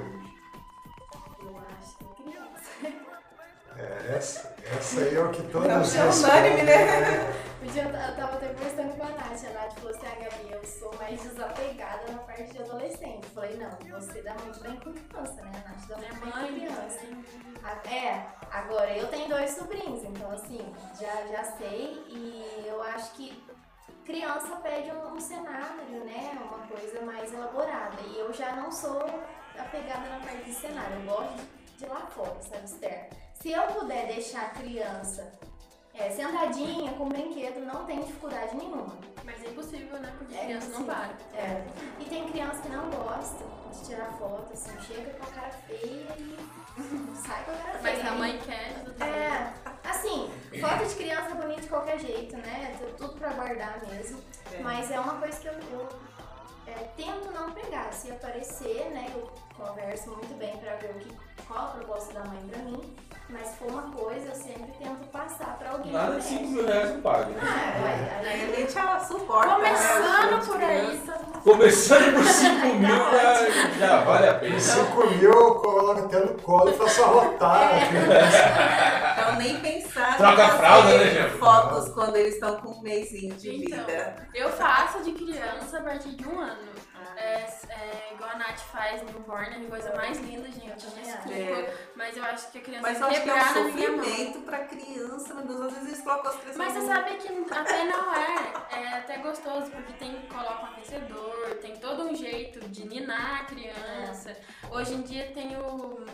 Eu 1.41 1.57
acho 1.57 1.97
que 1.97 2.23
criança. 2.23 2.95
É, 3.77 4.15
essa, 4.15 4.55
essa 4.77 5.01
aí 5.01 5.15
é 5.15 5.19
o 5.19 5.29
que 5.31 5.43
todos 5.43 5.67
Não, 5.67 5.81
os 5.81 5.95
é 5.95 6.03
unânime, 6.05 6.61
né? 6.63 7.33
Um 7.65 7.71
dia 7.71 7.83
eu 7.83 7.91
ta- 7.91 8.07
eu 8.09 8.15
tava 8.15 8.33
até 8.35 8.47
conversando 8.49 8.95
com 8.95 9.03
a 9.03 9.09
Nath, 9.09 9.45
a 9.45 9.49
Nath 9.49 9.73
falou 9.79 9.89
assim, 9.95 10.05
ah, 10.05 10.15
Gabi, 10.23 10.51
eu 10.51 10.63
sou 10.65 10.95
mais 10.97 11.21
desapegada 11.21 12.11
na 12.11 12.19
parte 12.19 12.43
de 12.51 12.59
adolescente. 12.61 13.23
Eu 13.23 13.29
falei, 13.31 13.57
não, 13.57 13.99
você 13.99 14.21
dá 14.21 14.35
muito 14.35 14.59
bem 14.61 14.75
com 14.77 14.93
criança, 14.93 15.41
né? 15.41 15.51
A 15.65 15.69
Nath 15.69 15.87
dá 15.87 15.97
muito 15.97 16.19
bem 16.21 16.31
com 16.31 16.53
criança. 16.53 16.99
A- 17.63 17.89
É, 17.89 18.27
agora 18.51 18.95
eu 18.95 19.07
tenho 19.07 19.27
dois 19.27 19.51
sobrinhos, 19.51 20.03
então 20.03 20.29
assim, 20.31 20.73
já, 20.99 21.25
já 21.27 21.43
sei 21.57 22.03
e 22.07 22.65
eu 22.67 22.81
acho 22.83 23.11
que 23.13 23.43
criança 24.05 24.55
pede 24.57 24.91
um, 24.91 25.13
um 25.15 25.19
cenário, 25.19 26.05
né? 26.05 26.37
Uma 26.39 26.67
coisa 26.67 27.01
mais 27.01 27.33
elaborada. 27.33 27.99
E 28.03 28.19
eu 28.19 28.31
já 28.31 28.55
não 28.55 28.71
sou 28.71 29.01
apegada 29.57 30.07
na 30.09 30.19
parte 30.19 30.43
de 30.43 30.53
cenário, 30.53 30.97
eu 30.99 31.05
gosto 31.07 31.33
de, 31.37 31.77
de 31.77 31.85
lá 31.87 32.05
fora, 32.07 32.35
sabe, 32.43 32.65
externo. 32.65 33.09
Se 33.33 33.51
eu 33.51 33.63
puder 33.63 34.05
deixar 34.07 34.41
a 34.45 34.49
criança 34.49 35.31
é, 35.97 36.09
sentadinha 36.09 36.91
com 36.93 37.07
brinquedo, 37.07 37.65
não 37.65 37.85
tem 37.85 38.01
dificuldade 38.01 38.55
nenhuma. 38.55 38.97
Mas 39.23 39.43
é 39.43 39.47
impossível, 39.47 39.99
né? 39.99 40.13
Porque 40.17 40.35
É 40.35 40.45
criança 40.45 40.69
não 40.69 40.83
para. 40.83 41.13
É. 41.33 41.65
E 41.99 42.05
tem 42.05 42.27
criança 42.29 42.61
que 42.61 42.69
não 42.69 42.89
gosta 42.89 43.43
de 43.71 43.85
tirar 43.85 44.11
foto, 44.13 44.53
assim, 44.53 44.79
chega 44.81 45.09
com 45.11 45.23
a 45.23 45.27
cara 45.27 45.49
feia 45.67 46.07
e 46.17 46.37
sai 47.25 47.43
com 47.45 47.51
a 47.51 47.55
cara 47.55 47.79
feia. 47.79 47.97
Mas 47.97 48.07
a 48.07 48.11
mãe 48.11 48.39
quer. 48.39 49.05
É, 49.05 49.53
assim, 49.89 50.29
foto 50.59 50.85
de 50.85 50.95
criança 50.95 51.31
é 51.31 51.35
bonita 51.35 51.61
de 51.61 51.67
qualquer 51.67 51.99
jeito, 51.99 52.37
né? 52.37 52.75
Tem 52.77 52.93
tudo 52.95 53.17
pra 53.17 53.33
guardar 53.33 53.79
mesmo. 53.87 54.21
É. 54.53 54.59
Mas 54.59 54.91
é 54.91 54.99
uma 54.99 55.15
coisa 55.15 55.39
que 55.39 55.47
eu, 55.47 55.53
eu, 55.53 55.89
é, 56.67 56.73
tento 56.97 57.31
não 57.31 57.51
pegar. 57.51 57.91
Se 57.93 58.11
aparecer, 58.11 58.91
né? 58.91 59.11
Eu 59.15 59.31
converso 59.55 60.11
muito 60.11 60.37
bem 60.37 60.55
pra 60.57 60.75
ver 60.75 60.91
o 60.91 60.99
que, 60.99 61.15
qual 61.47 61.67
a 61.67 61.71
proposta 61.71 62.13
da 62.13 62.25
mãe 62.25 62.45
pra 62.47 62.59
mim. 62.59 62.95
Mas 63.37 63.47
se 63.49 63.55
for 63.57 63.67
uma 63.69 63.81
coisa, 63.91 64.29
eu 64.29 64.35
sempre 64.35 64.71
tento 64.79 65.07
passar 65.11 65.57
pra 65.59 65.71
alguém. 65.71 65.91
Nada 65.91 66.15
de 66.17 66.23
5 66.23 66.41
merece. 66.41 66.53
mil 66.53 66.65
reais 66.65 66.89
não 66.93 67.01
paga, 67.01 67.25
né? 67.25 67.41
Ah, 67.41 68.19
aí- 68.29 68.53
a 68.53 68.55
gente 68.55 68.77
ah, 68.79 68.99
suporta. 68.99 69.47
né, 69.47 69.55
Começando 69.55 70.39
os 70.39 70.47
por 70.47 70.63
aí, 70.63 71.01
Começando 71.43 72.13
por 72.13 72.23
5 72.31 72.65
mil 72.75 72.95
já, 72.95 73.77
já 73.77 74.03
vale 74.03 74.29
a 74.29 74.33
pena. 74.35 74.59
5 74.59 75.07
mil 75.07 75.31
eu 75.31 75.55
coloco 75.55 75.99
até 76.05 76.19
no 76.19 76.33
colo 76.41 76.69
e 76.69 76.73
faço 76.73 77.03
arrotar 77.03 77.75
a 77.75 77.87
criança. 77.87 79.11
Então 79.21 79.35
nem 79.35 79.59
pensar 79.59 80.17
Troca 80.17 80.43
a 80.45 80.49
fralda, 80.57 80.97
né, 80.97 81.05
gente? 81.09 81.37
fotos 81.37 81.89
quando 81.89 82.15
eles 82.15 82.35
estão 82.35 82.55
com 82.57 82.69
um 82.71 82.81
mêsinho 82.81 83.35
de 83.35 83.65
Então. 83.65 83.79
vida. 83.85 84.27
Eu 84.33 84.49
faço 84.51 85.03
de 85.03 85.11
criança 85.11 85.79
a 85.79 85.81
partir 85.81 86.09
de 86.15 86.27
um 86.27 86.39
ano. 86.39 86.57
É, 87.17 87.47
é, 87.69 88.13
igual 88.13 88.29
a 88.31 88.35
Nath 88.37 88.59
faz 88.59 89.01
newborn, 89.03 89.63
é 89.63 89.65
a 89.65 89.69
coisa 89.69 89.95
mais 89.95 90.17
linda, 90.19 90.51
gente. 90.51 90.75
Desculpa. 90.75 91.31
É. 91.31 91.77
Mas 91.95 92.17
eu 92.17 92.23
acho 92.23 92.51
que 92.51 92.57
a 92.57 92.61
criança 92.61 92.81
Mas 92.81 92.99
eu 92.99 93.07
acho 93.07 93.23
que 93.23 93.29
é 93.29 93.35
um 93.35 93.53
sofrimento 93.53 94.39
pra 94.41 94.59
criança, 94.65 95.33
meu 95.33 95.45
Deus, 95.45 95.61
às 95.61 95.73
vezes 95.73 95.87
eles 95.89 96.01
colocam 96.01 96.31
as 96.31 96.37
crianças 96.37 96.57
Mas 96.57 96.73
você 96.73 96.85
sabe 96.85 97.17
que 97.17 97.53
até 97.53 97.83
não 97.85 98.13
é. 98.13 98.53
É 98.71 98.87
até 98.97 99.17
gostoso, 99.17 99.71
porque 99.71 99.93
tem 99.93 100.21
coloca 100.27 100.63
um 100.63 100.65
aquecedor, 100.65 101.55
tem 101.61 101.77
todo 101.77 102.03
um 102.03 102.15
jeito 102.15 102.59
de 102.69 102.87
ninar 102.87 103.41
a 103.41 103.45
criança. 103.45 104.35
Hoje 104.71 104.93
em 104.93 105.01
dia 105.01 105.31
tem 105.33 105.55
o, 105.57 106.05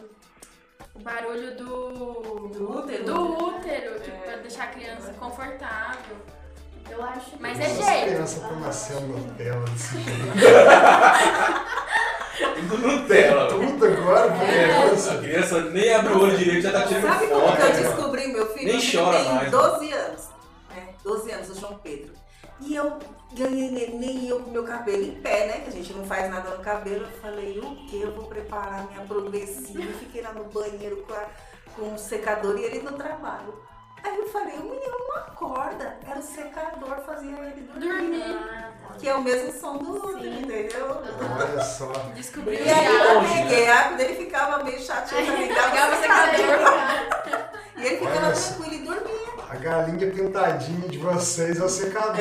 o 0.96 1.00
barulho 1.00 1.56
do, 1.56 2.48
Do 2.50 2.78
útero. 2.80 3.04
do 3.06 3.46
útero, 3.48 4.00
tipo, 4.02 4.18
É. 4.18 4.20
pra 4.20 4.36
deixar 4.38 4.64
a 4.66 4.68
criança 4.68 5.14
confortável. 5.14 6.18
Eu 6.90 7.04
acho 7.04 7.32
Mas 7.40 7.58
que- 7.58 7.64
é 7.64 7.66
Essas 7.68 7.86
jeito. 7.86 8.04
crianças 8.06 8.42
estão 8.44 8.60
nascendo 8.60 9.08
Nutella 9.08 9.66
desse 9.66 10.02
jeito. 10.02 10.22
Tudo 12.70 12.88
Nutella. 12.88 13.48
Tudo 13.50 13.86
agora, 13.86 14.34
É, 14.44 14.86
criança. 14.86 15.14
a 15.14 15.18
criança 15.20 15.62
nem 15.70 15.94
abre 15.94 16.14
o 16.14 16.22
olho 16.22 16.38
direito, 16.38 16.62
já 16.64 16.72
tá 16.72 16.88
tirando 16.88 17.04
Sabe 17.08 17.28
como 17.28 17.42
foto. 17.42 17.56
que 17.58 17.62
eu 17.62 17.70
né? 17.70 17.82
descobri 17.82 18.28
meu 18.28 18.54
filho? 18.54 18.74
Nem 18.74 18.92
chora 18.92 19.18
tem 19.24 19.34
mais, 19.36 19.52
12 19.52 19.94
anos. 19.94 20.30
Né? 20.70 20.88
12 21.04 21.32
anos, 21.32 21.50
o 21.50 21.60
João 21.60 21.78
Pedro. 21.80 22.14
E 22.62 22.76
eu 22.76 22.98
ganhei 23.34 23.72
neném 23.72 24.26
e 24.26 24.30
eu 24.30 24.40
com 24.42 24.52
meu 24.52 24.64
cabelo 24.64 25.04
em 25.04 25.16
pé, 25.22 25.48
né? 25.48 25.54
Que 25.64 25.70
a 25.70 25.72
gente 25.72 25.94
não 25.94 26.06
faz 26.06 26.30
nada 26.30 26.50
no 26.52 26.64
cabelo. 26.64 27.06
Eu 27.06 27.22
falei, 27.22 27.60
o 27.60 27.76
que? 27.88 28.02
Eu 28.02 28.12
vou 28.14 28.26
preparar 28.26 28.86
minha 28.88 29.06
progressiva. 29.06 29.82
Eu 29.84 29.94
Fiquei 29.98 30.22
lá 30.22 30.32
no 30.34 30.46
banheiro 30.46 30.98
com, 31.08 31.14
a- 31.14 31.26
com 31.76 31.94
um 31.94 31.98
secador 31.98 32.58
e 32.58 32.64
ele 32.64 32.80
no 32.82 32.94
trabalho. 32.94 33.54
Aí 34.04 34.18
eu 34.18 34.28
falei, 34.30 34.56
o 34.58 34.64
menino 34.64 34.98
não 35.10 35.18
acorda. 35.18 35.98
Era 36.08 36.20
o 36.20 36.24
secador, 36.24 36.98
fazia 37.06 37.30
ele 37.40 37.62
dormir. 37.62 37.88
Dormir. 37.88 38.40
Que 39.00 39.10
é 39.10 39.16
o 39.16 39.22
mesmo 39.22 39.52
som 39.54 39.78
do 39.78 40.20
Sim. 40.20 40.42
entendeu? 40.42 41.02
Olha 41.40 41.64
só. 41.64 41.92
Descobri 42.16 42.56
E 42.62 42.70
aí 42.70 42.86
eu 42.86 43.22
peguei, 43.22 43.70
ah, 43.70 43.86
quando 43.90 44.00
ele 44.02 44.16
ficava 44.16 44.64
meio 44.64 44.80
chateado, 44.80 45.26
eu 45.28 45.38
ligava 45.38 45.76
o 45.76 45.96
o 45.96 46.02
secador. 46.02 47.46
E 47.78 47.86
ele 47.86 47.98
ficava 47.98 48.16
Olha 48.28 48.32
tranquilo 48.32 48.74
e 48.74 48.80
dormia. 48.86 49.22
A 49.50 49.56
galinha 49.56 50.12
pintadinha 50.12 50.88
de 50.88 50.98
vocês 50.98 51.60
é 51.60 51.64
o 51.64 51.70
secador. 51.70 52.16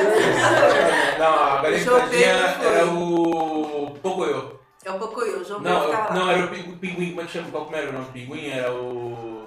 Não, 1.18 1.44
a 1.44 1.62
galinha 1.62 1.78
João 1.84 2.00
tadinha 2.00 2.34
Pedro 2.34 2.62
foi. 2.62 2.74
era 2.74 2.86
o 2.86 3.90
Pocoyo. 4.02 4.60
É 4.84 4.90
pouco 4.98 5.20
eu, 5.20 5.40
o 5.40 5.44
João 5.44 5.60
Não, 5.60 5.92
não, 6.14 6.30
era 6.30 6.44
o 6.46 6.48
pingu- 6.48 6.76
pinguim, 6.78 7.10
como 7.10 7.20
é 7.20 7.24
que 7.24 7.32
chama? 7.32 7.50
Qual 7.50 7.68
era 7.72 7.90
o 7.90 7.92
nome? 7.92 8.06
Pinguim 8.12 8.48
era 8.48 8.72
o. 8.72 9.39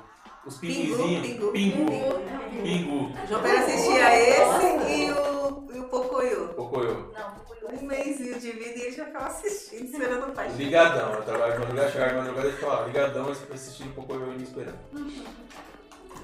Os 0.46 0.58
pinguinzinhos. 0.58 1.26
Pingu, 1.26 1.52
Pingu. 1.52 1.86
pingu. 1.86 2.62
Pingu. 2.64 3.28
João 3.28 3.42
Pedro 3.42 3.58
assistia 3.60 4.20
esse 4.20 4.66
e 4.92 5.12
o, 5.12 5.68
e 5.74 5.80
o 5.80 5.84
Pocoyo. 5.86 6.50
Pocoyo. 6.50 7.14
Não, 7.14 7.36
foi 7.48 7.78
Um 7.78 7.86
mêsinho 7.86 8.40
de 8.40 8.52
vida 8.52 8.78
e 8.78 8.82
ele 8.82 8.92
já 8.92 9.06
ficava 9.06 9.28
assistindo, 9.28 9.86
esperando 9.86 10.28
o 10.28 10.32
pai. 10.34 10.50
Ligadão, 10.50 11.14
eu 11.14 11.24
trabalho 11.24 11.54
de 11.54 11.60
madrugada, 11.60 11.92
chegava 11.92 12.12
de 12.12 12.18
madrugada 12.18 12.50
e 12.50 12.52
ficava 12.52 12.86
ligadão, 12.88 13.30
assistindo 13.32 13.96
Pocoyo 13.96 14.34
e 14.34 14.38
me 14.38 14.44
esperando. 14.44 14.78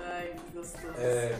Ai, 0.01 0.33
que 0.45 0.57
gostoso. 0.57 0.93
É, 0.97 1.35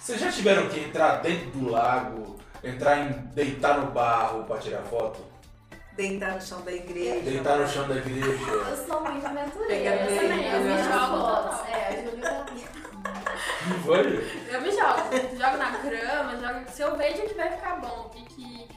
vocês 0.00 0.20
já 0.20 0.32
tiveram 0.32 0.68
que 0.68 0.80
entrar 0.80 1.16
dentro 1.16 1.50
do 1.50 1.70
lago, 1.70 2.36
entrar 2.62 2.98
em. 2.98 3.12
deitar 3.34 3.78
no 3.80 3.90
barro 3.92 4.44
pra 4.44 4.58
tirar 4.58 4.82
foto? 4.82 5.33
Deitar 5.96 6.32
no 6.34 6.40
chão 6.42 6.60
da 6.62 6.72
igreja. 6.72 7.20
Deitar 7.30 7.58
no 7.58 7.68
chão 7.68 7.86
da 7.88 7.96
igreja? 7.96 8.26
Eu 8.26 8.76
sou 8.86 9.00
muito 9.00 9.24
aventureira. 9.26 9.94
Eu 9.94 10.18
também, 10.18 10.52
eu 10.52 10.60
me 10.60 10.82
jogo. 10.82 11.66
É, 11.70 11.88
a 11.88 12.02
Júlia 12.02 12.30
também. 12.30 12.64
Foi? 13.84 14.44
Eu 14.52 14.60
me 14.60 14.70
jogo. 14.72 15.36
Jogo 15.40 15.56
na 15.56 15.70
grama, 15.70 16.36
jogo. 16.36 16.70
Se 16.72 16.82
eu 16.82 16.96
vejo 16.96 17.22
que 17.22 17.34
vai 17.34 17.50
ficar 17.52 17.76
bom 17.80 18.10
e 18.16 18.22
que 18.22 18.68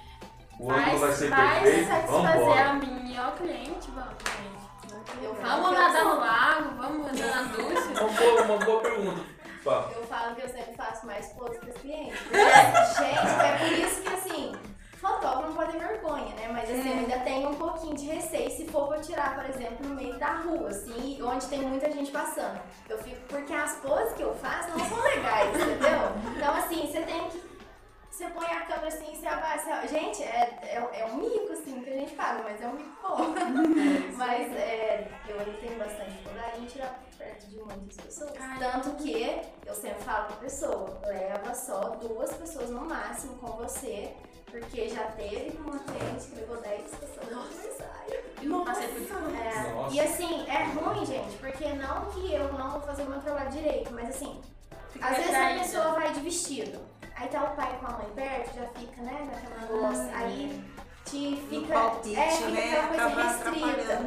O 0.59 0.72
ângulo 0.72 0.99
vai 0.99 1.11
ser 1.13 1.30
vai 1.30 1.61
perfeito? 1.63 1.88
satisfazer 1.88 2.39
Vambora. 2.39 2.70
a 2.70 2.74
mim 2.74 3.11
e 3.13 3.18
ao 3.18 3.32
cliente, 3.32 3.89
vamos, 3.91 4.13
gente. 4.24 5.24
Eu 5.24 5.34
falo 5.36 5.63
Vamos 5.63 5.72
eu 5.72 5.84
nadar 5.84 6.05
no 6.05 6.20
lago, 6.20 6.76
vamos 6.78 7.07
andar 7.11 7.36
na 7.36 7.43
Dulce. 7.51 7.88
Uma 7.89 8.09
boa, 8.09 8.41
uma 8.43 8.57
boa 8.65 8.82
pergunta. 8.82 9.22
Fala. 9.63 9.91
Eu 9.95 10.03
falo 10.05 10.36
que 10.36 10.41
eu 10.43 10.49
sempre 10.49 10.76
faço 10.76 11.05
mais 11.07 11.32
fotos 11.34 11.57
que 11.59 11.70
os 11.72 11.78
clientes. 11.82 12.20
Gente, 12.30 13.43
é 13.43 13.57
por 13.57 13.72
isso 13.80 14.01
que 14.01 14.09
assim, 14.09 14.51
fotógrafo 14.97 15.47
não 15.47 15.55
pode 15.55 15.71
ter 15.73 15.79
vergonha, 15.79 16.35
né? 16.35 16.47
Mas 16.51 16.69
assim, 16.69 16.89
eu 16.89 16.97
ainda 16.97 17.19
tenho 17.19 17.49
um 17.49 17.55
pouquinho 17.55 17.95
de 17.95 18.05
receio 18.05 18.49
se 18.49 18.65
for 18.65 18.87
pra 18.87 18.99
tirar, 18.99 19.35
por 19.35 19.49
exemplo, 19.49 19.87
no 19.87 19.95
meio 19.95 20.17
da 20.17 20.35
rua, 20.35 20.69
assim, 20.69 21.21
onde 21.21 21.45
tem 21.47 21.61
muita 21.61 21.91
gente 21.91 22.11
passando. 22.11 22.59
Eu 22.89 22.97
fico, 23.03 23.21
porque 23.27 23.53
as 23.53 23.75
poses 23.77 24.13
que 24.13 24.23
eu 24.23 24.33
faço 24.35 24.69
não 24.69 24.85
são 24.85 24.99
legais, 25.01 25.55
entendeu? 25.55 26.35
Então 26.35 26.53
assim, 26.55 26.87
você 26.87 27.01
tem 27.01 27.29
que. 27.29 27.47
Você 28.09 28.25
põe 28.29 28.47
a 28.47 28.61
câmera 28.61 28.87
assim, 28.87 29.15
você 29.15 29.27
abaixa. 29.27 29.87
Gente, 29.87 30.23
é, 30.23 30.59
é, 30.63 31.01
é 31.01 31.05
um 31.05 31.17
mico, 31.17 31.51
assim, 31.53 31.79
que 31.81 31.89
a 31.91 31.93
gente 31.93 32.15
paga, 32.15 32.41
mas 32.43 32.59
é 32.59 32.67
um 32.67 32.73
mico 32.73 32.89
bom. 32.99 33.35
Mas 34.17 34.51
é, 34.55 35.07
eu 35.27 35.39
ainda 35.39 35.51
tenho 35.59 35.77
bastante 35.77 36.09
dificuldade 36.09 36.59
em 36.59 36.65
tirar 36.65 36.99
perto 37.15 37.45
de 37.45 37.57
muitas 37.57 37.97
pessoas. 37.97 38.34
Ai, 38.39 38.57
Tanto 38.57 38.95
que 38.95 39.41
eu 39.63 39.76
sempre 39.76 40.03
falo 40.03 40.26
pra 40.26 40.38
pessoa, 40.38 40.99
leva 41.05 41.53
só 41.53 41.81
duas 42.01 42.34
pessoas 42.34 42.72
no 42.72 42.81
máximo 42.81 43.35
com 43.38 43.51
você, 43.57 44.15
porque 44.52 44.90
já 44.90 45.03
teve 45.11 45.57
uma 45.57 45.78
cliente 45.80 46.28
que 46.28 46.36
levou 46.36 46.57
10 46.57 46.82
pessoas 46.95 47.30
no 47.32 47.41
aniversário. 47.41 47.88
Isso. 48.41 49.14
É, 49.38 49.74
Nossa. 49.74 49.94
e 49.95 49.99
assim, 49.99 50.45
é 50.48 50.64
ruim, 50.64 51.06
gente, 51.06 51.38
porque 51.38 51.74
não 51.74 52.06
que 52.11 52.34
eu 52.34 52.52
não 52.53 52.72
vou 52.72 52.82
fazer 52.82 53.03
o 53.03 53.10
meu 53.10 53.19
trabalho 53.19 53.49
direito, 53.52 53.91
mas 53.94 54.10
assim, 54.10 54.41
Fica 54.91 55.06
às 55.07 55.18
vezes 55.18 55.34
a 55.34 55.38
retraída. 55.38 55.64
pessoa 55.64 55.94
vai 55.94 56.14
de 56.14 56.19
vestido. 56.22 56.80
Aí 57.15 57.28
tá 57.30 57.44
o 57.44 57.56
pai 57.56 57.78
com 57.80 57.88
a 57.88 57.91
mãe 57.98 58.07
perto, 58.15 58.56
já 58.56 58.68
fica, 58.68 59.02
né, 59.02 59.28
naquela 59.32 59.61
negócio. 59.61 60.15
Aí 60.15 60.64
te 61.06 61.36
fica. 61.49 61.74
palpite, 61.74 62.15
é, 62.15 62.32
fica 62.32 62.49
né? 62.52 62.80
aquela 62.80 62.88
coisa 62.88 63.06
Acaba 63.06 63.22
restrita. 63.24 64.03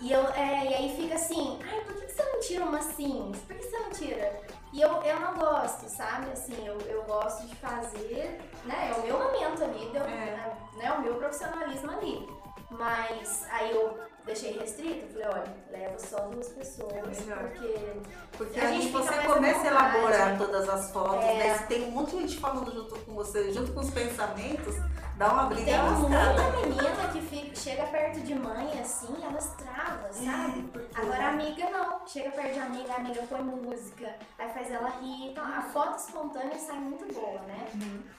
E, 0.00 0.12
eu, 0.12 0.28
é, 0.34 0.64
e 0.64 0.74
aí 0.74 0.96
fica 0.96 1.14
assim, 1.14 1.58
ai, 1.64 1.80
por 1.82 1.94
que, 1.94 2.06
que 2.06 2.12
você 2.12 2.22
não 2.24 2.40
tira 2.40 2.64
uma 2.64 2.78
assim? 2.78 3.32
Por 3.46 3.56
que 3.56 3.62
você 3.62 3.78
não 3.78 3.90
tira? 3.90 4.40
E 4.72 4.80
eu, 4.80 4.90
eu 5.02 5.20
não 5.20 5.34
gosto, 5.34 5.88
sabe? 5.88 6.30
Assim, 6.32 6.66
eu, 6.66 6.78
eu 6.82 7.02
gosto 7.02 7.46
de 7.46 7.54
fazer, 7.56 8.40
né? 8.64 8.90
É 8.90 8.94
o 8.98 9.02
meu 9.02 9.18
momento 9.18 9.62
ali, 9.64 9.90
deu, 9.92 10.02
É. 10.02 10.54
né? 10.76 10.92
O 10.92 11.02
meu 11.02 11.14
profissionalismo 11.16 11.90
ali. 11.90 12.28
Mas 12.70 13.44
aí 13.50 13.70
eu 13.70 13.98
deixei 14.24 14.56
restrito, 14.58 15.06
falei, 15.12 15.26
olha, 15.28 15.44
leva 15.70 15.98
só 15.98 16.20
duas 16.28 16.48
pessoas, 16.48 16.92
Melhor. 17.20 17.38
porque 17.50 17.92
Porque 18.38 18.58
A 18.60 18.66
gente 18.68 18.88
você 18.88 19.12
começa 19.26 19.60
a 19.60 19.66
elaborar 19.66 20.38
todas 20.38 20.66
as 20.68 20.90
fotos, 20.90 21.22
É. 21.22 21.34
né? 21.34 21.58
Se 21.58 21.66
tem 21.66 21.82
um 21.84 21.90
monte 21.90 22.12
de 22.12 22.20
gente 22.22 22.38
falando 22.38 22.72
junto 22.72 22.98
com 23.00 23.12
você, 23.14 23.52
junto 23.52 23.72
com 23.72 23.80
os 23.80 23.90
pensamentos, 23.90 24.74
dá 25.16 25.32
uma 25.32 25.44
briga 25.46 25.64
tem 25.72 25.80
muita 25.82 26.50
menina 26.66 27.08
que 27.12 27.20
fica, 27.20 27.54
chega 27.56 27.84
perto 27.84 28.20
de 28.20 28.34
mãe 28.34 28.80
assim, 28.80 29.14
elas 29.22 29.54
travam, 29.56 30.12
sabe? 30.12 30.70
Agora 30.94 31.24
a 31.26 31.28
amiga 31.28 31.70
não, 31.70 32.06
chega 32.06 32.30
perto 32.30 32.54
de 32.54 32.58
amiga, 32.60 32.92
a 32.92 32.96
amiga 32.96 33.22
põe 33.28 33.42
música, 33.42 34.14
aí 34.38 34.48
faz 34.50 34.70
ela 34.70 34.88
rir, 35.00 35.30
então 35.30 35.44
a 35.44 35.62
foto 35.62 35.98
espontânea 35.98 36.58
sai 36.58 36.76
muito 36.76 37.12
boa, 37.14 37.40
né? 37.42 37.66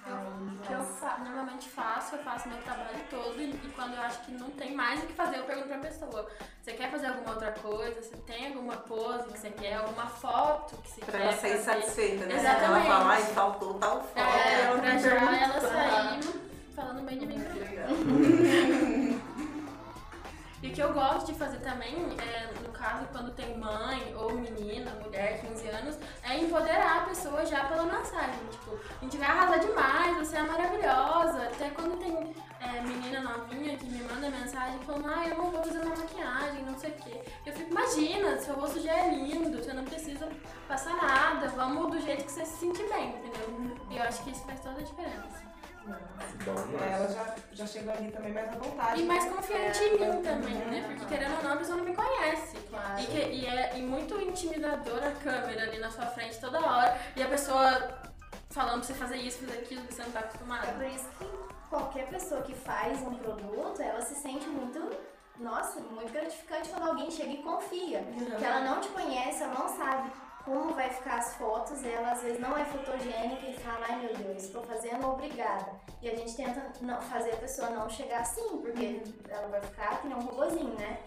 Aí, 0.05 0.13
O 0.13 0.57
que 0.65 0.71
eu 0.73 0.77
mas- 0.79 0.99
fa- 0.99 1.17
normalmente 1.19 1.69
faço, 1.69 2.15
eu 2.15 2.23
faço 2.23 2.47
meu 2.47 2.57
trabalho 2.61 2.99
todo 3.09 3.41
e, 3.41 3.49
e 3.51 3.71
quando 3.75 3.93
eu 3.95 4.01
acho 4.01 4.19
que 4.21 4.31
não 4.31 4.49
tem 4.51 4.73
mais 4.73 5.03
o 5.03 5.07
que 5.07 5.13
fazer, 5.13 5.37
eu 5.39 5.43
pergunto 5.43 5.67
pra 5.67 5.77
pessoa: 5.79 6.27
você 6.61 6.73
quer 6.73 6.89
fazer 6.89 7.07
alguma 7.07 7.31
outra 7.31 7.51
coisa? 7.51 8.01
Você 8.01 8.15
tem 8.17 8.47
alguma 8.47 8.77
pose 8.77 9.23
que 9.31 9.39
você 9.39 9.49
quer? 9.51 9.75
Alguma 9.75 10.05
foto 10.07 10.77
que 10.77 10.91
você 10.91 11.01
Pra 11.01 11.19
quer? 11.19 11.21
ela 11.27 11.33
sair 11.37 11.57
satisfeita, 11.59 12.25
né? 12.25 12.35
Exatamente. 12.35 12.87
Ela 12.87 12.97
fala, 12.99 13.09
ai, 13.13 13.21
faltou 13.23 13.73
tal 13.75 14.01
foto. 14.01 14.17
É, 14.19 14.61
ela 14.65 14.79
pra 14.79 14.97
já 14.97 15.09
ela 15.11 15.61
sair 15.61 16.52
falando 16.73 17.05
bem 17.05 17.17
de 17.17 17.25
mim. 17.25 17.35
E 20.63 20.69
o 20.69 20.71
que 20.71 20.81
eu 20.81 20.93
gosto 20.93 21.25
de 21.25 21.37
fazer 21.37 21.57
também, 21.57 21.93
é, 21.93 22.49
no 22.65 22.69
caso, 22.69 23.05
quando 23.11 23.35
tem 23.35 23.57
mãe 23.57 24.15
ou 24.15 24.31
menina, 24.31 24.91
mulher, 25.03 25.41
15 25.41 25.67
anos, 25.67 25.99
é 26.23 26.37
empoderar 26.37 26.99
a 26.99 27.01
pessoa 27.01 27.45
já 27.45 27.65
pela 27.65 27.83
mensagem. 27.83 28.39
Tipo, 28.49 28.79
a 29.01 29.03
gente 29.03 29.17
vai 29.17 29.27
arrasar 29.27 29.59
demais, 29.59 30.17
você 30.17 30.37
é 30.37 30.41
maravilhosa. 30.43 31.47
Até 31.47 31.69
quando 31.71 31.99
tem 31.99 32.33
é, 32.61 32.79
menina 32.79 33.19
novinha 33.19 33.77
que 33.77 33.85
me 33.87 34.03
manda 34.03 34.29
mensagem 34.29 34.79
falando, 34.85 35.09
ah, 35.09 35.27
eu 35.27 35.37
não 35.37 35.51
vou 35.51 35.63
fazer 35.63 35.79
uma 35.79 35.97
maquiagem, 35.97 36.63
não 36.63 36.79
sei 36.79 36.91
o 36.91 36.93
quê. 36.93 37.21
Eu 37.45 37.51
fico, 37.51 37.69
imagina, 37.69 38.37
seu 38.39 38.55
rosto 38.55 38.79
já 38.79 38.93
é 38.93 39.15
lindo, 39.15 39.61
você 39.61 39.73
não 39.73 39.83
precisa 39.83 40.29
passar 40.65 40.95
nada, 40.95 41.49
vamos 41.49 41.91
do 41.91 41.99
jeito 41.99 42.23
que 42.23 42.31
você 42.31 42.45
se 42.45 42.59
sentir 42.59 42.87
bem, 42.87 43.09
entendeu? 43.09 43.77
E 43.91 43.97
eu 43.97 44.03
acho 44.03 44.23
que 44.23 44.31
isso 44.31 44.45
faz 44.45 44.61
toda 44.61 44.79
a 44.79 44.83
diferença. 44.83 45.52
Bom. 45.85 46.83
Ela 46.83 47.07
já, 47.07 47.35
já 47.51 47.67
chega 47.67 47.93
ali 47.93 48.11
também 48.11 48.33
mais 48.33 48.49
à 48.49 48.55
vontade. 48.57 49.01
E 49.01 49.05
mais 49.05 49.25
confiante 49.25 49.83
em 49.83 49.91
mim 49.99 50.21
também, 50.21 50.55
né? 50.55 50.83
Porque 50.87 51.05
querendo 51.05 51.37
ou 51.37 51.43
não, 51.43 51.53
a 51.53 51.57
pessoa 51.57 51.77
não 51.77 51.85
me 51.85 51.95
conhece. 51.95 52.57
Claro. 52.69 52.99
E, 53.01 53.05
que, 53.05 53.17
e 53.17 53.45
é 53.45 53.77
e 53.77 53.81
muito 53.81 54.19
intimidadora 54.19 55.09
a 55.09 55.11
câmera 55.11 55.63
ali 55.63 55.79
na 55.79 55.91
sua 55.91 56.05
frente 56.07 56.39
toda 56.39 56.59
hora. 56.59 56.97
E 57.15 57.21
a 57.23 57.27
pessoa 57.27 57.99
falando 58.49 58.79
pra 58.79 58.83
você 58.83 58.93
fazer 58.93 59.17
isso, 59.17 59.45
fazer 59.45 59.59
aquilo, 59.59 59.85
que 59.85 59.93
você 59.93 60.03
não 60.03 60.11
tá 60.11 60.19
É 60.19 60.23
acostumado. 60.23 60.75
por 60.75 60.85
isso 60.85 61.09
que 61.19 61.25
qualquer 61.69 62.07
pessoa 62.07 62.41
que 62.41 62.53
faz 62.53 63.01
um 63.01 63.15
produto, 63.15 63.81
ela 63.81 64.01
se 64.01 64.15
sente 64.15 64.47
muito, 64.47 64.89
nossa, 65.39 65.79
muito 65.79 66.11
gratificante 66.13 66.69
quando 66.69 66.87
alguém 66.87 67.09
chega 67.09 67.31
e 67.31 67.37
confia. 67.43 68.03
Que 68.37 68.45
ela 68.45 68.61
não 68.61 68.79
te 68.79 68.89
conhece, 68.89 69.43
ela 69.43 69.53
não 69.53 69.67
sabe 69.67 70.11
como 70.45 70.73
vai 70.73 70.89
ficar 70.89 71.19
as 71.19 71.35
fotos, 71.35 71.83
ela 71.83 72.11
às 72.11 72.21
vezes 72.21 72.39
não 72.39 72.57
é 72.57 72.65
fotogênica 72.65 73.47
e 73.47 73.57
fala, 73.57 73.85
ai 73.89 73.99
meu 74.01 74.13
Deus, 74.15 74.43
estou 74.43 74.63
fazendo 74.63 75.07
obrigada. 75.07 75.71
E 76.01 76.09
a 76.09 76.15
gente 76.15 76.35
tenta 76.35 76.71
não 76.81 77.01
fazer 77.01 77.31
a 77.31 77.37
pessoa 77.37 77.69
não 77.69 77.89
chegar 77.89 78.21
assim, 78.21 78.57
porque 78.61 79.01
ela 79.29 79.47
vai 79.47 79.61
ficar 79.61 80.01
que 80.01 80.07
nem 80.07 80.17
um 80.17 80.21
robozinho, 80.21 80.73
né? 80.75 80.99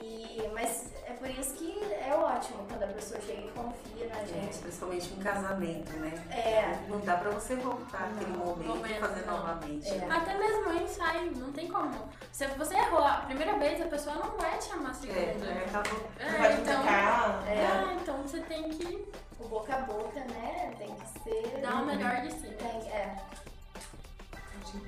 E, 0.00 0.48
mas 0.54 0.92
é 1.06 1.12
por 1.12 1.28
isso 1.28 1.54
que 1.54 1.82
é 1.84 2.14
ótimo 2.14 2.64
quando 2.68 2.82
a 2.84 2.86
pessoa 2.88 3.20
chega 3.20 3.40
e 3.42 3.48
confia 3.50 4.06
na 4.08 4.14
gente. 4.24 4.32
Gente, 4.44 4.58
principalmente 4.58 5.12
em 5.12 5.16
casamento, 5.18 5.92
né? 5.94 6.12
É, 6.30 6.78
Não 6.88 7.00
dá 7.00 7.16
pra 7.16 7.30
você 7.30 7.56
voltar 7.56 8.04
aquele 8.14 8.30
momento 8.36 8.62
e 8.62 8.66
momento, 8.68 9.00
fazer 9.00 9.26
não. 9.26 9.38
novamente. 9.38 9.88
É. 9.88 9.94
né? 9.98 10.08
Até 10.16 10.38
mesmo 10.38 10.72
em 10.72 10.84
ensaio, 10.84 11.32
não 11.36 11.52
tem 11.52 11.68
como. 11.68 12.08
Se 12.32 12.46
você 12.46 12.74
errou 12.76 13.04
a 13.04 13.16
primeira 13.26 13.58
vez, 13.58 13.80
a 13.82 13.86
pessoa 13.86 14.16
não 14.16 14.36
vai 14.36 14.56
te 14.58 14.64
chamar 14.64 14.88
a 14.88 14.92
É, 14.92 14.94
segunda. 14.94 15.46
é, 15.46 15.64
acabou. 15.66 16.00
É, 16.18 16.30
vai 16.38 16.52
então, 16.54 16.80
ficar. 16.82 17.48
É. 17.48 17.66
ah, 17.66 17.96
então 18.00 18.22
você 18.22 18.40
tem 18.42 18.68
que 18.70 19.08
o 19.40 19.48
boca 19.48 19.74
a 19.74 19.78
boca, 19.80 20.20
né? 20.20 20.74
Tem 20.78 20.94
que 20.94 21.06
ser. 21.20 21.60
dar 21.60 21.82
o 21.82 21.86
melhor 21.86 22.20
de 22.22 22.32
si. 22.32 22.48
Tem, 22.48 22.90
é. 22.90 23.16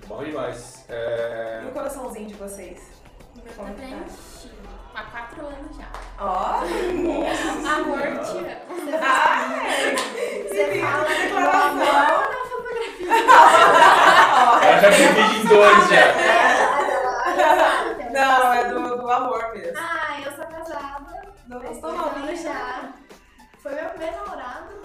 Bom 0.06 0.22
demais. 0.24 0.84
É... 0.88 1.62
E 1.64 1.68
o 1.68 1.72
coraçãozinho 1.72 2.26
de 2.28 2.34
vocês? 2.34 2.80
O 3.34 3.42
meu 3.42 3.52
Como 3.54 3.68
tá 3.68 3.74
que 3.74 3.80
tá? 3.80 3.86
preenchido. 3.86 4.59
Há 4.94 5.02
quatro 5.04 5.46
anos 5.46 5.76
já. 5.76 5.88
Ó! 6.18 6.60
Amor, 6.60 8.02
te 8.24 8.38
amo. 8.38 8.46
Ai! 9.02 9.96
Você 10.48 10.80
fala 10.80 11.04
que 11.06 11.12
o 11.12 11.16
declaração. 11.22 11.80
amor 11.80 12.28
na 12.30 12.40
fotografia. 12.50 13.08
Ela 14.62 14.80
já 14.80 14.90
divide 14.90 15.36
em 15.36 15.44
dois 15.46 15.88
já. 15.88 16.04
Não, 18.12 18.52
é 18.52 18.64
do, 18.68 18.96
do 18.98 19.10
amor 19.10 19.52
mesmo. 19.54 19.78
Ah, 19.78 20.20
eu 20.24 20.32
sou 20.32 20.44
casada. 20.46 21.32
Não 21.46 21.58
não, 21.58 22.18
né? 22.18 22.36
já. 22.36 22.92
Foi 23.62 23.74
meu 23.74 23.90
primeiro 23.90 24.16
namorado. 24.16 24.80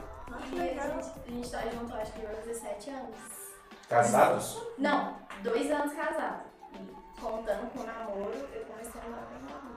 E 0.52 0.60
a 0.60 0.88
gente, 0.88 1.12
a 1.28 1.32
gente 1.32 1.52
tá 1.52 1.62
junto, 1.62 1.96
acho 1.96 2.12
que 2.14 2.26
há 2.26 2.30
17 2.30 2.90
anos. 2.92 3.18
Casados? 3.90 4.62
Não, 4.78 5.16
dois 5.44 5.72
anos 5.72 5.94
casado. 5.94 6.44
E 6.74 7.20
contando 7.20 7.72
com 7.72 7.80
o 7.80 7.86
namoro, 7.86 8.34
eu 8.54 8.66
comecei 8.66 9.02
a 9.02 9.04
namorar 9.04 9.26
com 9.28 9.54
namoro. 9.54 9.75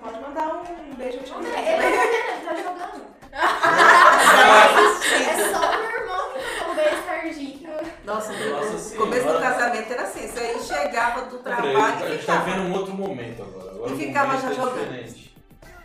Pode 0.00 0.20
mandar 0.20 0.46
um 0.54 0.94
beijo 0.94 1.18
Ele, 1.18 1.30
amo. 1.32 1.46
ele 1.46 2.44
tá 2.44 2.54
jogando. 2.54 3.06
É 5.16 5.52
só 5.52 5.58
o 5.58 5.60
meu 5.78 5.90
irmão 5.90 6.22
que 6.32 6.38
não 6.64 6.74
beijo 6.74 6.96
Serginho. 7.06 7.70
Nossa, 8.04 8.32
Nossa 8.32 8.96
começo 8.96 9.26
do 9.28 9.38
casamento 9.40 9.92
era 9.92 10.02
assim, 10.02 10.26
você 10.28 10.40
aí 10.40 10.60
chegava 10.62 11.22
do 11.22 11.38
Peraí, 11.38 11.72
trabalho 11.72 12.04
a 12.04 12.08
e 12.08 12.12
gente 12.12 12.26
tá 12.26 12.32
ficava. 12.40 12.44
vendo 12.50 12.62
um 12.62 12.72
outro 12.74 12.94
momento 12.94 13.42
agora. 13.42 13.70
agora 13.72 13.92
E 13.92 13.96
ficava 13.96 14.36
já 14.38 14.50
é 14.50 14.54
jogando. 14.54 14.78
diferente. 14.78 15.36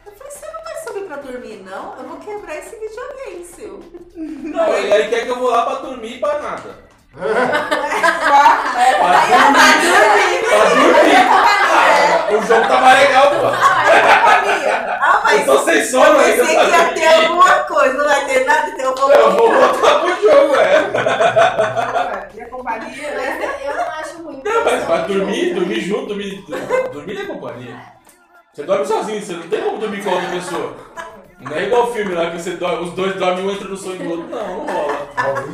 Eu 0.05 0.11
falei, 0.13 0.31
você 0.33 0.45
não 0.51 0.63
vai 0.63 0.75
subir 0.83 1.03
pra 1.05 1.15
dormir, 1.17 1.63
não? 1.65 1.95
Eu 1.97 2.03
vou 2.09 2.17
quebrar 2.19 2.55
esse 2.57 2.75
videogame 2.77 3.45
seu. 3.45 3.79
Não, 4.15 4.69
e 4.79 4.93
aí 4.93 5.09
quer 5.09 5.23
que 5.25 5.29
eu 5.29 5.39
vou 5.39 5.49
lá 5.49 5.65
pra 5.65 5.75
dormir 5.75 6.15
e 6.15 6.19
pra 6.19 6.39
nada. 6.39 6.91
Pra 7.11 7.27
dormir. 9.27 10.43
Pra 10.47 10.63
dormir. 10.75 11.60
Ah, 12.11 12.33
o 12.33 12.41
jogo 12.45 12.67
tá 12.67 12.81
mais 12.81 12.99
legal, 12.99 13.27
pô. 13.31 13.35
Ah, 13.47 15.21
mas 15.23 15.39
Eu 15.39 15.45
tô 15.57 15.63
sem 15.63 15.83
sono 15.85 16.05
eu 16.05 16.19
ainda 16.19 16.43
pensei 16.43 16.55
pra 16.55 16.65
que 16.65 16.71
ia 16.71 16.93
ter 16.93 17.25
alguma 17.25 17.53
coisa, 17.63 17.93
não 17.93 18.05
vai 18.05 18.25
ter 18.25 18.45
nada, 18.45 18.69
então 18.69 18.85
eu 18.91 18.95
vou 18.95 19.11
Eu 19.11 19.31
vou 19.31 19.51
voltar 19.51 19.99
pro 19.99 20.21
jogo, 20.21 20.55
é. 20.55 22.27
E 22.35 22.41
a 22.41 22.49
companhia, 22.49 23.11
né? 23.11 23.39
Mas 23.39 23.65
eu 23.65 23.75
não 23.75 23.91
acho 23.91 24.23
muito. 24.23 24.43
Não, 24.49 24.65
mas 24.65 24.83
pra 24.85 24.97
gostoso. 24.97 25.19
dormir, 25.19 25.53
dormir 25.53 25.79
junto, 25.81 26.05
dormir. 26.07 26.45
Dormir 26.91 27.21
é 27.21 27.25
companhia. 27.25 27.75
Você 28.53 28.63
dorme 28.63 28.85
sozinho, 28.85 29.21
você 29.21 29.33
não 29.33 29.47
tem 29.47 29.61
como 29.61 29.77
dormir 29.77 30.03
com 30.03 30.09
outra 30.09 30.29
pessoa. 30.29 30.73
Não 31.39 31.55
é 31.57 31.63
igual 31.63 31.91
filme 31.91 32.13
lá 32.13 32.29
que 32.29 32.39
você 32.39 32.51
dorme, 32.51 32.83
os 32.87 32.93
dois 32.93 33.15
dormem, 33.15 33.45
um 33.45 33.51
entra 33.51 33.67
no 33.67 33.75
sonho 33.77 33.97
do 33.97 34.09
outro. 34.11 34.27
Não, 34.29 34.57
não 34.57 34.65
rola. 34.67 34.97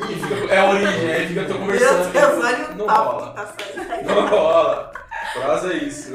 E 0.10 0.16
fica- 0.16 0.54
é 0.54 0.60
a 0.60 0.66
origem, 0.70 1.12
aí 1.14 1.28
fica 1.28 1.42
tô 1.46 1.54
Meu 1.54 1.60
conversando. 1.60 2.12
Deus, 2.12 2.46
olha 2.46 2.66
o 2.72 2.76
não 2.76 2.86
papo 2.88 3.12
rola. 3.12 3.36
que 3.58 3.74
tá. 3.74 4.14
Não 4.14 4.28
rola. 4.28 4.92
Frase 5.34 5.72
é 5.72 5.76
isso. 5.78 6.14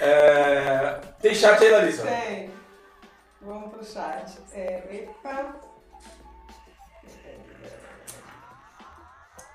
É, 0.00 1.00
Tem 1.20 1.34
chat 1.34 1.62
aí, 1.62 1.70
Larissa? 1.70 2.02
Tem. 2.02 2.50
Vamos 3.40 3.70
pro 3.72 3.84
chat. 3.84 4.38
É, 4.52 4.82
epa. 4.90 5.54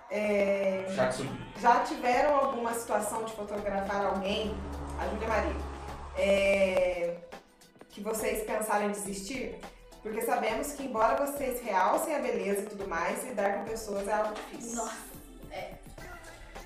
É, 0.09 0.85
Chat 0.93 1.13
subiu. 1.15 1.31
já 1.59 1.79
tiveram 1.81 2.35
alguma 2.35 2.73
situação 2.73 3.23
de 3.23 3.33
fotografar 3.33 4.05
alguém, 4.05 4.53
a 4.99 5.07
Júlia 5.07 5.27
Maria, 5.27 5.55
é, 6.17 7.15
que 7.89 8.01
vocês 8.01 8.43
pensaram 8.43 8.87
em 8.87 8.91
desistir? 8.91 9.57
Porque 10.03 10.21
sabemos 10.21 10.73
que, 10.73 10.83
embora 10.83 11.25
vocês 11.25 11.61
realcem 11.61 12.13
a 12.15 12.19
beleza 12.19 12.61
e 12.63 12.65
tudo 12.65 12.87
mais, 12.89 13.23
lidar 13.23 13.59
com 13.59 13.65
pessoas 13.65 14.05
é 14.07 14.13
algo 14.13 14.33
difícil. 14.33 14.75
Nossa. 14.75 15.10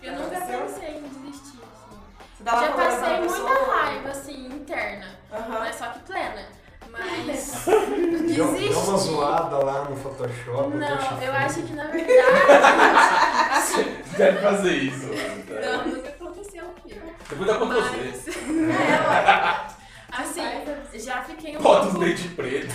Eu 0.06 0.14
nunca 0.14 0.38
Aconteceu? 0.38 0.60
pensei 0.62 0.90
em 0.98 1.02
desistir, 1.08 1.60
assim. 1.64 1.98
Você 2.38 2.44
Já 2.44 2.72
passei 2.74 3.18
muita 3.20 3.34
pessoa? 3.34 3.76
raiva, 3.76 4.10
assim, 4.10 4.46
interna. 4.48 5.06
Aham. 5.32 5.60
Mas 5.60 5.76
só 5.76 5.86
que 5.88 6.00
plena. 6.00 6.46
Mas 6.92 7.66
Deu, 8.36 8.54
deu 8.54 8.80
uma 8.80 8.98
zoada 8.98 9.58
lá 9.58 9.84
no 9.86 9.96
Photoshop. 9.98 10.76
Não, 10.78 11.22
eu 11.22 11.34
acho 11.34 11.64
que 11.64 11.74
na 11.74 11.88
verdade. 11.88 13.52
assim, 13.52 13.98
Deve 14.18 14.40
fazer 14.40 14.74
isso. 14.76 15.08
não, 15.50 15.88
nunca 15.88 16.10
aconteceu 16.10 16.64
comigo. 16.66 17.14
Depois 17.30 17.48
dá 17.50 17.58
pra 17.58 17.66
você. 17.66 18.32
Mas. 18.52 19.76
É, 20.16 20.22
assim, 20.22 21.00
já 21.00 21.22
fiquei 21.24 21.58
um 21.58 21.62
Bota 21.62 21.88
os 21.88 21.92
pouco. 21.92 22.06
dentes 22.06 22.32
pretos. 22.34 22.74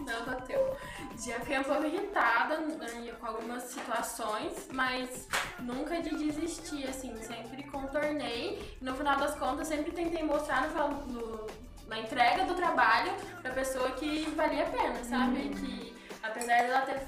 Não 0.00 0.24
bateu. 0.26 0.76
Já 1.24 1.34
fiquei 1.40 1.58
um 1.58 1.62
pouco 1.64 1.84
irritada 1.84 2.58
né, 2.58 3.12
com 3.20 3.26
algumas 3.26 3.62
situações, 3.64 4.68
mas 4.72 5.28
nunca 5.60 6.00
de 6.00 6.10
desistir, 6.16 6.88
assim, 6.88 7.14
sempre 7.22 7.62
contornei. 7.64 8.76
No 8.80 8.94
final 8.96 9.16
das 9.18 9.34
contas, 9.36 9.68
sempre 9.68 9.92
tentei 9.92 10.22
mostrar 10.24 10.68
no, 10.68 10.88
no- 11.06 11.46
na 11.86 11.98
entrega 11.98 12.44
do 12.44 12.54
trabalho 12.54 13.12
pra 13.40 13.52
pessoa 13.52 13.90
que 13.92 14.24
valia 14.36 14.64
a 14.64 14.70
pena, 14.70 15.04
sabe? 15.04 15.50
Que 15.50 15.94
apesar 16.22 16.62
dela 16.62 16.80
ter 16.82 17.00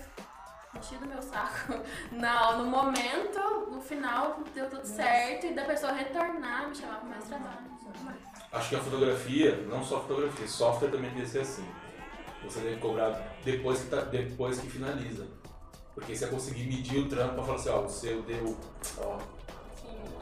enchi 0.76 0.94
do 0.96 1.06
meu 1.06 1.22
saco. 1.22 1.74
Não, 2.12 2.58
no 2.58 2.66
momento, 2.66 3.40
no 3.70 3.80
final, 3.80 4.40
deu 4.54 4.68
tudo 4.68 4.84
certo. 4.84 5.46
E 5.46 5.54
da 5.54 5.64
pessoa 5.64 5.92
retornar, 5.92 6.68
me 6.68 6.74
chamar 6.76 6.96
pra 7.00 7.08
mais 7.08 7.24
trabalho. 7.24 7.74
Acho 8.52 8.68
que 8.68 8.76
a 8.76 8.80
fotografia, 8.80 9.56
não 9.68 9.82
só 9.82 9.96
a 9.96 10.00
fotografia, 10.02 10.46
software 10.46 10.90
também 10.90 11.10
deve 11.10 11.26
ser 11.26 11.40
assim. 11.40 11.66
Você 12.44 12.60
deve 12.60 12.76
cobrar 12.76 13.36
depois 13.44 13.80
que, 13.80 13.86
tá, 13.86 14.00
depois 14.02 14.58
que 14.58 14.68
finaliza. 14.68 15.26
Porque 15.94 16.14
você 16.14 16.26
vai 16.26 16.34
conseguir 16.34 16.64
medir 16.64 16.98
o 16.98 17.08
trampo 17.08 17.34
pra 17.34 17.44
falar 17.44 17.56
assim, 17.56 17.68
ó, 17.70 17.80
o 17.82 17.88
seu 17.88 18.22
deu, 18.22 18.56
ó, 18.98 19.18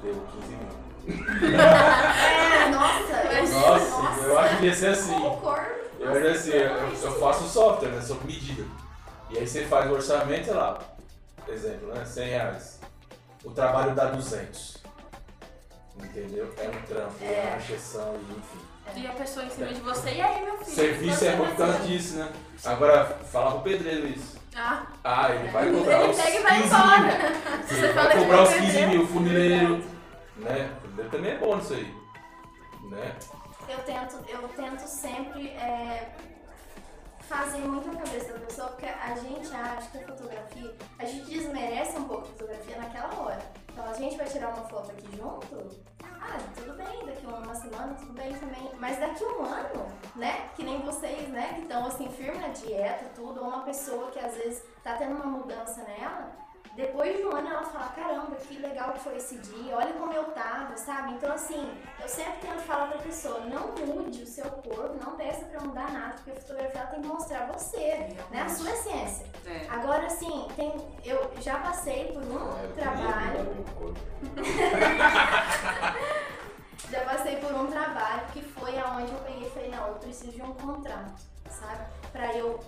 deu 0.03 0.15
15 0.41 0.49
mil. 0.49 0.83
É, 1.05 2.69
nossa, 2.71 3.13
eu 3.13 3.49
Nossa, 3.49 4.21
eu 4.21 4.39
acho 4.39 4.59
que 4.59 4.67
ia 4.67 4.75
ser 4.75 4.89
assim. 4.89 5.19
Concordo. 5.19 5.83
Eu, 5.99 6.11
era 6.15 6.33
assim, 6.33 6.51
eu, 6.51 6.77
eu 6.77 7.21
faço 7.21 7.49
software, 7.49 7.89
né? 7.89 8.01
Sob 8.01 8.25
medida. 8.27 8.65
E 9.31 9.39
aí 9.39 9.47
você 9.47 9.65
faz 9.67 9.91
o 9.91 9.95
orçamento, 9.95 10.45
sei 10.45 10.55
lá, 10.55 10.79
exemplo, 11.49 11.89
né? 11.95 12.05
100 12.05 12.29
reais. 12.29 12.81
O 13.45 13.51
trabalho 13.51 13.95
dá 13.95 14.07
200. 14.07 14.79
Entendeu? 15.97 16.53
É 16.59 16.69
um 16.69 16.83
trampo, 16.87 17.15
é, 17.23 17.27
É. 17.27 17.49
uma 17.49 17.57
injeção, 17.57 18.15
enfim. 18.31 18.72
E 18.95 19.07
a 19.07 19.13
pessoa 19.13 19.47
em 19.47 19.51
cima 19.51 19.67
de 19.69 19.81
você, 19.81 20.11
e 20.11 20.21
aí, 20.21 20.45
meu 20.45 20.57
filho? 20.59 20.71
Serviço 20.71 21.19
Você 21.19 21.27
é 21.29 21.37
vai 21.37 21.81
disso, 21.81 22.17
né? 22.19 22.33
Agora, 22.65 23.07
fala 23.33 23.53
pro 23.53 23.61
pedreiro 23.63 24.07
isso. 24.09 24.39
Ah, 24.55 24.87
Ah, 25.03 25.31
ele 25.35 25.49
vai 25.51 25.71
cobrar 25.73 26.03
ele 26.03 26.11
os 26.13 26.17
pega 26.17 26.31
15 26.31 26.39
e 26.39 26.43
vai 26.43 26.59
mil. 26.59 26.67
embora. 26.67 27.65
Se 27.67 27.75
Ele 27.75 27.81
você 27.81 27.93
vai 27.93 27.95
fala 27.95 28.11
que 28.11 28.19
cobrar 28.19 28.37
vai 28.37 28.45
os 28.45 28.51
15 28.55 28.63
perder, 28.73 28.87
mil, 28.89 29.07
funileiro, 29.07 29.85
né? 30.37 30.71
Funileiro 30.83 31.11
também 31.11 31.31
é 31.33 31.39
bom 31.39 31.57
nisso 31.57 31.73
aí. 31.75 31.95
Né? 32.91 33.15
Eu 33.69 33.79
tento, 33.79 34.19
eu 34.29 34.49
tento 34.49 34.87
sempre 34.87 35.49
é, 35.51 36.13
fazer 37.21 37.59
muito 37.61 37.89
na 37.89 38.03
cabeça 38.03 38.33
da 38.35 38.41
pessoa, 38.41 38.69
porque 38.69 38.85
a 38.87 39.15
gente 39.15 39.55
acha 39.55 39.89
que 39.91 39.99
a 39.99 40.07
fotografia, 40.09 40.75
a 40.99 41.05
gente 41.07 41.25
desmerece 41.31 41.97
um 41.99 42.05
pouco 42.05 42.25
a 42.25 42.27
fotografia 42.27 42.77
naquela 42.77 43.15
hora. 43.19 43.41
Então 43.73 43.85
a 43.89 43.95
gente 43.95 44.17
vai 44.17 44.27
tirar 44.27 44.49
uma 44.49 44.69
foto 44.69 44.91
aqui 44.91 45.17
junto, 45.17 45.83
ah, 46.05 46.39
tudo 46.55 46.75
bem, 46.75 47.07
daqui 47.07 47.27
uma 47.27 47.55
semana, 47.55 47.95
tudo 47.95 48.13
bem 48.13 48.33
também. 48.35 48.71
Mas 48.79 48.99
daqui 48.99 49.25
um 49.25 49.45
ano, 49.45 49.87
né? 50.15 50.51
Que 50.55 50.63
nem 50.63 50.81
vocês, 50.83 51.29
né? 51.31 51.55
Que 51.55 51.63
estão 51.63 51.87
assim, 51.87 52.09
firme 52.11 52.39
na 52.39 52.49
dieta, 52.49 53.07
tudo, 53.15 53.41
ou 53.41 53.49
uma 53.49 53.65
pessoa 53.65 54.11
que 54.11 54.19
às 54.19 54.35
vezes 54.37 54.63
tá 54.85 54.97
tendo 54.97 55.15
uma 55.15 55.27
mudança 55.27 55.83
nela, 55.85 56.31
depois 56.75 57.17
de 57.17 57.25
um 57.25 57.37
ano 57.37 57.49
ela 57.49 57.65
fala, 57.65 57.89
caramba, 57.91 58.37
que 58.37 58.59
legal 58.59 58.93
que 58.93 59.01
foi 59.01 59.17
esse 59.17 59.37
dia, 59.39 59.77
olha 59.77 59.93
como 59.93 60.13
eu 60.13 60.25
tava, 60.33 60.77
sabe? 60.77 61.13
Então 61.13 61.33
assim, 61.33 61.71
eu 62.01 62.09
sempre 62.09 62.41
tento 62.41 62.61
falar 62.61 62.89
pra 62.89 62.99
pessoa, 62.99 63.41
não 63.41 63.73
mude 63.73 64.23
o 64.23 64.27
seu 64.27 64.47
corpo, 64.51 64.97
não 65.05 65.17
peça 65.17 65.45
pra 65.47 65.61
mudar 65.61 65.93
nada, 65.93 66.15
porque 66.15 66.31
a 66.31 66.35
fotografia 66.35 66.81
ela 66.81 66.91
tem 66.91 67.03
que 67.03 67.07
mostrar 67.09 67.47
você, 67.47 68.17
né? 68.31 68.43
A 68.43 68.49
sua 68.49 68.71
essência. 68.71 69.27
É. 69.47 69.67
Agora 69.69 70.07
assim, 70.07 70.49
tem, 70.57 70.75
eu 71.05 71.31
já 71.41 71.59
passei 71.59 72.13
por 72.13 72.23
um 72.23 72.59
É, 72.59 72.65
eu 72.65 72.73
trabalho. 72.75 73.67
Já 76.91 77.01
passei 77.07 77.37
por 77.37 77.53
um 77.55 77.69
trabalho 77.69 78.21
que 78.35 78.43
foi 78.43 78.79
aonde 78.79 79.11
eu 79.11 79.19
peguei 79.21 79.47
e 79.47 79.51
falei, 79.51 79.71
não, 79.71 79.89
eu 79.89 79.95
preciso 79.95 80.33
de 80.33 80.43
um 80.43 80.53
contrato, 80.53 81.23
sabe? 81.49 81.87
Pra 82.13 82.35
eu 82.37 82.61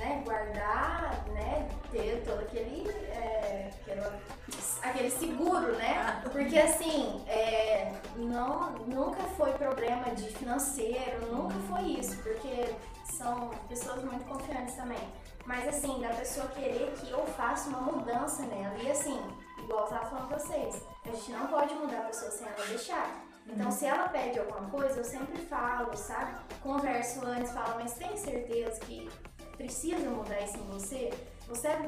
né, 0.00 0.22
guardar, 0.24 1.24
né, 1.28 1.68
ter 1.92 2.22
todo 2.24 2.40
aquele, 2.40 2.88
é, 2.90 3.70
aquele 4.82 5.10
seguro, 5.10 5.76
né? 5.76 6.22
Porque 6.32 6.58
assim, 6.58 7.22
é, 7.28 7.92
não, 8.16 8.72
nunca 8.86 9.22
foi 9.36 9.52
problema 9.52 10.10
de 10.14 10.28
financeiro, 10.30 11.26
nunca 11.26 11.54
foi 11.68 11.82
isso, 11.82 12.16
porque 12.22 12.74
são 13.04 13.50
pessoas 13.68 14.02
muito 14.02 14.24
confiantes 14.24 14.74
também. 14.74 15.06
Mas 15.44 15.68
assim, 15.68 16.00
da 16.00 16.08
pessoa 16.10 16.46
querer 16.48 16.92
que 16.92 17.10
eu 17.10 17.26
faça 17.26 17.68
uma 17.68 17.80
mudança 17.80 18.42
nela. 18.42 18.74
E 18.82 18.90
assim, 18.90 19.20
igual 19.58 19.84
eu 19.84 19.86
tava 19.88 20.06
falando 20.06 20.28
pra 20.28 20.38
vocês, 20.38 20.82
a 21.04 21.10
gente 21.10 21.32
não 21.32 21.46
pode 21.46 21.74
mudar 21.74 21.98
a 21.98 22.04
pessoa 22.04 22.30
sem 22.30 22.46
ela 22.46 22.66
deixar. 22.66 23.30
Então, 23.46 23.70
se 23.70 23.84
ela 23.84 24.08
pede 24.08 24.38
alguma 24.38 24.70
coisa, 24.70 25.00
eu 25.00 25.04
sempre 25.04 25.38
falo, 25.38 25.96
sabe? 25.96 26.38
Converso 26.62 27.24
antes, 27.26 27.50
falo, 27.50 27.80
mas 27.80 27.94
tem 27.94 28.16
certeza 28.16 28.78
que 28.80 29.10
precisa 29.64 30.08
mudar 30.08 30.40
isso 30.42 30.56
em 30.56 30.72
você? 30.72 31.10
Você 31.48 31.68
é 31.68 31.78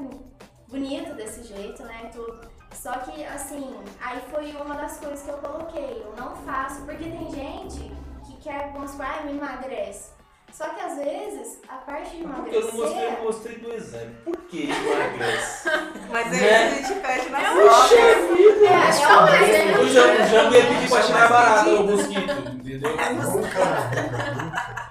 bonito 0.67 1.13
desse 1.15 1.43
jeito, 1.43 1.83
né? 1.83 2.09
Tudo. 2.13 2.41
Só 2.73 2.91
que, 2.99 3.23
assim, 3.25 3.75
aí 4.01 4.19
foi 4.31 4.51
uma 4.61 4.75
das 4.75 4.97
coisas 4.97 5.21
que 5.23 5.29
eu 5.29 5.37
coloquei. 5.37 6.03
Eu 6.05 6.13
não 6.17 6.35
faço, 6.37 6.81
porque 6.81 7.03
tem 7.05 7.31
gente 7.31 7.91
que 8.25 8.35
quer, 8.41 8.71
vamos 8.73 8.91
supor, 8.91 9.05
ah, 9.07 9.21
me 9.25 9.31
emagrece. 9.37 10.11
Só 10.51 10.65
que 10.69 10.81
às 10.81 10.97
vezes, 10.97 11.59
a 11.67 11.77
parte 11.77 12.15
de 12.17 12.23
Porque 12.27 12.55
eu 12.55 12.61
não 12.61 12.71
mostrei, 12.73 12.91
emagrecer. 12.91 13.17
eu 13.17 13.23
mostrei 13.23 13.57
do 13.57 13.73
exemplo. 13.73 14.15
Por 14.25 14.37
que 14.43 14.69
emagrece? 14.69 15.69
Mas 16.11 16.27
aí 16.33 16.41
Né? 16.41 16.65
a 16.67 16.69
gente 16.69 16.99
pede 16.99 17.29
na 17.29 17.41
É 17.41 17.45
foto. 17.55 17.87
chefe, 17.89 18.65
é, 18.65 18.77
Mas 18.77 19.01
é 19.01 19.07
um 19.07 19.27
exemplo. 19.43 19.81
O 19.83 19.89
Jambo 19.89 20.55
ia 20.55 20.65
pedir 20.67 20.89
pra 20.89 21.01
tirar 21.01 21.29
barata 21.29 21.69
o 21.69 21.83
mosquito, 21.87 22.31
entendeu? 22.53 22.91
Isso 22.95 24.82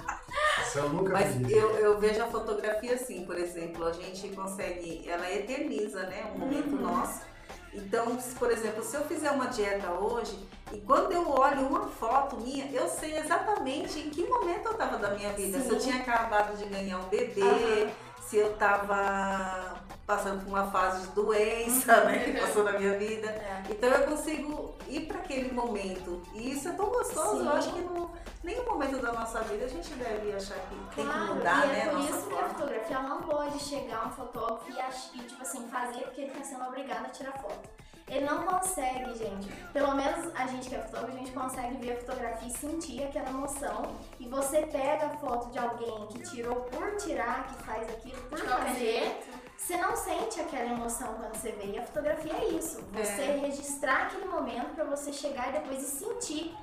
eu 0.78 0.88
nunca 0.88 1.12
Mas 1.12 1.34
vi. 1.36 1.52
eu, 1.52 1.70
eu 1.76 1.98
vejo 1.98 2.22
a 2.22 2.26
fotografia 2.26 2.94
assim, 2.94 3.24
por 3.24 3.36
exemplo, 3.38 3.84
a 3.84 3.92
gente 3.92 4.28
consegue, 4.30 5.08
ela 5.08 5.30
eterniza, 5.32 6.02
né, 6.04 6.30
um 6.34 6.38
momento 6.38 6.76
nosso. 6.76 7.20
Então, 7.74 8.16
por 8.38 8.50
exemplo, 8.50 8.82
se 8.82 8.94
eu 8.94 9.02
fizer 9.04 9.30
uma 9.30 9.46
dieta 9.46 9.90
hoje 9.92 10.38
e 10.72 10.78
quando 10.78 11.12
eu 11.12 11.28
olho 11.30 11.66
uma 11.66 11.88
foto 11.88 12.36
minha, 12.36 12.70
eu 12.70 12.86
sei 12.86 13.16
exatamente 13.16 13.98
em 13.98 14.10
que 14.10 14.24
momento 14.26 14.66
eu 14.66 14.72
estava 14.72 14.98
da 14.98 15.10
minha 15.14 15.32
vida. 15.32 15.58
Se 15.58 15.70
eu 15.70 15.80
Sim. 15.80 15.90
tinha 15.90 16.02
acabado 16.02 16.56
de 16.56 16.66
ganhar 16.66 16.98
um 16.98 17.08
bebê, 17.08 17.40
Aham. 17.42 17.90
Se 18.32 18.38
eu 18.38 18.52
estava 18.52 19.74
passando 20.06 20.42
por 20.42 20.48
uma 20.48 20.70
fase 20.70 21.06
de 21.06 21.12
doença, 21.12 22.04
né, 22.04 22.18
que 22.24 22.40
passou 22.40 22.64
na 22.64 22.72
minha 22.78 22.96
vida. 22.98 23.28
É. 23.28 23.62
Então 23.68 23.90
eu 23.90 24.06
consigo 24.08 24.74
ir 24.88 25.00
para 25.00 25.18
aquele 25.18 25.52
momento. 25.52 26.22
E 26.32 26.52
isso 26.52 26.66
é 26.68 26.72
tão 26.72 26.86
gostoso, 26.86 27.40
Sim. 27.40 27.46
eu 27.46 27.52
acho 27.52 27.72
que 27.74 27.80
no 27.82 28.10
nenhum 28.42 28.64
momento 28.64 28.98
da 29.02 29.12
nossa 29.12 29.40
vida 29.42 29.66
a 29.66 29.68
gente 29.68 29.92
deve 29.96 30.32
achar 30.32 30.54
que 30.60 30.74
tem 30.96 31.04
que 31.06 31.12
Claro, 31.12 31.34
mudar, 31.34 31.66
e 31.66 31.68
né, 31.68 31.78
é 31.80 31.88
a 31.88 31.90
por 31.90 32.00
isso 32.00 32.26
que 32.26 32.32
a 32.34 32.36
forma. 32.38 32.48
fotografia 32.48 33.00
não 33.02 33.22
pode 33.22 33.58
chegar 33.58 34.06
um 34.06 34.10
fotógrafo 34.12 34.64
e, 35.14 35.18
tipo 35.18 35.42
assim, 35.42 35.68
fazer 35.68 36.00
porque 36.00 36.22
ele 36.22 36.30
tá 36.30 36.42
sendo 36.42 36.64
obrigado 36.64 37.04
a 37.04 37.08
tirar 37.10 37.32
foto. 37.32 37.68
Ele 38.08 38.24
não 38.24 38.42
consegue, 38.44 39.14
gente. 39.14 39.48
Pelo 39.72 39.94
menos 39.94 40.30
a 40.34 40.46
gente 40.46 40.68
que 40.68 40.74
é 40.74 40.78
fotógrafo, 40.80 41.14
a 41.14 41.18
gente 41.18 41.30
consegue 41.32 41.76
ver 41.76 41.92
a 41.92 41.96
fotografia 42.00 42.48
e 42.48 42.52
sentir 42.52 43.02
aquela 43.04 43.30
emoção. 43.30 43.94
E 44.20 44.28
você 44.28 44.66
pega 44.66 45.06
a 45.06 45.10
foto 45.10 45.50
de 45.50 45.58
alguém 45.58 46.06
que 46.08 46.18
tirou 46.30 46.56
por 46.56 46.96
tirar, 46.96 47.46
que 47.48 47.62
faz 47.64 47.88
aquilo 47.88 48.20
por 48.22 48.40
qualquer 48.40 48.66
fazer. 48.66 49.22
Você 49.56 49.76
não 49.76 49.94
sente 49.96 50.40
aquela 50.40 50.72
emoção 50.72 51.14
quando 51.14 51.34
você 51.36 51.52
vê. 51.52 51.72
E 51.72 51.78
a 51.78 51.82
fotografia 51.82 52.32
é 52.34 52.48
isso. 52.48 52.82
Você 52.92 53.22
É. 53.22 53.36
registrar 53.36 54.06
aquele 54.06 54.24
momento 54.26 54.74
pra 54.74 54.84
você 54.84 55.12
chegar 55.12 55.50
e 55.50 55.52
depois 55.52 55.82
e 55.82 55.86
sentir. 55.86 56.54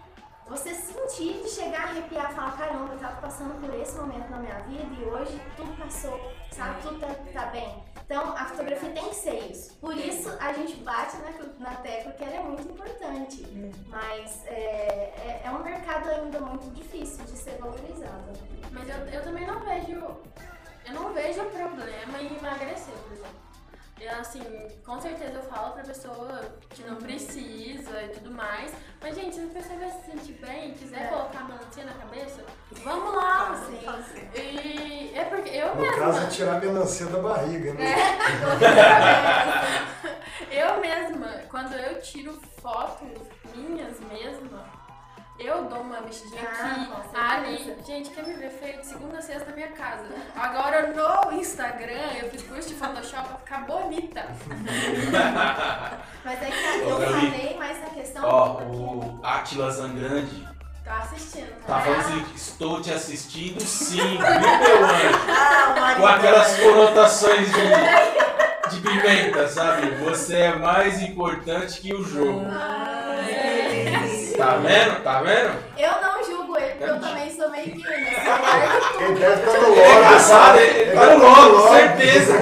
Você 0.48 0.74
sentir 0.74 1.44
de 1.44 1.48
chegar 1.50 1.82
a 1.82 1.84
arrepiar 1.84 2.32
e 2.32 2.34
falar, 2.34 2.58
caramba, 2.58 2.94
eu 2.94 3.00
tava 3.00 3.22
passando 3.22 3.60
por 3.62 3.72
esse 3.80 3.96
momento 3.96 4.30
na 4.32 4.38
minha 4.38 4.56
vida 4.62 4.84
e 5.00 5.04
hoje 5.06 5.40
tudo 5.56 5.78
passou, 5.78 6.20
sabe? 6.52 6.82
Tudo 6.82 7.00
tá, 7.00 7.08
tá 7.32 7.46
bem. 7.52 7.84
Então 8.10 8.36
a 8.36 8.44
fotografia 8.46 8.90
tem 8.90 9.08
que 9.08 9.16
ser 9.16 9.52
isso. 9.52 9.78
Por 9.78 9.96
isso 9.96 10.36
a 10.40 10.52
gente 10.52 10.78
bate 10.78 11.16
na, 11.18 11.70
na 11.70 11.76
tecla 11.76 12.12
que 12.14 12.24
ela 12.24 12.38
é 12.38 12.42
muito 12.42 12.68
importante. 12.68 13.46
Mas 13.88 14.48
é, 14.48 15.14
é, 15.16 15.42
é 15.46 15.52
um 15.52 15.64
mercado 15.64 16.10
ainda 16.10 16.40
muito 16.40 16.74
difícil 16.74 17.24
de 17.26 17.38
ser 17.38 17.60
valorizado. 17.60 18.34
Mas 18.72 18.90
eu, 18.90 18.96
eu 19.14 19.24
também 19.24 19.46
não 19.46 19.60
vejo. 19.60 20.18
Eu 20.88 20.94
não 20.96 21.14
vejo 21.14 21.46
problema 21.52 22.20
em 22.20 22.36
emagrecer, 22.36 22.96
por 22.96 23.14
exemplo. 23.14 23.49
Assim, 24.20 24.42
com 24.86 25.00
certeza 25.00 25.34
eu 25.34 25.44
falo 25.44 25.74
pra 25.74 25.84
pessoa 25.84 26.42
que 26.70 26.84
não 26.84 26.96
precisa 26.98 28.04
e 28.04 28.10
tudo 28.10 28.32
mais. 28.32 28.72
Mas, 29.02 29.16
gente, 29.16 29.36
se 29.36 29.42
a 29.42 29.48
pessoa 29.48 29.80
vai 29.80 29.90
se 29.92 30.12
sentir 30.12 30.34
bem 30.46 30.70
e 30.70 30.74
quiser 30.74 31.06
É. 31.06 31.08
colocar 31.08 31.40
a 31.40 31.44
melancia 31.46 31.86
na 31.86 31.94
cabeça, 31.94 32.44
vamos 32.84 33.16
lá. 33.16 33.46
Fazer, 33.56 33.78
fazer. 33.86 34.30
E 34.36 35.14
é 35.18 35.24
porque 35.26 35.50
eu 35.50 35.74
No 35.76 35.82
mesma. 35.82 35.98
caso, 35.98 36.20
é 36.24 36.28
tirar 36.28 36.58
a 36.58 36.60
melancia 36.60 37.06
da 37.08 37.20
barriga, 37.20 37.74
né? 37.74 37.96
Eu 40.52 40.80
mesma, 40.82 41.28
quando 41.50 41.74
eu 41.76 42.02
tiro 42.02 42.34
fotos 42.62 43.08
minhas 43.56 44.00
mesma, 44.02 44.66
eu 45.40 45.64
dou 45.66 45.80
uma 45.82 46.02
mexidinha 46.02 46.42
Ah, 46.42 46.72
aqui, 46.72 46.86
com 46.86 47.18
ali. 47.20 47.58
certeza. 47.58 47.84
Gente, 47.86 48.10
quer 48.12 48.24
me 48.28 48.34
ver 48.34 48.50
feio 48.52 48.80
de 48.80 48.86
segunda 48.88 49.18
a 49.18 49.22
sexta 49.22 49.50
na 49.50 49.56
minha 49.56 49.70
casa. 49.70 50.04
Agora 50.36 50.88
no 50.94 51.32
Instagram, 51.40 52.14
eu 52.22 52.30
fiz 52.30 52.44
curso 52.44 52.70
de 52.70 52.76
Photoshop 52.76 53.28
pra 53.30 53.38
ficar 53.38 53.66
bonita. 53.66 54.26
Mas 56.26 56.42
é 56.42 56.46
que 56.46 56.80
eu 56.82 57.00
falei 57.02 57.58
mais 57.58 57.80
na 57.82 57.90
questão. 57.90 58.24
Ó, 58.26 58.62
o 58.64 59.20
Atila 59.24 59.72
Zangrande 59.72 60.48
Tá 60.84 60.98
assistindo. 61.04 61.54
tá 61.68 61.76
né? 61.78 61.82
falando 61.84 62.00
assim, 62.00 62.26
estou 62.36 62.82
te 62.82 62.92
assistindo 62.92 63.62
sim, 63.62 63.98
viu 63.98 64.18
meu 64.18 64.86
anjo? 64.86 65.20
Ah, 65.30 65.96
Com 66.00 66.08
aquelas 66.08 66.58
conotações 66.58 67.48
de, 67.52 68.70
de 68.76 68.82
pimenta, 68.82 69.48
sabe? 69.48 69.88
Você 70.06 70.36
é 70.38 70.56
mais 70.56 71.00
importante 71.04 71.80
que 71.82 71.94
o 71.94 72.04
jogo. 72.04 72.44
Ai, 72.50 72.89
Tá 74.40 74.56
vendo? 74.56 75.04
Tá 75.04 75.22
vendo? 75.22 75.64
Eu 75.78 76.02
não 76.02 76.24
julgo 76.24 76.58
ele, 76.58 76.70
porque 76.76 76.84
eu 76.92 77.00
também 77.02 77.36
sou 77.36 77.50
meio 77.50 77.66
que 77.72 77.88
Ele 77.88 79.20
deve 79.20 79.42
estar 79.44 79.60
no 79.60 79.68
Ele 79.68 79.80
é 79.82 79.88
logo. 79.88 80.00
engraçado, 80.06 80.58
ele 80.60 80.92
tá 80.92 81.06
no 81.06 81.24
logo, 81.24 81.68
certeza. 81.74 82.34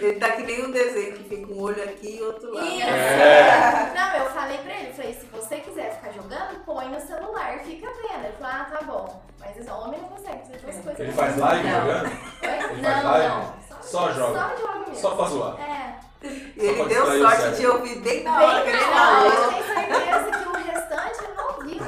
Ele 0.00 0.20
tá 0.20 0.30
que 0.32 0.42
nem 0.42 0.66
um 0.66 0.70
desenho 0.70 1.12
que 1.14 1.24
fica 1.24 1.52
um 1.52 1.60
olho 1.62 1.82
aqui 1.82 2.16
e 2.18 2.22
outro 2.22 2.52
lá. 2.54 2.62
Isso. 2.62 2.82
É. 2.86 3.92
Não, 3.94 4.16
eu 4.24 4.30
falei 4.30 4.58
pra 4.58 4.74
ele, 4.74 4.92
falei, 4.92 5.14
se 5.14 5.26
você 5.26 5.56
quiser 5.56 5.94
ficar 5.96 6.12
jogando, 6.12 6.64
põe 6.64 6.88
no 6.88 7.00
celular, 7.00 7.58
fica 7.64 7.86
vendo. 7.88 8.24
Ele 8.24 8.32
falou, 8.38 8.52
ah, 8.52 8.66
tá 8.70 8.82
bom. 8.84 9.22
Mas 9.40 9.56
esse 9.56 9.70
homem 9.70 10.00
não 10.00 10.08
consegue 10.08 10.38
fazer 10.40 10.58
duas 10.58 10.76
coisas. 10.76 11.00
Ele 11.00 11.12
faz 11.12 11.36
live 11.36 11.68
jogando? 11.70 12.06
Ele 12.42 12.82
Não, 12.82 12.90
faz 12.92 13.04
live? 13.04 13.28
não. 13.28 13.56
Só 13.82 14.12
joga. 14.12 14.38
Só 14.40 14.56
joga 14.56 14.78
mesmo. 14.80 14.94
Só 14.96 15.10
pra 15.14 15.24
zoar. 15.26 15.60
É. 15.60 16.05
E 16.22 16.64
ele 16.64 16.84
deu 16.86 17.06
sorte 17.20 17.56
de 17.56 17.66
ouvir 17.66 17.98
bem 18.00 18.22
na 18.24 18.40
hora 18.42 18.62
que 18.64 18.70
Bem 18.72 18.80
ele 18.80 18.84
falou. 18.92 19.32
eu 19.32 19.48
tenho 19.48 19.64
certeza 19.64 20.30
que 20.30 20.48
o 20.48 20.52
restante 20.52 21.24
eu 21.24 21.34
não 21.34 21.46
ouvi. 21.56 21.72
Ele 21.72 21.80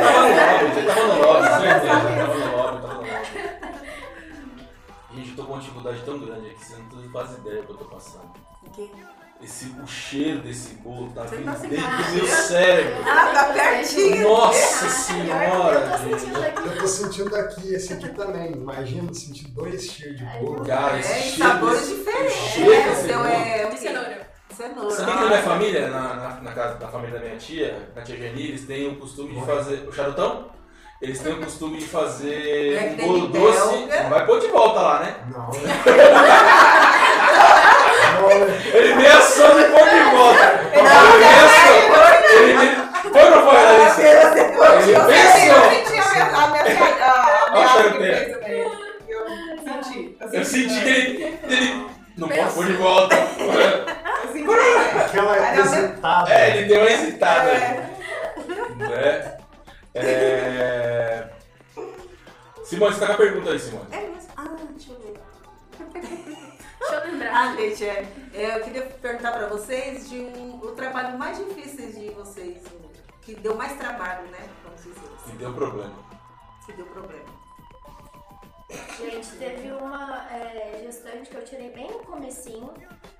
tava 0.00 0.12
no 0.18 0.28
lobby, 0.42 0.78
ele 0.78 0.86
tava 0.88 1.04
no 1.06 1.22
lobby, 1.22 1.46
certeza. 1.48 1.68
Ele 1.68 1.86
tava 1.88 2.32
no 2.32 2.56
lobby, 2.56 2.80
tava 2.82 2.94
no 2.94 3.00
lobby. 3.00 3.08
Gente, 5.14 5.30
eu 5.30 5.36
tô 5.36 5.44
com 5.44 5.52
uma 5.52 5.60
dificuldade 5.60 6.02
tão 6.04 6.18
grande 6.18 6.46
aqui, 6.50 6.64
você 6.64 6.76
não 6.76 7.10
faz 7.10 7.38
ideia 7.38 7.62
do 7.62 7.66
que 7.66 7.72
eu 7.72 7.76
tô 7.76 7.84
passando. 7.86 8.30
Esse, 9.40 9.66
o 9.80 9.86
cheiro 9.86 10.40
desse 10.40 10.74
bolo 10.76 11.12
tá 11.12 11.22
Você 11.22 11.36
vindo 11.36 11.46
tá 11.46 11.58
dentro 11.58 11.76
do 11.86 12.12
meu 12.16 12.26
cérebro. 12.26 13.04
Ah, 13.08 13.26
tá 13.32 13.44
pertinho. 13.52 14.28
Nossa 14.28 14.88
senhora, 14.88 15.78
Eu 15.78 15.90
tô 15.90 15.96
sentindo 16.18 16.34
gente. 16.34 16.40
daqui. 16.40 16.68
Eu 16.68 16.78
tô 16.78 16.86
sentindo 16.88 17.36
aqui, 17.36 17.74
esse 17.74 17.92
aqui 17.92 18.08
também. 18.08 18.52
Imagina 18.52 19.14
sentir 19.14 19.46
dois 19.52 19.84
cheiros 19.84 20.18
de 20.18 20.24
bolo. 20.40 20.64
Cara, 20.66 20.98
esse 20.98 21.12
É, 21.12 21.18
em 21.18 21.22
cheiro 21.22 21.36
sabores 21.52 21.80
desse- 21.80 21.94
diferentes. 21.94 22.34
o 22.34 22.48
cheiro 22.48 22.72
É, 22.72 23.60
é 23.62 23.66
o 23.66 23.70
De 23.70 23.76
quê? 23.76 23.82
cenoura. 23.88 24.28
Cenoura. 24.56 24.90
Sabia 24.90 25.14
que 25.14 25.20
na 25.20 25.26
minha 25.28 25.42
família, 25.42 25.88
na, 25.88 26.14
na, 26.14 26.40
na 26.40 26.52
casa 26.52 26.74
da 26.74 26.88
família 26.88 27.18
da 27.20 27.24
minha 27.24 27.36
tia, 27.36 27.90
na 27.94 28.02
tia 28.02 28.16
Geni, 28.16 28.42
eles 28.48 28.66
têm 28.66 28.88
o 28.88 28.96
costume 28.96 29.38
de 29.38 29.46
fazer. 29.46 29.88
O 29.88 29.92
charutão? 29.92 30.50
Eles 31.00 31.20
têm 31.20 31.34
o 31.34 31.40
costume 31.44 31.78
de 31.78 31.86
fazer 31.86 32.72
É 32.74 32.90
um 33.04 33.06
bolo 33.06 33.28
doce. 33.28 33.86
Não 34.02 34.10
vai 34.10 34.26
pôr 34.26 34.40
de 34.40 34.48
volta 34.48 34.80
lá, 34.80 34.98
né? 34.98 35.14
Não. 35.30 35.48
Ele 38.74 38.94
me 39.54 39.64
pôr 39.64 39.88
de 39.88 40.00
volta. 40.16 40.44
Ele 40.72 40.88
ameaçou. 40.88 41.76
Ele. 42.40 42.88
Foi 43.12 43.22
ou 43.24 43.30
não 43.30 43.42
foi, 43.44 43.62
Larissa? 43.62 44.02
Ele 44.02 44.20
também. 48.34 48.58
Eu 49.08 49.62
senti. 49.64 50.16
Eu 50.32 50.44
senti 50.44 50.80
que 50.80 50.88
ele. 50.88 51.86
não 52.16 52.28
pode 52.28 52.54
pôr 52.54 52.66
de 52.66 52.72
volta. 52.74 53.16
Senti. 53.16 54.46
né? 54.46 54.54
Aquela 55.04 55.32
Aí 55.32 55.54
deu 55.54 55.64
uma- 55.64 55.76
hesitada. 55.76 56.32
É, 56.32 56.50
ele 56.56 56.66
deu 56.68 56.80
uma 56.80 56.90
hesitada. 56.90 57.50
É. 57.50 57.88
Né? 58.76 59.38
É... 59.94 61.24
Simone, 62.64 62.94
você 62.94 63.00
tá 63.00 63.06
com 63.06 63.12
a 63.14 63.16
pergunta 63.16 63.50
aí, 63.50 63.58
Simone. 63.58 63.86
É 63.90 63.96
mesmo? 63.96 64.28
Ah, 64.36 64.44
deixa 64.76 64.92
eu 64.92 64.98
ver. 65.00 66.48
Deixa 66.78 66.94
eu 66.94 67.10
lembrar. 67.10 67.32
Ah, 67.34 67.56
gente, 67.56 67.84
é, 67.84 68.06
é, 68.34 68.58
eu 68.58 68.64
queria 68.64 68.82
perguntar 68.82 69.32
pra 69.32 69.46
vocês 69.48 70.08
de 70.08 70.18
um, 70.20 70.58
o 70.62 70.72
trabalho 70.72 71.18
mais 71.18 71.38
difícil 71.38 71.90
de 71.92 72.10
vocês, 72.10 72.62
que 73.22 73.34
deu 73.34 73.54
mais 73.56 73.76
trabalho, 73.76 74.26
né? 74.28 74.48
Vamos 74.64 74.82
dizer 74.82 75.10
assim, 75.16 75.36
deu 75.36 75.52
problema. 75.52 75.94
que 76.64 76.72
deu 76.72 76.86
problema. 76.86 77.38
Gente, 78.98 79.30
teve 79.38 79.72
uma 79.72 80.26
é, 80.30 80.82
gestante 80.84 81.30
que 81.30 81.36
eu 81.36 81.44
tirei 81.44 81.70
bem 81.70 81.90
no 81.90 82.00
comecinho. 82.00 82.74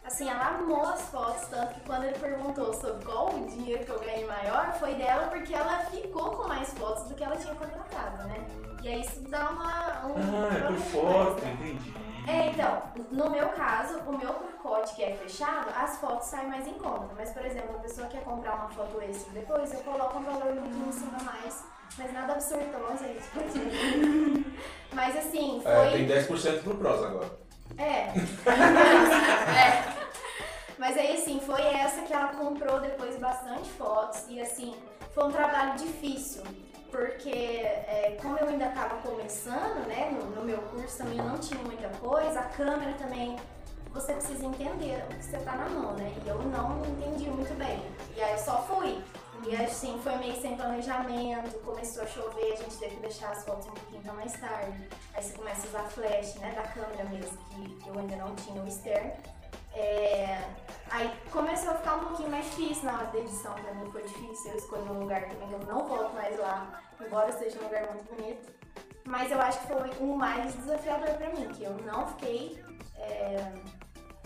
Assim, 0.05 0.28
ela 0.28 0.59
amou 0.59 0.82
as 0.82 1.02
fotos, 1.09 1.48
tanto 1.48 1.74
que 1.74 1.80
quando 1.80 2.05
ele 2.05 2.18
perguntou 2.18 2.72
sobre 2.74 3.05
qual 3.05 3.35
o 3.35 3.47
dia 3.47 3.78
que 3.78 3.90
eu 3.90 3.98
ganhei 3.98 4.26
maior, 4.26 4.72
foi 4.78 4.94
dela 4.94 5.28
porque 5.28 5.55
ela 5.55 5.78
ficou 5.86 6.32
com 6.32 6.48
mais 6.48 6.68
fotos 6.74 7.05
do 7.05 7.14
que 7.14 7.24
ela 7.24 7.36
tinha 7.36 7.55
contratado, 7.55 8.28
né? 8.28 8.47
E 8.82 8.88
aí 8.88 9.00
isso 9.00 9.20
dá 9.28 9.50
uma... 9.50 10.06
Um 10.06 10.14
Ah, 10.16 10.56
é 10.56 10.66
por 10.68 10.76
foto, 10.76 11.44
né? 11.44 11.52
entendi. 11.60 12.09
É, 12.28 12.50
então, 12.50 12.82
no 13.10 13.30
meu 13.30 13.48
caso, 13.48 14.00
o 14.00 14.18
meu 14.18 14.34
pacote 14.34 14.94
que 14.94 15.02
é 15.02 15.16
fechado, 15.16 15.70
as 15.74 15.96
fotos 15.98 16.28
saem 16.28 16.48
mais 16.48 16.66
em 16.66 16.74
conta. 16.74 17.09
Mas, 17.16 17.30
por 17.30 17.44
exemplo, 17.44 17.76
a 17.76 17.78
pessoa 17.78 18.06
quer 18.06 18.22
comprar 18.22 18.55
uma 18.55 18.68
foto 18.68 19.00
extra 19.00 19.32
depois, 19.32 19.72
eu 19.72 19.80
coloco 19.80 20.18
um 20.18 20.22
valor 20.22 20.52
um 20.52 20.62
pouquinho 20.62 20.88
em 20.88 20.92
cima 20.92 21.16
a 21.18 21.24
mais. 21.24 21.64
Mas 21.96 22.12
nada 22.12 22.34
absurdão, 22.34 22.96
gente. 22.98 24.44
Mas 24.92 25.16
assim, 25.16 25.60
foi. 25.62 25.72
É, 25.72 25.90
tem 25.90 26.06
10% 26.06 26.62
pro 26.62 26.74
Pros 26.76 27.02
agora. 27.02 27.30
É. 27.78 28.12
é. 29.56 29.98
Mas 30.78 30.98
aí, 30.98 31.14
assim, 31.14 31.40
foi 31.40 31.62
essa 31.62 32.02
que 32.02 32.12
ela 32.12 32.28
comprou 32.28 32.78
depois 32.80 33.18
bastante 33.18 33.70
fotos. 33.70 34.26
E, 34.28 34.38
assim, 34.38 34.74
foi 35.14 35.24
um 35.24 35.32
trabalho 35.32 35.78
difícil. 35.78 36.42
Porque, 36.90 37.31
é, 37.31 38.16
como 38.20 38.39
eu 38.39 38.48
ainda 38.48 38.66
estava 38.66 38.97
começando, 39.02 39.86
né, 39.86 40.10
no, 40.10 40.31
no 40.31 40.43
meu 40.43 40.59
curso 40.59 40.98
também 40.98 41.19
não 41.19 41.39
tinha 41.39 41.62
muita 41.62 41.89
coisa, 41.98 42.40
a 42.40 42.44
câmera 42.44 42.94
também, 42.94 43.36
você 43.93 44.12
precisa 44.15 44.44
entender 44.44 45.05
o 45.05 45.16
que 45.16 45.24
você 45.24 45.39
tá 45.39 45.56
na 45.56 45.69
mão, 45.69 45.93
né? 45.94 46.12
E 46.24 46.28
eu 46.28 46.43
não 46.43 46.82
entendi 46.86 47.28
muito 47.31 47.55
bem. 47.59 47.82
E 48.16 48.23
aí 48.23 48.32
eu 48.32 48.39
só 48.39 48.62
fui. 48.62 49.02
E 49.47 49.56
assim, 49.56 49.98
foi 50.02 50.16
meio 50.16 50.40
sem 50.40 50.56
planejamento, 50.56 51.59
começou 51.65 52.02
a 52.02 52.06
chover, 52.06 52.52
a 52.52 52.56
gente 52.56 52.77
teve 52.77 52.97
que 52.97 53.02
deixar 53.02 53.31
as 53.31 53.44
fotos 53.44 53.66
um 53.66 53.70
pouquinho 53.70 54.02
pra 54.02 54.12
mais 54.15 54.32
tarde. 54.32 54.89
Aí 55.15 55.23
você 55.23 55.36
começa 55.36 55.66
a 55.66 55.69
usar 55.70 55.90
flash, 55.90 56.35
né, 56.36 56.52
da 56.56 56.62
câmera 56.62 57.05
mesmo, 57.05 57.39
que 57.48 57.89
eu 57.89 57.98
ainda 57.98 58.16
não 58.16 58.35
tinha 58.35 58.62
o 58.62 58.66
externo. 58.66 59.12
É, 59.78 60.44
Aí 60.90 61.12
começou 61.30 61.70
a 61.70 61.74
ficar 61.74 61.96
um 61.96 62.00
pouquinho 62.00 62.30
mais 62.30 62.46
difícil 62.46 62.84
na 62.84 62.94
hora 62.94 63.06
da 63.06 63.18
edição, 63.18 63.55
pra 63.55 63.74
mim 63.74 63.90
foi 63.90 64.02
difícil. 64.02 64.52
Eu 64.52 64.56
escolhi 64.56 64.88
um 64.88 65.00
lugar 65.00 65.28
também 65.28 65.48
que 65.48 65.55
eu 65.55 65.66
não 65.66 65.86
volto 65.86 66.14
mais 66.14 66.38
lá, 66.38 66.80
embora 67.00 67.30
seja 67.32 67.59
um 67.60 67.64
lugar 67.64 67.86
muito 67.88 68.05
bonito. 68.14 68.52
Mas 69.05 69.30
eu 69.30 69.40
acho 69.40 69.60
que 69.60 69.66
foi 69.66 69.90
o 70.00 70.16
mais 70.16 70.55
desafiador 70.55 71.14
pra 71.14 71.28
mim, 71.30 71.48
que 71.48 71.64
eu 71.64 71.72
não 71.84 72.06
fiquei 72.09 72.64
é, 72.96 73.52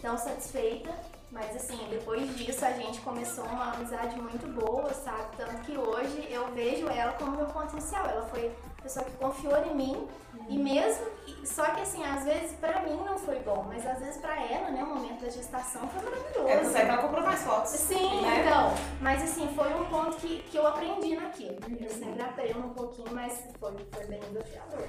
tão 0.00 0.16
satisfeita. 0.16 0.90
Mas 1.30 1.56
assim, 1.56 1.78
depois 1.88 2.36
disso 2.36 2.64
a 2.64 2.72
gente 2.72 3.00
começou 3.00 3.44
uma 3.44 3.72
amizade 3.72 4.20
muito 4.20 4.46
boa, 4.48 4.92
sabe? 4.92 5.36
Tanto 5.36 5.62
que 5.62 5.76
hoje 5.76 6.28
eu 6.30 6.52
vejo 6.52 6.88
ela 6.88 7.12
como 7.12 7.36
meu 7.36 7.46
potencial. 7.46 8.06
Ela 8.06 8.26
foi 8.26 8.54
a 8.78 8.82
pessoa 8.82 9.04
que 9.04 9.12
confiou 9.12 9.56
em 9.64 9.74
mim. 9.74 10.08
E 10.48 10.58
mesmo. 10.58 11.06
Só 11.44 11.64
que 11.66 11.80
assim, 11.80 12.04
às 12.04 12.24
vezes 12.24 12.52
pra 12.52 12.80
mim 12.82 12.96
não 13.04 13.18
foi 13.18 13.38
bom, 13.40 13.64
mas 13.68 13.86
às 13.86 13.98
vezes 13.98 14.20
pra 14.20 14.40
ela, 14.42 14.70
né, 14.70 14.82
o 14.82 14.86
momento 14.86 15.22
da 15.22 15.30
gestação 15.30 15.88
foi 15.88 16.02
maravilhoso. 16.02 16.48
É, 16.48 16.64
você 16.64 16.78
ela 16.78 16.98
comprou 16.98 17.22
mais 17.22 17.42
fotos. 17.42 17.70
Sim, 17.70 18.22
né? 18.22 18.40
então. 18.40 18.72
Mas 19.00 19.22
assim, 19.22 19.48
foi 19.54 19.72
um 19.74 19.84
ponto 19.86 20.16
que, 20.16 20.42
que 20.42 20.56
eu 20.56 20.66
aprendi 20.66 21.16
naquilo. 21.16 21.58
Eu 21.80 21.90
sempre 21.90 22.22
aprendo 22.22 22.66
um 22.66 22.70
pouquinho, 22.70 23.12
mas 23.12 23.44
foi, 23.58 23.74
foi 23.92 24.06
bem 24.06 24.20
desafiador. 24.20 24.88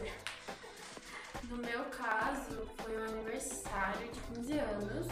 No 1.49 1.57
meu 1.57 1.83
caso, 1.85 2.67
foi 2.77 2.97
um 2.97 3.03
aniversário 3.03 4.07
de 4.11 4.19
15 4.35 4.59
anos 4.59 5.07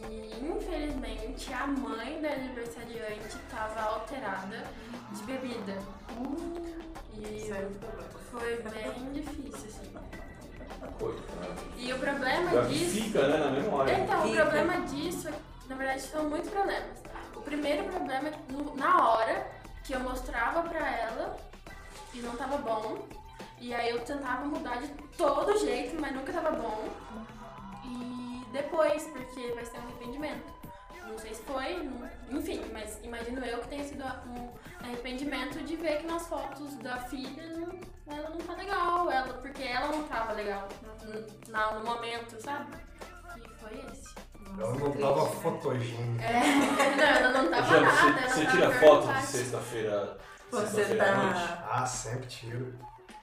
que, 0.00 0.44
infelizmente, 0.44 1.52
a 1.52 1.66
mãe 1.66 2.20
da 2.20 2.30
aniversariante 2.32 3.26
estava 3.26 3.80
alterada 3.80 4.64
de 5.12 5.22
bebida. 5.24 5.76
E 7.14 7.50
foi 8.30 8.62
bem 8.62 9.12
difícil, 9.12 9.68
assim. 9.68 9.92
Coitado. 10.98 11.60
E 11.76 11.92
o 11.92 11.98
problema 11.98 12.50
Já 12.50 12.62
disso... 12.62 13.02
fica, 13.02 13.28
né, 13.28 13.36
na 13.38 13.50
memória. 13.50 13.92
Então, 13.92 14.20
o 14.20 14.28
Fica. 14.28 14.42
problema 14.42 14.80
disso, 14.86 15.28
é 15.28 15.32
que, 15.32 15.68
na 15.68 15.76
verdade, 15.76 16.02
são 16.02 16.24
muitos 16.28 16.50
problemas. 16.50 17.02
O 17.36 17.40
primeiro 17.42 17.84
problema 17.84 18.28
é 18.28 18.30
que 18.32 18.78
na 18.78 19.08
hora 19.08 19.46
que 19.84 19.92
eu 19.92 20.00
mostrava 20.00 20.62
pra 20.62 20.90
ela 20.90 21.36
e 22.14 22.20
não 22.20 22.34
tava 22.36 22.58
bom, 22.58 23.06
e 23.58 23.74
aí 23.74 23.90
eu 23.90 24.00
tentava 24.00 24.44
mudar 24.46 24.76
de 24.76 24.88
todo 25.16 25.58
jeito, 25.58 26.00
mas 26.00 26.14
nunca 26.14 26.32
tava 26.32 26.50
bom. 26.52 26.88
Depois, 28.52 29.04
porque 29.08 29.52
vai 29.54 29.64
ser 29.64 29.78
um 29.78 29.82
arrependimento. 29.82 30.60
Não 31.06 31.18
sei 31.18 31.34
se 31.34 31.42
foi, 31.42 31.82
não- 31.82 32.38
enfim, 32.38 32.62
mas 32.72 32.98
imagino 33.02 33.44
eu 33.44 33.58
que 33.58 33.68
tenha 33.68 33.84
sido 33.84 34.04
um 34.04 34.48
arrependimento 34.80 35.60
de 35.64 35.76
ver 35.76 35.98
que 35.98 36.06
nas 36.06 36.26
fotos 36.28 36.76
da 36.76 36.96
filha 36.98 37.48
não- 37.56 37.80
ela 38.16 38.30
não 38.30 38.38
tá 38.38 38.52
legal, 38.54 39.10
ela, 39.10 39.34
porque 39.34 39.62
ela 39.62 39.88
não 39.88 40.04
tava 40.04 40.32
legal 40.34 40.68
no, 41.04 41.52
na- 41.52 41.72
no 41.72 41.84
momento, 41.84 42.40
sabe? 42.40 42.76
E 43.36 43.48
foi 43.60 43.72
esse. 43.90 44.14
Ela 44.58 44.72
não 44.74 44.92
tava 44.92 45.26
fotogênica. 45.26 46.24
Não, 46.96 47.04
ela 47.04 47.42
não 47.42 47.50
tava 47.50 47.66
Jana, 47.68 47.86
nada. 47.86 47.96
você, 47.96 48.06
ela 48.08 48.28
você 48.28 48.44
tava 48.44 48.56
tira 48.56 48.70
foto 48.80 49.12
de 49.14 49.22
sexta-feira 49.26 50.18
Você 50.50 50.66
sexta-feira 50.66 51.12
à 51.12 51.16
noite? 51.16 51.34
tá. 51.40 51.68
Ah, 51.70 51.86
sempre 51.86 52.26
tiro. 52.26 52.74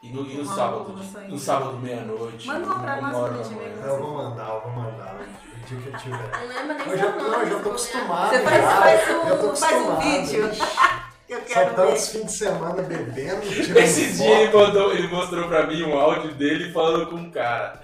E 0.03 0.09
no, 0.09 0.25
e 0.29 0.37
no 0.37 0.45
sábado? 0.45 0.95
No 1.27 1.39
sábado, 1.39 1.77
meia-noite? 1.79 2.47
Manda 2.47 2.65
uma 2.65 2.79
pra 2.79 3.01
nós. 3.01 3.51
Eu 3.83 3.99
vou 3.99 4.13
mandar, 4.13 4.47
eu 4.49 4.61
vou 4.61 4.71
mandar. 4.71 5.15
O 5.15 5.65
dia 5.67 5.79
que 5.81 5.87
eu 5.87 5.97
tiver. 5.99 6.31
Não 6.39 6.47
lembro 6.47 6.77
nem 6.77 6.87
Eu 6.89 6.97
já, 6.97 7.11
nome. 7.11 7.21
não, 7.29 7.41
eu 7.41 7.49
já 7.49 7.59
tô 7.59 7.69
acostumado. 7.69 8.29
Você 8.29 8.39
faz, 8.43 8.61
já. 8.61 8.81
faz 8.81 9.09
Eu 9.09 9.37
tô 9.39 9.51
um, 9.51 9.55
faz 9.55 9.73
um 9.81 9.91
acostumado. 9.91 10.01
vídeo. 10.01 10.49
Eu 11.27 11.41
quero 11.41 11.69
ver. 11.71 11.75
tantos 11.75 12.07
fins 12.07 12.25
de 12.27 12.31
semana 12.31 12.81
bebendo, 12.83 13.41
tirando 13.51 13.77
Esse 13.79 14.13
dia 14.13 14.43
ele, 14.43 14.53
mandou, 14.57 14.93
ele 14.93 15.07
mostrou 15.09 15.45
pra 15.49 15.67
mim 15.67 15.83
um 15.83 15.99
áudio 15.99 16.33
dele 16.35 16.71
falando 16.71 17.07
com 17.07 17.17
um 17.17 17.29
cara. 17.29 17.81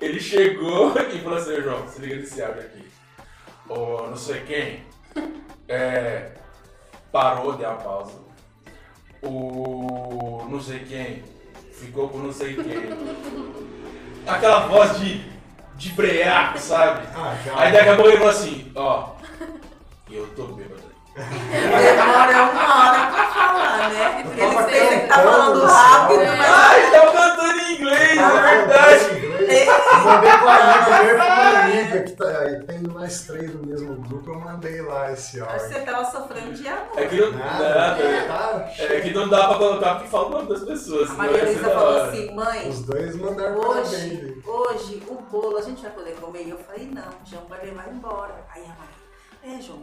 Ele 0.00 0.18
chegou 0.18 0.94
e 0.98 1.18
falou 1.18 1.36
assim, 1.38 1.52
"Ô, 1.56 1.60
João, 1.62 1.86
se 1.88 2.00
liga 2.00 2.16
nesse 2.16 2.42
áudio 2.42 2.62
aqui. 2.62 2.88
Ô, 3.68 4.06
não 4.06 4.16
sei 4.16 4.40
quem, 4.44 4.86
é, 5.68 6.30
parou, 7.12 7.52
deu 7.52 7.68
uma 7.68 7.76
pausa. 7.76 8.12
O 9.22 10.46
não 10.48 10.58
sei 10.60 10.78
quem 10.80 11.22
ficou 11.80 12.08
com 12.08 12.18
não 12.18 12.32
sei 12.32 12.54
quem. 12.54 12.88
Aquela 14.26 14.66
voz 14.66 14.98
de 14.98 15.36
de 15.76 15.90
brear, 15.92 16.58
sabe? 16.58 17.06
Ah. 17.14 17.36
Aí 17.56 17.72
daqui 17.72 17.88
a 17.90 17.96
pouco 17.96 18.10
ele 18.10 18.16
falou 18.18 18.32
assim, 18.32 18.72
ó, 18.74 19.10
eu 20.10 20.26
tô 20.34 20.44
bêbado. 20.48 20.75
Demora 21.16 22.42
uma 22.52 22.90
hora 22.90 23.06
pra 23.10 23.26
falar, 23.28 23.88
né? 23.90 24.22
Porque 24.22 24.40
ele 24.76 25.00
que 25.00 25.06
tá 25.08 25.14
falando 25.14 25.64
rápido, 25.64 26.18
mas. 26.20 26.50
Ah, 26.50 26.78
ele 26.78 26.90
tava 26.90 27.12
cantando 27.12 27.60
em 27.60 27.74
inglês, 27.74 28.18
é 28.18 28.56
verdade. 28.56 29.26
Eu 29.46 30.04
mandei 30.04 30.32
pra 31.14 31.64
amiga, 31.64 32.02
que 32.02 32.12
tá, 32.12 32.38
aí 32.40 32.60
tem 32.66 32.80
mais 32.82 33.20
três 33.22 33.50
do 33.50 33.66
mesmo 33.66 33.94
grupo, 33.96 34.30
eu 34.30 34.40
mandei 34.40 34.82
lá 34.82 35.12
esse 35.12 35.40
áudio. 35.40 35.60
Você 35.60 35.80
tava 35.80 36.04
sofrendo 36.04 36.52
de 36.52 36.68
amor. 36.68 36.88
É 36.96 37.06
que 37.06 37.20
não, 37.20 37.32
Nada, 37.32 38.26
nada, 38.28 38.58
tá 38.60 38.72
é 38.78 39.00
que 39.00 39.14
não 39.14 39.28
dá 39.28 39.48
pra 39.48 39.58
colocar 39.58 39.94
porque 39.94 40.08
fala 40.08 40.26
o 40.26 40.30
nome 40.30 40.48
das 40.48 40.64
pessoas. 40.64 41.02
A 41.10 41.14
senão 41.14 41.16
Maria 41.16 41.44
Luísa 41.44 41.62
da 41.62 41.70
falou 41.74 42.02
assim, 42.02 42.34
mãe, 42.34 42.68
Os 42.68 42.80
dois 42.82 43.16
mandaram 43.16 43.56
Hoje, 43.58 43.96
parabéns. 43.96 44.46
hoje 44.46 45.02
o 45.08 45.14
bolo 45.14 45.56
a 45.58 45.62
gente 45.62 45.80
vai 45.82 45.90
poder 45.92 46.14
comer? 46.16 46.42
E 46.42 46.50
eu 46.50 46.58
falei, 46.58 46.86
não, 46.92 47.02
o 47.08 47.24
João 47.24 47.46
vai 47.48 47.64
levar 47.64 47.88
embora. 47.88 48.34
Aí 48.54 48.62
a 48.64 48.68
Maria, 48.68 49.58
é 49.58 49.62
João 49.62 49.78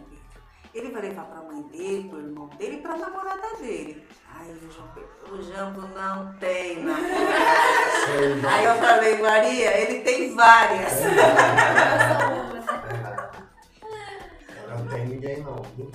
ele 0.74 0.92
vai 0.92 1.02
levar 1.04 1.26
pra 1.26 1.42
mãe 1.42 1.62
dele, 1.64 2.08
pro 2.10 2.20
irmão 2.20 2.48
dele 2.58 2.78
e 2.78 2.82
pra 2.82 2.96
namorada 2.98 3.56
dele. 3.60 4.04
Aí 4.36 4.52
o 4.52 4.58
o 5.34 5.42
Jambo 5.42 5.82
não 5.96 6.34
tem 6.34 6.84
não. 6.84 6.94
Aí 8.50 8.66
eu 8.66 8.76
falei, 8.76 9.22
Maria, 9.22 9.78
ele 9.78 10.02
tem 10.02 10.36
várias. 10.36 11.00
Não 14.70 14.86
tem 14.88 15.06
ninguém 15.06 15.42
não, 15.44 15.62
viu? 15.76 15.90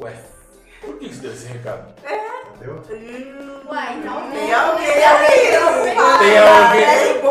Ué, 0.00 0.12
por 0.80 0.98
que 0.98 1.08
você 1.08 1.20
deu 1.20 1.32
esse 1.32 1.46
recado? 1.46 1.94
entendeu? 2.54 2.82
Uai, 3.68 3.98
então 3.98 4.30
Tem 4.30 4.54
alguém 4.54 4.92
Tem 4.92 5.04
alguém, 5.04 5.50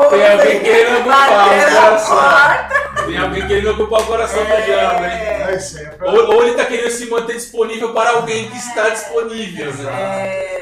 tem 0.09 0.31
alguém 0.31 0.59
querendo 0.61 0.99
ocupar 0.99 1.29
o 1.29 1.31
coração. 1.49 2.88
Tem 3.09 3.17
alguém 3.17 3.47
querendo 3.47 3.71
ocupar 3.71 4.01
o 4.01 4.05
coração? 4.05 4.43
Não, 4.43 5.55
isso 5.55 5.77
aí 5.77 5.85
é 5.85 5.89
pra... 5.89 6.11
Ou, 6.11 6.35
ou 6.35 6.43
ele 6.43 6.55
tá 6.55 6.65
querendo 6.65 6.91
se 6.91 7.05
manter 7.07 7.33
disponível 7.33 7.93
para 7.93 8.11
alguém 8.11 8.49
que 8.49 8.57
está 8.57 8.89
disponível, 8.89 9.73
né? 9.73 10.27
É, 10.27 10.59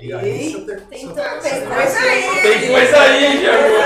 Aí, 0.00 0.12
aí 0.14 0.66
tem, 0.66 0.80
Tem 0.88 1.08
coisa 1.08 2.00
aí. 2.00 2.42
Tem 2.42 2.72
coisa 2.72 3.00
aí, 3.00 3.44
Jambo. 3.44 3.76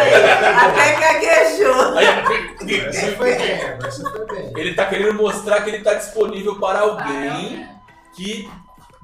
até 0.61 0.93
gaguejou. 1.01 1.99
Aí, 1.99 2.07
foi 2.25 2.65
bem, 2.67 3.13
foi 3.17 4.27
bem. 4.27 4.53
Ele 4.57 4.75
tá 4.75 4.87
querendo 4.87 5.15
mostrar 5.15 5.63
que 5.63 5.71
ele 5.71 5.83
tá 5.83 5.95
disponível 5.95 6.61
para 6.61 6.81
alguém 6.81 7.67
que 8.15 8.49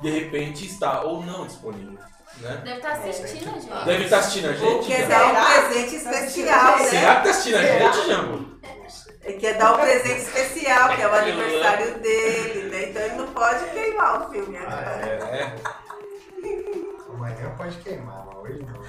de 0.00 0.10
repente 0.10 0.64
está 0.64 1.02
ou 1.02 1.22
não 1.22 1.46
disponível, 1.46 1.98
né? 2.40 2.60
Deve 2.64 2.76
estar 2.76 2.92
assistindo 2.92 3.48
a 3.48 3.58
gente. 3.58 3.84
Deve 3.84 4.04
estar 4.04 4.18
assistindo 4.18 4.46
a 4.46 4.50
Ou 4.50 4.56
gente. 4.82 4.86
quer 4.86 5.00
Jambo? 5.08 5.10
dar 5.34 5.40
um 5.40 5.44
presente 5.68 5.96
especial, 5.96 6.78
Será 6.78 7.00
né? 7.00 7.16
que 7.16 7.22
tá 7.24 7.30
assistindo 7.30 7.56
a 7.56 7.62
gente, 7.62 8.06
Jambo? 8.08 8.50
Ele 9.22 9.38
quer 9.38 9.54
dar 9.58 9.74
um 9.74 9.78
presente 9.78 10.20
especial, 10.22 10.88
que 10.96 11.02
é 11.02 11.06
o 11.06 11.14
aniversário 11.14 11.94
dele, 11.98 12.62
né? 12.70 12.82
Então 12.90 13.02
ele 13.02 13.14
não 13.16 13.26
pode 13.28 13.64
queimar 13.66 14.22
o 14.22 14.30
filme 14.32 14.56
Ah, 14.58 14.62
agora. 14.62 15.06
É. 15.06 15.52
Amanhã 17.14 17.54
pode 17.56 17.76
queimar, 17.78 18.24
mas 18.26 18.36
hoje 18.38 18.64
não. 18.66 18.80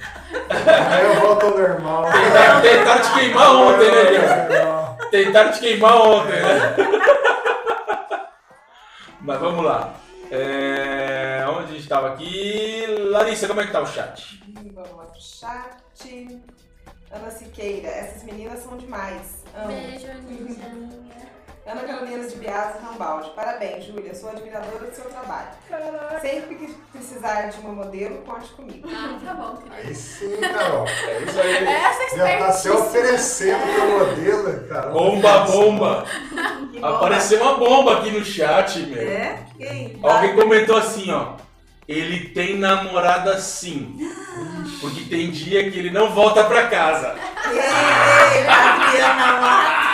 Amanhã 0.56 1.02
eu 1.14 1.20
volto 1.20 1.46
ao 1.46 1.58
normal. 1.58 2.04
Tentaram, 2.10 2.60
tentaram 2.62 3.02
te 3.02 3.12
queimar 3.12 3.50
ontem, 3.54 3.90
né. 3.90 4.96
Tentaram 5.10 5.52
te 5.52 5.60
queimar 5.60 5.94
ontem, 5.96 6.40
né? 6.42 6.76
Mas 9.20 9.38
vamos 9.38 9.64
lá. 9.64 9.94
É, 10.30 11.11
onde 11.62 11.70
a 11.70 11.74
gente 11.74 11.82
estava 11.82 12.08
aqui? 12.12 12.86
Larissa, 13.10 13.46
como 13.46 13.60
é 13.60 13.66
que 13.66 13.72
tá 13.72 13.80
o 13.80 13.86
chat? 13.86 14.42
Vamos 14.74 14.96
lá 14.96 15.04
pro 15.04 15.20
chat. 15.20 16.40
Ana 17.10 17.30
Siqueira, 17.30 17.88
essas 17.88 18.22
meninas 18.24 18.60
são 18.60 18.76
demais. 18.76 19.44
Amo. 19.54 19.68
Beijo, 19.68 20.10
Aninha. 20.10 21.02
Ana 21.64 21.82
Carolina 21.82 22.26
de 22.26 22.34
Biasa 22.36 22.80
Rambaldi. 22.80 23.30
Parabéns, 23.36 23.84
Júlia. 23.84 24.12
Sou 24.12 24.30
admiradora 24.30 24.84
do 24.84 24.92
seu 24.92 25.04
trabalho. 25.04 25.48
Sempre 26.20 26.56
que 26.56 26.74
precisar 26.90 27.50
de 27.50 27.60
uma 27.60 27.72
modelo, 27.72 28.20
conte 28.22 28.50
comigo. 28.54 28.88
Ah, 28.90 29.16
tá 29.24 29.34
bom, 29.34 29.56
querida. 29.58 29.76
Aí 29.76 29.94
sim, 29.94 30.40
Carol. 30.40 30.86
É 30.88 31.22
isso 31.22 31.40
aí. 31.40 31.64
Essa 31.64 32.16
Já 32.16 32.38
tá 32.38 32.52
se 32.52 32.68
oferecendo 32.68 33.60
pro 33.60 34.08
modelo, 34.08 34.68
cara. 34.68 34.90
Bomba, 34.90 35.38
bomba. 35.44 36.04
Que 36.72 36.80
bom. 36.80 36.86
Apareceu 36.86 37.40
uma 37.40 37.58
bomba 37.58 37.98
aqui 37.98 38.10
no 38.10 38.24
chat, 38.24 38.80
meu. 38.86 39.02
É? 39.02 39.44
Quem? 39.56 40.00
Alguém 40.02 40.34
comentou 40.34 40.76
assim, 40.76 41.12
ó. 41.12 41.34
Ele 41.92 42.28
tem 42.30 42.56
namorada 42.58 43.38
sim. 43.38 43.98
Porque 44.80 45.02
tem 45.02 45.30
dia 45.30 45.70
que 45.70 45.78
ele 45.78 45.90
não 45.90 46.10
volta 46.10 46.42
pra 46.44 46.66
casa. 46.68 47.14
Ei, 47.50 48.46
Adriana 48.48 49.40
Matos. 49.40 49.92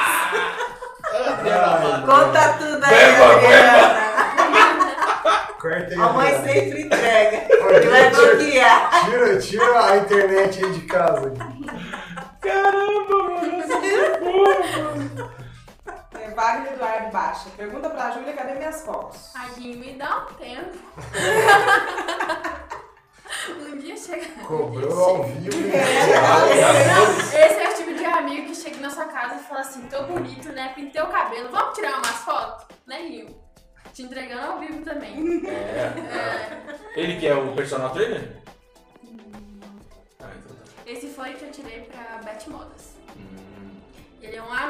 Ai, 1.50 2.02
Conta 2.06 2.52
tudo 2.58 2.84
aí, 2.84 2.90
Beba, 2.90 3.32
Adriana. 3.34 4.08
Corta 5.58 5.88
aí. 5.94 6.00
A 6.00 6.08
mãe 6.12 6.30
sempre 6.44 6.82
entrega. 6.82 7.46
Ele 7.50 7.88
vai 7.90 8.10
tira- 8.10 8.26
bloquear. 8.36 9.04
Tira, 9.04 9.38
tira 9.38 9.84
a 9.92 9.96
internet 9.96 10.64
aí 10.64 10.72
de 10.72 10.80
casa. 10.82 11.32
Caramba, 12.40 13.16
mano. 13.24 13.60
essa 13.60 13.80
foi 13.80 14.18
boa, 14.20 14.56
mano. 14.94 15.30
É, 16.28 16.34
Wagner 16.34 16.72
Eduardo 16.74 17.10
Baixa. 17.10 17.50
Pergunta 17.56 17.88
pra 17.90 18.10
Júlia 18.10 18.32
cadê 18.34 18.55
minhas 18.55 18.82
fotos. 18.84 19.30
Ai, 19.34 19.48
me 19.60 19.94
dá 19.94 20.26
um 20.26 20.34
tempo. 20.34 20.78
um 23.72 23.78
dia 23.78 23.96
chega. 23.96 24.26
Cobrou 24.46 25.05
ao 25.05 25.24
vivo. 25.24 25.48
Esse 27.32 27.60
é 27.60 27.70
o 27.70 27.74
tipo 27.76 27.94
de 27.94 28.05
amigo 28.05 28.48
que 28.48 28.55
chega 28.55 28.76
na 28.78 28.90
sua 28.90 29.06
casa 29.06 29.36
e 29.36 29.44
fala 29.44 29.60
assim, 29.60 29.82
tô 29.88 30.02
bonito, 30.05 30.52
né? 30.52 30.72
Pintei 30.74 31.00
o 31.02 31.06
cabelo, 31.06 31.50
vamos 31.50 31.74
tirar 31.74 31.96
umas 31.98 32.09
fotos? 32.09 32.66
Né, 32.86 33.00
Rio? 33.02 33.34
Te 33.94 34.02
entregando 34.02 34.52
ao 34.52 34.59
vivo 34.60 34.84
também. 34.84 35.42
É. 35.46 35.92
É, 36.94 37.00
Ele 37.00 37.18
que 37.18 37.26
é 37.26 37.34
o 37.34 37.55
personal 37.55 37.90
trainer? 37.90 38.36
Ah, 40.20 40.30
então 40.36 40.56
tá. 40.56 40.62
esse 40.86 41.09
foi 41.09 41.32
que 41.34 41.44
eu 41.44 41.50
tirei 41.50 41.82
pra 41.82 42.20
Beth 42.22 42.46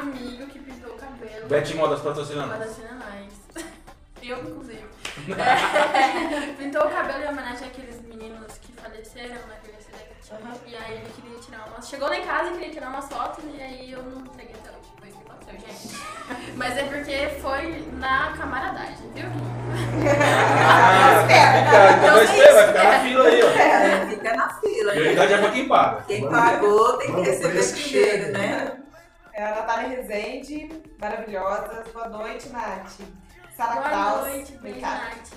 amigo 0.09 0.47
que 0.47 0.59
pintou 0.59 0.93
o 0.93 0.97
cabelo. 0.97 1.47
Beth 1.47 1.75
Modas 1.75 2.01
patrocinando. 2.01 2.49
Patrocina 2.49 2.93
nós. 2.93 3.65
Eu, 4.21 4.37
inclusive. 4.39 4.85
É, 5.29 6.53
pintou 6.57 6.85
o 6.85 6.89
cabelo 6.89 7.23
em 7.23 7.27
homenagem 7.29 7.67
àqueles 7.67 8.01
meninos 8.01 8.57
que 8.61 8.73
faleceram 8.73 9.47
naquele 9.47 9.77
acidente. 9.77 10.09
E 10.67 10.75
aí 10.75 10.97
ele 10.97 11.09
queria 11.15 11.39
tirar 11.39 11.67
umas. 11.67 11.87
Chegou 11.87 12.07
lá 12.07 12.17
em 12.17 12.25
casa 12.25 12.49
e 12.49 12.53
queria 12.53 12.69
tirar 12.69 12.89
umas 12.89 13.07
fotos 13.07 13.43
e 13.45 13.61
aí 13.61 13.91
eu 13.91 14.03
não 14.03 14.21
entreguei 14.21 14.55
até 14.55 14.69
hoje. 14.69 14.89
Foi 14.99 15.09
isso 15.09 15.17
que 15.17 15.31
aconteceu, 15.31 15.59
gente. 15.59 16.53
Mas 16.57 16.77
é 16.77 16.83
porque 16.83 17.29
foi 17.41 17.87
na 17.93 18.33
camaradagem, 18.37 19.11
viu? 19.15 19.25
Ah, 20.67 21.23
fica, 21.27 21.97
então 21.97 22.13
vai 22.13 22.23
esperar, 22.25 22.53
vai 22.53 22.67
ficar 22.67 22.83
na 22.83 22.99
fila 22.99 23.23
aí, 23.23 23.43
ó. 23.43 23.49
É, 23.49 24.07
fica 24.07 24.35
na 24.35 24.49
fila. 24.49 24.91
Prioridade 24.91 25.33
é 25.33 25.37
pra 25.37 25.51
quem 25.51 25.67
paga. 25.67 26.03
Quem 26.03 26.29
pagou 26.29 26.97
tem 26.97 27.15
que 27.15 27.21
receber 27.21 27.71
primeiro, 27.71 28.31
né? 28.33 28.79
É 29.39 29.45
a 29.45 29.55
Natália 29.55 29.87
Rezende, 29.87 30.67
maravilhosa. 30.99 31.85
Boa 31.93 32.09
noite, 32.09 32.49
Nath. 32.49 32.99
Sara 33.55 33.75
Boa 33.75 33.83
Kraus, 33.87 34.27
noite, 34.27 34.51
bem. 34.57 34.81
Nath. 34.81 35.31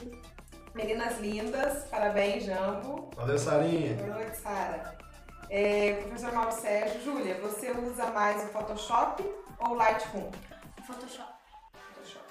Meninas 0.74 1.20
lindas, 1.20 1.85
parabéns, 1.85 2.43
Jambo. 2.43 3.09
Valeu, 3.15 3.39
Sarinha. 3.39 3.95
Boa 3.95 4.16
noite, 4.19 4.37
Sara. 4.39 4.99
É, 5.49 5.93
professor 6.03 6.33
Mauro 6.33 6.51
Sérgio, 6.51 7.01
Júlia, 7.01 7.39
você 7.41 7.70
usa 7.70 8.07
mais 8.07 8.43
o 8.43 8.49
Photoshop 8.49 9.23
ou 9.61 9.69
o 9.69 9.74
Lightroom? 9.74 10.33
Photoshop. 10.85 11.33
Photoshop. 11.95 12.24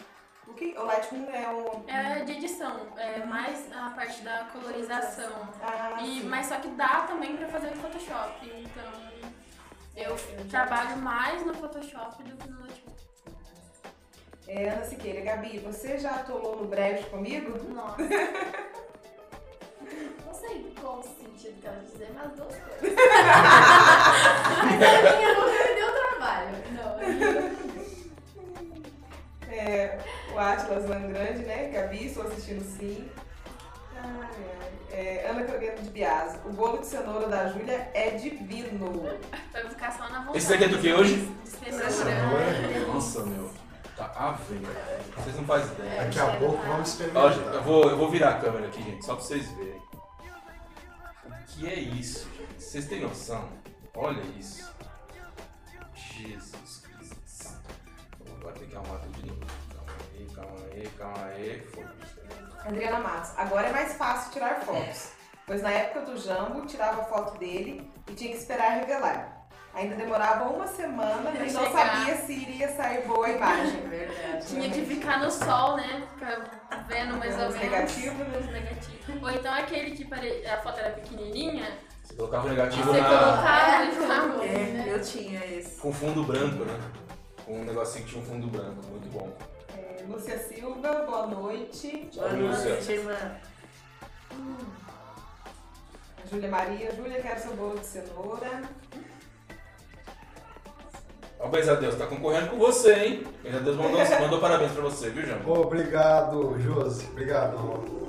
O 0.50 0.54
que? 0.56 0.76
O 0.78 0.84
Lightroom 0.84 1.30
é 1.32 1.48
o. 1.54 1.86
É 1.90 2.26
de 2.26 2.34
edição, 2.34 2.86
é 2.98 3.20
mais 3.26 3.72
a 3.72 3.92
parte 3.92 4.22
da 4.24 4.44
colorização. 4.52 5.48
Ah, 5.62 6.00
E, 6.02 6.20
sim. 6.20 6.28
mas 6.28 6.48
só 6.48 6.58
que 6.58 6.68
dá 6.72 7.04
também 7.08 7.38
pra 7.38 7.48
fazer 7.48 7.70
no 7.70 7.78
Photoshop. 7.78 8.46
Então 8.46 9.11
eu 10.04 10.16
trabalho 10.50 10.98
mais 10.98 11.46
no 11.46 11.54
Photoshop 11.54 12.24
do 12.24 12.36
que 12.36 12.50
no 12.50 12.60
notebook. 12.60 12.92
É, 14.48 14.70
Ana 14.70 14.84
Siqueira, 14.84 15.22
Gabi, 15.22 15.60
você 15.60 15.98
já 15.98 16.12
atolou 16.12 16.58
no 16.58 16.68
breve 16.68 17.04
comigo? 17.10 17.58
Nossa. 17.74 18.02
Não 20.26 20.34
sei 20.34 20.74
qual 20.80 21.00
o 21.00 21.04
sentido 21.04 21.62
que 21.62 21.68
ela 21.68 21.80
dizer, 21.80 22.12
mas 22.14 22.32
duas 22.34 22.56
coisas. 22.56 22.82
mas 24.64 24.84
a 24.84 25.16
minha 25.16 25.34
nunca 25.36 25.68
me 25.68 25.76
deu 25.76 25.92
trabalho. 25.94 26.50
Não. 26.72 26.92
É, 29.54 30.00
o 30.34 30.40
Atlas 30.40 30.90
Langrande, 30.90 31.46
né? 31.46 31.70
Gabi, 31.70 32.08
estou 32.08 32.24
assistindo 32.24 32.64
sim. 32.64 33.10
Ai, 34.04 34.58
ai. 34.62 34.72
É, 34.92 35.30
Ana 35.30 35.44
Carolina 35.46 35.76
de 35.76 35.90
Biase, 35.90 36.38
o 36.46 36.52
bolo 36.52 36.80
de 36.80 36.88
cenoura 36.88 37.28
da 37.28 37.48
Júlia 37.48 37.90
é 37.94 38.12
divino. 38.12 39.04
Vai 39.54 39.68
ficar 39.70 39.92
só 39.92 40.10
na 40.10 40.20
vontade. 40.20 40.38
Esse 40.38 40.50
daqui 40.50 40.64
é 40.66 40.68
do 40.68 40.78
que 40.80 40.94
hoje? 40.94 41.32
Cenoura. 41.46 41.90
Cenoura. 41.92 42.88
Nossa, 42.88 43.26
meu. 43.26 43.50
Tá 43.96 44.12
a 44.16 44.32
ver. 44.32 44.60
Vocês 45.16 45.36
não 45.36 45.46
fazem 45.46 45.72
ideia. 45.76 46.04
Daqui 46.04 46.20
a 46.20 46.38
pouco 46.38 46.58
vamos 46.58 46.80
Ó, 46.80 46.82
experimentar. 46.82 47.34
gente, 47.34 47.46
eu, 47.48 47.62
vou, 47.64 47.84
eu 47.84 47.98
vou 47.98 48.10
virar 48.10 48.30
a 48.32 48.40
câmera 48.40 48.68
aqui, 48.68 48.82
gente, 48.84 49.06
só 49.06 49.16
pra 49.16 49.24
vocês 49.24 49.50
verem. 49.52 49.82
O 51.26 51.44
que 51.48 51.68
é 51.68 51.76
isso, 51.76 52.28
gente? 52.38 52.62
Vocês 52.64 52.86
têm 52.88 53.02
noção? 53.02 53.48
Olha 53.96 54.22
isso. 54.40 54.72
Jesus 55.94 56.84
Cristo. 56.84 57.62
Vou 58.42 58.52
ter 58.54 58.66
que 58.66 58.76
arrumar 58.76 59.00
tudo 59.00 59.22
de 59.22 59.28
novo. 59.28 59.61
Calma 60.42 60.66
aí, 60.74 60.88
calma 60.98 61.26
aí. 61.26 61.68
Foda-se. 61.74 62.68
Adriana 62.68 63.00
Matos, 63.00 63.32
agora 63.38 63.68
é 63.68 63.72
mais 63.72 63.94
fácil 63.94 64.32
tirar 64.32 64.62
fotos, 64.62 65.10
pois 65.48 65.62
na 65.64 65.72
época 65.72 66.02
do 66.02 66.18
Jambo 66.18 66.66
tirava 66.68 67.04
foto 67.06 67.38
dele 67.40 67.92
e 68.08 68.14
tinha 68.14 68.32
que 68.32 68.38
esperar 68.38 68.80
revelar. 68.80 69.48
Ainda 69.74 69.96
demorava 69.96 70.50
uma 70.50 70.68
semana 70.68 71.32
e 71.34 71.52
não 71.52 71.72
sabia 71.72 72.16
se 72.18 72.34
iria 72.34 72.68
sair 72.76 73.08
boa 73.08 73.26
a 73.26 73.30
imagem. 73.32 73.80
Verdade. 73.88 74.46
Tinha 74.46 74.70
que 74.70 74.86
ficar 74.86 75.20
no 75.20 75.32
sol, 75.32 75.78
né? 75.78 76.06
Ficar 76.14 76.86
vendo 76.90 77.18
mais 77.18 77.40
ou 77.40 77.48
Os 77.48 77.56
menos. 77.56 77.72
negativos, 77.72 78.18
né? 78.28 78.38
Os 78.38 78.46
negativos. 78.48 79.24
Ou 79.24 79.30
então 79.32 79.54
aquele 79.54 79.92
que 79.92 80.06
pare... 80.06 80.46
a 80.46 80.58
foto 80.62 80.78
era 80.80 80.90
pequenininha, 80.92 81.72
Você 82.04 82.14
colocava 82.16 82.48
o 82.48 82.50
negativo 82.50 82.84
você 82.92 83.00
na... 83.02 83.08
colocava 83.08 83.86
e 83.86 83.92
ficava. 83.92 84.46
É, 84.46 84.94
eu 84.94 85.02
tinha 85.02 85.46
esse. 85.46 85.80
com 85.80 85.94
fundo 85.94 86.24
branco, 86.26 86.66
né? 86.66 86.78
Com 87.46 87.62
um 87.62 87.64
negocinho 87.64 88.04
que 88.06 88.12
tinha 88.12 88.22
um 88.22 88.26
fundo 88.26 88.48
branco. 88.48 88.86
Muito 88.90 89.10
bom. 89.10 89.30
Lúcia 90.08 90.38
Silva, 90.40 91.04
boa 91.06 91.28
noite. 91.28 92.10
Boa 92.16 92.30
Lúcia. 92.30 92.70
noite, 92.70 92.92
irmã. 92.92 93.18
Júlia 96.30 96.50
Maria, 96.50 96.96
Júlia, 96.96 97.22
quero 97.22 97.40
seu 97.42 97.56
bolo 97.56 97.80
de 97.80 97.86
cenoura. 97.86 98.62
Ó, 101.40 101.48
o 101.48 101.50
Benzadeus, 101.50 101.96
tá 101.96 102.06
concorrendo 102.08 102.52
com 102.52 102.58
você, 102.58 102.94
hein? 102.94 103.24
O 103.40 103.44
Benzadeus 103.44 103.78
mandou, 103.78 104.00
mandou 104.22 104.40
parabéns 104.40 104.72
pra 104.72 104.84
você, 104.84 105.10
viu, 105.10 105.26
Jambo? 105.26 105.60
Obrigado, 105.60 106.58
Josi. 106.60 107.08
Obrigado. 107.08 108.01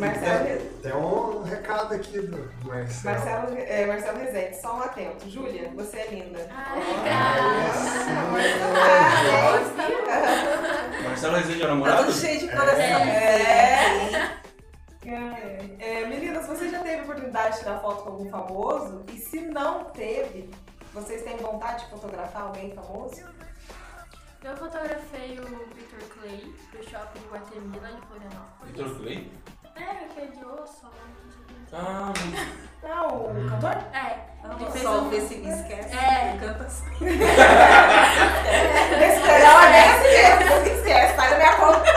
Marcelo, 0.00 0.44
Tem, 0.46 0.58
tem 0.82 0.92
um 0.94 1.42
recado 1.42 1.94
aqui 1.94 2.20
do 2.20 2.50
Marcelo. 2.66 3.14
Marcelo, 3.14 3.58
é, 3.58 3.86
Marcelo 3.86 4.18
Rezende, 4.18 4.56
só 4.60 4.76
um 4.76 4.80
atento. 4.82 5.28
Júlia, 5.30 5.70
você 5.74 5.96
é 5.98 6.06
linda. 6.08 6.48
Ai, 6.50 6.80
Marcelo 11.04 11.36
Rezende 11.36 11.62
é 11.62 11.64
o 11.64 11.68
Tá 11.68 11.74
namorado? 11.74 12.04
tudo 12.06 12.12
cheio 12.18 12.40
de 12.40 12.48
coração. 12.48 12.80
É. 12.80 14.40
É, 15.06 15.64
é, 15.78 16.06
meninas, 16.06 16.46
você 16.46 16.68
já 16.68 16.80
teve 16.80 17.02
oportunidade 17.02 17.54
de 17.54 17.58
tirar 17.60 17.80
foto 17.80 18.02
com 18.04 18.10
algum 18.10 18.30
famoso? 18.30 19.04
E 19.12 19.16
se 19.18 19.40
não 19.40 19.84
teve, 19.84 20.50
vocês 20.92 21.22
têm 21.22 21.36
vontade 21.38 21.84
de 21.84 21.90
fotografar 21.90 22.42
alguém 22.42 22.72
famoso? 22.74 23.22
Eu 24.42 24.56
fotografei 24.56 25.38
o 25.40 25.44
Victor 25.74 26.00
Clay 26.14 26.54
do 26.72 26.82
shopping 26.88 27.20
Guatemi 27.30 27.78
lá 27.78 27.90
de 27.90 28.06
Florianópolis. 28.06 28.72
Vitor 28.72 28.96
Clay? 28.98 29.32
É, 29.80 30.04
aquele 30.04 30.36
de 30.36 30.44
osso, 30.44 30.86
que. 30.86 31.74
Ah, 31.74 32.12
Não, 32.82 33.08
o 33.08 33.48
cantor? 33.48 33.76
É, 33.94 34.30
ele 34.44 34.70
fez 34.70 34.82
só 34.84 35.00
um... 35.00 35.08
ver 35.08 35.20
se 35.22 35.36
me 35.36 35.48
esquece. 35.50 35.96
É. 35.96 36.30
Ele 36.30 36.38
canta 36.38 36.64
assim. 36.64 36.84
Não, 39.40 39.62
é 39.62 39.70
nem 39.70 39.90
esquece, 39.96 40.44
não 40.50 40.62
se 40.64 40.70
esquece, 40.70 41.16
sai 41.16 41.30
da 41.30 41.36
minha 41.36 41.56
conta. 41.56 41.90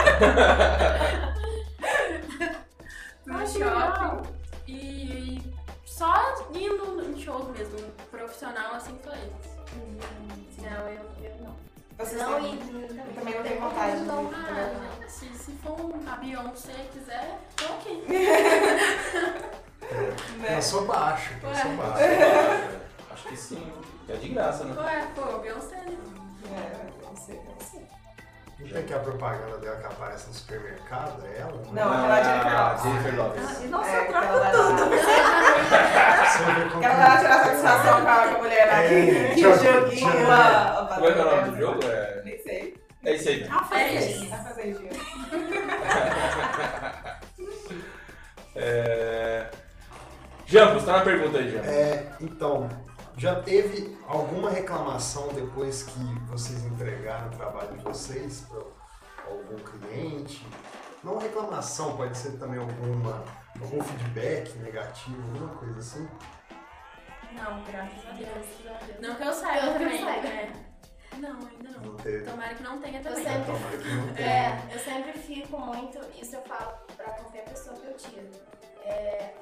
no 3.26 3.46
shopping 3.46 4.22
e 4.68 5.54
só 5.84 6.34
indo 6.52 7.02
em 7.04 7.20
show 7.20 7.44
mesmo, 7.56 7.78
profissional 8.10 8.74
assim 8.74 8.98
foi 9.02 9.14
isso. 9.14 9.54
Não, 10.62 10.88
eu, 10.88 11.04
eu 11.22 11.36
não. 11.42 11.63
Vocês 11.98 12.20
Não, 12.20 12.40
têm- 12.40 12.54
e 12.54 12.98
eu 12.98 13.14
também 13.14 13.34
não 13.34 13.42
tenho 13.42 13.60
vontade 13.60 14.02
de 14.02 14.10
Ah, 14.10 14.12
fotografar. 14.14 14.64
gente, 15.00 15.12
se, 15.12 15.26
se 15.38 15.52
for 15.62 15.80
um- 15.80 16.02
a 16.10 16.16
Beyoncé 16.16 16.72
quiser, 16.92 17.38
tô 17.56 17.64
ok. 17.66 18.04
Né? 20.38 20.56
Eu 20.56 20.62
sou 20.62 20.86
baixo, 20.86 21.34
eu 21.42 21.54
sou 21.54 21.70
baixo. 21.76 21.98
acho 23.12 23.28
que 23.28 23.36
sim. 23.36 23.72
É 24.08 24.16
de 24.16 24.28
graça, 24.30 24.64
né? 24.64 24.74
Ué, 24.82 25.08
pô, 25.14 25.38
Beyoncé, 25.38 25.76
né? 25.76 25.96
É, 26.50 27.04
não 27.06 27.14
sei, 27.16 27.40
não. 28.60 28.68
Não 28.68 28.78
é 28.78 28.82
que 28.82 28.94
a 28.94 28.98
propaganda 28.98 29.56
dela 29.58 29.76
que 29.76 29.86
aparece 29.86 30.28
no 30.28 30.34
supermercado, 30.34 31.22
é 31.26 31.40
ela? 31.40 31.52
Não, 31.72 31.92
aquela 31.92 32.22
Jennifer 32.22 32.52
Ah, 32.52 32.72
Lopez. 32.72 32.82
Jennifer 32.82 33.14
Lopez. 33.16 33.44
Ah, 33.48 33.64
e 33.64 33.68
nossa, 33.68 33.90
É, 33.90 33.98
eu 34.02 34.06
troco 34.06 34.26
aquela 34.26 34.50
tudo. 34.50 34.84
Você 34.90 35.10
Aquela 36.76 37.08
lá 37.08 37.16
tirar 37.18 37.38
satisfação 37.44 38.00
com 38.02 38.08
a 38.08 38.28
com 38.28 38.34
a 38.34 38.38
mulher 38.38 38.66
lá 38.66 38.82
que, 39.34 39.44
É, 39.44 39.58
joguinho. 39.58 40.26
Como 40.94 41.06
é 41.06 41.12
que 41.12 41.18
é 41.18 41.22
o 41.22 41.24
nome 41.36 41.50
do 41.50 41.56
jogo? 41.58 41.80
É, 41.84 42.22
Nem 42.24 42.38
sei. 42.42 42.74
é 43.04 43.12
isso 43.14 43.28
aí. 43.28 43.42
É. 43.42 43.46
Tá 43.48 43.64
fazendinha. 44.44 44.90
É... 48.56 49.46
Jampos, 50.46 50.84
tá 50.84 50.92
na 50.98 51.00
pergunta 51.00 51.38
aí, 51.38 51.50
Jampos. 51.50 51.68
É, 51.68 52.06
então, 52.20 52.68
já 53.16 53.40
teve 53.42 53.96
alguma 54.06 54.50
reclamação 54.50 55.28
depois 55.28 55.84
que 55.84 55.98
vocês 56.28 56.64
entregaram 56.64 57.28
o 57.28 57.30
trabalho 57.36 57.76
de 57.76 57.82
vocês 57.84 58.46
para 58.48 58.62
algum 59.30 59.56
cliente? 59.56 60.46
Não 61.02 61.18
reclamação, 61.18 61.96
pode 61.96 62.16
ser 62.16 62.32
também 62.38 62.58
alguma, 62.58 63.24
algum 63.60 63.82
feedback 63.82 64.56
negativo, 64.58 65.20
alguma 65.34 65.54
coisa 65.56 65.78
assim? 65.78 66.08
Não, 67.32 67.62
graças 67.64 68.06
a 68.06 68.12
Deus. 68.12 69.00
Não 69.00 69.14
que 69.16 69.22
eu 69.22 69.32
saiba 69.32 69.66
Eu 69.66 69.72
eu 69.72 69.78
também. 69.78 69.98
saiba. 70.04 70.28
é. 70.28 70.52
Não, 71.18 71.30
ainda 71.46 71.70
não. 71.70 71.80
Não 71.92 71.96
teve. 71.96 72.24
Tomara 72.24 72.54
que 72.54 72.62
não 72.62 72.80
tenha 72.80 72.98
Eu 72.98 73.04
também. 73.04 73.24
sempre, 73.24 73.44
Tomara 73.52 73.76
que 73.78 73.88
não 73.88 74.14
tenha. 74.14 74.28
é, 74.28 74.68
eu 74.72 74.78
sempre 74.80 75.12
fico 75.12 75.58
muito, 75.58 75.98
isso 76.20 76.36
eu 76.36 76.42
falo 76.42 76.72
pra 76.96 77.04
qualquer 77.12 77.44
pessoa 77.44 77.76
que 77.76 77.86
eu 77.86 77.94
tiro, 77.96 78.30
é, 78.84 79.34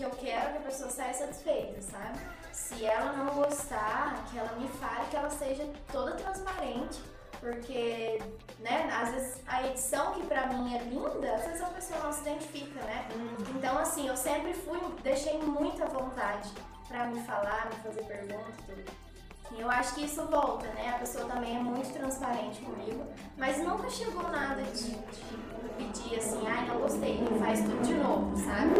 que 0.00 0.06
eu 0.06 0.10
quero 0.12 0.52
que 0.52 0.58
a 0.58 0.60
pessoa 0.62 0.88
saia 0.88 1.12
satisfeita, 1.12 1.82
sabe? 1.82 2.18
Se 2.52 2.86
ela 2.86 3.12
não 3.12 3.34
gostar, 3.34 4.24
que 4.30 4.38
ela 4.38 4.52
me 4.52 4.66
fale, 4.66 5.06
que 5.10 5.16
ela 5.16 5.28
seja 5.28 5.68
toda 5.92 6.12
transparente, 6.12 7.02
porque, 7.38 8.18
né, 8.60 8.90
às 8.90 9.10
vezes 9.10 9.42
a 9.46 9.66
edição 9.66 10.12
que 10.12 10.22
pra 10.26 10.46
mim 10.46 10.74
é 10.74 10.78
linda, 10.84 11.34
às 11.34 11.44
vezes 11.44 11.60
a 11.60 11.66
pessoa 11.66 12.00
não 12.00 12.12
se 12.12 12.22
identifica, 12.22 12.80
né? 12.80 13.08
Então, 13.54 13.76
assim, 13.76 14.08
eu 14.08 14.16
sempre 14.16 14.54
fui, 14.54 14.80
deixei 15.02 15.38
muita 15.38 15.84
vontade 15.84 16.50
pra 16.88 17.06
me 17.06 17.20
falar, 17.22 17.66
me 17.66 17.76
fazer 17.82 18.02
perguntas 18.04 18.54
e 18.58 18.62
tudo. 18.62 19.10
E 19.52 19.60
eu 19.60 19.70
acho 19.70 19.94
que 19.96 20.04
isso 20.04 20.24
volta, 20.26 20.66
né? 20.68 20.94
A 20.94 20.98
pessoa 20.98 21.26
também 21.26 21.56
é 21.56 21.60
muito 21.60 21.92
transparente 21.92 22.62
comigo, 22.62 23.04
mas 23.36 23.58
nunca 23.58 23.90
chegou 23.90 24.22
nada 24.22 24.62
de, 24.62 24.92
de 24.92 25.49
pedir 25.80 26.18
assim, 26.18 26.46
ai, 26.46 26.66
não 26.66 26.78
gostei, 26.80 27.18
faz 27.38 27.60
tudo 27.60 27.82
de 27.82 27.94
novo, 27.94 28.36
sabe? 28.36 28.74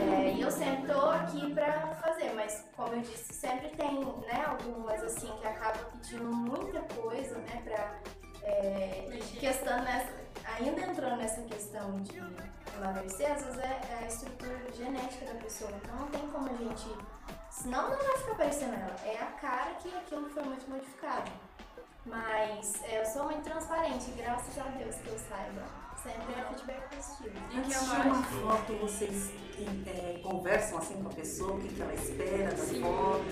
É, 0.00 0.32
e 0.34 0.40
eu 0.40 0.50
sempre 0.50 0.92
tô 0.92 1.00
aqui 1.08 1.54
pra 1.54 1.94
fazer, 1.94 2.32
mas 2.34 2.64
como 2.76 2.94
eu 2.94 3.00
disse, 3.00 3.32
sempre 3.32 3.68
tem, 3.70 4.04
né, 4.04 4.44
algumas 4.46 5.02
assim 5.02 5.32
que 5.40 5.46
acabam 5.46 5.84
pedindo 5.92 6.24
muita 6.24 6.80
coisa, 6.94 7.38
né, 7.38 7.62
pra. 7.64 7.94
É, 8.44 9.08
questão 9.38 9.82
nessa, 9.84 10.12
ainda 10.58 10.80
entrando 10.80 11.16
nessa 11.16 11.42
questão 11.42 12.00
de 12.00 12.18
emagrecer, 12.76 13.30
às 13.30 13.44
vezes 13.44 13.58
é, 13.60 13.80
é 13.90 13.98
a 14.02 14.06
estrutura 14.08 14.58
genética 14.76 15.26
da 15.26 15.34
pessoa, 15.40 15.70
então 15.76 15.96
não 15.96 16.08
tem 16.08 16.26
como 16.28 16.50
a 16.50 16.54
gente. 16.54 16.88
Senão 17.50 17.90
não 17.90 17.96
vai 17.96 18.18
ficar 18.18 18.34
parecendo 18.34 18.74
ela. 18.74 18.96
É 19.04 19.18
a 19.18 19.26
cara 19.40 19.74
que 19.74 19.94
aquilo 19.94 20.28
foi 20.30 20.42
muito 20.42 20.68
modificado. 20.68 21.30
Mas 22.04 22.82
é, 22.84 23.00
eu 23.00 23.06
sou 23.06 23.24
muito 23.26 23.42
transparente, 23.42 24.10
graças 24.16 24.58
a 24.58 24.64
Deus 24.70 24.96
que 24.96 25.08
eu 25.08 25.18
saiba. 25.18 25.62
Sempre 26.02 26.34
é 26.34 26.44
feedback 26.48 26.94
positivo. 26.96 27.48
Que 27.50 27.58
Antes 27.58 27.76
eu 27.76 28.00
de 28.02 28.08
uma 28.08 28.22
foto, 28.24 28.72
vocês 28.80 29.32
é, 29.86 30.18
conversam 30.22 30.78
assim 30.78 31.02
com 31.02 31.08
a 31.08 31.12
pessoa, 31.12 31.52
o 31.54 31.60
que, 31.60 31.68
que 31.68 31.80
ela 31.82 31.94
espera 31.94 32.50
da 32.50 32.56
Sim. 32.56 32.82
foto. 32.82 33.24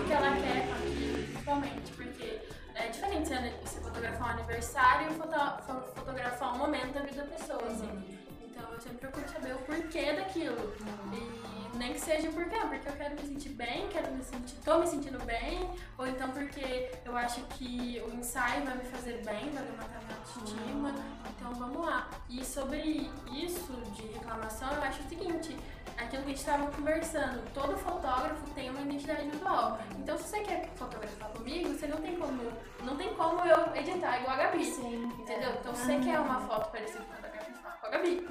o 0.00 0.04
que 0.06 0.12
ela 0.12 0.36
quer 0.36 0.66
com 0.66 0.72
aquilo, 0.74 1.24
principalmente, 1.26 1.92
porque 1.92 2.40
é 2.74 2.88
diferente 2.88 3.28
você, 3.28 3.50
você 3.64 3.80
fotografar 3.80 4.28
um 4.28 4.30
aniversário 4.38 5.10
e 5.10 5.14
foto- 5.14 5.62
fo- 5.64 5.94
fotografar 5.94 6.54
um 6.54 6.58
momento 6.58 6.92
da 6.92 7.00
vida 7.00 7.22
da 7.24 7.28
pessoa, 7.36 7.62
assim. 7.66 8.18
Então 8.54 8.70
eu 8.70 8.80
sempre 8.80 8.98
procuro 8.98 9.28
saber 9.28 9.54
o 9.54 9.58
porquê 9.60 10.12
daquilo. 10.12 10.74
E 11.12 11.52
nem 11.78 11.94
que 11.94 12.00
seja 12.00 12.30
por 12.30 12.44
quê, 12.44 12.58
porque 12.68 12.88
eu 12.88 12.92
quero 12.92 13.14
me 13.14 13.26
sentir 13.26 13.48
bem, 13.50 13.88
quero 13.88 14.12
me 14.12 14.22
sentir, 14.22 14.54
tô 14.62 14.78
me 14.78 14.86
sentindo 14.86 15.18
bem, 15.24 15.70
ou 15.96 16.06
então 16.06 16.30
porque 16.30 16.90
eu 17.04 17.16
acho 17.16 17.40
que 17.46 18.02
o 18.06 18.14
ensaio 18.14 18.64
vai 18.64 18.76
me 18.76 18.84
fazer 18.84 19.22
bem, 19.24 19.50
vai 19.50 19.64
levantar 19.64 20.00
minha 20.04 20.16
autoestima. 20.18 20.94
Então 21.34 21.54
vamos 21.54 21.84
lá. 21.84 22.10
E 22.28 22.44
sobre 22.44 23.10
isso 23.32 23.72
de 23.94 24.02
reclamação, 24.08 24.70
eu 24.74 24.82
acho 24.82 25.02
o 25.02 25.08
seguinte, 25.08 25.56
aquilo 25.96 26.22
que 26.22 26.28
a 26.28 26.34
gente 26.34 26.38
estava 26.38 26.70
conversando, 26.70 27.42
todo 27.54 27.76
fotógrafo 27.78 28.44
tem 28.50 28.68
uma 28.70 28.82
identidade 28.82 29.28
visual. 29.30 29.78
Então 29.98 30.16
se 30.18 30.24
você 30.24 30.40
quer 30.40 30.68
fotografar 30.76 31.30
comigo, 31.30 31.70
você 31.70 31.86
não 31.86 31.96
tem 31.96 32.16
como, 32.16 32.52
não 32.84 32.96
tem 32.96 33.14
como 33.14 33.44
eu 33.46 33.74
editar 33.74 34.20
igual 34.20 34.34
a 34.34 34.36
Gabi. 34.36 34.64
Sim, 34.64 35.04
Entendeu? 35.18 35.52
Então 35.58 35.74
se 35.74 35.86
você 35.86 35.98
quer 35.98 36.20
uma 36.20 36.40
foto 36.42 36.70
parecida 36.70 37.02
com 37.04 37.21
com 37.82 37.86
a 37.86 37.90
Gabi. 37.90 38.26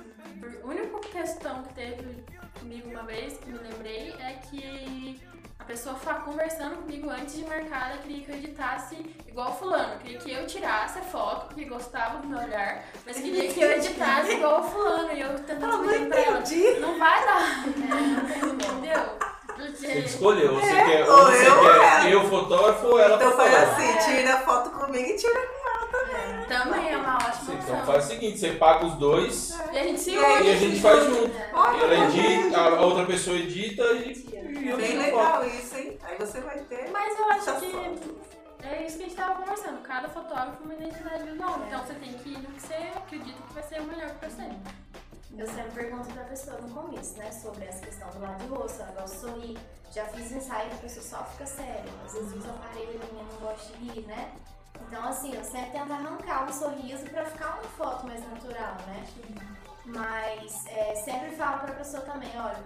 A 0.63 0.67
única 0.67 0.99
questão 0.99 1.61
que 1.63 1.73
teve 1.73 2.23
comigo 2.59 2.89
uma 2.89 3.03
vez, 3.03 3.37
que 3.37 3.49
me 3.49 3.59
lembrei, 3.59 4.15
é 4.19 4.33
que 4.49 5.21
a 5.59 5.63
pessoa 5.63 5.95
fa- 5.95 6.15
conversando 6.15 6.77
comigo 6.77 7.09
antes 7.09 7.35
de 7.35 7.43
marcar, 7.45 7.91
ela 7.91 8.01
queria 8.01 8.23
que 8.25 8.31
eu 8.31 8.35
editasse 8.35 8.95
igual 9.27 9.55
fulano. 9.57 9.99
Queria 9.99 10.17
que 10.19 10.31
eu 10.31 10.47
tirasse 10.47 10.99
a 10.99 11.03
foto, 11.03 11.47
porque 11.47 11.65
gostava 11.65 12.19
do 12.19 12.27
meu 12.27 12.39
olhar, 12.39 12.83
mas 13.05 13.17
queria 13.19 13.51
que 13.51 13.61
eu 13.61 13.71
editasse 13.73 14.31
igual 14.31 14.61
o 14.61 14.63
fulano. 14.63 15.11
E 15.13 15.21
eu 15.21 15.29
tentando 15.39 15.67
não 15.77 15.85
explicar 15.85 16.07
pra 16.09 16.19
ela. 16.21 16.39
entendi. 16.39 16.79
Não 16.79 16.97
vai 16.97 17.25
dar. 17.25 17.67
Entendeu? 17.67 19.31
Porque 19.55 19.87
escolher. 19.99 20.49
Ou 20.49 20.59
você 20.59 20.71
quer, 20.71 21.07
ou 21.09 21.19
ou 21.19 21.25
você 21.27 21.47
eu 21.47 21.59
quer 21.61 21.75
ela. 21.75 22.09
eu 22.09 22.29
fotógrafo 22.29 22.87
ou 22.87 22.99
ela 22.99 23.15
Então 23.17 23.31
foi 23.33 23.45
fotógrafa. 23.49 23.81
assim, 23.81 24.11
tira 24.15 24.37
foto 24.39 24.69
comigo 24.71 25.07
e 25.09 25.15
tira 25.15 25.33
com 25.47 25.69
ela 25.69 25.80
também. 25.91 26.45
também 26.47 26.89
é 26.93 26.97
uma 26.97 27.15
ótima 27.15 27.29
opção. 27.31 27.55
Então 27.55 27.85
faz 27.85 28.05
o 28.05 28.07
seguinte, 28.07 28.39
você 28.39 28.51
paga 28.53 28.85
os 28.85 28.93
dois 28.95 29.51
E 29.71 29.77
a 29.77 29.83
gente 29.83 29.99
se 29.99 30.11
une. 30.11 30.19
e 30.47 30.51
a 30.51 30.55
gente 30.55 30.81
faz 30.81 31.03
junto. 31.05 31.31
Ela 31.37 31.95
edita, 32.07 32.57
a 32.59 32.67
a 32.77 32.81
outra 32.85 33.05
pessoa 33.05 33.37
edita 33.37 33.83
e, 33.93 34.11
e 34.11 34.75
Bem 34.75 34.97
legal 34.97 35.45
isso, 35.45 35.75
hein? 35.77 35.97
Aí 36.03 36.17
você 36.17 36.39
vai 36.41 36.59
ter. 36.59 36.89
Mas 36.91 37.17
eu 37.19 37.25
acho 37.25 37.59
que 37.59 37.71
foto. 37.71 38.15
é 38.63 38.85
isso 38.85 38.97
que 38.97 39.03
a 39.03 39.07
gente 39.07 39.15
tava 39.17 39.35
conversando. 39.41 39.81
Cada 39.81 40.09
fotógrafo 40.09 40.57
é 40.61 40.65
uma 40.65 40.73
identidade 40.73 41.23
visual. 41.23 41.61
Então 41.67 41.79
você 41.85 41.93
tem 41.95 42.13
que 42.13 42.29
ir 42.29 42.37
no 42.39 42.47
que 42.51 42.61
você 42.61 42.73
acredita 42.95 43.41
que 43.47 43.53
vai 43.53 43.63
ser 43.63 43.81
o 43.81 43.83
melhor 43.85 44.09
pra 44.15 44.29
você. 44.29 44.49
Eu 45.37 45.47
sempre 45.47 45.71
pergunto 45.71 46.09
pra 46.13 46.23
pessoa 46.25 46.57
no 46.59 46.69
começo, 46.69 47.17
né, 47.17 47.31
sobre 47.31 47.63
essa 47.63 47.79
questão 47.85 48.09
do 48.09 48.19
lado 48.19 48.43
do 48.45 48.53
rosto, 48.53 48.83
o 48.83 48.85
negócio 48.85 49.15
de 49.15 49.21
sorrir. 49.21 49.57
Já 49.93 50.03
fiz 50.05 50.29
ensaio 50.31 50.69
que 50.69 50.75
a 50.75 50.79
pessoa 50.79 51.05
só 51.05 51.23
fica 51.31 51.45
séria, 51.45 51.83
às 52.05 52.13
vezes 52.13 52.33
usa 52.35 52.49
aparelho 52.49 52.91
e 53.01 53.15
não 53.15 53.39
gosta 53.47 53.73
de 53.77 53.83
rir, 53.91 54.05
né? 54.07 54.31
Então, 54.79 55.07
assim, 55.07 55.33
eu 55.33 55.43
sempre 55.43 55.71
tento 55.71 55.91
arrancar 55.91 56.45
um 56.45 56.53
sorriso 56.53 57.03
pra 57.05 57.25
ficar 57.25 57.53
uma 57.55 57.63
foto 57.63 58.05
mais 58.05 58.21
natural, 58.29 58.75
né? 58.87 59.05
Mas 59.85 60.65
é, 60.67 60.95
sempre 60.95 61.31
falo 61.35 61.59
pra 61.61 61.75
pessoa 61.75 62.03
também, 62.03 62.29
olha, 62.37 62.63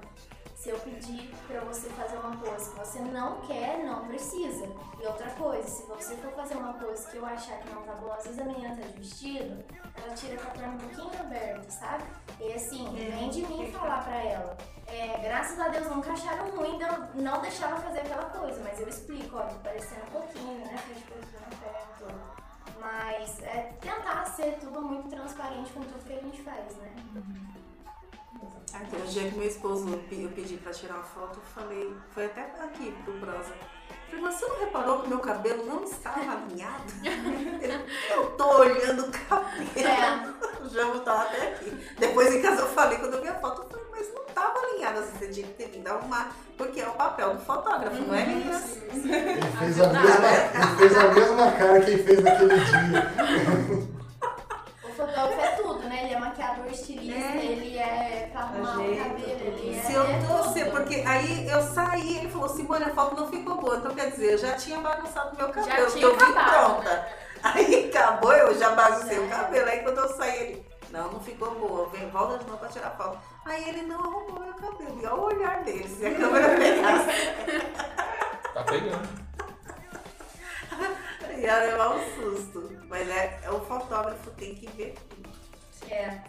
se 0.65 0.71
eu 0.71 0.79
pedir 0.79 1.29
pra 1.47 1.59
você 1.59 1.87
fazer 1.91 2.17
uma 2.17 2.35
pose 2.37 2.71
que 2.71 2.79
você 2.79 2.97
não 2.97 3.39
quer, 3.41 3.83
não 3.83 4.07
precisa. 4.07 4.65
E 4.99 5.05
outra 5.05 5.29
coisa, 5.29 5.67
se 5.67 5.85
você 5.85 6.15
for 6.15 6.31
fazer 6.31 6.55
uma 6.55 6.73
pose 6.73 7.07
que 7.11 7.17
eu 7.17 7.23
achar 7.23 7.59
que 7.59 7.69
não 7.69 7.83
tá 7.83 7.93
boa, 7.93 8.15
às 8.15 8.23
vezes 8.23 8.39
a 8.39 8.45
menina 8.45 8.75
tá 8.75 8.81
de 8.81 8.97
vestido, 8.97 9.63
ela 9.95 10.15
tira 10.15 10.41
com 10.41 10.47
a 10.47 10.51
perna 10.51 10.73
um 10.73 10.77
pouquinho 10.79 11.21
aberta, 11.21 11.69
sabe? 11.69 12.03
E 12.39 12.51
assim, 12.51 12.91
vem 12.95 13.29
de 13.29 13.45
mim 13.45 13.71
falar 13.71 14.05
pra 14.05 14.15
ela. 14.15 14.57
É, 14.87 15.19
graças 15.19 15.59
a 15.59 15.67
Deus 15.67 15.85
nunca 15.85 16.13
acharam 16.13 16.49
ruim 16.49 16.79
de 16.79 16.83
eu 16.83 17.21
não 17.21 17.41
deixar 17.41 17.69
ela 17.69 17.81
fazer 17.81 17.99
aquela 17.99 18.25
coisa, 18.25 18.59
mas 18.63 18.79
eu 18.79 18.89
explico, 18.89 19.37
olha, 19.37 19.49
tá 19.49 19.59
parecendo 19.65 20.01
um 20.07 20.19
pouquinho, 20.19 20.65
né? 20.65 20.77
Frente 20.79 21.03
pouquinho 21.03 21.61
perto. 21.61 22.15
Mas 22.79 23.39
é 23.43 23.71
tentar 23.79 24.25
ser 24.25 24.57
tudo 24.59 24.81
muito 24.81 25.09
transparente 25.09 25.71
com 25.71 25.81
tudo 25.81 26.03
que 26.03 26.13
a 26.13 26.21
gente 26.21 26.41
faz, 26.41 26.75
né? 26.77 26.95
Ah, 27.15 27.54
tem 28.79 29.01
um 29.01 29.05
dia 29.05 29.29
que 29.29 29.37
meu 29.37 29.47
esposo 29.47 29.89
eu 29.89 30.29
pedi 30.29 30.57
pra 30.57 30.71
tirar 30.71 30.95
uma 30.95 31.03
foto, 31.03 31.39
eu 31.39 31.61
falei, 31.61 31.95
foi 32.11 32.25
até 32.25 32.41
aqui 32.41 32.93
pro 33.03 33.13
Prosa. 33.13 33.53
Eu 33.53 34.19
falei, 34.19 34.21
mas 34.21 34.35
você 34.35 34.45
não 34.45 34.59
reparou 34.59 35.01
que 35.01 35.09
meu 35.09 35.19
cabelo 35.19 35.65
não 35.65 35.83
estava 35.83 36.19
alinhado? 36.19 36.83
Eu 38.09 38.27
tô 38.31 38.57
olhando 38.59 39.05
o 39.05 39.11
cabelo. 39.11 39.69
É. 39.75 40.45
O 40.65 40.69
Jambo 40.69 40.99
tava 41.01 41.23
até 41.23 41.49
aqui. 41.49 41.69
Depois 41.99 42.33
em 42.33 42.41
casa 42.41 42.61
eu 42.61 42.67
falei, 42.69 42.97
quando 42.97 43.13
eu 43.13 43.21
vi 43.21 43.27
a 43.27 43.35
foto, 43.35 43.61
eu 43.61 43.69
falei, 43.69 43.85
mas 43.91 44.11
não 44.15 44.23
tava 44.33 44.57
alinhado, 44.57 44.99
assim, 44.99 45.17
você 45.19 45.27
tinha 45.27 45.45
que 45.45 45.53
ter 45.53 45.67
vindo 45.67 45.87
arrumar, 45.87 46.35
porque 46.57 46.81
é 46.81 46.87
o 46.87 46.93
papel 46.93 47.35
do 47.35 47.45
fotógrafo, 47.45 48.01
não 48.01 48.15
é 48.15 48.25
meninas? 48.25 48.77
Ele 48.91 49.03
fez, 49.59 49.79
a 49.79 49.93
mesma, 49.93 50.27
ele 50.55 50.77
fez 50.77 50.97
a 50.97 51.07
mesma 51.13 51.51
cara 51.51 51.81
que 51.81 51.91
ele 51.91 52.03
fez 52.03 52.23
naquele 52.23 52.55
dia. 52.55 53.95
O 54.95 54.97
fotógrafo 54.97 55.41
é 55.41 55.47
tudo, 55.57 55.79
né? 55.89 56.05
Ele 56.05 56.13
é 56.13 56.19
maquiador, 56.19 56.67
estilista, 56.71 57.19
É. 57.19 57.45
ele 57.45 57.77
é 57.77 58.29
pra 58.31 58.41
arrumar 58.43 58.79
o 58.79 58.97
cabelo, 58.97 59.41
ele 59.41 59.77
é. 59.77 59.83
Se 59.83 59.93
eu 59.93 60.03
é 60.03 60.19
torcer, 60.25 60.65
tudo. 60.65 60.77
porque 60.77 61.03
aí 61.05 61.49
eu 61.49 61.61
saí, 61.61 62.17
ele 62.19 62.29
falou, 62.29 62.47
Simone, 62.47 62.85
a 62.85 62.93
foto 62.93 63.19
não 63.19 63.27
ficou 63.29 63.57
boa. 63.57 63.75
Então 63.75 63.93
quer 63.93 64.11
dizer, 64.11 64.31
eu 64.33 64.37
já 64.37 64.53
tinha 64.55 64.79
bagunçado 64.79 65.35
meu 65.35 65.49
cabelo, 65.49 65.85
porque 65.85 65.99
tinha 65.99 66.05
eu 66.07 66.15
vim 66.17 66.23
acabado, 66.23 66.75
pronta. 66.81 67.07
Aí 67.43 67.89
acabou, 67.89 68.31
eu 68.33 68.57
já 68.57 68.69
baguncei 68.69 69.19
o 69.19 69.27
Já. 69.27 69.35
cabelo. 69.37 69.69
Aí 69.69 69.79
quando 69.79 69.97
eu 69.99 70.07
saí, 70.15 70.35
ele, 70.41 70.65
não, 70.91 71.11
não 71.11 71.19
ficou 71.19 71.51
boa, 71.55 71.89
vem, 71.89 72.09
volta 72.09 72.37
de 72.37 72.45
novo 72.45 72.57
pra 72.57 72.69
tirar 72.69 72.91
foto. 72.91 73.19
Aí 73.45 73.67
ele 73.67 73.81
não 73.81 73.99
arrumou 73.99 74.39
meu 74.39 74.53
cabelo. 74.53 74.99
E 75.01 75.05
olha 75.05 75.13
o 75.15 75.25
olhar 75.25 75.61
dele, 75.63 75.87
se 75.89 76.05
a 76.05 76.15
câmera 76.15 76.55
pegasse, 76.57 77.35
Tá 78.53 78.63
pegando. 78.63 79.25
ia 81.37 81.57
levar 81.59 81.95
um 81.95 81.99
susto. 82.15 82.74
Mas 82.87 83.09
é, 83.09 83.39
é 83.43 83.49
o 83.51 83.59
fotógrafo 83.61 84.29
tem 84.31 84.55
que 84.55 84.67
ver 84.71 84.95
tudo. 85.09 85.29
É. 85.89 86.21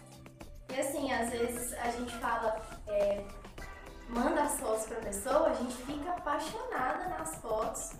E 0.73 0.79
assim, 0.79 1.11
às 1.13 1.29
vezes 1.29 1.73
a 1.73 1.89
gente 1.91 2.15
fala, 2.17 2.61
é, 2.87 3.23
manda 4.09 4.41
as 4.43 4.59
fotos 4.59 4.85
pra 4.85 4.97
pessoa, 4.97 5.49
a 5.49 5.53
gente 5.53 5.75
fica 5.83 6.11
apaixonada 6.11 7.07
nas 7.17 7.35
fotos 7.37 7.91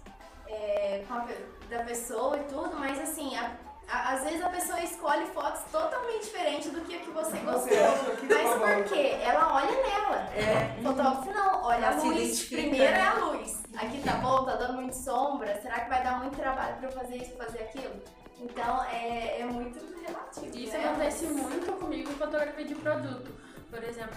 é, 0.47 1.03
com 1.07 1.13
a 1.13 1.27
da 1.69 1.83
pessoa 1.83 2.37
e 2.37 2.43
tudo, 2.45 2.75
mas 2.77 2.99
assim, 2.99 3.35
a- 3.37 3.51
a- 3.89 4.13
às 4.13 4.23
vezes 4.23 4.41
a 4.43 4.49
pessoa 4.49 4.81
escolhe 4.81 5.25
fotos 5.27 5.61
totalmente 5.71 6.23
diferentes 6.25 6.71
do 6.71 6.81
que 6.81 6.95
a 6.95 6.99
que 6.99 7.11
você 7.11 7.37
gostou. 7.39 7.61
Você 7.69 7.77
acha 7.77 8.15
que 8.15 8.25
Mas 8.25 8.49
tá 8.49 8.57
bom. 8.57 8.65
por 8.65 8.83
quê? 8.85 9.17
Ela 9.21 9.53
olha 9.55 9.71
nela. 9.71 10.29
É. 10.33 10.79
O 10.79 10.83
fotógrafo 10.83 11.31
não, 11.33 11.63
olha 11.63 11.85
Ela 11.85 12.01
a 12.01 12.03
luz. 12.03 12.45
Primeiro 12.45 12.91
né? 12.93 12.99
é 12.99 13.07
a 13.07 13.13
luz. 13.15 13.63
Aqui 13.77 14.01
tá 14.03 14.13
bom, 14.15 14.43
tá 14.45 14.55
dando 14.55 14.73
muito 14.73 14.95
sombra. 14.95 15.61
Será 15.61 15.81
que 15.81 15.89
vai 15.89 16.03
dar 16.03 16.19
muito 16.19 16.35
trabalho 16.37 16.77
pra 16.77 16.87
eu 16.89 16.91
fazer 16.93 17.17
isso, 17.17 17.35
fazer 17.37 17.59
aquilo? 17.63 18.01
Então 18.39 18.83
é, 18.85 19.41
é 19.41 19.45
muito 19.45 19.79
relativo. 20.05 20.57
Isso 20.57 20.77
né? 20.77 20.89
acontece 20.89 21.25
muito 21.25 21.71
comigo 21.73 22.11
em 22.11 22.15
fotografia 22.15 22.65
de 22.65 22.75
produto. 22.75 23.31
Por 23.69 23.83
exemplo, 23.83 24.15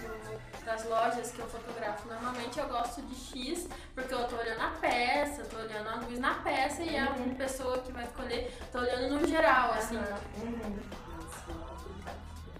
das 0.63 0.85
lojas 0.85 1.31
que 1.31 1.39
eu 1.39 1.47
fotografo, 1.47 2.07
normalmente 2.07 2.57
eu 2.57 2.67
gosto 2.69 3.01
de 3.01 3.15
X 3.15 3.67
porque 3.93 4.13
eu 4.13 4.25
tô 4.25 4.37
olhando 4.37 4.61
a 4.61 4.69
peça, 4.79 5.43
tô 5.43 5.57
olhando 5.57 5.89
a 5.89 5.95
luz 5.95 6.19
na 6.19 6.35
peça 6.35 6.81
e 6.83 6.97
a 6.97 7.07
pessoa 7.37 7.79
que 7.79 7.91
vai 7.91 8.05
escolher 8.05 8.57
tá 8.71 8.79
olhando 8.79 9.19
no 9.19 9.27
geral, 9.27 9.73
assim. 9.73 9.99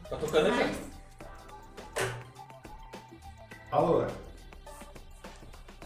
Tá 0.09 0.17
tocando 0.17 0.47
aqui. 0.47 0.57
Mas 0.57 0.91
Alô? 3.71 4.05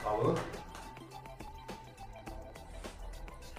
Alô? 0.04 0.34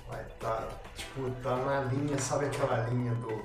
Vai, 0.09 0.25
tá, 0.41 0.69
tipo, 1.17 1.31
tá 1.43 1.57
na 1.57 1.81
linha, 1.81 2.19
sabe 2.19 2.47
aquela 2.47 2.87
linha 2.91 3.15
do, 3.15 3.43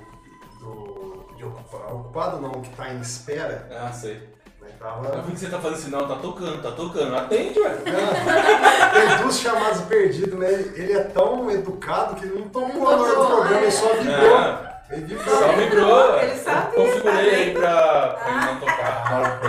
do 0.59 1.35
de 1.37 1.45
ocupado, 1.45 1.95
ocupado 1.95 2.41
não, 2.41 2.51
que 2.51 2.69
tá 2.75 2.93
em 2.93 2.99
espera? 2.99 3.67
Ah, 3.71 3.91
sei. 3.91 4.29
Eu 4.61 4.69
tava... 4.77 5.21
vi 5.23 5.31
que 5.31 5.39
você 5.39 5.49
tá 5.49 5.59
fazendo 5.59 5.79
sinal, 5.79 6.07
tá 6.07 6.15
tocando, 6.15 6.61
tá 6.61 6.71
tocando. 6.71 7.15
Atende, 7.15 7.59
ué. 7.59 7.69
Tem 7.69 9.17
duas 9.21 9.39
chamadas 9.39 9.81
perdidas, 9.81 10.37
né? 10.37 10.51
Ele, 10.51 10.93
é 10.93 11.03
tão 11.03 11.49
educado 11.49 12.15
que 12.15 12.25
ele 12.25 12.39
não 12.39 12.49
tocou 12.49 12.91
na 12.91 13.03
hora 13.03 13.15
do 13.15 13.25
programa, 13.25 13.55
é. 13.55 13.61
ele 13.63 13.71
só 13.71 13.93
vibrou. 13.95 14.37
Ah, 14.37 14.81
Ele 14.91 15.05
vibrou. 15.05 15.35
só 15.35 15.51
vibrou. 15.53 16.19
Ele 16.19 16.35
sabia, 16.37 16.75
Configurei 16.75 17.13
tá 17.13 17.37
ele 17.37 17.51
pra, 17.59 18.07
pra 18.09 18.31
ele 18.31 18.45
não 18.45 18.59
tocar. 18.59 19.41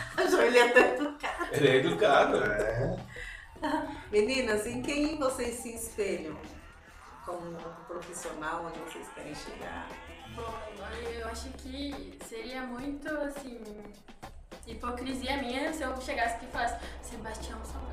Ele 0.50 0.58
é 0.58 0.62
até 0.64 0.94
educado. 0.96 1.48
Ele 1.52 1.68
é 1.68 1.76
educado. 1.76 2.36
É. 2.42 2.96
Meninas, 4.10 4.66
em 4.66 4.82
quem 4.82 5.16
vocês 5.16 5.56
se 5.56 5.74
espelham? 5.76 6.34
Como 7.24 7.52
profissional, 7.86 8.66
onde 8.66 8.78
vocês 8.80 9.06
querem 9.14 9.34
chegar? 9.34 9.88
Bom, 10.34 10.54
eu 11.18 11.28
acho 11.28 11.48
que 11.50 12.18
seria 12.26 12.62
muito, 12.62 13.08
assim, 13.08 13.60
hipocrisia 14.66 15.36
minha 15.38 15.72
se 15.72 15.82
eu 15.82 16.00
chegasse 16.00 16.36
aqui 16.36 16.46
e 16.46 16.48
falasse 16.48 16.76
Sebastião 17.02 17.58
Salgado. 17.64 17.90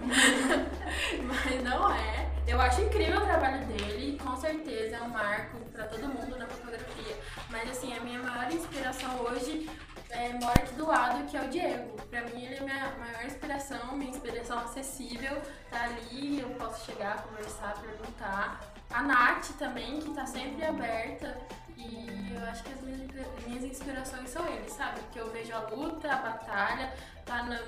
Mas 1.24 1.62
não 1.62 1.92
é. 1.92 2.30
Eu 2.46 2.60
acho 2.60 2.80
incrível 2.82 3.18
o 3.18 3.26
trabalho 3.26 3.64
dele, 3.66 4.18
com 4.18 4.36
certeza 4.36 4.96
é 4.96 5.02
um 5.02 5.08
marco 5.08 5.58
pra 5.72 5.86
todo 5.86 6.08
mundo 6.08 6.38
na 6.38 6.46
fotografia. 6.46 7.16
Mas 7.48 7.70
assim, 7.70 7.96
a 7.96 8.00
minha 8.00 8.20
maior 8.20 8.50
inspiração 8.50 9.20
hoje 9.20 9.68
é, 10.10 10.32
mora 10.34 10.60
aqui 10.62 10.74
do 10.74 10.86
lado, 10.86 11.24
que 11.26 11.36
é 11.36 11.42
o 11.42 11.48
Diego. 11.48 11.96
Pra 12.08 12.22
mim 12.22 12.44
ele 12.44 12.56
é 12.56 12.60
minha 12.60 12.94
maior 12.98 13.24
inspiração, 13.24 13.96
minha 13.96 14.10
inspiração 14.10 14.58
acessível. 14.58 15.40
Tá 15.70 15.84
ali, 15.84 16.40
eu 16.40 16.48
posso 16.50 16.84
chegar, 16.86 17.22
conversar, 17.24 17.74
perguntar. 17.80 18.60
A 18.92 19.02
Nath 19.02 19.50
também, 19.58 20.00
que 20.00 20.12
tá 20.14 20.26
sempre 20.26 20.64
aberta. 20.64 21.36
E 21.76 22.32
eu 22.34 22.44
acho 22.48 22.62
que 22.64 22.72
as 22.72 22.80
minhas, 22.82 23.00
minhas 23.46 23.64
inspirações 23.64 24.28
são 24.30 24.46
eles, 24.48 24.72
sabe? 24.72 25.00
Porque 25.00 25.20
eu 25.20 25.30
vejo 25.30 25.54
a 25.54 25.60
luta, 25.60 26.12
a 26.12 26.16
batalha, 26.16 26.92
tá 27.24 27.42
na, 27.44 27.60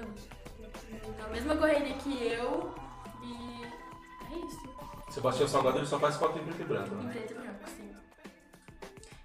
na 1.18 1.28
mesma 1.28 1.56
correria 1.56 1.94
que 1.94 2.26
eu. 2.26 2.74
E 3.22 3.64
é 4.34 4.46
isso. 4.46 4.72
Sebastião 5.10 5.46
Salgado 5.48 5.78
ele 5.78 5.86
só 5.86 5.98
faz 5.98 6.16
foto 6.16 6.38
em 6.38 6.44
preto 6.44 6.62
e 6.62 6.64
branco, 6.64 6.94
Em 6.94 7.04
né? 7.04 7.12
preto 7.12 7.30
e 7.32 7.34
branco, 7.34 7.68
sim. 7.68 7.92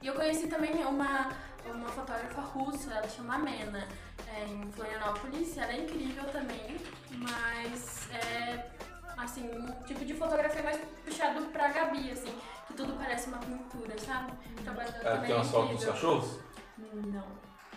E 0.02 0.08
eu 0.08 0.14
conheci 0.14 0.48
também 0.48 0.86
uma, 0.86 1.32
uma 1.72 1.90
fotógrafa 1.90 2.42
russa, 2.42 2.94
ela 2.94 3.08
chama 3.08 3.38
Mena, 3.38 3.88
é, 4.28 4.44
em 4.46 4.72
Florianópolis. 4.72 5.58
Ela 5.58 5.74
é 5.74 5.78
incrível 5.82 6.24
também, 6.26 6.78
mas 7.12 8.10
é 8.12 8.72
assim, 9.18 9.50
um 9.50 9.84
tipo 9.84 10.06
de 10.06 10.14
fotografia 10.14 10.62
mais 10.64 10.78
puxado 11.04 11.46
pra 11.48 11.70
Gabi, 11.70 12.12
assim, 12.12 12.34
que 12.68 12.74
tudo 12.74 12.94
parece 12.94 13.28
uma 13.30 13.40
pintura, 13.40 13.98
sabe? 14.00 14.32
O 14.60 14.64
trabalho 14.64 14.92
dela 14.92 15.04
Ela 15.04 15.16
também 15.16 15.28
tem 15.28 15.32
é 15.32 15.36
umas 15.40 15.50
fotos 15.50 15.76
dos 15.76 15.86
cachorros? 15.86 16.40
Não. 16.78 17.28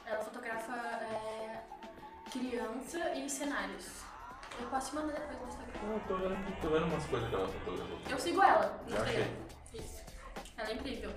Ela 0.05 0.19
fotografa 0.23 0.75
é, 0.77 1.63
criança 2.31 2.99
e 3.15 3.29
cenários. 3.31 3.87
Eu 4.61 4.67
posso 4.67 4.91
te 4.91 4.97
mandar 4.97 5.13
depois 5.13 5.41
no 5.41 5.49
Instagram. 5.49 5.81
Ah, 5.83 6.01
tô 6.07 6.17
vendo, 6.17 6.61
tô 6.61 6.69
vendo 6.69 6.85
umas 6.87 7.07
coisas 7.07 7.29
que 7.29 7.35
ela 7.35 7.49
fotografou. 7.49 7.99
Eu 8.11 8.19
sigo 8.19 8.43
ela 8.43 8.81
no 8.85 8.91
Já 8.91 8.97
Instagram. 8.99 9.23
achei. 9.73 9.81
Isso. 9.81 10.03
Ela 10.59 10.69
é 10.71 10.75
incrível. 10.75 11.11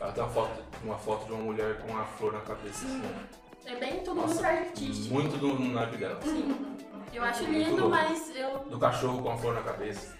Ela 0.00 0.12
tem 0.12 0.22
uma 0.22 0.32
foto, 0.32 0.62
uma 0.82 0.98
foto 0.98 1.26
de 1.26 1.32
uma 1.32 1.42
mulher 1.42 1.80
com 1.80 1.88
uma 1.92 2.04
flor 2.04 2.32
na 2.32 2.40
cabeça. 2.40 2.86
assim. 2.86 3.02
É 3.64 3.74
bem 3.76 4.00
tudo 4.04 4.20
Nossa, 4.20 4.34
muito 4.34 4.46
artístico. 4.46 5.14
Muito 5.14 5.36
do 5.38 5.48
no 5.58 5.72
naipe 5.72 5.96
dela. 5.96 6.20
Sim. 6.22 6.76
Eu 7.12 7.24
acho 7.24 7.44
lindo, 7.44 7.88
mas 7.88 8.36
eu. 8.36 8.58
Do 8.58 8.78
cachorro 8.78 9.22
com 9.22 9.30
a 9.30 9.36
flor 9.36 9.54
na 9.54 9.62
cabeça. 9.62 10.16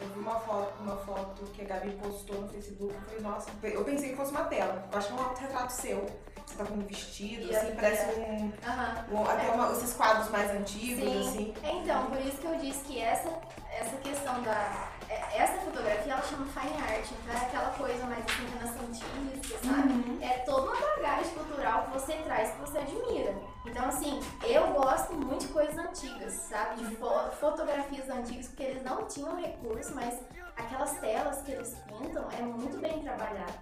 Eu 0.00 0.08
vi 0.08 0.18
uma 0.20 0.38
foto, 0.38 0.82
uma 0.82 0.96
foto 0.96 1.42
que 1.52 1.62
a 1.62 1.64
Gabi 1.64 1.90
postou 2.02 2.42
no 2.42 2.48
Facebook. 2.48 2.94
Eu 2.94 3.00
falei, 3.00 3.20
nossa, 3.20 3.50
eu 3.62 3.84
pensei 3.84 4.10
que 4.10 4.16
fosse 4.16 4.30
uma 4.30 4.44
tela. 4.44 4.88
Eu 4.92 4.98
acho 4.98 5.08
que 5.08 5.12
é 5.12 5.16
um 5.16 5.24
autorretrato 5.24 5.72
seu. 5.72 6.06
Você 6.46 6.56
tá 6.56 6.64
com 6.64 6.74
um 6.74 6.80
vestido, 6.86 7.46
E 7.52 7.56
assim, 7.56 7.74
parece 7.74 8.06
um. 8.20 8.52
Aham. 8.66 9.04
um- 9.10 9.24
até 9.28 9.50
uma- 9.50 9.72
esses 9.72 9.92
quadros 9.94 10.30
mais 10.30 10.50
antigos, 10.52 11.02
Sim. 11.02 11.28
assim. 11.28 11.54
Então, 11.64 12.06
por 12.06 12.20
isso 12.20 12.38
que 12.38 12.46
eu 12.46 12.56
disse 12.56 12.80
que 12.84 13.00
essa, 13.00 13.28
essa 13.72 13.96
questão 13.98 14.40
da. 14.42 14.88
é- 15.08 15.26
Essa 15.36 15.58
fotografia 15.60 16.12
ela 16.14 16.22
chama 16.22 16.46
fine 16.46 16.80
art, 16.82 17.04
então 17.10 17.34
é 17.34 17.44
aquela 17.46 17.70
coisa 17.72 18.06
mais 18.06 18.24
assim, 18.24 18.46
renascentista, 18.58 19.58
sabe? 19.68 20.18
É 20.24 20.38
toda 20.46 20.70
uma 20.70 20.80
bagagem 20.96 21.30
cultural 21.34 21.82
que 21.84 21.90
você 21.92 22.12
traz 22.24 22.50
que 22.52 22.60
você 22.62 22.78
admira. 22.78 23.34
Então, 23.66 23.84
assim, 23.86 24.20
eu 24.42 24.68
gosto 24.72 25.12
muito 25.12 25.46
de 25.46 25.52
coisas 25.52 25.76
antigas, 25.76 26.32
sabe? 26.32 26.76
De 26.84 26.96
fo- 26.96 27.30
fotografias 27.38 28.08
antigas, 28.08 28.46
porque 28.48 28.62
eles 28.62 28.82
não 28.82 29.04
tinham 29.06 29.36
recurso, 29.36 29.94
mas 29.94 30.14
aquelas 30.56 30.98
telas 30.98 31.42
que 31.42 31.52
eles 31.52 31.76
pintam 31.86 32.28
é 32.30 32.42
muito 32.42 32.78
bem 32.78 33.00
trabalhado. 33.02 33.52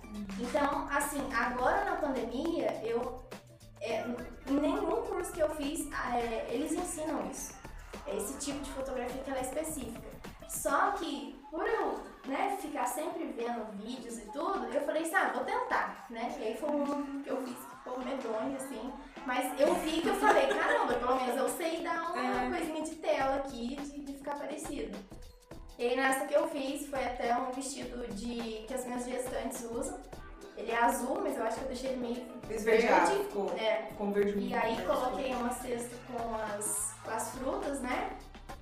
Então, 0.41 0.89
assim, 0.91 1.21
agora 1.33 1.85
na 1.85 1.97
pandemia, 1.97 2.81
eu. 2.83 3.23
é, 3.81 4.05
em 4.49 4.55
nenhum 4.55 5.03
curso 5.03 5.33
que 5.33 5.41
eu 5.41 5.51
fiz, 5.57 5.89
ah, 5.93 6.19
é, 6.19 6.49
eles 6.51 6.73
ensinam 6.73 7.29
isso. 7.31 7.55
É 8.07 8.16
esse 8.16 8.39
tipo 8.39 8.61
de 8.61 8.71
fotografia 8.73 9.23
que 9.23 9.31
ela 9.31 9.39
é 9.39 9.43
específica. 9.43 10.15
Só 10.49 10.93
que, 10.93 11.43
por 11.51 11.66
eu 11.66 12.01
né, 12.27 12.57
ficar 12.61 12.87
sempre 12.87 13.25
vendo 13.33 13.65
vídeos 13.83 14.19
e 14.19 14.31
tudo, 14.33 14.66
eu 14.66 14.81
falei 14.85 15.03
assim, 15.03 15.15
ah, 15.15 15.33
vou 15.35 15.45
tentar, 15.45 16.07
né? 16.11 16.35
E 16.39 16.45
aí 16.45 16.57
foi 16.57 16.71
um 16.71 17.23
que 17.23 17.31
eu 17.31 17.43
fiz 17.43 17.57
ficou 17.85 18.03
medonho, 18.03 18.57
assim. 18.57 18.93
Mas 19.27 19.61
eu 19.61 19.75
vi 19.77 20.01
que 20.01 20.09
eu 20.09 20.15
falei, 20.16 20.47
caramba, 20.49 20.95
pelo 20.95 21.16
menos 21.16 21.37
eu 21.37 21.49
sei 21.51 21.83
dar 21.83 22.11
uma 22.11 22.51
coisinha 22.57 22.83
de 22.83 22.95
tela 22.97 23.37
aqui, 23.37 23.77
de, 23.77 24.01
de 24.01 24.12
ficar 24.15 24.37
parecido. 24.37 24.99
E 25.78 25.88
aí 25.88 25.96
nessa 25.96 26.26
que 26.26 26.34
eu 26.34 26.46
fiz, 26.48 26.86
foi 26.86 27.05
até 27.05 27.36
um 27.36 27.51
vestido 27.52 28.06
de 28.14 28.64
que 28.66 28.74
as 28.74 28.84
minhas 28.84 29.05
gestantes 29.05 29.64
usam. 29.70 29.98
Ele 30.56 30.70
é 30.70 30.76
azul, 30.76 31.20
mas 31.20 31.36
eu 31.36 31.42
acho 31.44 31.56
que 31.56 31.62
eu 31.64 31.68
deixei 31.68 31.90
ele 31.90 32.01
meio 32.01 32.26
Esverdeado. 32.48 33.10
verde. 33.10 33.24
Ficou, 33.24 33.52
É, 33.59 33.86
ficou 33.88 34.06
um 34.06 34.12
verde 34.12 34.38
e 34.38 34.55
aí 34.55 34.80
coloquei 34.86 35.34
uma 35.34 35.51
cesta 35.51 35.96
com 36.06 36.34
as, 36.56 36.94
com 37.02 37.10
as 37.10 37.30
frutas, 37.32 37.80
né? 37.80 38.10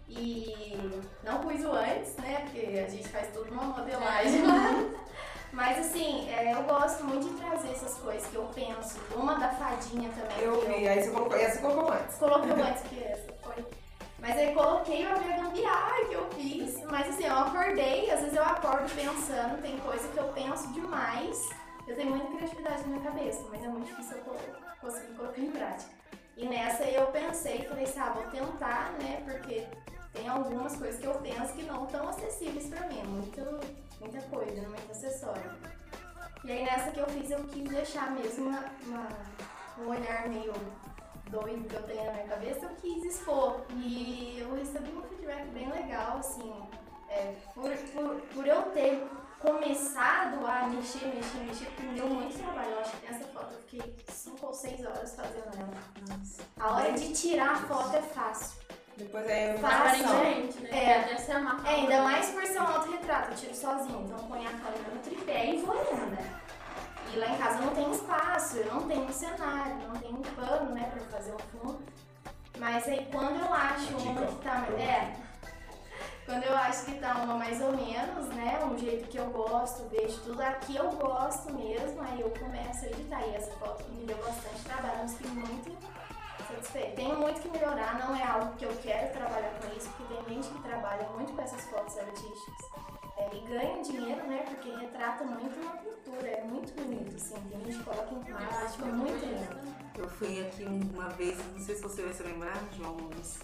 E 0.08 0.74
não 1.22 1.40
pus 1.40 1.62
o 1.64 1.72
antes, 1.72 2.16
né? 2.16 2.40
Porque 2.44 2.78
a 2.78 2.88
gente 2.88 3.08
faz 3.08 3.28
tudo 3.34 3.50
numa 3.50 3.64
modelagem 3.64 4.42
lá. 4.46 4.70
Mas 5.52 5.78
assim, 5.80 6.30
é, 6.30 6.54
eu 6.54 6.62
gosto 6.62 7.04
muito 7.04 7.28
de 7.28 7.34
trazer 7.38 7.72
essas 7.72 7.98
coisas 7.98 8.26
que 8.26 8.36
eu 8.36 8.44
penso. 8.54 8.98
Uma 9.14 9.34
da 9.34 9.50
fadinha 9.50 10.08
também. 10.10 10.38
Eu 10.44 10.60
vi, 10.66 10.88
aí 10.88 11.02
você 11.02 11.10
colocou, 11.10 11.36
essa 11.36 11.60
colocou 11.60 11.92
antes. 11.92 12.16
Coloquei 12.16 12.52
antes 12.52 12.82
que 12.84 13.04
essa. 13.04 13.31
Mas 14.22 14.38
aí 14.38 14.54
coloquei 14.54 15.04
a 15.04 15.16
minha 15.18 15.36
gambiarra 15.42 16.04
que 16.08 16.12
eu 16.14 16.30
fiz. 16.30 16.80
Mas 16.84 17.08
assim, 17.08 17.24
eu 17.26 17.36
acordei, 17.36 18.08
às 18.10 18.20
vezes 18.20 18.36
eu 18.36 18.44
acordo 18.44 18.88
pensando, 18.94 19.60
tem 19.60 19.76
coisa 19.80 20.06
que 20.08 20.16
eu 20.16 20.28
penso 20.28 20.72
demais. 20.72 21.50
Eu 21.88 21.96
tenho 21.96 22.10
muita 22.10 22.28
criatividade 22.36 22.82
na 22.82 22.86
minha 22.86 23.00
cabeça, 23.00 23.44
mas 23.50 23.64
é 23.64 23.66
muito 23.68 23.86
difícil 23.88 24.16
eu 24.18 24.36
conseguir 24.80 25.12
colocar 25.14 25.40
em 25.40 25.50
prática. 25.50 25.90
E 26.36 26.46
nessa 26.46 26.84
eu 26.84 27.08
pensei, 27.08 27.64
falei 27.64 27.82
assim, 27.84 27.98
ah, 27.98 28.10
vou 28.10 28.22
tentar, 28.30 28.92
né? 29.02 29.20
Porque 29.24 29.66
tem 30.12 30.28
algumas 30.28 30.76
coisas 30.76 31.00
que 31.00 31.06
eu 31.06 31.14
penso 31.16 31.52
que 31.54 31.64
não 31.64 31.84
estão 31.84 32.08
acessíveis 32.08 32.68
pra 32.68 32.86
mim. 32.86 33.00
é 33.00 33.04
Muito, 33.04 33.40
muita 34.00 34.20
coisa, 34.28 34.52
né, 34.60 34.68
muito 34.68 34.90
acessório. 34.92 35.50
E 36.44 36.52
aí 36.52 36.64
nessa 36.64 36.92
que 36.92 37.00
eu 37.00 37.06
fiz, 37.08 37.28
eu 37.30 37.42
quis 37.48 37.68
deixar 37.68 38.12
mesmo 38.12 38.48
uma, 38.48 38.64
uma- 38.86 39.08
um 39.80 39.88
olhar 39.90 40.28
meio 40.28 40.52
doido 41.32 41.66
que 41.66 41.74
eu 41.74 41.82
tenho 41.82 42.04
na 42.04 42.12
minha 42.12 42.26
cabeça, 42.26 42.66
eu 42.66 42.70
quis 42.80 43.02
expor. 43.04 43.62
E 43.74 44.38
eu 44.38 44.54
recebi 44.54 44.90
um 44.90 45.02
feedback 45.02 45.46
bem 45.48 45.68
legal, 45.70 46.18
assim, 46.18 46.62
é, 47.08 47.34
por, 47.54 47.70
por, 47.94 48.20
por 48.34 48.46
eu 48.46 48.62
ter 48.70 49.02
começado 49.40 50.46
a 50.46 50.68
mexer, 50.68 51.06
mexer, 51.06 51.38
mexer, 51.38 51.64
porque 51.66 51.82
me 51.82 51.94
deu 51.94 52.06
muito 52.06 52.38
trabalho. 52.38 52.70
Eu 52.70 52.80
acho 52.80 52.96
que 52.98 53.10
nessa 53.10 53.24
foto 53.28 53.54
eu 53.54 53.60
fiquei 53.62 53.96
5 54.08 54.46
ou 54.46 54.52
6 54.52 54.86
horas 54.86 55.16
fazendo 55.16 55.50
ela. 55.58 56.18
A 56.60 56.76
hora 56.76 56.92
de 56.92 57.12
tirar 57.12 57.52
a 57.52 57.56
foto 57.56 57.96
é 57.96 58.02
fácil. 58.02 58.62
Depois 58.96 59.26
é 59.26 59.56
Fácil. 59.56 60.04
Aparentemente, 60.04 60.60
né? 60.60 60.68
É. 60.70 61.04
Deve 61.08 61.20
ser 61.20 61.36
uma 61.36 61.68
É, 61.68 61.74
ainda 61.74 62.02
mais 62.02 62.28
por 62.30 62.44
ser 62.44 62.60
um 62.60 62.66
autorretrato, 62.66 63.32
eu 63.32 63.36
tiro 63.36 63.54
sozinho. 63.54 64.02
Então 64.04 64.18
eu 64.18 64.24
ponho 64.24 64.48
a 64.48 64.52
câmera 64.52 64.94
no 64.94 65.00
tripé 65.00 65.54
e 65.54 65.62
vou 65.62 65.74
indo, 65.74 66.06
né? 66.10 66.40
E 67.12 67.16
lá 67.18 67.26
em 67.26 67.38
casa 67.38 67.58
eu 67.58 67.66
não 67.66 67.74
tem 67.74 67.90
espaço, 67.90 68.56
eu 68.58 68.74
não 68.74 68.88
tenho 68.88 69.04
um 69.04 69.12
cenário, 69.12 69.76
não 69.88 69.94
tenho 69.96 70.16
um 70.16 70.22
pano, 70.22 70.74
né, 70.74 70.90
pra 70.90 71.18
fazer 71.18 71.32
o 71.34 71.38
fundo. 71.38 71.82
Mas 72.58 72.86
aí 72.86 73.08
quando 73.10 73.40
eu 73.40 73.52
acho 73.52 73.96
uma 73.96 74.26
que 74.26 74.34
tá. 74.36 74.66
É. 74.78 75.16
Quando 76.24 76.44
eu 76.44 76.56
acho 76.56 76.84
que 76.84 76.98
tá 76.98 77.14
uma 77.14 77.34
mais 77.34 77.60
ou 77.60 77.72
menos, 77.72 78.28
né? 78.28 78.60
Um 78.64 78.78
jeito 78.78 79.08
que 79.08 79.18
eu 79.18 79.26
gosto, 79.26 79.82
deixo 79.88 80.20
tudo 80.20 80.40
aqui 80.40 80.76
eu 80.76 80.90
gosto 80.92 81.52
mesmo, 81.52 82.00
aí 82.00 82.20
eu 82.20 82.30
começo 82.30 82.84
a 82.84 82.88
editar. 82.88 83.20
E 83.26 83.34
essa 83.34 83.50
foto 83.56 83.84
me 83.90 84.06
deu 84.06 84.16
bastante 84.18 84.62
trabalho, 84.62 84.98
mas 85.02 85.14
fiquei 85.14 85.32
muito 85.32 85.76
satisfeita. 86.46 86.96
Tenho 86.96 87.18
muito 87.18 87.40
que 87.40 87.48
melhorar, 87.48 87.98
não 87.98 88.14
é 88.14 88.22
algo 88.22 88.54
que 88.56 88.64
eu 88.64 88.74
quero 88.82 89.12
trabalhar 89.12 89.52
com 89.60 89.76
isso, 89.76 89.90
porque 89.90 90.14
tem 90.14 90.34
gente 90.34 90.48
que 90.48 90.62
trabalha 90.62 91.08
muito 91.10 91.32
com 91.32 91.42
essas 91.42 91.64
fotos 91.64 91.98
artísticas. 91.98 92.91
É, 93.30 93.36
e 93.36 93.40
ganha 93.48 93.82
dinheiro, 93.82 94.26
né? 94.26 94.44
Porque 94.48 94.70
retrata 94.70 95.24
muito 95.24 95.60
uma 95.60 95.72
cultura, 95.72 96.26
é 96.28 96.42
muito 96.44 96.72
bonito, 96.74 97.16
assim. 97.16 97.34
Tem 97.50 97.60
gente 97.64 97.78
que 97.78 97.84
coloca 97.84 98.14
em 98.14 98.22
plástico, 98.34 98.88
é 98.88 98.92
muito 98.92 99.24
lindo. 99.24 99.72
Eu 99.98 100.08
fui 100.08 100.40
aqui 100.40 100.64
uma 100.64 101.08
vez, 101.10 101.38
não 101.54 101.60
sei 101.64 101.74
se 101.74 101.82
você 101.82 102.02
vai 102.02 102.12
se 102.14 102.22
lembrar, 102.22 102.56
João, 102.76 102.96
mas 103.16 103.38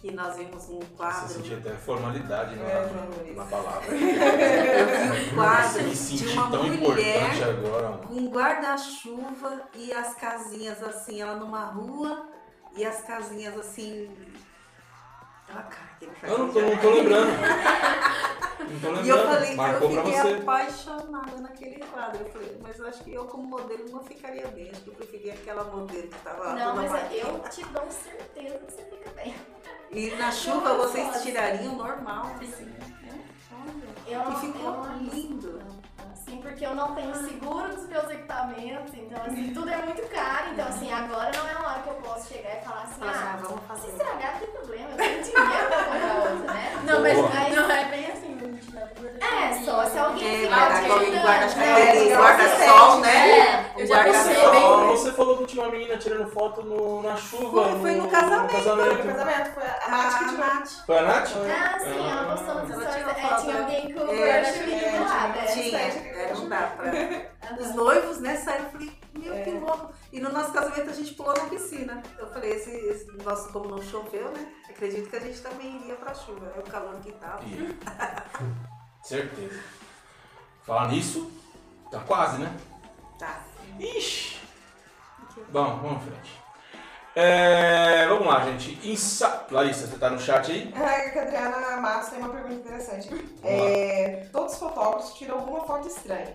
que 0.00 0.12
nós 0.12 0.36
vimos 0.36 0.68
um 0.68 0.78
Você 0.78 0.86
quadro. 0.96 1.28
sentia 1.28 1.56
até 1.58 1.70
formalidade 1.74 2.54
na, 2.54 2.62
É, 2.62 3.32
na 3.34 3.44
palavra. 3.46 3.88
Eu 3.90 5.14
vi 5.24 5.30
um 5.30 5.34
quadro 5.34 5.82
me 5.82 5.94
de 5.94 6.28
uma 6.28 6.50
tão 6.50 6.62
mulher 6.68 7.42
agora. 7.42 7.98
com 8.06 8.14
um 8.14 8.28
guarda-chuva 8.30 9.62
e 9.74 9.92
as 9.92 10.14
casinhas 10.14 10.82
assim, 10.84 11.20
ela 11.20 11.34
numa 11.36 11.64
rua 11.64 12.28
e 12.76 12.84
as 12.84 13.00
casinhas 13.00 13.56
assim. 13.58 14.08
Cara 15.48 15.68
que 15.98 16.04
ele 16.04 16.14
faz. 16.14 16.32
Eu 16.32 16.38
não 16.38 16.52
tô, 16.52 16.60
não 16.60 16.76
tô 16.76 16.90
lembrando. 16.90 17.30
Não 18.58 18.80
tô 18.80 18.88
lembrando. 18.88 19.06
E 19.06 19.08
eu 19.08 19.18
falei, 19.26 19.54
Marcou 19.54 19.90
eu 19.90 20.04
fiquei 20.04 20.20
você. 20.20 20.34
apaixonada 20.34 21.40
naquele 21.40 21.78
quadro. 21.86 22.20
Eu 22.26 22.30
falei, 22.32 22.58
mas 22.60 22.78
eu 22.78 22.86
acho 22.88 23.02
que 23.04 23.14
eu 23.14 23.24
como 23.26 23.44
modelo 23.44 23.88
não 23.90 24.02
ficaria 24.04 24.46
bem. 24.48 24.70
Acho 24.70 24.82
que 24.82 24.88
eu 24.90 24.94
preferia 24.94 25.32
aquela 25.34 25.64
modelo 25.64 26.08
que 26.08 26.18
tava 26.18 26.42
lá. 26.44 26.54
Não, 26.54 26.76
mas 26.76 26.90
maquinha. 26.90 27.22
eu 27.22 27.38
te 27.48 27.64
dou 27.64 27.86
certeza 27.90 28.58
que 28.58 28.72
você 28.72 28.82
fica 28.82 29.10
bem. 29.12 29.34
E 29.90 30.10
na 30.16 30.30
chuva 30.32 30.74
vocês 30.74 31.22
tirariam 31.22 31.76
normal, 31.76 32.26
assim. 32.42 32.64
né? 32.64 32.78
Eu 34.06 34.20
E 34.20 34.36
ficou 34.36 34.84
eu 34.84 34.92
lindo. 35.14 35.60
Assim, 36.28 36.42
porque 36.42 36.66
eu 36.66 36.74
não 36.74 36.94
tenho 36.94 37.14
seguro 37.14 37.68
dos 37.74 37.88
meus 37.88 38.04
equipamentos, 38.10 38.92
então 38.94 39.18
assim, 39.24 39.50
tudo 39.54 39.70
é 39.70 39.76
muito 39.78 40.02
caro. 40.10 40.50
Então 40.52 40.68
assim, 40.68 40.92
agora 40.92 41.30
não 41.34 41.48
é 41.48 41.54
uma 41.56 41.70
hora 41.70 41.80
que 41.82 41.88
eu 41.88 41.94
posso 41.94 42.28
chegar 42.34 42.58
e 42.60 42.64
falar 42.64 42.82
assim, 42.82 43.00
ah, 43.02 43.32
ah, 43.34 43.38
vamos 43.40 43.60
se 43.62 43.66
fazer. 43.66 43.88
estragar 43.88 44.32
não 44.34 44.40
tem 44.40 44.48
problema, 44.50 44.88
eu 44.90 44.96
tenho 44.98 45.22
dinheiro 45.22 45.66
pra 45.68 45.84
comprar 45.84 46.14
outra, 46.16 46.52
né? 46.52 46.72
Não, 46.84 47.00
mas 47.00 47.14
Boa. 47.16 47.28
não 47.30 47.70
é 47.70 47.84
bem 47.86 48.06
assim, 48.12 48.38
gente. 48.38 48.74
né? 48.74 48.88
É, 49.20 49.64
só 49.64 49.84
se 49.86 49.98
alguém 49.98 50.28
É, 50.28 50.38
ficar 50.48 50.56
mas 50.70 50.78
te 50.78 50.84
agora 50.84 51.00
ajudando, 51.00 51.22
guarda, 51.22 51.46
que 51.48 51.58
né? 51.58 51.82
aquele 51.88 52.10
É, 52.12 52.16
guarda-sol, 52.16 53.00
né? 53.00 53.30
É, 53.40 53.72
eu 53.78 53.86
já 53.86 54.04
pensei 54.04 54.50
bem. 54.50 54.68
Você 54.88 55.12
falou 55.12 55.36
que 55.38 55.46
tinha 55.46 55.62
uma 55.64 55.70
menina 55.72 55.96
tirando 55.96 56.30
foto 56.30 56.62
no, 56.62 57.02
na 57.02 57.16
chuva. 57.16 57.68
Foi- 57.70 57.80
foi 57.80 57.90
no 57.96 58.08
casamento. 58.08 58.50
Foi 58.50 58.60
no 58.60 59.14
casamento, 59.14 59.50
foi 59.54 59.62
a 59.64 59.90
Nath 59.90 60.18
que 60.18 60.24
A 60.24 60.28
tirou. 60.28 60.38
Nath. 60.38 60.68
Foi 60.86 60.98
a 60.98 61.02
Nath? 61.02 61.28
Ah, 61.28 61.78
sim, 61.78 62.10
ela 62.10 62.20
Ah. 62.22 62.24
postou 62.36 62.54
nos 62.56 62.70
Ela 62.70 62.82
stories. 62.82 63.08
É, 63.08 63.14
foto, 63.28 63.40
tinha 63.42 63.54
né? 63.54 63.60
alguém 63.60 63.92
com 63.92 64.00
o 64.00 64.06
crush 64.06 64.58
do 64.58 65.04
lado. 65.04 65.52
Tinha, 65.52 66.17
é, 66.18 66.34
não 66.34 66.48
dá 66.48 66.66
pra. 66.68 66.92
Os 67.58 67.74
noivos, 67.74 68.18
né, 68.18 68.36
saíram 68.36 68.64
eu 68.64 68.70
falei, 68.70 68.98
meu, 69.14 69.44
que 69.44 69.50
louco. 69.50 69.92
E 70.12 70.20
no 70.20 70.32
nosso 70.32 70.52
casamento 70.52 70.90
a 70.90 70.92
gente 70.92 71.14
pulou 71.14 71.34
na 71.36 71.44
piscina. 71.44 72.02
Eu 72.18 72.26
falei, 72.28 72.52
esse, 72.52 72.70
esse 72.70 73.10
nosso, 73.22 73.52
como 73.52 73.68
não 73.68 73.82
choveu, 73.82 74.30
né? 74.32 74.52
Acredito 74.68 75.08
que 75.08 75.16
a 75.16 75.20
gente 75.20 75.40
também 75.40 75.76
iria 75.76 75.96
pra 75.96 76.14
chuva. 76.14 76.52
É 76.56 76.60
o 76.60 76.62
calor 76.62 76.98
que 77.00 77.12
tava. 77.12 77.44
Ia. 77.44 77.76
Certeza. 79.02 79.60
Falar 80.64 80.88
nisso, 80.88 81.30
tá 81.90 82.00
quase, 82.00 82.38
né? 82.38 82.54
Tá. 83.18 83.42
Ixi. 83.78 84.38
Bom, 85.50 85.80
vamos 85.80 86.02
em 86.02 86.10
frente. 86.10 86.37
É, 87.20 88.06
vamos 88.06 88.28
lá, 88.28 88.44
gente. 88.44 88.78
Insa... 88.88 89.44
Larissa, 89.50 89.88
você 89.88 89.98
tá 89.98 90.08
no 90.08 90.20
chat 90.20 90.52
aí? 90.52 90.72
É, 90.72 91.18
a 91.18 91.22
Adriana 91.22 91.76
Matos 91.78 92.10
tem 92.10 92.20
uma 92.20 92.28
pergunta 92.28 92.54
interessante. 92.54 93.08
É, 93.42 94.28
todos 94.30 94.52
os 94.52 94.58
fotógrafos 94.60 95.14
tiram 95.14 95.40
alguma 95.40 95.66
foto 95.66 95.88
estranha. 95.88 96.32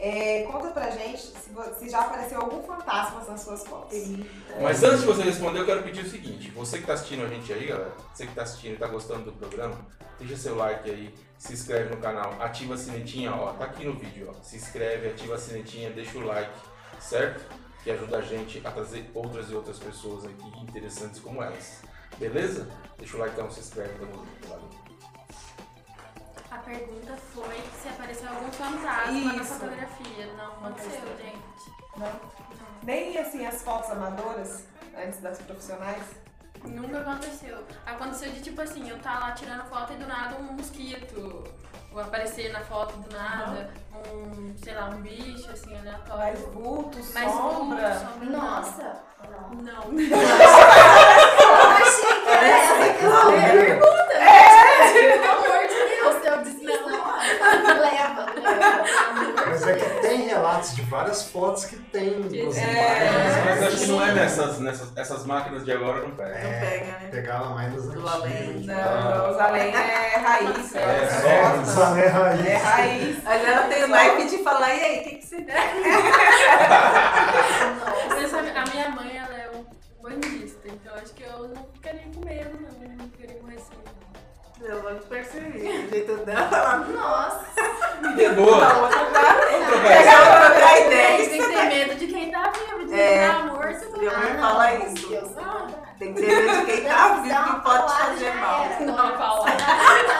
É, 0.00 0.42
conta 0.50 0.70
pra 0.70 0.90
gente 0.90 1.22
se, 1.22 1.50
se 1.78 1.88
já 1.88 2.00
apareceu 2.00 2.40
algum 2.40 2.60
fantasma 2.64 3.22
nas 3.22 3.40
suas 3.40 3.64
fotos. 3.68 3.96
Mas 4.60 4.82
antes 4.82 5.02
de 5.02 5.06
você 5.06 5.22
responder, 5.22 5.60
eu 5.60 5.64
quero 5.64 5.84
pedir 5.84 6.04
o 6.04 6.10
seguinte: 6.10 6.50
você 6.50 6.78
que 6.78 6.86
tá 6.86 6.94
assistindo 6.94 7.24
a 7.24 7.28
gente 7.28 7.52
aí, 7.52 7.64
galera, 7.64 7.92
você 8.12 8.26
que 8.26 8.34
tá 8.34 8.42
assistindo 8.42 8.74
e 8.74 8.78
tá 8.78 8.88
gostando 8.88 9.30
do 9.30 9.32
programa, 9.32 9.76
deixa 10.18 10.36
seu 10.36 10.56
like 10.56 10.90
aí, 10.90 11.14
se 11.38 11.52
inscreve 11.52 11.94
no 11.94 12.00
canal, 12.00 12.34
ativa 12.40 12.74
a 12.74 12.76
sinetinha, 12.76 13.32
ó, 13.32 13.52
tá 13.52 13.66
aqui 13.66 13.86
no 13.86 13.94
vídeo, 13.94 14.34
ó. 14.36 14.42
Se 14.42 14.56
inscreve, 14.56 15.06
ativa 15.06 15.36
a 15.36 15.38
sinetinha, 15.38 15.88
deixa 15.90 16.18
o 16.18 16.26
like, 16.26 16.50
certo? 16.98 17.44
Que 17.86 17.92
ajuda 17.92 18.18
a 18.18 18.20
gente 18.20 18.60
a 18.66 18.70
trazer 18.72 19.08
outras 19.14 19.48
e 19.48 19.54
outras 19.54 19.78
pessoas 19.78 20.24
aqui 20.24 20.60
interessantes 20.60 21.20
como 21.20 21.40
elas. 21.40 21.82
Beleza? 22.18 22.68
Deixa 22.98 23.16
o 23.16 23.20
like 23.20 23.32
então, 23.34 23.48
se 23.48 23.60
inscreve, 23.60 23.96
tamo 24.00 24.12
junto. 24.12 24.48
Valeu. 24.48 24.68
A 26.50 26.58
pergunta 26.58 27.16
foi 27.16 27.62
se 27.80 27.88
apareceu 27.88 28.28
algum 28.28 28.50
fantasma 28.50 29.32
na 29.32 29.40
Isso. 29.40 29.54
fotografia. 29.54 30.32
Não 30.36 30.46
aconteceu, 30.46 31.16
gente. 31.16 31.38
Não? 31.96 32.20
Nem 32.82 33.18
assim 33.18 33.46
as 33.46 33.62
fotos 33.62 33.88
amadoras, 33.88 34.64
antes 34.96 35.20
das 35.20 35.38
profissionais. 35.42 36.02
Nunca 36.64 36.98
aconteceu. 37.00 37.58
Aconteceu 37.84 38.30
de 38.32 38.40
tipo 38.40 38.60
assim, 38.60 38.88
eu 38.88 38.98
tá 38.98 39.18
lá 39.18 39.32
tirando 39.32 39.64
foto 39.68 39.92
e 39.92 39.96
do 39.96 40.06
nada 40.06 40.36
um 40.36 40.52
mosquito. 40.54 41.44
Ou 41.92 42.00
aparecer 42.00 42.52
na 42.52 42.60
foto 42.60 42.94
do 42.98 43.16
nada, 43.16 43.70
um, 44.12 44.54
sei 44.62 44.74
lá, 44.74 44.86
um 44.90 45.00
bicho 45.00 45.50
assim, 45.50 45.70
Mais 45.70 45.86
aleatório. 45.86 46.36
vulto, 46.52 46.98
Mais 47.14 47.30
sombra. 47.32 47.88
vulto, 47.90 48.00
sombra, 48.12 48.26
não. 48.30 48.40
Nossa! 48.40 48.96
Não. 49.30 49.50
Não. 49.62 49.82
Eu 51.40 51.52
achei 51.72 52.20
que 52.22 52.28
era 52.28 52.48
essa 52.48 52.74
pergunta, 52.76 54.14
né? 54.18 54.92
Pelo 54.92 55.32
amor 55.32 55.62
de 55.68 55.80
Deus, 55.88 56.24
eu 56.24 56.36
disse 56.42 56.64
não. 56.64 57.06
Leva, 57.80 58.26
leva. 58.34 59.46
Mas 59.66 59.82
é 59.82 59.84
que 59.84 60.00
tem 60.00 60.28
relatos 60.28 60.76
de 60.76 60.82
várias 60.82 61.28
fotos 61.30 61.64
que 61.64 61.76
tem 61.76 62.08
É. 62.08 63.44
Mas 63.44 63.62
acho 63.64 63.78
que 63.78 63.86
não 63.86 64.04
é 64.04 64.14
nessas, 64.14 64.60
nessas 64.60 64.96
essas 64.96 65.26
máquinas 65.26 65.64
de 65.64 65.72
agora, 65.72 66.02
não 66.02 66.12
pega. 66.12 66.34
Não 66.34 66.60
pega, 66.60 66.86
né? 66.86 67.08
Pegava 67.10 67.50
mais 67.50 67.72
nos 67.72 67.84
Do 67.86 67.90
antigos. 67.90 68.12
além. 68.14 68.60
Não, 68.64 69.30
os 69.30 69.38
além 69.38 69.74
é 69.74 70.16
raiz. 70.16 70.74
É, 70.74 70.78
é, 70.78 71.08
só 71.08 71.28
é, 71.28 71.60
Os 71.60 71.78
além 71.78 72.06
raiz. 72.08 72.46
é 72.46 72.56
raiz. 72.56 73.24
Mas 73.24 73.44
ela 73.44 73.62
tem 73.66 73.84
o 73.84 73.88
naipe 73.88 74.26
de 74.28 74.38
falar, 74.38 74.74
e 74.74 74.80
aí, 74.80 75.00
o 75.00 75.02
que, 75.04 75.16
que 75.16 75.26
você? 75.26 75.36
Mas 78.08 78.34
a 78.34 78.38
a 78.38 78.64
minha 78.72 78.90
mãe, 78.90 79.16
ela 79.16 79.36
é 79.36 79.50
um 79.54 79.64
bandista, 80.00 80.68
então 80.68 80.94
acho 80.94 81.12
que 81.12 81.24
eu 81.24 81.48
não 81.48 81.66
ficaria 81.74 82.02
com 82.14 82.24
medo, 82.24 82.58
não. 82.60 82.76
Eu 84.60 84.82
não 84.82 84.98
percebi. 85.00 85.58
O 85.68 85.88
jeito 85.90 86.16
dela 86.24 86.76
Nossa! 86.78 87.40
É 88.18 88.28
boa. 88.30 88.56
não, 88.68 88.80
vou 88.80 88.88
trocar. 88.88 89.36
Vamos 89.36 89.66
trocar 89.68 89.88
Pegar 89.88 90.26
pra 90.26 90.50
trocar 90.50 90.72
Tem 90.74 90.86
ideia. 90.86 91.28
que 91.28 91.38
ter 91.38 91.64
medo 91.66 91.94
de 91.96 92.06
quem 92.06 92.30
tá 92.32 92.50
vivo, 92.50 92.86
de 92.86 92.94
É. 93.00 93.18
quem 93.28 93.28
tá 93.38 93.44
morto. 93.44 93.98
Minha 93.98 94.18
mãe 94.18 94.30
Ah, 94.32 94.40
fala 94.40 94.70
não, 94.70 94.86
isso. 94.86 95.08
Deus, 95.08 95.34
não. 95.34 95.66
Tem 95.98 96.14
que 96.14 96.22
ter 96.22 96.26
medo 96.42 96.58
de 96.66 96.72
quem 96.72 96.84
tá 96.84 97.08
vivo 97.22 97.44
que 97.44 97.60
pode 97.60 97.86
te 97.86 97.92
fazer 97.98 98.34
mal. 98.36 98.66
Não, 98.80 99.16
Paula. 99.16 99.46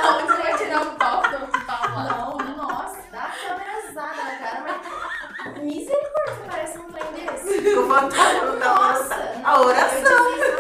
Não, 0.03 0.27
Você 0.27 0.43
vai 0.43 0.59
tirar 0.59 0.81
um 0.83 0.95
pau, 0.97 1.23
você 1.23 1.39
fala. 1.67 2.03
Não, 2.05 2.37
nossa, 2.57 2.99
dá 3.13 3.19
a 3.23 3.49
câmera 3.49 3.91
usada 3.91 4.23
na 4.23 4.37
cara, 4.39 4.65
mas 5.45 5.59
misericórdia, 5.63 6.37
parece 6.51 6.79
um 6.79 6.93
trem 6.93 7.13
desse. 7.27 7.75
Não 7.75 7.89
tá 8.09 8.33
Nossa, 8.65 9.33
A 9.45 9.61
oração. 9.61 10.29
Eu. 10.37 10.57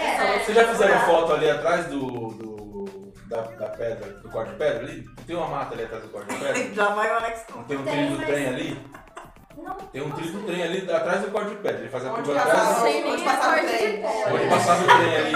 É, 0.00 0.38
Vocês 0.38 0.56
já 0.56 0.64
fizeram 0.68 1.00
foto 1.00 1.32
ali 1.34 1.50
atrás 1.50 1.86
do- 1.86 2.47
da, 3.28 3.40
da 3.42 3.68
pedra, 3.68 4.12
do 4.14 4.28
quarto 4.30 4.50
de 4.52 4.56
pedra 4.56 4.78
ali? 4.80 5.04
Não 5.16 5.24
tem 5.24 5.36
uma 5.36 5.46
mata 5.48 5.74
ali 5.74 5.84
atrás 5.84 6.02
do 6.02 6.08
quarto 6.10 6.28
de 6.32 6.36
pedra? 6.40 6.74
Já 6.74 6.88
vai 6.94 7.10
o 7.10 7.16
Alex 7.16 7.44
Não 7.54 7.64
tem 7.64 7.76
um 7.78 7.82
Tem, 7.84 7.92
trilho 7.94 8.10
do 8.12 8.16
mas- 8.18 8.26
trem 8.26 8.46
ali? 8.46 8.86
não. 9.58 9.74
Tem 9.74 10.02
um 10.02 10.10
trilho 10.12 10.32
do 10.32 10.46
trem 10.46 10.62
ali 10.62 10.90
atrás 10.92 11.20
do 11.22 11.30
quarto 11.30 11.50
de 11.50 11.56
pedra. 11.56 11.78
Ele 11.80 11.88
faz 11.88 12.06
a 12.06 12.12
Onde 12.12 12.22
curva 12.22 12.40
passava- 12.40 12.62
atrás. 12.62 12.78
sei 12.82 13.02
nem 13.02 13.12
onde 13.12 13.22
a 13.22 13.24
passava 13.26 13.52
parte 13.52 13.66
o 13.66 13.68
de 13.70 13.78
trem. 13.78 14.02
fora. 14.02 14.34
Onde 14.34 14.48
passava 14.48 14.82
o 14.82 14.86
trem 14.86 15.16
ali? 15.16 15.32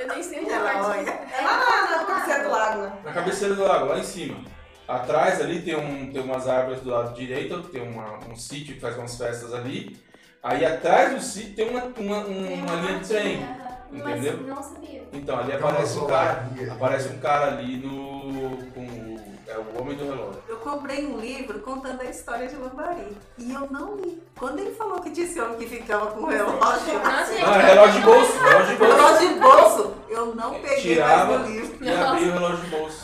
Eu 0.00 0.08
nem 0.08 0.22
sei 0.22 0.40
onde 0.40 0.50
é 0.50 0.56
a 0.56 0.60
parte 0.60 0.78
de 0.78 0.84
olha. 0.86 1.12
fora. 1.12 1.42
Lá 1.42 1.86
na, 1.90 1.96
na 1.96 2.04
cabeceira 2.04 2.42
do 2.44 2.50
lago, 2.50 2.82
né? 2.82 2.92
Na 3.04 3.12
cabeceira 3.12 3.54
do 3.54 3.62
lago, 3.62 3.84
lá 3.86 3.98
em 3.98 4.02
cima. 4.04 4.52
Atrás 4.88 5.40
ali 5.40 5.62
tem, 5.62 5.76
um, 5.76 6.12
tem 6.12 6.20
umas 6.22 6.48
árvores 6.48 6.80
do 6.80 6.90
lado 6.90 7.14
direito, 7.14 7.62
tem 7.64 7.82
uma, 7.88 8.18
um 8.28 8.36
sítio 8.36 8.74
que 8.74 8.80
faz 8.80 8.96
umas 8.98 9.16
festas 9.16 9.54
ali. 9.54 9.96
Aí 10.42 10.66
atrás 10.66 11.14
do 11.14 11.20
sítio 11.22 11.54
tem 11.54 11.70
uma, 11.70 11.84
uma, 11.84 12.24
Tem 12.24 12.62
uma 12.62 12.74
linha 12.74 12.98
de 12.98 13.08
trem. 13.08 13.46
Entendeu? 13.92 14.38
Mas 14.38 14.46
não 14.56 14.62
sabia. 14.62 15.02
Então, 15.12 15.38
ali 15.38 15.52
aparece 15.52 15.98
um 15.98 16.06
cara. 16.06 16.48
Aparece 16.70 17.08
um 17.08 17.18
cara 17.18 17.46
ali 17.48 17.76
no. 17.78 18.56
com 18.72 18.80
o. 18.80 19.12
É 19.46 19.58
o 19.58 19.82
homem 19.82 19.94
do 19.96 20.04
relógio. 20.04 20.42
Eu 20.48 20.56
comprei 20.58 21.04
um 21.06 21.18
livro 21.18 21.60
contando 21.60 22.00
a 22.00 22.04
história 22.04 22.46
de 22.48 22.56
Lambari. 22.56 23.14
E 23.36 23.52
eu 23.52 23.68
não 23.70 23.96
li. 23.96 24.22
Quando 24.38 24.58
ele 24.60 24.70
falou 24.74 24.98
que 25.00 25.10
tinha 25.10 25.26
esse 25.26 25.38
homem 25.40 25.58
que 25.58 25.66
ficava 25.66 26.06
com 26.12 26.20
o 26.20 26.26
relógio, 26.26 26.86
gente, 26.86 27.44
Ah, 27.44 27.58
relógio 27.58 28.00
de 28.00 28.06
bolso, 28.06 28.32
relógio 28.40 28.66
de 28.66 28.76
bolso. 28.76 28.94
relógio 28.96 29.28
de 29.28 29.40
bolso, 29.40 29.94
eu 30.08 30.34
não 30.34 30.54
peguei 30.54 30.76
Tirava 30.80 31.38
mais 31.38 31.50
no 31.50 31.54
livro. 31.54 31.84
e 31.84 31.90
abria 31.90 32.28
o 32.28 32.32
relógio 32.32 32.56
de 32.64 32.70
bolso. 32.70 33.02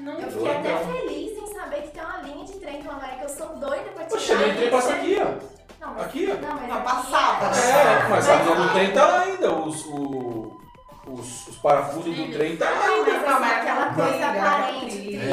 Não, 0.00 0.18
Eu 0.20 0.30
fiquei 0.30 0.50
até 0.56 0.72
então. 0.72 0.92
feliz 0.92 1.38
em 1.38 1.54
saber 1.54 1.82
que 1.82 1.88
tem 1.88 2.04
uma 2.04 2.18
linha 2.18 2.44
de 2.44 2.52
trem 2.54 2.82
com 2.82 2.90
a 2.90 2.94
Mari 2.96 3.16
que 3.16 3.24
eu 3.24 3.28
sou 3.30 3.46
doida 3.56 3.82
pra 3.94 4.04
tirar. 4.04 4.08
Poxa, 4.10 4.32
ele 4.34 4.56
trem 4.58 4.70
passa 4.70 4.92
aqui, 4.92 5.16
ó. 5.20 5.55
Não, 5.86 5.94
mas, 5.94 6.02
Aqui, 6.06 6.28
ó. 6.30 6.34
não, 6.46 6.54
mas 6.54 6.68
Não, 6.68 6.76
aqui 6.76 6.84
passava? 6.84 7.46
É, 7.56 8.08
mas 8.08 8.28
a 8.28 8.34
linha 8.42 8.56
do 8.56 8.68
trem 8.72 8.92
tá 8.92 9.06
lá 9.06 9.20
ainda. 9.20 9.52
Os, 9.52 9.86
o- 9.86 10.60
os, 11.06 11.46
os 11.48 11.56
parafusos 11.58 12.16
do 12.16 12.32
trem 12.32 12.56
tá 12.56 12.68
lá 12.70 12.86
Não, 12.86 12.94
ainda. 12.94 13.12
mas 13.12 13.22
Não, 13.30 13.40
mas 13.40 13.52
é 13.52 13.56
aquela 13.60 13.86
não, 13.86 13.94
coisa 13.94 14.18
não, 14.18 14.28
aparente, 14.28 14.80
não, 14.84 14.88
trilho 14.90 15.20
É, 15.22 15.26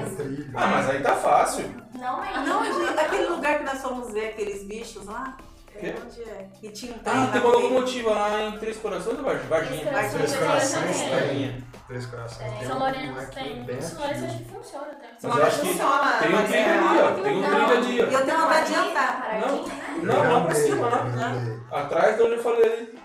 mesmo. 0.00 0.16
trilho. 0.16 0.50
Ah, 0.54 0.66
mas 0.68 0.90
aí 0.90 1.02
tá 1.02 1.16
fácil. 1.16 1.74
Não 1.94 2.24
é 2.24 2.28
Ah, 2.34 2.40
não, 2.40 2.64
gente, 2.64 2.98
aquele 3.00 3.26
lugar 3.26 3.58
que 3.58 3.64
nós 3.64 3.82
fomos 3.82 4.12
ver 4.12 4.28
aqueles 4.28 4.62
bichos 4.64 5.04
lá. 5.06 5.36
Quê? 5.78 5.86
É, 5.86 5.94
onde 6.04 6.22
é? 6.22 6.48
E 6.62 6.70
trem 6.70 6.94
Ah, 7.04 7.28
tem 7.32 7.40
uma 7.40 7.50
frente. 7.50 7.62
locomotiva 7.62 8.10
lá 8.10 8.40
em 8.42 8.58
Três 8.58 8.76
Corações 8.78 9.16
do 9.16 9.22
Varginha. 9.22 9.48
Varginha. 9.48 9.86
Três 10.10 10.36
Corações 10.36 11.00
tem. 11.02 11.64
Três 11.86 12.06
corações. 12.06 12.52
Tem 12.58 12.66
São 12.68 12.78
Lourenço 12.78 13.30
tem. 13.32 13.80
São 13.80 13.98
Lourenço 14.00 14.24
acho 14.24 14.34
ativo. 14.34 14.38
que 14.44 14.44
funciona 14.54 14.86
até. 14.92 15.08
Mas 15.22 15.36
eu 15.38 15.46
acho 15.46 15.60
que 15.60 15.66
funciona, 15.68 16.12
tem 16.18 16.28
um 16.28 16.32
mas 16.32 16.48
trilho 16.50 16.64
é- 16.64 16.78
ali, 16.78 16.98
ó. 16.98 17.22
Tem 17.22 17.36
um 17.38 17.42
trilho 17.42 17.66
ali, 17.78 17.96
E 17.96 18.00
ó. 18.00 18.04
eu 18.04 18.26
tenho 18.26 18.38
vontade 18.40 18.66
de 18.68 18.74
andar. 18.74 19.20
Paradinha, 19.22 19.50
né? 19.50 20.02
Não, 20.02 20.24
não, 20.24 20.44
pra 20.46 20.52
Eu 20.58 20.64
cima, 20.66 20.86
andei, 20.88 21.12
né? 21.16 21.60
Atrás 21.72 22.16
de 22.16 22.22
onde 22.22 22.32
eu 22.34 22.42
falei 22.42 22.72
ali. 22.72 22.98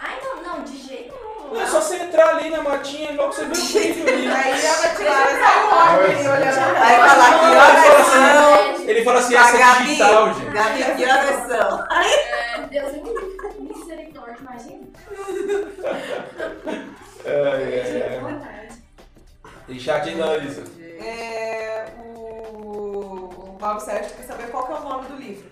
Ai, 0.00 0.16
não, 0.22 0.42
não, 0.42 0.64
de 0.64 0.76
jeito 0.76 1.14
nenhum. 1.14 1.17
Não 1.52 1.60
é 1.60 1.66
só 1.66 1.80
você 1.80 1.96
entrar 1.96 2.36
ali 2.36 2.50
na 2.50 2.62
matinha 2.62 3.10
e 3.12 3.16
logo 3.16 3.32
você 3.32 3.44
vê 3.44 3.52
o 3.52 3.66
trilho 3.66 4.08
ali. 4.08 4.28
Aí 4.28 4.64
ela 4.64 4.76
vai 4.78 4.96
tirar 4.96 5.32
e 5.32 5.34
homem 5.74 6.16
ali 6.16 6.28
olhando. 6.28 6.76
Aí 6.76 6.96
fala 6.96 7.24
que 7.38 7.44
Ele 7.44 7.54
fala 7.54 7.98
assim, 7.98 8.24
horas 8.24 8.76
são. 8.76 8.88
Ele 8.88 9.04
fala 9.04 9.18
assim, 9.18 9.34
A 9.34 9.40
essa 9.40 9.56
é 9.56 9.82
digital, 9.82 10.34
gente. 10.34 10.50
Gabi, 10.50 10.84
que 10.96 11.04
horas 11.04 11.46
são? 11.46 12.68
Deus 12.68 12.92
me 12.92 13.02
livre. 13.02 13.28
Misericórdia, 13.60 14.38
imagina. 14.40 14.86
É, 17.24 17.30
é. 17.30 18.20
Boa 18.20 18.32
tarde. 18.34 18.82
Tem 19.66 19.78
chat 19.78 20.08
ainda, 20.08 20.24
Larissa. 20.24 20.64
É, 20.80 21.92
o 22.54 23.54
Paulo 23.60 23.80
Sérgio 23.80 24.16
quer 24.16 24.22
saber 24.22 24.50
qual 24.50 24.66
que 24.66 24.72
é 24.72 24.76
o 24.76 24.80
nome 24.80 25.08
do 25.08 25.16
livro 25.16 25.50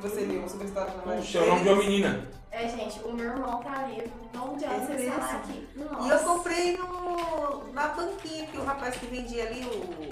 que 0.00 0.08
você 0.08 0.20
leu 0.20 0.48
sobre 0.48 0.64
a 0.64 0.68
história 0.68 0.92
da 0.92 1.04
Maria. 1.04 1.20
Puxa, 1.20 1.38
é 1.38 1.42
o 1.42 1.46
nome 1.46 1.62
de 1.62 1.68
uma 1.68 1.76
menina. 1.76 2.28
É, 2.52 2.68
gente, 2.68 3.00
o 3.04 3.12
meu 3.12 3.26
irmão 3.26 3.62
tá 3.62 3.84
vivo. 3.84 4.10
Não 4.34 4.54
adianta 4.54 4.92
mesmo. 4.92 5.12
falar 5.12 5.36
aqui. 5.36 5.68
Nossa. 5.76 6.06
E 6.06 6.10
eu 6.10 6.18
comprei 6.20 6.76
no, 6.76 7.72
na 7.72 7.88
banquinha 7.88 8.46
que 8.46 8.58
o 8.58 8.64
rapaz 8.64 8.96
que 8.96 9.06
vendia 9.06 9.46
ali 9.46 9.64
o. 9.64 10.10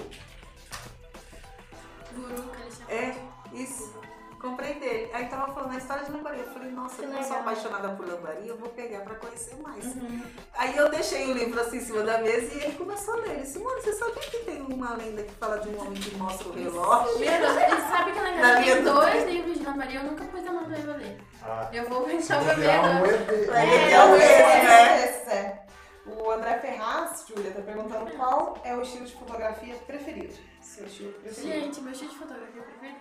Guru, 2.14 2.42
que 2.50 2.76
chamam. 2.76 2.90
É, 2.90 3.16
isso. 3.52 3.92
Comprei 4.40 4.74
dele. 4.74 5.10
Aí 5.12 5.26
tava 5.26 5.52
falando 5.52 5.74
a 5.74 5.78
história 5.78 6.04
de 6.04 6.12
lambaria. 6.12 6.42
Eu 6.44 6.52
falei, 6.52 6.70
nossa, 6.70 6.96
Que 7.02 7.04
eu 7.12 7.22
sou 7.24 7.36
apaixonada 7.38 7.88
por 7.90 8.06
lambaria, 8.06 8.46
eu 8.50 8.56
vou 8.56 8.68
pegar 8.70 9.00
pra 9.00 9.14
conhecer 9.16 9.56
mais. 9.56 9.84
Uhum. 9.84 10.22
Aí 10.56 10.76
eu 10.76 10.88
deixei 10.90 11.26
o 11.30 11.32
livro 11.34 11.60
assim 11.60 11.78
em 11.78 11.80
cima 11.80 12.02
da 12.02 12.18
mesa 12.18 12.54
e 12.54 12.64
ele 12.64 12.72
começou 12.74 13.14
a 13.14 13.16
ler. 13.18 13.30
Ele 13.30 13.40
disse, 13.42 13.58
mano, 13.58 13.80
você 13.80 13.92
sabia 13.94 14.14
que 14.22 14.38
tem 14.38 14.62
uma 14.62 14.94
lenda 14.94 15.22
que 15.22 15.34
fala 15.34 15.58
de 15.58 15.68
um 15.68 15.80
homem 15.80 15.94
que 15.94 16.14
mostra 16.16 16.48
o 16.48 16.52
relógio? 16.52 17.18
Meu 17.18 17.30
Deus, 17.30 17.56
e 17.56 17.90
sabe 17.90 18.12
que 18.12 18.18
Na 18.20 18.60
minha 18.60 18.74
Tem 18.76 18.84
dois 18.84 19.24
livros 19.26 19.58
de 19.58 19.66
Ana 19.66 19.76
Maria, 19.76 20.00
eu 20.00 20.04
nunca 20.04 20.24
pus 20.24 20.46
a 20.46 20.52
mão 20.52 20.64
pra 20.64 20.78
eu 20.78 20.96
ler. 20.96 21.18
Ah, 21.42 21.68
Eu 21.72 21.88
vou 21.88 22.02
pensar 22.02 22.36
vou 22.38 22.44
pra 22.46 22.54
criar 22.54 22.80
um 22.82 23.02
ver. 23.02 23.14
ED. 23.32 23.50
É, 23.50 23.92
É, 23.92 24.04
o 24.04 24.16
esse, 24.16 24.66
né? 24.66 25.04
esse, 25.04 25.30
é. 25.30 25.64
O 26.06 26.30
André 26.30 26.58
Ferraz, 26.58 27.24
Júlia, 27.28 27.50
tá 27.50 27.60
perguntando 27.60 28.10
qual 28.12 28.56
é 28.64 28.74
o 28.74 28.80
estilo 28.82 29.04
de 29.04 29.12
fotografia 29.14 29.74
preferido. 29.86 30.34
Seu 30.60 30.86
estilo 30.86 31.12
preferido. 31.12 31.52
Gente, 31.60 31.80
meu 31.82 31.92
estilo 31.92 32.10
de 32.10 32.16
fotografia 32.18 32.57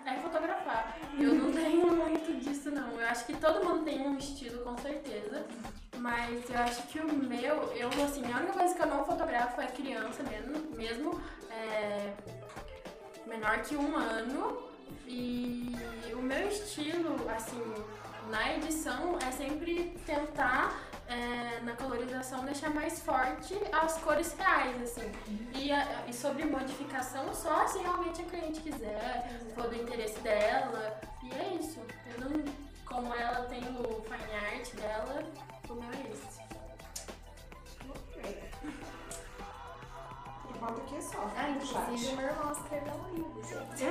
é 0.08 0.16
fotografar. 0.22 0.98
Eu 1.20 1.36
não 1.36 1.52
tenho 1.52 1.92
muito 1.94 2.40
disso, 2.40 2.72
não. 2.72 2.92
Eu 3.00 3.08
acho 3.08 3.26
que 3.26 3.34
todo 3.36 3.64
mundo 3.64 3.84
tem 3.84 4.02
um 4.02 4.18
estilo, 4.18 4.64
com 4.64 4.78
certeza. 4.78 5.46
Mas 5.98 6.50
eu 6.50 6.60
acho 6.60 6.84
que 6.84 7.00
o 7.00 7.14
meu, 7.14 7.74
eu, 7.74 7.90
assim, 8.04 8.24
a 8.32 8.38
única 8.38 8.54
coisa 8.54 8.74
que 8.74 8.82
eu 8.82 8.88
não 8.88 9.06
fotografo 9.06 9.60
é 9.60 9.68
criança 9.68 10.24
mesmo, 10.24 10.76
mesmo 10.76 11.22
é, 11.52 12.14
menor 13.26 13.60
que 13.60 13.76
um 13.76 13.96
ano. 13.96 14.68
E 15.06 15.76
o 16.14 16.22
meu 16.22 16.48
estilo, 16.48 17.16
assim, 17.30 17.62
na 18.30 18.56
edição 18.56 19.18
é 19.26 19.32
sempre 19.32 19.98
tentar, 20.06 20.87
é, 21.08 21.60
na 21.62 21.74
colorização, 21.76 22.44
deixar 22.46 22.70
mais 22.70 23.00
forte 23.00 23.56
as 23.72 23.98
cores 24.00 24.34
reais, 24.38 24.82
assim. 24.82 25.12
E, 25.56 25.72
a- 25.72 26.06
e 26.08 26.14
sobre 26.14 26.46
modificação, 26.46 27.34
só 27.34 27.66
se 27.68 27.80
realmente 27.80 28.22
a 28.22 28.26
cliente 28.26 28.60
quiser, 28.62 29.40
for 29.56 29.70
do 29.70 29.76
interesse 29.76 30.20
dela. 30.20 31.00
E 31.24 31.32
é 31.34 31.54
isso. 31.60 31.80
Eu 32.14 32.30
não, 32.30 32.44
como 32.86 33.14
ela 33.14 33.46
tem 33.46 33.60
o 33.64 34.02
fine 34.04 34.36
art 34.56 34.74
dela, 34.76 35.24
o 35.70 35.74
meu 35.74 35.90
é 35.92 36.12
esse. 36.12 36.37
É 40.98 41.02
só. 41.02 41.18
Ah, 41.38 41.50
inclusive 41.50 42.16
meu 42.16 42.28
irmão 42.28 42.52
escreveu 42.52 42.94
um 42.94 43.14
livro, 43.14 43.42
gente. 43.44 43.86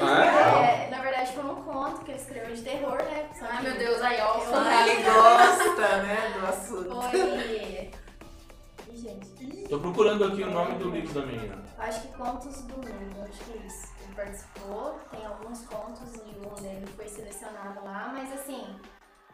Ah, 0.00 0.64
É, 0.64 0.90
na 0.90 1.00
verdade 1.00 1.32
foi 1.32 1.44
um 1.44 1.62
conto 1.62 2.04
que 2.04 2.10
ele 2.12 2.20
escreveu 2.20 2.54
de 2.54 2.62
terror, 2.62 2.96
né? 3.02 3.28
Só 3.38 3.46
que 3.46 3.62
meu 3.62 3.78
Deus, 3.78 4.02
aí 4.02 4.20
ó, 4.20 4.38
o 4.38 4.40
Ele 4.40 5.02
gosta, 5.02 6.02
né, 6.02 6.38
do 6.38 6.46
assunto. 6.46 6.92
Foi 9.68 9.80
procurando 9.80 10.24
aqui 10.24 10.42
o 10.42 10.50
nome 10.50 10.74
do 10.74 10.90
livro 10.90 11.12
da 11.20 11.26
menina. 11.26 11.62
Acho 11.78 12.02
que 12.02 12.08
Contos 12.16 12.62
do 12.62 12.74
Mundo, 12.76 13.24
acho 13.28 13.44
que 13.44 13.58
é 13.58 13.66
isso. 13.66 13.92
Ele 14.04 14.14
participou, 14.14 15.00
tem 15.10 15.24
alguns 15.26 15.66
contos 15.66 16.14
e 16.14 16.46
um 16.46 16.54
dele 16.62 16.86
foi 16.94 17.08
selecionado 17.08 17.82
lá, 17.84 18.10
mas 18.12 18.32
assim, 18.32 18.78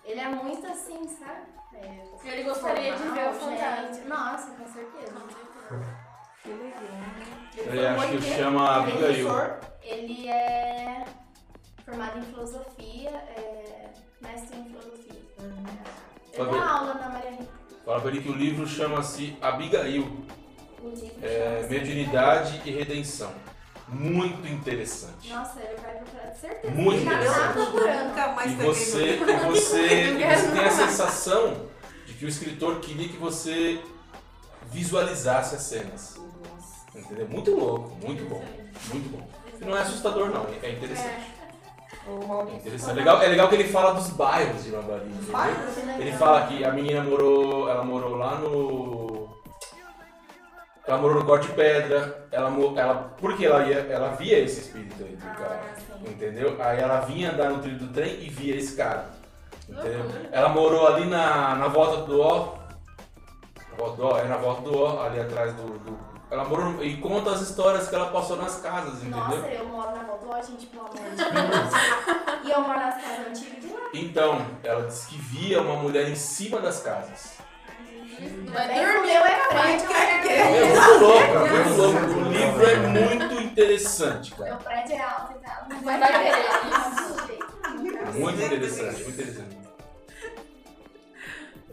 ele 0.04 0.20
é 0.20 0.28
muito 0.28 0.66
assim, 0.66 1.06
sabe? 1.08 1.42
É, 1.74 2.04
Ele 2.24 2.44
gostaria 2.44 2.94
de 2.96 3.02
ver 3.02 3.28
o 3.28 3.32
fantasma. 3.34 3.92
gente. 3.92 4.08
Nossa, 4.08 4.50
com 4.52 4.66
certeza. 4.72 5.12
Que 7.52 7.60
legal. 7.62 7.74
Ele 7.74 7.86
acho 7.86 8.08
que 8.08 8.22
chama 8.22 8.76
Abigail. 8.76 9.28
Ele 9.82 10.28
é 10.28 11.04
formado 11.84 12.18
em 12.18 12.22
filosofia, 12.22 13.10
é 13.10 13.90
mestre 14.20 14.58
em 14.58 14.64
filosofia. 14.64 15.22
Ele 16.32 16.44
bem. 16.44 16.60
dá 16.60 16.70
aula 16.70 16.94
na 16.94 17.08
Maria 17.08 17.30
Rita. 17.30 17.58
Fala 17.84 18.00
pra 18.00 18.10
ele 18.10 18.20
que 18.20 18.28
o 18.28 18.34
livro 18.34 18.66
chama-se 18.66 19.36
Abigail, 19.40 20.04
O 20.82 20.88
livro 20.90 21.18
é, 21.22 21.66
Mediunidade 21.68 22.60
e 22.64 22.70
Redenção. 22.70 23.32
Muito 23.88 24.46
interessante. 24.46 25.32
Nossa, 25.32 25.58
ele 25.60 25.80
vai 25.80 25.96
procurar, 25.96 26.30
de 26.30 26.38
certeza. 26.38 26.74
Muito 26.74 27.00
ele 27.00 27.08
tá 27.08 27.14
interessante. 27.14 28.52
E 28.52 28.54
você, 28.56 29.14
e 29.14 29.46
você, 29.46 29.84
e 30.12 30.36
você 30.36 30.50
tem 30.52 30.64
a 30.64 30.70
sensação 30.70 31.68
de 32.06 32.12
que 32.12 32.26
o 32.26 32.28
escritor 32.28 32.80
queria 32.80 33.08
que 33.08 33.16
você 33.16 33.82
visualizasse 34.70 35.54
as 35.54 35.62
cenas. 35.62 36.27
Entendeu? 36.94 37.28
Muito 37.28 37.50
louco, 37.54 37.90
muito 38.04 38.24
bom, 38.28 38.42
muito 38.92 39.08
bom. 39.10 39.28
E 39.60 39.64
não 39.64 39.76
é 39.76 39.80
assustador 39.82 40.30
não, 40.30 40.46
é 40.62 40.70
interessante. 40.70 41.32
O 42.06 42.48
É 42.50 42.54
interessante. 42.56 42.90
É 42.90 42.94
legal, 42.94 43.22
é 43.22 43.28
legal 43.28 43.48
que 43.48 43.54
ele 43.56 43.64
fala 43.68 43.92
dos 43.92 44.08
bairros 44.10 44.64
de 44.64 44.70
Lambari. 44.70 45.02
Que 45.10 45.80
legal. 45.80 46.00
Ele 46.00 46.12
fala 46.12 46.46
que 46.46 46.64
a 46.64 46.72
menina 46.72 47.02
morou, 47.02 47.68
ela 47.68 47.84
morou 47.84 48.16
lá 48.16 48.36
no 48.36 49.28
ela 50.86 50.96
morou 50.96 51.18
no 51.20 51.26
Corte 51.26 51.48
Pedra, 51.48 52.26
ela, 52.32 52.48
ela 52.76 52.94
porque 53.20 53.44
ela 53.44 53.62
ia, 53.66 53.80
ela 53.90 54.08
via 54.12 54.38
esse 54.38 54.60
espírito 54.60 55.04
aí 55.04 55.16
do 55.16 55.26
cara, 55.38 55.60
Ah, 55.92 55.96
entendeu? 56.08 56.56
Aí 56.58 56.80
ela 56.80 57.00
vinha 57.00 57.30
andar 57.30 57.50
no 57.50 57.58
trilho 57.60 57.78
do 57.78 57.88
trem 57.92 58.14
e 58.22 58.30
via 58.30 58.56
esse 58.56 58.74
cara, 58.74 59.10
entendeu? 59.68 60.06
Ela 60.32 60.48
morou 60.48 60.86
ali 60.86 61.04
na, 61.04 61.56
na 61.56 61.68
volta 61.68 62.06
do 62.06 62.22
ó, 62.22 62.54
na 63.70 63.76
volta 63.76 63.96
do 63.98 64.16
é 64.16 64.24
na 64.28 64.36
volta 64.38 64.62
do 64.62 64.78
ó, 64.82 65.02
ali 65.04 65.20
atrás 65.20 65.52
do, 65.52 65.78
do- 65.78 66.17
ela 66.30 66.44
morou 66.44 66.66
no- 66.72 66.84
e 66.84 66.98
conta 66.98 67.30
as 67.32 67.40
histórias 67.40 67.88
que 67.88 67.94
ela 67.94 68.10
passou 68.10 68.36
nas 68.36 68.60
casas, 68.60 68.98
entendeu? 69.02 69.18
Nossa, 69.18 69.48
eu 69.48 69.64
moro 69.66 69.96
na 69.96 70.02
Moldó, 70.04 70.38
gente, 70.42 70.66
pelo 70.66 70.82
amor 70.82 70.94
de 70.94 71.00
Deus. 71.00 71.18
e 72.44 72.50
eu 72.50 72.60
moro 72.60 72.78
nas 72.78 73.02
casas 73.02 73.26
antigas 73.28 73.60
de 73.62 73.68
lá. 73.72 73.80
Então, 73.94 74.46
ela 74.62 74.86
disse 74.86 75.08
que 75.08 75.16
via 75.18 75.62
uma 75.62 75.76
mulher 75.76 76.06
em 76.08 76.14
cima 76.14 76.60
das 76.60 76.80
casas. 76.82 77.38
Vai 78.52 78.66
Bem, 78.66 78.84
o 78.84 78.92
dormir. 78.92 79.06
meu 79.06 79.24
é 79.24 79.38
frente, 79.48 79.86
é? 79.92 80.38
É 80.38 80.44
muito 80.74 80.98
louco, 81.04 81.22
é 81.22 81.50
muito 81.50 81.70
louco. 81.76 81.98
O 82.18 82.22
livro 82.32 82.66
é 82.68 82.76
muito 82.76 83.34
interessante, 83.42 84.34
cara. 84.34 84.50
Meu 84.50 84.58
prédio 84.58 84.96
é 84.96 85.00
alto 85.00 85.32
e 85.32 85.36
tal. 85.46 85.68
Não 85.68 85.80
Vai 85.82 85.98
querer. 86.00 86.34
Muito 88.18 88.42
interessante, 88.42 89.02
muito 89.04 89.20
interessante. 89.20 89.56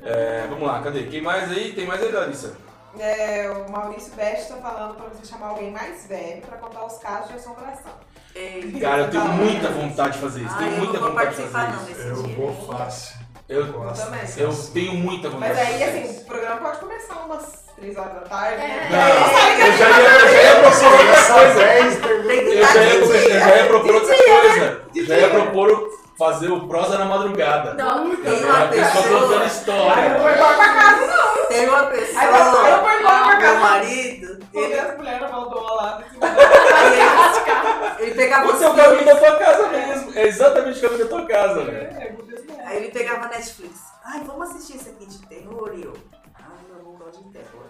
É, 0.03 0.45
vamos 0.47 0.67
lá, 0.67 0.81
cadê? 0.83 1.03
Quem 1.07 1.21
mais 1.21 1.49
aí? 1.51 1.73
Tem 1.73 1.87
mais 1.87 2.01
aí, 2.03 2.11
Larissa? 2.11 2.55
É, 2.99 3.49
o 3.67 3.71
Maurício 3.71 4.13
Best 4.15 4.47
tá 4.49 4.55
falando 4.57 4.95
pra 4.95 5.05
você 5.09 5.25
chamar 5.25 5.47
alguém 5.47 5.71
mais 5.71 6.05
velho 6.07 6.41
pra 6.41 6.57
contar 6.57 6.85
os 6.85 6.97
casos 6.97 7.29
de 7.29 7.35
assombração. 7.35 7.91
Ei, 8.33 8.77
Cara, 8.81 9.03
eu 9.03 9.09
tenho 9.09 9.23
muita 9.25 9.69
vontade 9.69 10.13
de 10.13 10.19
fazer 10.19 10.41
isso. 10.41 10.53
Ah, 10.53 10.57
Tenho 10.59 10.71
eu 10.71 10.77
muita 10.77 10.93
não 10.93 10.99
vou 11.01 11.09
vontade 11.11 11.29
de 11.29 11.35
participar 11.35 11.67
não 11.71 11.79
fazer 11.79 11.91
isso. 11.91 12.01
desse 12.01 12.09
Eu 12.09 12.23
dia. 12.23 12.35
vou 12.35 12.67
fácil. 12.77 13.15
Eu, 13.47 13.67
Gosto 13.73 14.05
também. 14.05 14.19
dessa 14.21 14.39
eu 14.39 14.53
tenho 14.73 14.93
muita 14.95 15.29
vontade 15.29 15.53
Mas 15.53 15.67
aí, 15.67 15.83
assim, 15.83 16.21
o 16.21 16.25
programa 16.25 16.55
pode 16.61 16.79
começar 16.79 17.13
umas 17.25 17.45
3 17.75 17.95
horas 17.97 18.13
da 18.15 18.19
tarde. 18.21 18.57
né? 18.57 18.87
Não, 18.89 19.67
eu 19.67 19.77
já 19.77 19.89
ia, 19.89 20.09
eu 20.09 20.29
já 20.29 20.41
ia 20.41 20.55
propor 20.61 20.93
outra 20.93 21.33
coisa. 21.33 21.59
10 21.59 21.95
termina. 22.01 22.27
Tem 22.27 22.45
que 22.45 22.51
Eu 22.57 22.65
já 22.65 22.83
ia, 22.83 22.93
eu 22.95 23.39
já 23.39 23.67
propor 23.67 23.95
outra 23.95 24.15
coisa. 24.15 24.81
Já 25.05 25.17
ia 25.17 25.29
propor 25.29 25.89
fazer 26.17 26.49
o 26.51 26.67
prosa 26.67 26.97
na 26.97 27.05
madrugada. 27.05 27.73
Não, 27.75 28.15
Tem 28.15 28.33
A 28.49 28.67
pessoa 28.67 29.03
contando 29.03 29.41
eu 29.41 29.47
história. 29.47 30.17
vou 30.17 30.29
embora 30.31 30.55
pra 30.55 30.73
casa, 30.73 31.07
não. 31.07 31.24
Tem 31.55 31.69
uma 31.69 31.83
pessoa, 31.85 32.19
Aí 32.21 32.27
eu- 32.27 32.33
eu 32.67 32.99
embora 32.99 33.25
pra 33.25 33.39
meu 33.39 33.55
marido, 33.59 34.39
ele, 34.53 34.79
as 34.79 34.97
mulheres 34.97 35.31
Moldó 35.31 35.59
lá. 35.75 35.97
assim, 36.05 36.17
aí 36.75 37.99
ele, 37.99 38.03
ele 38.05 38.15
pegava 38.15 38.45
é 38.45 38.53
o 38.53 38.55
os 38.55 38.75
caminho 38.75 39.05
da 39.05 39.15
tua 39.15 39.35
casa 39.37 39.67
mesmo. 39.69 40.11
É 40.17 40.27
exatamente 40.27 40.79
o 40.79 40.81
caminho 40.81 41.03
da 41.03 41.09
tua 41.09 41.25
casa, 41.27 41.63
velho. 41.63 41.77
é, 41.77 42.11
meu 42.11 42.37
céu. 42.37 42.55
aí 42.65 42.77
ele 42.77 42.91
pegava 42.91 43.27
Netflix. 43.27 43.79
Ai, 44.03 44.21
vamos 44.25 44.49
assistir 44.51 44.77
esse 44.77 44.89
aqui 44.89 45.05
de 45.05 45.19
terror 45.27 45.71
e 45.75 45.83
eu. 45.83 45.93
Ai, 46.35 46.65
eu 46.69 46.83
não 46.83 46.91
gosto 46.93 47.23
de 47.23 47.31
terror. 47.31 47.65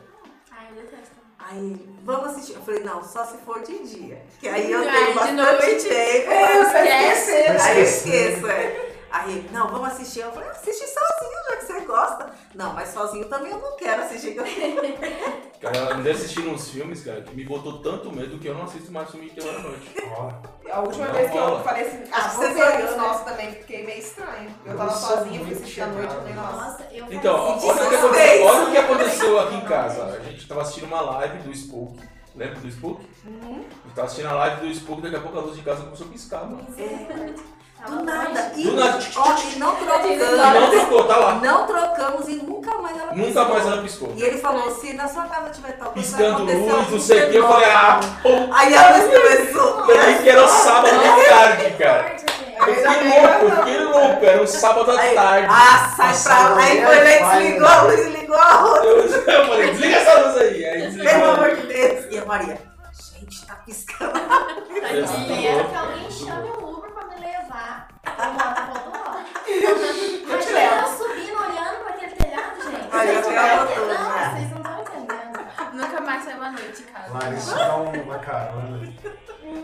Ai, 0.52 0.68
eu 0.72 0.76
detesto. 0.84 1.16
Aí 1.40 1.58
ele, 1.58 2.00
vamos 2.04 2.30
assistir. 2.32 2.54
Eu 2.56 2.62
falei, 2.62 2.84
não, 2.84 3.04
só 3.04 3.24
se 3.24 3.38
for 3.40 3.62
de 3.62 3.78
dia. 3.84 4.22
Que 4.40 4.48
aí 4.50 4.72
eu 4.72 4.82
tenho 4.82 5.08
de 5.08 5.14
bastante 5.14 5.34
noite. 5.34 5.88
tempo. 5.88 6.32
É, 6.32 6.62
Esquece. 6.62 7.32
esquecer. 7.32 7.62
Aí 7.62 7.78
eu 7.78 7.84
esqueço, 7.84 8.48
é. 8.48 8.95
Aí 9.16 9.32
ele, 9.32 9.50
não, 9.50 9.70
vamos 9.70 9.88
assistir. 9.94 10.20
Eu 10.20 10.32
falei, 10.34 10.50
assiste 10.50 10.86
sozinho, 10.88 11.44
já 11.50 11.56
que 11.56 11.66
você 11.66 11.80
gosta. 11.86 12.30
Não, 12.54 12.74
mas 12.74 12.90
sozinho 12.90 13.30
também 13.30 13.50
eu 13.50 13.60
não 13.60 13.78
quero 13.78 14.02
assistir. 14.04 14.36
Cara, 15.62 15.78
eu 15.78 15.94
andei 15.96 16.12
assistindo 16.12 16.50
uns 16.50 16.70
filmes, 16.70 17.02
cara, 17.04 17.22
que 17.22 17.34
me 17.34 17.46
botou 17.46 17.80
tanto 17.82 18.12
medo 18.12 18.38
que 18.38 18.48
eu 18.48 18.54
não 18.54 18.64
assisto 18.66 18.92
mais 18.92 19.10
filme 19.10 19.30
de 19.30 19.36
terror 19.36 19.56
à 19.56 19.60
noite. 19.60 19.96
Ó, 20.12 20.32
A 20.70 20.80
última 20.82 21.06
Não 21.08 21.14
vez 21.14 21.32
que 21.32 21.38
eu 21.38 21.64
falei 21.64 21.88
assim, 21.88 22.04
ah, 22.12 22.18
Acho 22.18 22.30
que 22.30 22.36
vou 22.36 22.46
você 22.46 22.54
ver 22.54 22.72
foi, 22.72 22.84
os 22.84 22.92
né? 22.92 22.98
nossos 22.98 23.26
também, 23.26 23.52
fiquei 23.54 23.86
meio 23.86 24.00
estranho. 24.00 24.56
Eu 24.66 24.78
tava 24.78 24.92
sozinha, 24.92 25.40
fui 25.40 25.54
assistir 25.54 25.82
à 25.82 25.88
noite, 25.88 26.14
eu 26.14 26.20
falei, 26.20 26.34
nossa. 26.34 26.56
Nossa, 26.58 26.88
eu 26.92 27.06
Então, 27.10 27.36
olha 27.36 27.56
o 27.56 27.90
que 27.90 27.96
aconteceu, 27.96 28.46
olha 28.46 28.68
o 28.68 28.72
que 28.72 28.78
aconteceu 28.78 29.40
aqui 29.40 29.56
em 29.56 29.66
casa. 29.66 30.04
A 30.04 30.20
gente 30.20 30.48
tava 30.48 30.62
assistindo 30.62 30.88
uma 30.88 31.02
live 31.02 31.38
do 31.40 31.52
Spook. 31.54 32.00
Lembra 32.36 32.60
do 32.60 32.68
Spook? 32.68 33.08
Uhum. 33.26 33.66
A 33.66 33.88
gente 33.88 33.96
tava 33.96 34.06
assistindo 34.08 34.28
a 34.28 34.34
live 34.34 34.62
do 34.68 34.72
Spook, 34.72 35.02
daqui 35.02 35.16
a 35.16 35.22
pouco 35.22 35.38
a 35.38 35.42
luz 35.42 35.56
de 35.56 35.64
casa 35.64 35.84
começou 35.84 36.06
a 36.06 36.10
piscar, 36.10 36.44
mano. 36.46 36.66
Tava 36.66 37.55
Do 37.88 38.04
nada. 38.04 38.52
E, 38.56 38.64
Do 38.64 38.74
nada. 38.76 39.00
ó, 39.16 39.36
e 39.54 39.60
não 39.60 39.76
trocamos. 39.78 40.18
não 40.38 40.70
trocou, 40.70 41.04
tá 41.06 41.18
lá. 41.18 41.34
Não 41.36 41.66
trocamos 41.68 42.28
e 42.28 42.36
nunca 42.36 42.78
mais 42.78 42.98
ela 42.98 43.12
Nunca 43.14 43.26
piscou. 43.28 43.50
mais 43.54 43.66
ela 43.68 43.82
piscou. 43.82 44.14
E 44.16 44.24
ele 44.24 44.38
falou, 44.38 44.72
se 44.76 44.94
na 44.94 45.08
sua 45.08 45.24
casa 45.26 45.50
tiver 45.50 45.72
tal 45.74 45.92
coisa, 45.92 46.08
Piscando 46.18 46.44
luz, 46.44 46.90
não 46.92 47.00
sei 47.00 47.24
o 47.28 47.30
que. 47.32 47.38
Eu 47.38 47.48
falei, 47.48 47.70
ah, 47.72 48.00
pô, 48.24 48.30
Aí 48.54 48.76
a 48.76 48.90
luz 48.98 49.04
começou. 49.06 49.80
eu 49.90 50.02
vi 50.18 50.24
que 50.24 50.30
era 50.30 50.44
o 50.44 50.48
sábado 50.48 50.96
à 50.96 51.30
tarde, 51.30 51.72
cara. 51.78 52.16
Eu 52.58 52.74
fiquei 52.74 53.10
louco, 53.20 53.46
eu 53.46 53.56
fiquei 53.58 53.80
louco, 53.84 54.26
era 54.26 54.42
um 54.42 54.48
sábado 54.48 54.92
à 54.92 54.96
tarde. 54.98 55.48
ah, 55.50 55.94
sai 55.96 56.24
pra 56.24 56.50
lá. 56.50 56.58
Aí 56.62 56.86
foi 56.86 56.96
lá 57.22 57.42
e 57.42 57.46
desligou 57.46 57.68
a 57.68 57.82
luz, 57.84 58.08
ligou 58.08 58.36
a. 58.38 58.82
Eu, 58.86 59.48
falei, 59.48 59.72
desliga 59.72 59.96
essa 59.98 60.20
luz 60.22 60.38
aí. 60.38 60.66
Aí 60.66 60.82
Pelo 60.82 60.92
desligou. 61.04 61.32
amor 61.32 61.56
de 61.56 61.68
Deus. 61.68 62.06
E 62.14 62.18
a 62.18 62.26
Maria, 62.26 62.58
gente, 63.20 63.46
tá 63.46 63.56
piscando. 63.66 64.14
Desligou. 64.82 65.66
que 65.66 65.76
alguém 65.76 66.12
chame 66.12 66.50
o 66.50 66.75
levar. 67.26 67.88
Eu 68.16 68.32
moro. 68.34 69.26
Eu 69.48 70.40
te 70.40 70.50
Imagina 70.50 70.82
eu 70.82 70.98
subindo, 70.98 71.38
olhando 71.38 71.84
pra 71.84 71.90
aquele 71.94 72.16
telhado, 72.16 72.62
gente. 72.62 72.90
Aí 72.92 73.16
eu 73.16 73.22
Vocês 73.22 73.36
não 73.36 73.64
entendendo. 73.64 73.88
Não, 73.88 74.32
vocês 74.32 74.52
não 74.52 74.58
estão 74.58 74.82
entendendo. 74.82 75.74
Nunca 75.74 76.02
mais 76.02 76.24
saiu 76.24 76.44
à 76.44 76.52
noite 76.52 76.78
de 76.78 76.84
casa. 76.84 77.14
Larissa 77.14 77.56
dá 77.56 77.76
uma 77.78 78.20
carona. 78.20 78.94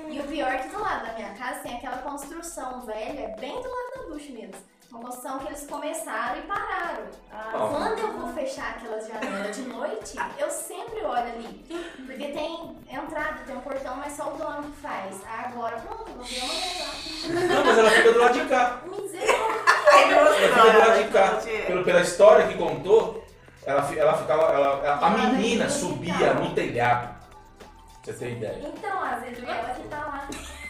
E 0.09 0.19
o 0.19 0.23
pior 0.23 0.51
é 0.51 0.57
que 0.57 0.67
do 0.69 0.79
lado 0.79 1.05
da 1.05 1.13
minha 1.13 1.33
casa 1.33 1.59
tem 1.61 1.77
aquela 1.77 1.97
construção 1.99 2.81
velha, 2.81 3.35
bem 3.39 3.53
do 3.53 3.69
lado 3.69 3.91
da 3.95 4.13
ducha 4.13 4.31
mesmo. 4.31 4.55
Uma 4.91 4.99
construção 5.03 5.39
que 5.39 5.47
eles 5.47 5.65
começaram 5.67 6.39
e 6.39 6.41
pararam. 6.41 7.03
Ah. 7.31 7.51
Quando 7.71 7.99
eu 7.99 8.11
vou 8.19 8.33
fechar 8.33 8.71
aquelas 8.71 9.07
janelas 9.07 9.55
de 9.55 9.61
noite, 9.63 10.15
eu 10.37 10.49
sempre 10.49 10.99
olho 11.01 11.17
ali. 11.33 11.65
Porque 12.05 12.27
tem 12.27 12.75
entrada, 12.91 13.39
tem 13.45 13.55
um 13.55 13.61
portão, 13.61 13.95
mas 13.95 14.11
só 14.13 14.33
o 14.33 14.37
dono 14.37 14.63
que 14.63 14.81
faz. 14.81 15.15
Agora 15.45 15.77
pronto, 15.77 16.11
vou 16.11 16.23
ver 16.25 16.41
amanhã 16.41 17.47
Não, 17.55 17.65
mas 17.65 17.77
ela 17.77 17.89
fica 17.89 18.11
do 18.11 18.19
lado 18.19 18.33
de 18.33 18.45
cá. 18.49 18.81
Ela 20.11 20.33
fica 20.33 20.71
do 20.71 20.77
lado 20.79 21.03
de 21.03 21.09
cá. 21.09 21.41
Pelo, 21.67 21.83
pela 21.85 22.01
história 22.01 22.47
que 22.47 22.57
contou, 22.57 23.23
ela, 23.65 23.89
ela 23.95 24.13
ficava. 24.17 24.41
ela- 24.53 24.81
ela- 24.85 25.07
a 25.07 25.09
menina 25.11 25.69
subia 25.69 26.33
no 26.33 26.53
telhado. 26.53 27.15
Pra 28.03 28.13
você 28.13 28.19
ter 28.25 28.31
ideia. 28.37 28.59
Então, 28.75 29.03
às 29.03 29.21
vezes 29.21 29.41
ela 29.43 29.73
que 29.73 29.87
tá 29.87 29.97
lá. 29.99 30.27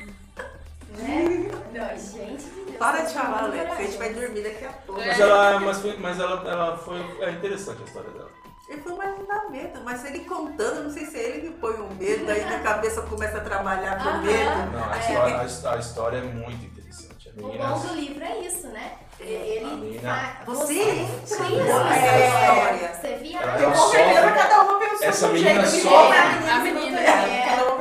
Né? 0.92 1.50
Não, 1.72 1.98
gente. 1.98 2.44
Para 2.82 3.02
de 3.02 3.14
falar, 3.14 3.42
muito 3.44 3.60
Alex, 3.60 3.72
a 3.72 3.82
gente 3.84 3.98
vai 3.98 4.14
dormir 4.14 4.42
daqui 4.42 4.66
a 4.66 4.70
pouco. 4.70 5.02
Mas 5.06 5.20
ela, 5.20 5.60
mas 5.60 5.78
foi, 5.80 5.98
mas 5.98 6.20
ela, 6.20 6.50
ela 6.50 6.78
foi. 6.78 6.98
É 7.22 7.30
interessante 7.32 7.82
a 7.82 7.86
história 7.86 8.10
dela. 8.10 8.30
Ele 8.68 8.82
foi 8.82 8.96
mais 8.96 9.28
dá 9.28 9.50
medo, 9.50 9.82
mas 9.84 10.06
ele 10.06 10.20
contando, 10.22 10.78
eu 10.78 10.84
não 10.86 10.92
sei 10.92 11.06
se 11.06 11.18
é 11.18 11.24
ele 11.24 11.42
que 11.50 11.58
põe 11.60 11.74
um 11.74 11.94
medo, 11.94 12.32
aí 12.32 12.44
na 12.46 12.60
cabeça 12.60 13.02
começa 13.02 13.38
a 13.38 13.42
trabalhar 13.42 14.02
com 14.02 14.10
Aham. 14.10 14.22
medo. 14.22 14.72
Não, 14.72 14.90
a, 14.92 14.96
É. 14.96 15.00
história, 15.00 15.40
a 15.40 15.46
his- 15.46 15.66
a 15.66 15.78
história 15.78 16.18
é 16.18 16.22
muito 16.22 16.66
interessante. 16.66 17.30
A 17.30 17.34
O 17.34 17.48
menina. 17.48 17.66
bom 17.70 17.80
do 17.80 17.94
livro 17.94 18.24
é 18.24 18.40
isso, 18.40 18.68
né? 18.70 18.94
A 19.20 19.24
Ele 19.24 19.66
menina- 19.76 20.16
fa- 20.16 20.44
Você 20.46 20.74
entra 20.82 21.04
nessa 21.04 22.18
história. 22.18 22.94
Você 22.96 23.16
via 23.18 23.40
Ela- 23.42 23.60
Eu 23.62 23.76
certeza 23.76 24.22
sofre. 24.22 24.34
cada 24.42 24.62
uma 24.64 24.80
pensou 24.80 25.08
Essa 25.08 25.28
de 25.28 25.32
um 25.32 25.36
menina 25.36 25.66
sofre. 25.68 26.18
A 26.50 26.60
menina. 26.60 27.00
É. 27.00 27.46
Cada 27.50 27.64
uma 27.66 27.81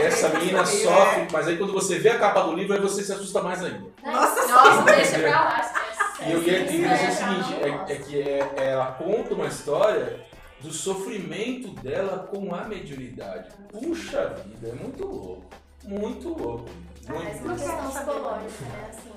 Essa 0.00 0.28
menina 0.30 0.62
assim, 0.62 0.82
sofre, 0.84 1.20
né? 1.22 1.28
mas 1.32 1.48
aí 1.48 1.56
quando 1.58 1.72
você 1.72 1.98
vê 1.98 2.10
a 2.10 2.18
capa 2.18 2.40
do 2.42 2.54
livro, 2.54 2.74
aí 2.74 2.80
você 2.80 3.02
se 3.02 3.12
assusta 3.12 3.42
mais 3.42 3.62
ainda. 3.62 3.84
Nossa, 4.04 4.46
Nossa, 4.48 4.82
deixa 4.82 5.18
pra 5.18 5.40
lá, 5.44 5.60
esquece. 5.60 6.28
E 6.28 6.32
eu 6.32 6.42
ia 6.42 6.64
dizer 6.64 6.86
o 6.86 6.90
É, 6.90 7.10
seguinte, 7.10 7.54
é, 7.62 7.92
é 7.92 7.96
que 7.96 8.20
é- 8.20 8.52
ela 8.70 8.86
conta 8.92 9.34
uma 9.34 9.46
história 9.46 10.20
do 10.60 10.72
sofrimento 10.72 11.68
dela 11.82 12.28
com 12.30 12.54
a 12.54 12.62
mediunidade. 12.64 13.48
Puxa 13.72 14.34
vida, 14.46 14.68
é 14.68 14.72
muito 14.72 15.04
louco. 15.04 15.44
Muito 15.84 16.28
louco. 16.28 16.68
Ah, 17.08 17.12
Mas 17.14 17.40
Muito 17.40 17.44
uma 17.44 17.54
louco. 17.54 17.64
questão 17.64 17.90
psicológica, 17.90 18.64
né? 18.64 18.88
Assim, 18.90 19.12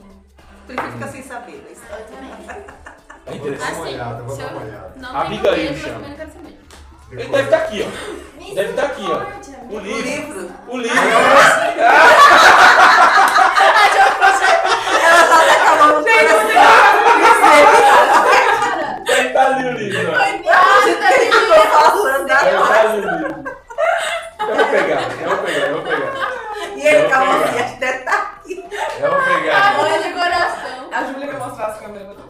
Prefiro 0.65 0.91
ficar 0.93 1.07
sem 1.09 1.21
saber 1.23 1.57
da 1.59 1.71
história. 1.71 2.05
eu 2.09 2.15
também. 2.15 2.65
É 3.27 3.31
Vou 3.31 3.35
interessante. 3.35 3.57
dar 3.59 3.75
uma 3.75 3.83
Assim, 3.85 3.93
olhada, 3.93 4.23
vou 4.23 4.37
dar 4.37 4.47
uma 4.51 4.61
olhada. 4.63 4.93
não 4.97 5.15
Abigail 5.17 5.77
chama. 5.77 6.05
Ele 7.11 7.23
deve 7.29 7.41
estar 7.43 7.57
aqui, 7.57 7.83
ó. 7.83 8.53
Deve 8.55 8.69
estar 8.71 8.85
aqui, 8.87 9.03
ó. 9.03 9.19
O 9.67 9.71
meu 9.71 9.77
O 9.77 9.79
livro. 9.83 10.09
livro, 10.09 10.51
O 10.67 10.77
livro. 10.77 10.97
ela 15.03 15.23
tá 15.27 15.35
até 15.41 15.51
acabando 15.61 16.03
de 16.03 16.09
Ele 19.11 19.29
tá 19.29 19.41
ali 19.45 19.67
o 19.67 19.71
livro, 19.71 20.11
tá 20.11 20.21
ali 20.21 20.43
o 22.97 23.01
livro. 23.01 23.45
Eu 24.39 24.55
vou 24.55 24.65
pegar, 24.67 25.01
eu 25.21 25.29
vou 25.29 25.37
pegar, 25.39 25.67
eu 25.67 25.73
vou 25.73 25.81
pegar. 25.83 26.13
E 26.75 26.87
ele 26.87 27.05
Eu 27.05 27.09
calma 27.09 27.35
assim, 27.35 27.53
pegar. 27.53 27.65
até 27.65 27.93
tá 27.99 28.11
aqui. 28.13 28.65
Eu 28.99 29.11
vou 29.11 29.21
pegar. 29.23 29.67
Amor 29.69 29.99
de 30.03 30.09
coração. 30.13 30.89
A 30.91 31.03
Júlia 31.05 31.27
vai 31.27 31.37
mostrar 31.47 31.65
as 31.67 31.79
câmeras. 31.79 32.24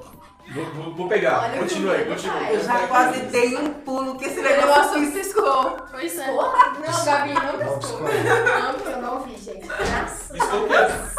Vou, 0.56 0.66
vou- 0.74 0.94
vou 0.96 1.08
pegar. 1.10 1.44
Olha 1.44 1.56
o 1.56 1.60
Continua 1.60 1.94
aí, 1.94 2.04
o 2.04 2.08
continua. 2.08 2.42
Eu 2.50 2.60
já 2.64 2.88
quase 2.88 3.20
dei 3.24 3.56
um 3.58 3.74
pulo 3.74 4.18
que 4.18 4.26
esse 4.26 4.40
O 4.40 4.44
negócio 4.44 5.00
negócio 5.00 5.12
piscou. 5.12 5.78
Pois 5.92 6.18
é. 6.18 6.28
Não, 6.28 7.06
Gabi, 7.06 7.34
não 7.34 7.42
piscou. 7.58 7.78
desculpa. 7.80 8.10
Não, 8.14 8.92
eu 8.92 9.02
não 9.02 9.20
vi, 9.24 9.36
gente. 9.38 9.68
Estou 9.68 10.60
Deus. 10.60 10.68
quieto. 10.68 11.16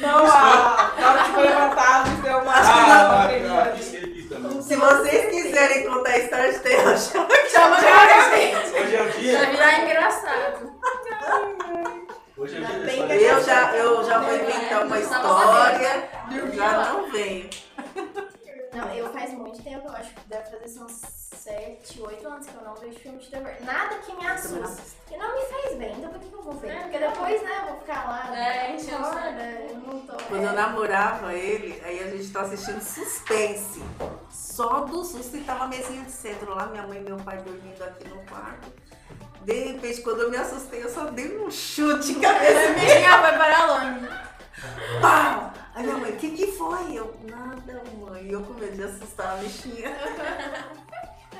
Não, 0.00 0.26
a, 0.26 0.90
hora 1.10 1.24
que 1.24 1.30
foi 1.32 1.42
levantado, 1.42 2.22
deu 2.22 2.38
uma 2.38 2.52
Ah, 2.54 3.26
tremida. 3.28 3.62
ah, 3.62 3.76
isso 3.78 3.90
que 3.90 3.96
ele 3.96 4.14
quis 4.14 4.28
também. 4.30 4.62
Se 4.62 4.76
vocês 4.76 5.30
quiserem 5.30 5.86
contar 5.88 6.10
a 6.10 6.18
história 6.18 6.52
de 6.52 6.58
terror, 6.60 6.96
chama 6.98 7.28
Chama 7.50 7.76
a 7.76 8.36
gente. 8.36 8.80
Hoje 8.80 8.96
é 8.96 9.02
o 9.02 9.04
Vai 9.04 9.20
dia. 9.20 9.50
virar 9.50 9.80
engraçado. 9.82 10.72
Hoje 12.38 12.56
é 12.56 12.60
o 12.60 13.08
dia 13.08 13.14
Eu 13.32 13.44
já, 13.44 13.76
eu 13.76 14.04
já 14.04 14.18
vou 14.18 14.34
inventar 14.34 14.84
uma 14.86 14.98
história. 14.98 16.08
Já 16.54 16.72
não 16.92 17.10
venho. 17.12 17.50
Não, 18.72 18.94
eu 18.94 19.12
faz 19.12 19.32
muito 19.34 19.62
tempo, 19.62 19.88
eu 19.88 19.92
acho 19.92 20.14
que 20.14 20.28
deve 20.28 20.58
fazer 20.58 20.80
uns 20.80 21.02
7, 21.36 22.02
8 22.02 22.28
anos 22.28 22.46
que 22.46 22.54
eu 22.54 22.62
não 22.62 22.74
vejo 22.76 22.98
filme 22.98 23.18
de 23.18 23.30
terror. 23.30 23.52
Nada 23.62 23.96
que 23.96 24.14
me 24.14 24.26
assuste. 24.26 24.96
E 25.10 25.16
não 25.16 25.34
me 25.34 25.44
fez 25.46 25.76
bem, 25.76 25.94
então 25.98 26.10
por 26.10 26.20
que 26.20 26.32
eu 26.32 26.42
vou 26.42 26.52
ver? 26.54 26.68
É, 26.70 26.80
Porque 26.82 26.98
depois, 26.98 27.42
né, 27.42 27.58
eu 27.62 27.66
vou 27.66 27.80
ficar 27.80 28.08
lá. 28.08 28.36
É, 28.36 28.76
chora, 28.76 29.14
saco. 29.14 29.40
eu 29.40 29.76
não 29.78 30.00
tô. 30.00 30.12
Quando 30.24 30.42
eu 30.42 30.50
é. 30.50 30.52
namorava 30.52 31.34
ele, 31.34 31.82
aí 31.84 32.00
a 32.00 32.10
gente 32.10 32.30
tá 32.30 32.42
assistindo 32.42 32.80
suspense. 32.80 33.82
Só 34.30 34.84
do 34.84 35.04
susto 35.04 35.36
e 35.36 35.40
tava 35.42 35.64
a 35.64 35.68
mesinha 35.68 36.04
de 36.04 36.12
centro 36.12 36.54
lá, 36.54 36.66
minha 36.66 36.86
mãe 36.86 36.98
e 36.98 37.02
meu 37.02 37.16
pai 37.16 37.38
dormindo 37.38 37.82
aqui 37.82 38.08
no 38.08 38.22
quarto. 38.26 38.70
De 39.42 39.64
repente, 39.64 40.02
quando 40.02 40.20
eu 40.20 40.30
me 40.30 40.36
assustei, 40.36 40.84
eu 40.84 40.90
só 40.90 41.06
dei 41.06 41.38
um 41.38 41.50
chute 41.50 42.12
em 42.12 42.20
cabeça. 42.20 42.72
Minha 42.74 43.16
vai 43.16 43.36
para 43.36 43.66
longe. 43.66 44.29
Pau! 45.00 45.52
Aí 45.74 45.84
minha 45.84 45.96
mãe, 45.96 46.10
o 46.12 46.16
que 46.16 46.30
que 46.30 46.46
foi? 46.52 46.92
Eu, 46.92 47.14
nada, 47.28 47.82
mãe. 47.98 48.28
Eu 48.28 48.42
com 48.42 48.54
medo 48.54 48.76
de 48.76 48.82
assustar 48.82 49.34
a 49.34 49.36
bichinha. 49.36 49.96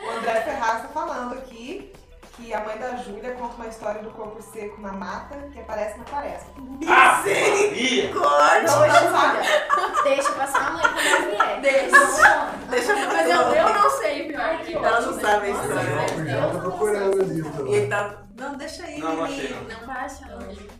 O 0.02 0.10
André 0.18 0.40
Ferraz 0.42 0.82
tá 0.82 0.88
falando 0.88 1.34
aqui 1.34 1.92
que 2.36 2.55
a 2.55 2.64
mãe 2.64 2.78
da 2.78 2.97
Júlia 2.97 3.34
conta 3.34 3.55
uma 3.56 3.66
história 3.66 4.02
do 4.02 4.10
corpo 4.10 4.40
seco 4.40 4.80
na 4.80 4.92
mata 4.92 5.36
que 5.52 5.60
aparece 5.60 5.98
na 5.98 6.05
floresta. 6.05 6.47
Ah! 6.88 7.22
Corte! 7.22 8.66
Não, 8.66 8.78
Júlia, 8.88 10.02
deixa 10.05 10.32
passar 10.32 10.68
a 10.68 10.70
mãe 10.70 10.82
quando 10.82 11.06
ela 11.06 11.26
vier. 11.26 11.60
Deixa. 11.60 11.90
Não, 11.90 12.60
Deixa 12.70 12.92
eu 12.92 13.09
Mas 13.09 13.28
eu, 13.28 13.40
eu 13.40 13.74
não 13.74 13.90
sei, 13.90 14.28
pior 14.28 14.59
que 14.60 14.74
Ela 14.74 15.01
não 15.01 15.20
sabe 15.20 15.51
a 15.51 15.55
Nossa, 15.55 15.66
história. 15.66 16.26
Já 16.26 16.51
tô 16.51 16.59
procurando 16.60 17.14
o 17.16 17.22
livro 17.22 17.66
E 17.66 17.74
ele 17.74 17.86
tá. 17.88 18.22
Não, 18.36 18.56
deixa 18.56 18.84
aí. 18.84 18.98
Não, 18.98 19.16
não 19.16 19.24
achei, 19.24 19.51
não. 19.51 19.62
Não 19.62 19.86
vai 19.86 20.05
achar 20.05 20.36
o 20.36 20.38
livro. 20.47 20.80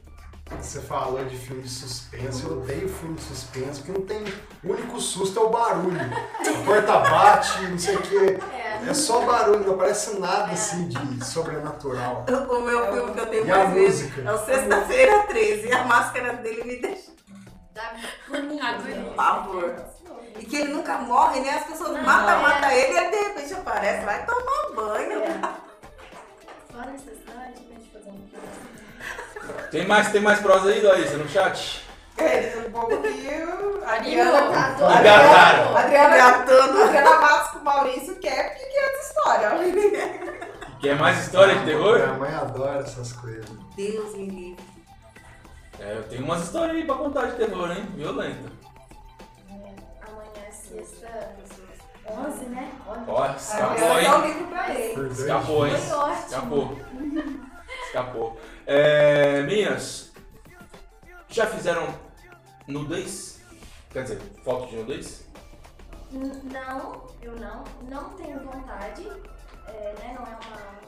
Você 0.59 0.81
falou 0.81 1.24
de 1.24 1.36
filme 1.36 1.62
de 1.62 1.68
suspense, 1.70 2.44
eu 2.44 2.59
odeio 2.59 2.89
filme 2.89 3.14
de 3.14 3.22
suspense, 3.22 3.81
porque 3.82 3.93
não 3.93 4.06
tem. 4.06 4.22
O 4.62 4.72
único 4.72 5.01
susto 5.01 5.39
é 5.39 5.43
o 5.43 5.48
barulho. 5.48 5.98
A 6.01 6.64
porta 6.64 6.98
bate, 6.98 7.62
não 7.62 7.78
sei 7.78 7.97
o 7.97 8.02
quê. 8.02 8.39
É. 8.52 8.89
É 8.89 8.94
só 8.94 9.20
barulho, 9.24 9.64
não 9.66 9.74
aparece 9.74 10.18
nada 10.18 10.52
assim 10.52 10.89
de 10.89 11.24
sobrenatural. 11.24 12.24
O 12.28 12.60
meu 12.60 12.93
filme 12.93 13.12
que 13.14 13.20
eu 13.20 13.27
tenho 13.27 13.47
E 13.47 13.51
a 13.51 13.56
mais 13.59 13.72
vezes 13.74 14.02
música? 14.10 14.28
é 14.31 14.32
o 14.35 14.44
Sexta-feira 14.44 15.22
13. 15.28 15.68
E 15.68 15.72
a 15.72 15.85
máscara 15.85 16.32
dele 16.35 16.64
me 16.64 16.77
deixa 16.81 17.10
Dá 17.74 17.94
Agonia. 18.68 19.12
pavor. 19.16 19.74
E 20.39 20.44
que 20.44 20.56
ele 20.56 20.72
nunca 20.74 20.98
morre, 20.98 21.40
né? 21.40 21.51
As 21.59 21.64
pessoas 21.66 21.93
Não, 21.93 22.02
matam, 22.02 22.39
é. 22.39 22.43
matam 22.43 22.70
ele 22.70 22.93
e 22.93 22.97
ele 22.97 23.10
de 23.10 23.16
repente 23.16 23.55
aparece. 23.55 24.05
Vai 24.05 24.27
tomar 24.27 24.70
banho. 24.74 25.22
É. 25.22 25.40
Fora 26.72 26.90
necessidade, 26.90 27.60
né, 27.68 27.77
de 27.78 27.90
fazer 27.90 28.10
um 28.10 28.28
filme. 28.28 28.69
Tem 29.70 29.86
mais, 29.86 30.10
tem 30.10 30.20
mais 30.20 30.40
prosa 30.40 30.70
aí, 30.70 30.81
Larissa, 30.81 31.16
no 31.16 31.28
chat? 31.28 31.85
Eles, 32.18 32.66
um 32.66 32.70
pouco 32.70 33.01
que 33.02 33.09
o-. 33.09 33.85
Adriana, 33.85 34.39
Adoro. 34.39 34.93
Engataram. 34.93 35.77
Adriana, 35.77 36.16
Gatando. 36.16 36.82
Adriana 36.82 37.20
Matos 37.20 37.51
com 37.52 37.59
o 37.59 37.64
Maurício 37.64 38.16
quer 38.16 38.51
porque 38.51 38.66
quer 38.66 38.93
essa 38.93 39.09
história. 39.09 39.51
Quer 40.81 40.97
mais 40.97 41.18
história 41.18 41.55
de 41.56 41.64
terror? 41.64 41.98
Minha 41.98 42.12
mãe 42.14 42.35
adora 42.35 42.81
essas 42.81 43.12
coisas. 43.12 43.51
Deus 43.77 44.14
me 44.14 44.27
livre. 44.27 44.64
É, 45.78 45.97
eu 45.97 46.02
tenho 46.05 46.24
umas 46.24 46.43
histórias 46.43 46.77
aí 46.77 46.85
pra 46.85 46.94
contar 46.94 47.27
de 47.27 47.36
terror, 47.36 47.70
hein? 47.70 47.86
Violenta. 47.94 48.51
Amanhã 49.48 50.47
é 50.47 50.51
sexta, 50.51 51.36
11, 52.06 52.44
né? 52.47 52.72
Olha. 52.86 53.05
Ó, 53.06 53.27
escapou, 53.35 53.93
Adriana 53.93 54.27
hein? 54.27 55.10
Escapou, 55.10 55.66
hein? 55.66 55.74
Escapou. 55.74 56.78
Escapou. 57.86 58.40
É, 58.66 59.43
minhas, 59.43 60.12
já 61.28 61.47
fizeram 61.47 61.99
nudez? 62.66 63.41
Quer 63.91 64.05
dizer, 64.05 64.20
foto 64.45 64.69
de 64.69 64.77
nudez? 64.77 65.27
Não, 66.12 67.07
eu 67.23 67.37
não. 67.39 67.65
Não 67.89 68.11
tenho 68.15 68.41
vontade. 68.41 69.07
é, 69.66 69.95
né, 69.99 70.16
não 70.19 70.27
é 70.27 70.31
uma, 70.31 70.81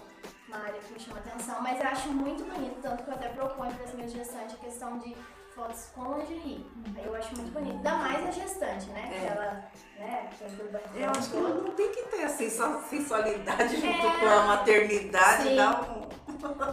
uma 0.49 0.67
área 0.67 0.81
que 0.81 0.93
me 0.93 1.01
chama 1.01 1.19
atenção, 1.19 1.61
mas 1.63 1.81
eu 1.81 1.87
acho 1.87 2.09
muito 2.09 2.45
bonito, 2.45 2.81
tanto 2.83 3.05
que 3.05 3.11
eu 3.11 3.15
até 3.15 3.29
proponho 3.29 3.75
para 3.75 3.85
as 3.85 3.95
minhas 3.95 4.13
gestantes 4.13 4.55
a 4.55 4.59
questão 4.59 4.99
de 4.99 5.17
fotos 5.55 5.87
com 5.95 6.19
lingerie. 6.19 6.67
Aí 6.97 7.05
Eu 7.05 7.15
acho 7.15 7.35
muito 7.37 7.53
bonito. 7.53 7.77
Ainda 7.77 7.95
mais 7.97 8.27
a 8.27 8.31
gestante, 8.31 8.87
né? 8.91 9.11
É. 9.13 9.19
Que 9.21 9.27
ela, 9.27 9.65
né, 9.99 10.31
aquele 10.33 10.69
banho 10.71 10.85
Eu 10.95 11.11
acho 11.11 11.31
que 11.31 11.37
não 11.37 11.75
tem 11.75 11.91
que 11.93 12.03
ter 12.05 12.23
assim, 12.25 12.51
só 12.51 12.81
sensualidade 12.83 13.77
junto 13.81 14.07
É. 14.07 14.21
com 14.21 14.27
a 14.29 14.43
maternidade. 14.47 15.43
Sim. 15.45 15.57
Dá 15.57 15.81
um... 15.83 16.03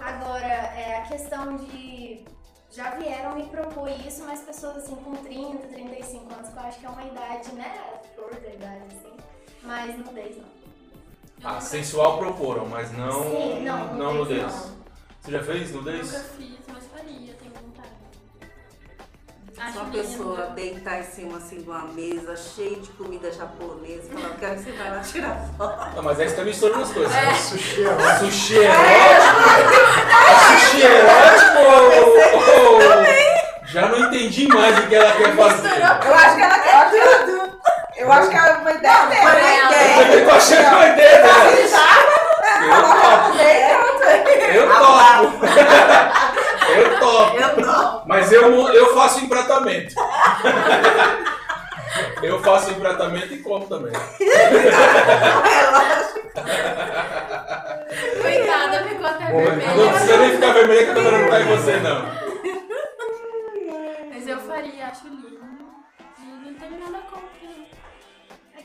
Agora, 0.02 0.46
é 0.46 0.98
a 0.98 1.08
questão 1.08 1.56
de. 1.58 2.26
Já 2.72 2.92
vieram 2.92 3.36
me 3.36 3.44
propor 3.48 3.90
isso, 3.90 4.24
mas 4.26 4.42
pessoas 4.42 4.78
assim 4.78 4.96
com 4.96 5.16
30, 5.16 5.68
35 5.68 6.34
anos, 6.34 6.50
que 6.50 6.56
eu 6.58 6.62
acho 6.64 6.80
que 6.80 6.86
é 6.86 6.90
uma 6.90 7.04
idade, 7.04 7.52
né? 7.54 8.00
Flor 8.16 8.32
da 8.36 8.48
idade, 8.48 8.84
assim. 8.88 9.18
Mas 9.64 9.98
nudez 9.98 10.38
não. 10.38 10.46
Ah, 11.44 11.62
sensual 11.62 12.18
proporam, 12.18 12.66
mas 12.68 12.92
não, 12.92 13.24
Sim, 13.24 13.64
não, 13.64 13.94
não 13.94 14.14
nudez 14.16 14.42
nudez. 14.42 14.66
não. 14.68 14.80
Você 15.22 15.32
já 15.32 15.44
fez 15.44 15.72
Nunca 15.72 15.92
nudez? 15.92 16.12
fiz, 16.38 16.60
mas 16.68 16.84
faria. 16.88 17.34
Se 19.60 19.66
Acho 19.66 19.80
uma 19.80 19.84
lindo. 19.90 19.98
pessoa 20.08 20.38
deitar 20.56 21.00
em 21.00 21.04
cima 21.04 21.38
assim 21.38 21.58
de 21.62 21.70
uma 21.70 21.82
mesa 21.94 22.34
cheia 22.38 22.78
de 22.78 22.88
comida 22.92 23.30
japonesa 23.30 24.04
e 24.10 24.22
falar, 24.22 24.34
quero 24.40 24.56
que 24.56 24.62
você 24.64 24.72
vai 24.72 24.90
lá 24.90 25.00
tirar 25.02 25.38
foto. 25.58 25.96
Não, 25.98 26.04
mas 26.04 26.18
aí 26.18 26.30
você 26.30 26.36
tá 26.38 26.44
misturando 26.44 26.82
as 26.84 26.92
coisas. 26.94 27.14
É. 27.14 27.34
Sushi 27.34 27.84
é 27.84 27.90
ótimo. 27.90 28.32
Sushi 28.32 28.56
erótico? 28.56 29.44
Sushi 30.48 30.82
erótico 30.82 31.60
ou- 31.60 32.78
ou- 32.78 33.06
Já 33.66 33.82
não 33.90 34.00
entendi 34.00 34.48
mais 34.48 34.80
o 34.80 34.88
que 34.88 34.96
ela 34.96 35.12
quer 35.12 35.36
fazer. 35.36 35.68
Eu 36.08 36.16
acho 36.16 36.36
que 36.38 36.42
ela 36.42 36.60
quer 36.60 36.90
tudo. 36.90 37.60
Eu 37.98 38.12
acho 38.14 38.30
que 38.30 38.36
é 38.38 38.42
uma 38.54 38.72
ideia 38.72 38.96
Foi 38.98 39.10
dela. 39.10 39.28
uma 39.68 40.14
Eu 40.16 40.26
tô 40.26 40.32
achando 40.36 40.76
uma 40.76 40.88
ideia 40.88 41.22
dela. 41.22 41.50
Eu 42.64 42.82
topo. 42.82 43.36
Eu 44.54 44.68
topo. 44.70 46.19
Eu 46.80 47.00
topo. 47.00 47.38
Eu 47.38 47.66
não. 47.66 48.04
Mas 48.06 48.32
eu, 48.32 48.68
eu 48.70 48.94
faço 48.94 49.20
empratamento. 49.24 49.96
Eu 52.22 52.40
faço 52.42 52.72
empratamento 52.72 53.34
e 53.34 53.38
como 53.40 53.66
também. 53.68 53.92
Coitada, 58.22 58.84
ficou 58.88 59.08
até 59.08 59.26
Boa, 59.32 59.42
Não 59.44 59.56
vermelha. 59.56 59.90
precisa 59.92 60.18
nem 60.18 60.32
ficar 60.32 60.54
vermelha 60.54 60.84
que 60.86 60.92
a 60.92 60.94
câmera 60.94 61.18
não 61.18 61.30
tá 61.30 61.42
em 61.42 61.46
você, 61.46 61.78
não. 61.78 62.06
Mas 64.14 64.28
eu 64.28 64.38
faria, 64.40 64.88
acho 64.88 65.08
lindo. 65.08 65.40
E 66.20 66.46
não 66.46 66.54
tenho 66.54 66.80
nada 66.80 67.00
contra. 67.10 67.39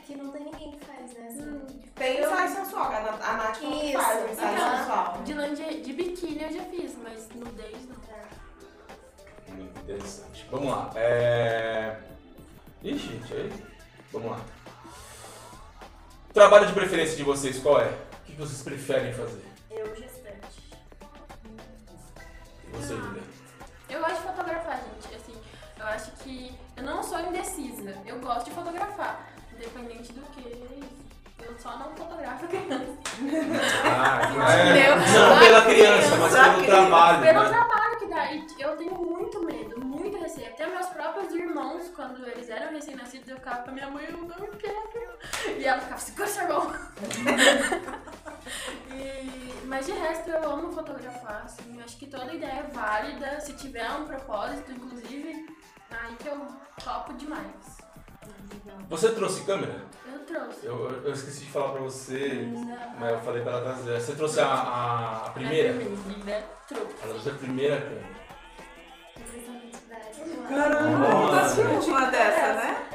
Aqui 0.05 0.15
não 0.17 0.29
tem 0.31 0.43
ninguém 0.43 0.71
que 0.73 0.85
faz, 0.85 1.13
né? 1.15 1.27
Assim. 1.29 1.81
Tem 1.95 2.19
ensaio 2.21 2.49
sensual, 2.55 2.91
a 2.91 2.99
Nath- 3.01 3.23
a 3.23 3.33
Nath 3.37 3.57
que 3.57 3.93
faz 3.93 4.23
o 4.23 4.31
ensaio 4.31 4.57
Aham. 4.61 4.77
sensual. 4.77 5.23
De, 5.23 5.33
linge- 5.33 5.81
de 5.81 5.93
biquíni 5.93 6.43
eu 6.43 6.53
já 6.53 6.63
fiz, 6.65 6.95
mas 7.01 7.27
nudez 7.33 7.87
não. 7.89 9.55
Muito 9.55 9.79
interessante. 9.79 10.45
Vamos 10.51 10.67
lá. 10.71 10.91
É... 10.95 11.97
Ixi, 12.83 13.07
gente, 13.07 13.33
aí. 13.33 13.51
Vamos 14.13 14.29
lá. 14.29 14.39
Trabalho 16.35 16.67
de 16.67 16.73
preferência 16.73 17.17
de 17.17 17.23
vocês, 17.23 17.57
qual 17.57 17.81
é? 17.81 17.85
O 17.87 18.25
que 18.25 18.33
que 18.33 18.37
vocês 18.37 18.61
preferem 18.61 19.11
fazer? 19.11 19.43
Eu 19.71 19.87
gestante. 19.95 20.69
E 22.63 22.71
você, 22.77 22.95
Julia? 22.95 23.23
Eu 23.89 23.99
gosto 24.01 24.17
de 24.17 24.21
fotografar, 24.27 24.77
gente. 24.83 25.15
Assim, 25.15 25.35
eu 25.79 25.85
acho 25.87 26.11
que 26.17 26.53
eu 26.77 26.83
não 26.83 27.01
sou 27.01 27.19
indecisa. 27.21 27.95
Eu 28.05 28.19
gosto 28.19 28.45
de 28.45 28.51
fotografar, 28.51 29.31
independente 29.55 30.13
do 30.13 30.21
que. 30.31 30.65
Eu 31.43 31.59
só 31.59 31.77
não 31.77 31.95
fotografo 31.95 32.47
criança. 32.47 32.97
Ah, 33.85 34.19
Meu, 34.73 34.95
não 34.95 35.39
pela 35.39 35.61
criança, 35.61 36.15
mas 36.15 36.33
pelo 36.33 36.65
trabalho. 36.65 37.21
Pelo 37.21 37.43
né? 37.43 37.49
trabalho 37.49 37.99
que 37.99 38.07
dá. 38.07 38.31
E 38.31 38.45
eu 38.59 38.75
tenho 38.77 38.95
muito 38.95 39.45
medo, 39.45 39.79
muito 39.85 40.17
receio. 40.17 40.47
Até 40.47 40.65
meus 40.65 40.87
próprios 40.87 41.31
irmãos, 41.33 41.91
quando 41.95 42.25
eles 42.27 42.49
eram 42.49 42.71
recém-nascidos, 42.71 43.29
eu 43.29 43.35
ficava 43.35 43.61
com 43.63 43.69
a 43.69 43.73
minha 43.73 43.89
mãe, 43.89 44.05
eu 44.05 44.17
não 44.17 44.27
quero. 44.57 44.85
E 45.57 45.63
ela 45.65 45.79
ficava, 45.81 46.01
segura 46.01 46.27
seu 46.27 46.43
irmão. 46.43 46.73
E- 48.91 49.63
mas 49.65 49.85
de 49.87 49.91
resto 49.93 50.29
eu 50.29 50.51
amo 50.51 50.71
fotografar, 50.71 51.41
assim, 51.45 51.77
eu 51.79 51.83
acho 51.83 51.97
que 51.97 52.05
toda 52.05 52.31
ideia 52.33 52.59
é 52.59 52.71
válida, 52.71 53.39
se 53.41 53.53
tiver 53.53 53.89
um 53.91 54.05
propósito, 54.05 54.71
inclusive, 54.71 55.45
aí 55.89 56.15
que 56.15 56.27
eu 56.27 56.45
topo 56.83 57.13
demais. 57.13 57.74
Você 58.89 59.09
trouxe 59.11 59.41
câmera? 59.43 59.83
Eu 60.11 60.19
trouxe. 60.19 60.65
Eu, 60.65 61.01
eu 61.03 61.13
esqueci 61.13 61.45
de 61.45 61.51
falar 61.51 61.69
pra 61.73 61.81
você, 61.81 62.47
Não. 62.51 62.77
mas 62.99 63.11
eu 63.11 63.19
falei 63.21 63.41
pra 63.41 63.51
ela 63.53 63.61
trazer. 63.61 63.99
Você 63.99 64.13
trouxe 64.15 64.39
a, 64.39 64.45
a, 64.47 65.25
a 65.27 65.29
primeira? 65.31 65.69
A 65.71 65.73
primeira, 66.13 66.43
trouxe. 66.67 66.93
Ela 67.01 67.09
trouxe 67.13 67.29
a 67.29 67.33
primeira 67.33 67.81
câmera. 67.81 68.15
Caramba, 70.47 71.09
nós 71.09 71.55
tínhamos 71.55 71.87
uma 71.87 72.05
dessa, 72.05 72.53
né? 72.53 72.87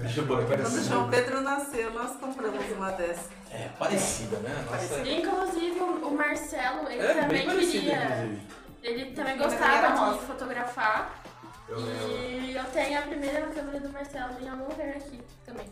Deixa 0.00 0.20
eu 0.20 0.26
pôr 0.26 0.40
aqui 0.40 0.62
Quando 0.62 0.74
o. 0.74 0.84
João 0.84 1.10
Pedro 1.10 1.40
nasceu, 1.40 1.90
nós 1.92 2.16
compramos 2.16 2.64
uma 2.72 2.90
dessa. 2.92 3.30
É, 3.50 3.68
parecida, 3.78 4.36
né? 4.38 4.64
Nossa. 4.70 5.00
Inclusive 5.08 5.80
o 5.80 6.10
Marcelo, 6.10 6.88
ele 6.88 7.02
é 7.02 7.14
também 7.14 7.40
queria. 7.46 7.94
inclusive. 7.94 8.40
Ele 8.82 9.10
também 9.12 9.36
gostava 9.38 10.12
de 10.14 10.24
fotografar. 10.26 11.22
Eu. 11.68 11.80
E 11.80 12.54
eu 12.54 12.64
tenho 12.66 12.98
a 12.98 13.02
primeira 13.02 13.46
câmera 13.48 13.80
do 13.80 13.92
Marcelo 13.92 14.40
em 14.40 14.48
algum 14.48 14.68
lugar 14.68 14.88
aqui 14.88 15.20
também. 15.44 15.66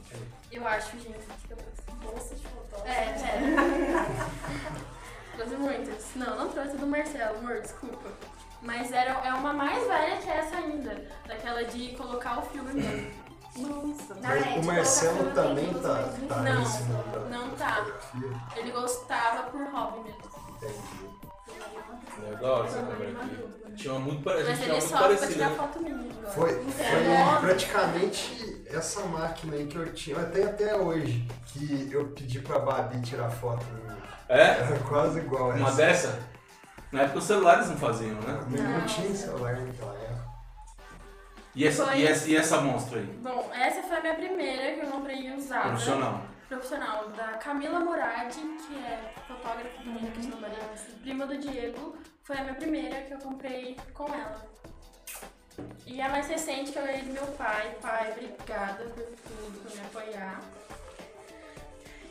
Eu 0.50 0.66
acho, 0.66 0.98
gente. 0.98 1.18
que 1.18 1.52
eu 1.52 1.56
trouxe. 1.56 1.82
Bolsa 2.02 2.34
de 2.34 2.42
fotógrafo. 2.46 2.88
É, 2.88 3.04
é. 3.22 4.74
trouxe 5.36 5.56
muitas. 5.56 6.04
Não, 6.16 6.36
não 6.36 6.48
trouxe 6.48 6.76
do 6.76 6.86
Marcelo, 6.86 7.38
amor, 7.38 7.60
desculpa. 7.60 8.08
Mas 8.60 8.90
era, 8.92 9.12
é 9.24 9.32
uma 9.34 9.52
mais 9.52 9.86
velha 9.86 10.16
que 10.16 10.28
essa 10.28 10.56
ainda. 10.56 11.08
Daquela 11.26 11.64
de 11.64 11.94
colocar 11.96 12.40
o 12.40 12.42
filme 12.42 12.74
mesmo. 12.74 13.24
Nossa. 13.56 14.14
Mas 14.20 14.40
net, 14.40 14.58
o 14.58 14.62
colocar 14.62 14.62
Marcelo 14.64 15.30
também 15.32 15.74
tá, 15.74 16.02
duas, 16.02 16.28
tá 16.28 16.36
Não, 16.40 16.62
da 16.62 17.20
Não 17.30 17.50
tá. 17.50 17.86
Ele 18.56 18.72
gostava 18.72 19.50
por 19.50 19.62
hobby 19.68 20.00
mesmo. 20.00 20.22
Entendi. 20.56 21.13
É 21.46 22.36
da 22.36 22.52
hora 22.52 22.66
essa 22.66 22.78
câmera 22.82 23.10
aqui. 23.20 23.74
Tinha 23.76 23.92
uma 23.94 24.00
muito, 24.00 24.22
pare- 24.22 24.40
a 24.40 24.44
gente 24.44 24.58
Mas 24.60 24.68
ele 24.68 24.80
só 24.80 24.88
pra 24.96 24.98
parecida. 25.06 25.32
tirar 25.32 25.50
né? 25.50 25.56
foto 25.56 25.80
minha 25.80 25.94
agora. 25.96 26.30
Foi, 26.30 26.50
É. 26.50 26.54
foi 26.72 27.40
praticamente 27.40 28.62
essa 28.70 29.00
máquina 29.02 29.56
aí 29.56 29.66
que 29.66 29.76
eu 29.76 29.92
tinha, 29.92 30.16
até 30.20 30.44
até 30.44 30.76
hoje, 30.76 31.26
que 31.46 31.90
eu 31.92 32.06
pedi 32.08 32.40
pra 32.40 32.58
Babi 32.60 33.00
tirar 33.02 33.28
foto 33.30 33.64
minha. 33.66 33.96
É? 34.28 34.42
Era 34.60 34.78
quase 34.88 35.18
igual 35.18 35.50
Uma 35.50 35.68
essa. 35.68 35.76
dessa? 35.76 36.18
Na 36.92 37.02
época 37.02 37.18
os 37.18 37.24
celulares 37.24 37.68
não 37.68 37.76
faziam, 37.76 38.14
né? 38.20 38.40
Não, 38.48 38.62
Não. 38.78 38.86
tinha 38.86 39.14
celular 39.14 39.56
naquela 39.56 39.94
época. 39.94 40.24
E 41.56 41.66
essa, 41.66 41.86
Foi. 41.86 41.98
e 41.98 42.06
essa, 42.06 42.28
e 42.28 42.36
essa 42.36 42.60
monstro 42.60 42.98
aí? 42.98 43.06
Bom, 43.22 43.50
essa 43.52 43.82
foi 43.82 43.96
a 43.96 44.00
minha 44.00 44.14
primeira 44.14 44.74
que 44.74 44.86
eu 44.86 44.90
comprei 44.90 45.32
usada. 45.34 45.68
Profissional. 45.68 46.22
Profissional 46.54 47.08
da 47.10 47.38
Camila 47.38 47.80
Moradi, 47.80 48.40
que 48.40 48.76
é 48.78 49.12
fotógrafa 49.26 49.68
também 49.82 50.08
aqui 50.08 50.20
de 50.20 50.30
Lombardia, 50.30 50.58
prima 51.02 51.26
do 51.26 51.36
Diego, 51.38 51.96
foi 52.22 52.36
a 52.36 52.42
minha 52.42 52.54
primeira 52.54 53.02
que 53.02 53.12
eu 53.12 53.18
comprei 53.18 53.76
com 53.92 54.06
ela. 54.06 54.46
E 55.86 56.00
a 56.00 56.08
mais 56.08 56.28
recente 56.28 56.72
que 56.72 56.78
eu 56.78 56.84
ganhei 56.84 57.02
do 57.02 57.12
meu 57.12 57.26
pai, 57.32 57.76
pai, 57.80 58.12
obrigada 58.12 58.84
por 58.84 59.04
tudo, 59.04 59.62
por 59.62 59.74
me 59.74 59.80
apoiar. 59.82 60.40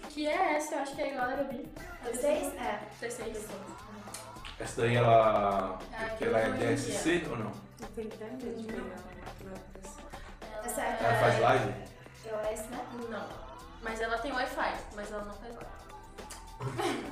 Que 0.09 0.27
é 0.27 0.55
essa, 0.55 0.75
eu 0.75 0.79
acho 0.81 0.95
que 0.95 1.01
é 1.01 1.09
igual 1.11 1.23
a 1.23 1.27
da 1.29 1.35
Gabi. 1.37 1.67
Vocês? 2.03 2.53
É. 2.55 2.79
16. 3.01 3.47
Essa 4.59 4.81
daí 4.81 4.95
ela. 4.95 5.79
Ah, 5.93 6.09
que 6.17 6.25
ela 6.25 6.39
é 6.39 6.49
DSC 6.51 7.25
ou 7.29 7.37
não? 7.37 7.51
Não 7.79 7.87
tem 7.95 8.05
medo 8.05 8.61
de 8.61 8.67
pegar 8.67 8.83
uma 9.41 9.53
dessa. 9.73 10.01
Essa 10.63 10.81
é 10.81 10.97
Ela 11.01 11.19
faz 11.19 11.39
live? 11.39 11.73
iOS, 12.25 12.69
né? 12.69 12.85
Não. 13.09 13.42
Mas 13.83 13.99
ela 14.01 14.17
tem 14.17 14.31
Wi-Fi, 14.31 14.73
mas 14.95 15.11
ela 15.11 15.25
não 15.25 15.33
faz 15.33 15.55
live. 15.55 17.03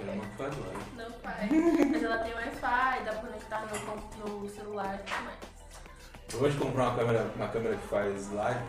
Ela 0.00 0.14
não 0.14 0.24
faz 0.36 0.58
live. 0.58 0.84
Não 0.96 1.10
faz. 1.20 1.50
mas 1.90 2.02
ela 2.02 2.18
tem 2.18 2.34
Wi-Fi, 2.34 3.04
dá 3.04 3.12
pra 3.12 3.20
conectar 3.20 3.66
no, 3.66 4.28
no 4.40 4.48
celular 4.48 4.94
e 4.94 4.98
tudo 4.98 5.24
mais. 5.24 5.38
Eu 6.32 6.38
vou 6.38 6.50
te 6.50 6.56
comprar 6.56 6.88
uma 6.88 6.96
câmera, 6.96 7.30
uma 7.36 7.48
câmera 7.48 7.76
que 7.76 7.86
faz 7.88 8.30
live 8.30 8.60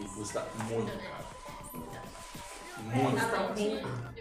e 0.00 0.04
custa 0.08 0.44
muito 0.68 0.92
caro. 0.98 1.28
Muito 2.78 3.18
A 3.18 3.28
caro. 3.28 3.54
tá? 3.54 4.12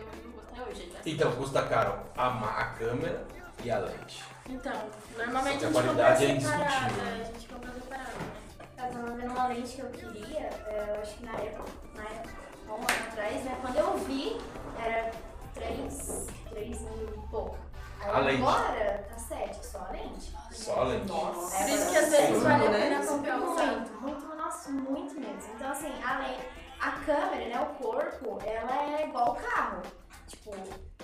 Então, 1.06 1.32
custa 1.36 1.62
caro 1.64 2.00
a, 2.18 2.28
a 2.62 2.66
câmera 2.74 3.26
e 3.64 3.70
a 3.72 3.80
lente. 3.80 4.24
Então, 4.50 4.74
normalmente 5.18 5.66
a 5.66 5.68
a 5.68 5.72
gente 5.72 5.74
compra 5.74 5.84
qualidade 5.84 6.26
é 6.26 6.30
indiscutível. 6.30 6.68
a 6.68 7.24
gente 7.24 7.48
compra 7.48 7.72
separada. 7.74 8.10
né? 8.10 8.38
Eu 8.78 8.92
tava 8.94 9.12
vendo 9.16 9.32
uma 9.32 9.48
lente 9.48 9.76
que 9.76 9.82
eu 9.82 9.90
queria, 9.90 10.40
é, 10.40 10.94
eu 10.96 11.02
acho 11.02 11.16
que 11.18 11.26
na 11.26 11.34
época, 11.34 11.72
na 11.96 12.04
época, 12.04 12.47
um 12.70 12.76
ano 12.76 13.08
atrás, 13.12 13.44
né? 13.44 13.58
Quando 13.62 13.78
eu 13.78 13.98
vi, 14.00 14.38
era 14.84 15.12
3, 15.54 16.28
3 16.50 16.82
mil 16.82 17.10
e 17.10 17.28
pouco. 17.30 17.58
Aí 18.00 18.10
A 18.12 18.20
lente. 18.20 18.42
agora 18.44 19.06
tá 19.10 19.18
7, 19.18 19.66
só 19.66 19.80
a 19.80 19.92
lente. 19.92 20.36
Só 20.52 20.82
a 20.82 20.84
lente. 20.86 21.08
Nossa. 21.08 21.58
Por 21.58 21.70
isso 21.70 21.90
que 21.90 21.98
às 21.98 22.10
vezes 22.10 22.44
vale 22.44 22.68
a 22.68 22.70
né? 22.70 22.80
pena 22.90 23.06
comprar. 23.06 23.38
Muito, 23.38 23.92
muito, 24.02 24.36
nossa, 24.36 24.70
muito 24.70 25.20
mesmo. 25.20 25.52
Então, 25.56 25.72
assim, 25.72 25.92
a, 26.04 26.18
lente, 26.20 26.48
a 26.80 26.92
câmera, 26.92 27.46
né, 27.50 27.60
o 27.62 27.84
corpo, 27.84 28.38
ela 28.46 29.00
é 29.00 29.08
igual 29.08 29.32
o 29.32 29.36
carro. 29.36 29.82
Tipo, 30.28 30.52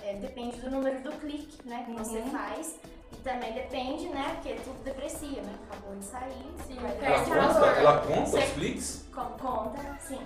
é, 0.04 0.14
depende 0.16 0.60
do 0.62 0.70
número 0.70 1.02
do 1.02 1.12
clique, 1.14 1.68
né, 1.68 1.84
que 1.86 1.94
você 1.94 2.20
Uhum. 2.20 2.32
faz. 2.32 2.76
E 3.12 3.16
também 3.18 3.54
depende, 3.54 4.10
né, 4.10 4.32
porque 4.36 4.56
tudo 4.64 4.84
deprecia, 4.84 5.42
né? 5.44 5.56
Acabou 5.72 5.96
de 5.96 6.04
sair, 6.06 6.54
Sim, 6.68 6.78
Ela 6.80 7.24
conta, 7.54 7.66
ela 7.68 8.02
conta 8.02 8.22
os 8.24 8.30
Você- 8.32 8.48
cliques? 8.54 9.06
Com- 9.14 9.26
Conta, 9.38 9.98
sim. 10.00 10.20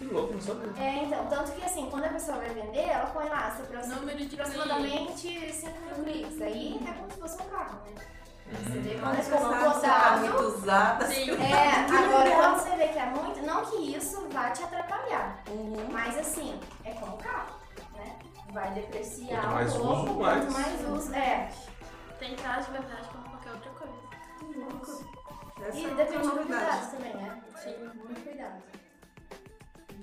Que 0.00 0.06
louco, 0.06 0.32
não 0.32 0.40
sabia. 0.40 0.82
É, 0.82 1.04
então, 1.04 1.26
tanto 1.26 1.52
que 1.52 1.62
assim, 1.62 1.90
quando 1.90 2.04
a 2.06 2.08
pessoa 2.08 2.38
vai 2.38 2.48
vender, 2.48 2.88
ela 2.88 3.04
põe 3.10 3.28
lá, 3.28 3.50
se 3.50 3.60
aproxima 3.60 3.96
Número 3.96 4.16
de 4.16 4.26
cliques. 4.28 4.40
aproximadamente 4.48 5.52
5 5.52 5.78
mil 5.78 5.94
cliques. 6.04 6.40
Aí 6.40 6.80
é 6.88 6.92
como 6.94 7.10
se 7.12 7.20
fosse 7.20 7.42
um 7.42 7.46
carro, 7.50 7.78
né? 7.84 8.06
Você 8.50 8.76
Uhum. 8.78 8.82
vê 8.82 8.98
quando 8.98 9.16
pessoa 9.16 9.40
sabe 9.40 9.74
se 9.74 9.80
tá 9.82 9.98
rodado. 10.08 10.20
muito 10.22 10.42
usada. 10.42 11.06
Sim. 11.06 11.30
É, 11.32 11.70
agora 12.02 12.30
quando 12.30 12.58
você 12.62 12.76
vê 12.76 12.88
que 12.88 12.98
é 12.98 13.06
muito, 13.06 13.42
não 13.46 13.64
que 13.66 13.76
isso 13.94 14.26
vá 14.30 14.50
te 14.50 14.62
atrapalhar, 14.64 15.42
Uhum. 15.50 15.86
mas 15.92 16.16
assim, 16.18 16.58
é 16.86 16.92
como 16.94 17.18
carro, 17.18 17.60
né? 17.94 18.16
Vai 18.54 18.70
depreciar 18.72 19.42
Quanto 19.42 19.54
mais 19.54 19.74
um 19.76 19.78
pouco, 19.80 19.92
uso, 19.92 20.14
quanto 20.14 20.52
mais- 20.52 20.66
mais 20.82 20.88
uso. 20.88 21.14
É. 21.14 21.48
Tem 22.18 22.34
caso 22.36 22.66
de 22.66 22.72
verdade 22.72 23.08
como 23.12 23.24
qualquer 23.28 23.52
outra 23.52 23.70
coisa. 23.72 24.00
Essa 25.68 25.76
E 25.78 25.84
é 25.84 25.94
depende 25.94 26.22
do 26.26 26.30
cuidado 26.32 26.90
também, 26.90 27.14
né? 27.16 27.42
Sim. 27.62 27.90
Muito 27.94 28.22
cuidado. 28.24 28.62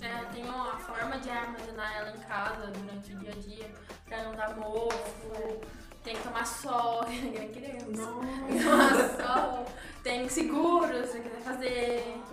É, 0.01 0.25
tem 0.33 0.43
uma 0.43 0.77
forma 0.77 1.17
de 1.19 1.29
armazenar 1.29 1.97
ela 1.97 2.11
em 2.11 2.19
casa 2.19 2.67
durante 2.67 3.13
o 3.13 3.19
dia 3.19 3.31
a 3.31 3.35
dia, 3.35 3.71
pra 4.05 4.23
não 4.23 4.35
dar 4.35 4.55
mofo. 4.55 5.59
Tem 6.03 6.15
que 6.15 6.23
tomar 6.23 6.45
sol, 6.45 7.03
que 7.05 7.19
nem 7.19 7.51
criança. 7.51 7.85
Tem 8.47 8.57
que 8.57 8.63
tomar 8.63 9.35
sol. 9.35 9.65
Tem 10.03 10.29
seguro, 10.29 11.05
se 11.05 11.13
você 11.13 11.19
quiser 11.19 11.41
fazer. 11.41 12.23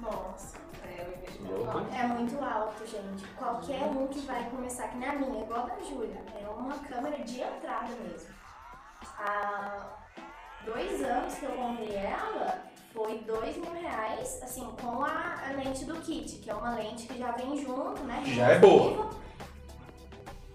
Nossa. 0.00 0.58
É, 0.84 1.24
eu. 1.48 1.66
É 1.94 2.06
muito 2.06 2.42
alto, 2.42 2.86
gente. 2.86 3.26
Qualquer 3.34 3.82
um 3.84 4.08
que 4.08 4.20
vai 4.20 4.48
começar, 4.50 4.88
que 4.88 4.96
nem 4.96 5.08
a 5.08 5.12
minha, 5.12 5.44
igual 5.44 5.66
a 5.66 5.74
da 5.74 5.82
Júlia, 5.82 6.24
é 6.34 6.48
uma 6.48 6.78
câmera 6.78 7.22
de 7.22 7.40
entrada 7.40 7.94
mesmo. 8.02 8.34
Há 9.18 9.86
dois 10.64 11.02
anos 11.02 11.34
que 11.34 11.44
eu 11.44 11.52
comprei 11.52 11.94
ela, 11.94 12.64
foi 12.96 13.18
dois 13.26 13.56
mil 13.58 13.72
reais, 13.72 14.40
assim, 14.42 14.66
com 14.80 15.02
a, 15.04 15.34
a 15.48 15.52
lente 15.52 15.84
do 15.84 15.94
kit, 15.96 16.36
que 16.38 16.50
é 16.50 16.54
uma 16.54 16.74
lente 16.74 17.06
que 17.06 17.18
já 17.18 17.30
vem 17.32 17.56
junto, 17.62 18.02
né? 18.04 18.22
Já 18.26 18.48
é 18.52 18.58
boa. 18.58 19.10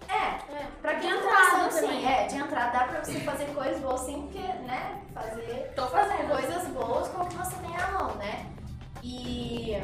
É, 0.08 0.52
É, 0.54 0.66
pra 0.82 0.96
quem 0.96 1.08
tá 1.10 1.16
entrada 1.16 1.66
assim, 1.68 1.80
também. 1.86 2.06
é, 2.12 2.26
de 2.26 2.36
entrada 2.36 2.78
dá 2.78 2.84
pra 2.84 3.02
você 3.04 3.20
fazer 3.20 3.46
coisas 3.54 3.80
boas 3.80 4.00
sem 4.00 4.22
porque, 4.22 4.40
né? 4.40 5.00
Fazer 5.14 5.72
Tô 5.76 5.86
fazendo. 5.86 6.28
coisas 6.28 6.66
boas 6.68 7.08
com 7.08 7.22
o 7.22 7.26
que 7.28 7.36
você 7.36 7.54
tem 7.56 7.76
à 7.76 7.90
mão, 7.92 8.14
né? 8.16 8.46
E. 9.02 9.78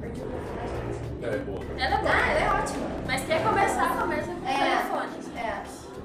Perdi 0.00 0.20
o 0.22 0.30
gente. 0.30 1.24
É 1.26 1.38
boa. 1.38 1.60
Ela 1.76 1.94
é 1.96 1.98
boa. 1.98 2.10
Ah, 2.12 2.30
ela 2.30 2.40
é 2.40 2.62
ótima. 2.62 2.86
Mas 3.06 3.24
quer 3.26 3.42
começar, 3.42 3.98
começa 4.00 4.32
com 4.32 4.40
o 4.40 4.48
É. 4.48 4.58
telefone. 4.58 5.38
É. 5.38 5.62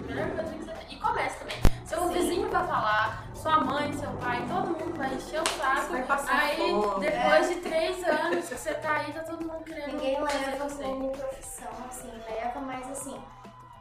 Melhor 0.07 0.29
coisa 0.31 0.51
que 0.53 0.63
você 0.65 0.71
tem. 0.73 0.97
E 0.97 0.99
começa 0.99 1.39
também. 1.39 1.57
Seu 1.85 1.99
Sim. 2.07 2.13
vizinho 2.13 2.49
vai 2.49 2.67
falar, 2.67 3.24
sua 3.45 3.59
mãe, 3.63 3.93
seu 3.93 4.09
pai, 4.13 4.43
todo 4.47 4.67
mundo 4.69 4.97
vai 4.97 5.13
encher 5.13 5.39
o 5.39 5.47
saco. 5.49 5.93
Aí, 6.29 6.57
fome. 6.71 6.99
depois 7.05 7.47
de 7.49 7.55
três 7.57 8.03
anos 8.03 8.49
que 8.49 8.55
você 8.57 8.73
tá 8.73 8.91
aí, 8.97 9.13
tá 9.13 9.19
todo 9.21 9.45
mundo 9.45 9.63
querendo 9.63 9.91
Ninguém 9.91 10.19
leva 10.19 10.67
você. 10.67 10.83
como 10.83 11.11
profissão, 11.11 11.67
assim, 11.87 12.11
leva, 12.27 12.59
mas 12.61 12.89
assim, 12.89 13.21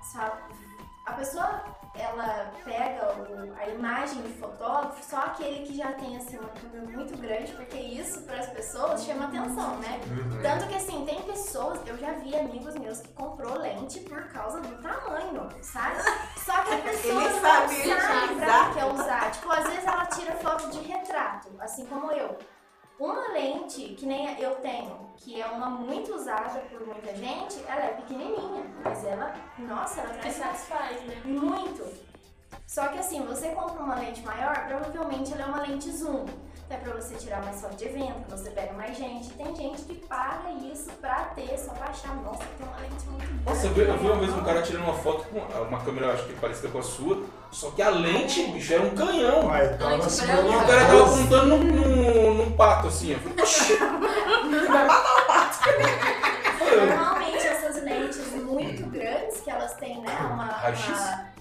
Só- 0.03 0.37
A 1.07 1.13
pessoa, 1.15 1.65
ela 1.97 2.51
pega 2.65 3.15
o- 3.15 3.55
a 3.57 3.69
imagem 3.69 4.23
de 4.23 4.33
fotógrafo, 4.35 5.03
só 5.05 5.19
aquele 5.19 5.65
que 5.67 5.77
já 5.77 5.93
tem 5.93 6.17
assim 6.17 6.39
uma 6.39 6.49
câmera 6.49 6.87
muito 6.97 7.17
grande, 7.19 7.53
porque 7.53 7.77
isso 7.79 8.23
para 8.23 8.39
as 8.41 8.49
pessoas 8.49 9.05
chama 9.05 9.27
atenção, 9.27 9.77
né? 9.79 10.01
Uhum. 10.11 10.43
Tanto 10.43 10.67
que 10.67 10.75
assim, 10.75 11.05
tem 11.05 11.23
pessoas, 11.23 11.81
eu 11.87 11.97
já 11.99 12.13
vi 12.13 12.35
amigos 12.37 12.75
meus 12.75 13.01
que 13.01 13.13
comprou 13.13 13.59
lente 13.59 14.01
por 14.01 14.23
causa 14.29 14.61
do 14.61 14.83
tamanho, 14.83 15.49
sabe? 15.63 15.97
Só 16.45 16.63
que 16.63 16.75
a 16.75 16.79
pessoa 16.83 17.15
não 17.29 17.41
sabe 17.41 17.75
sabe 17.85 18.35
pra 18.37 18.65
que 18.69 18.75
quer 18.75 18.85
usar. 18.87 19.31
Tipo, 19.31 19.51
às 19.53 19.65
vezes 19.69 19.85
ela 19.87 20.07
tira 20.07 20.33
foto 20.37 20.71
de 20.71 20.79
retrato, 20.81 21.49
assim 21.61 21.87
como 21.87 22.11
eu. 22.13 22.37
Uma 22.99 23.33
lente, 23.33 23.95
que 23.95 24.07
nem 24.07 24.41
eu 24.41 24.55
tenho, 24.57 25.11
que 25.17 25.41
é 25.41 25.47
uma 25.47 25.69
muito 25.69 26.15
usada 26.15 26.61
por 26.61 26.87
muita 26.87 27.13
gente, 27.17 27.61
ela 27.67 27.87
é 27.87 27.89
pequenininha, 27.95 28.65
mas 28.85 29.05
ela, 29.05 29.35
nossa, 29.59 30.01
ela 30.01 30.15
traz 30.15 30.37
satisfaz, 30.37 31.03
né? 31.03 31.21
muito. 31.25 31.85
Só 32.67 32.87
que 32.89 32.99
assim, 32.99 33.21
você 33.27 33.49
compra 33.49 33.83
uma 33.83 33.97
lente 33.97 34.23
maior, 34.23 34.67
provavelmente 34.69 35.33
ela 35.33 35.43
é 35.43 35.47
uma 35.47 35.63
lente 35.63 35.91
zoom. 35.91 36.25
Então 36.75 36.75
é 36.75 36.93
pra 36.93 37.01
você 37.01 37.15
tirar 37.15 37.45
mais 37.45 37.61
foto 37.61 37.77
de 37.77 37.85
evento, 37.85 38.25
que 38.25 38.31
você 38.31 38.51
pega 38.51 38.73
mais 38.73 38.97
gente. 38.97 39.31
Tem 39.31 39.55
gente 39.55 39.83
que 39.83 39.95
paga 40.07 40.51
isso 40.73 40.91
pra 41.01 41.27
ter, 41.35 41.57
só 41.57 41.73
pra 41.73 41.89
achar, 41.89 42.17
nossa, 42.17 42.43
tem 42.59 42.67
uma 42.67 42.77
lente 42.79 43.07
muito 43.07 43.45
boa. 43.45 43.55
Nossa, 43.55 43.67
eu 43.67 43.75
vi, 43.75 43.81
eu 43.83 43.99
vi 43.99 44.07
uma 44.07 44.17
vez 44.17 44.33
um 44.33 44.43
cara 44.43 44.63
tirando 44.63 44.83
uma 44.83 44.95
foto 44.95 45.25
com 45.29 45.39
uma 45.39 45.81
câmera, 45.81 46.13
acho 46.13 46.25
que 46.25 46.33
parecida 46.35 46.69
com 46.69 46.79
a 46.79 46.83
sua, 46.83 47.23
só 47.53 47.71
que 47.71 47.81
a 47.81 47.91
lente, 47.91 48.45
bicho, 48.49 48.75
era 48.75 48.83
um 48.83 48.91
canhão. 48.91 49.43
Vai, 49.43 49.69
tava 49.77 49.99
branca. 49.99 50.25
E 50.25 50.57
o 50.57 50.67
cara 50.67 50.87
tava 50.87 51.05
apontando 51.05 51.47
num, 51.47 51.63
num, 51.63 52.35
num 52.35 52.53
pato, 52.53 52.89
assim. 52.89 53.13
Eu 53.13 53.21
falei, 53.21 53.41
"Oxi." 53.41 53.77
Vai 54.67 54.87
matar 54.87 55.23
o 55.23 55.27
pato. 55.27 55.59
Normalmente 56.89 57.47
essas 57.47 57.83
lentes 57.83 58.33
muito 58.43 58.87
grandes, 58.91 59.41
que 59.41 59.51
elas 59.51 59.75
têm, 59.75 60.01
né, 60.01 60.17
uma... 60.21 60.45
Uma 60.45 61.35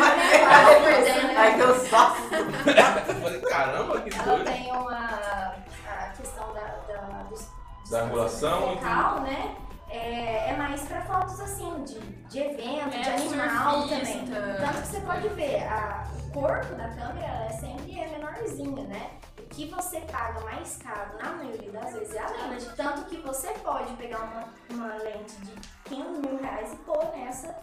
Ai, 0.50 1.56
meu 1.56 1.74
sócio. 1.74 2.24
Eu 2.34 3.14
falei, 3.20 3.40
caramba, 3.40 4.00
que 4.00 4.14
Ela 4.14 4.24
doido. 4.24 4.44
tem 4.44 4.72
uma 4.72 4.98
a 4.98 6.12
questão 6.16 6.52
da, 6.52 6.60
da, 6.92 7.22
dos- 7.28 7.48
Da 7.90 8.02
angulação, 8.02 8.74
focal, 8.76 9.20
né? 9.20 9.56
É, 9.88 10.50
é 10.50 10.56
mais 10.56 10.82
pra 10.82 11.00
fotos 11.02 11.40
assim, 11.40 11.82
de, 11.84 11.98
de 12.00 12.38
evento, 12.38 12.94
É, 12.94 13.00
de 13.00 13.10
animal 13.10 13.88
surfista. 13.88 14.24
também. 14.24 14.56
Tanto 14.56 14.80
que 14.82 14.86
você 14.86 15.00
pode 15.00 15.28
ver, 15.30 15.62
a, 15.64 16.04
o 16.28 16.32
corpo 16.32 16.74
da 16.76 16.88
câmera 16.90 17.26
ela 17.26 17.46
é 17.46 17.50
sempre 17.50 17.98
é 18.00 18.08
menorzinha, 18.08 18.84
né? 18.86 19.10
O 19.36 19.42
que 19.52 19.66
você 19.68 19.98
paga 20.02 20.40
mais 20.42 20.76
caro, 20.76 21.10
na 21.20 21.32
maioria 21.32 21.72
das 21.72 21.92
vezes, 21.92 22.14
é 22.14 22.20
a 22.20 22.46
lente. 22.46 22.66
Tanto 22.76 23.04
que 23.06 23.16
você 23.16 23.48
pode 23.64 23.92
pegar 23.94 24.20
uma, 24.20 24.44
uma 24.70 24.94
lente 24.98 25.34
de 25.40 25.52
15 25.86 26.02
mil 26.20 26.38
reais 26.40 26.72
e 26.72 26.76
pôr 26.76 27.04
nessa. 27.16 27.56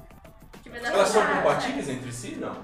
Elas 0.83 1.07
são 1.07 1.25
compatíveis 1.25 1.87
entre 1.87 2.11
si? 2.11 2.35
Não. 2.35 2.57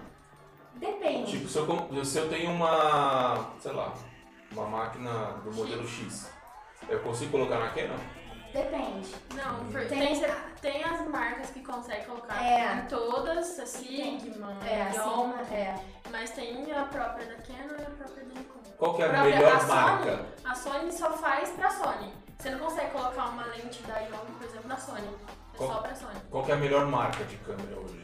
Depende. 0.84 1.32
Tipo, 1.32 1.48
se 1.48 1.58
eu, 1.58 2.06
se 2.06 2.18
eu 2.18 2.30
tenho 2.30 2.52
uma, 2.52 3.52
sei 3.60 3.72
lá, 3.72 3.94
uma 4.52 4.66
máquina 4.68 5.10
do 5.44 5.54
modelo 5.54 5.88
X, 5.88 6.30
eu 6.90 7.00
consigo 7.00 7.32
colocar 7.32 7.58
na 7.60 7.70
Canon? 7.70 7.96
Depende. 8.54 9.16
Não, 9.34 9.66
por- 9.72 9.86
Tem- 9.88 10.20
tem, 10.20 10.32
tem 10.62 10.84
as 10.84 11.08
marcas 11.08 11.50
que 11.52 11.62
conseguem 11.64 12.04
colocar 12.06 12.44
É. 12.44 12.76
em 12.76 12.86
todas, 12.88 13.58
a 13.60 13.66
Sigma, 13.66 14.56
É, 14.64 14.92
Yamaha, 14.94 15.42
assim, 15.42 15.54
é. 15.56 15.76
mas 16.12 16.30
tem 16.32 16.72
a 16.72 16.84
própria 16.84 17.26
da 17.28 17.36
Canon 17.36 17.80
e 17.80 17.82
a 17.82 17.90
própria 17.90 18.24
da 18.26 18.34
Nikon. 18.40 18.60
Qual 18.78 18.94
que 18.96 19.02
é 19.02 19.06
a 19.06 19.10
Própria 19.10 19.36
melhor 19.36 19.60
Sony, 19.62 19.72
marca? 19.74 20.26
A 20.44 20.56
Sony 20.56 20.92
só 20.92 21.12
faz 21.14 21.50
pra 21.52 21.70
Sony. 21.72 22.14
Você 22.38 22.50
não 22.52 22.60
consegue 22.60 22.92
colocar 22.92 23.30
uma 23.30 23.46
lente 23.46 23.82
da 23.84 23.98
Yamaha, 24.00 24.24
por 24.38 24.46
exemplo, 24.48 24.68
da 24.70 24.78
Sony. 24.78 25.08
É 25.54 25.58
Qual- 25.58 25.72
só 25.72 25.80
pra 25.80 25.96
Sony. 25.96 26.20
Qual 26.30 26.44
que 26.44 26.52
é 26.52 26.56
a 26.56 26.58
melhor 26.58 26.86
marca 26.88 27.24
de 27.24 27.38
câmera 27.38 27.80
hoje? 27.80 28.03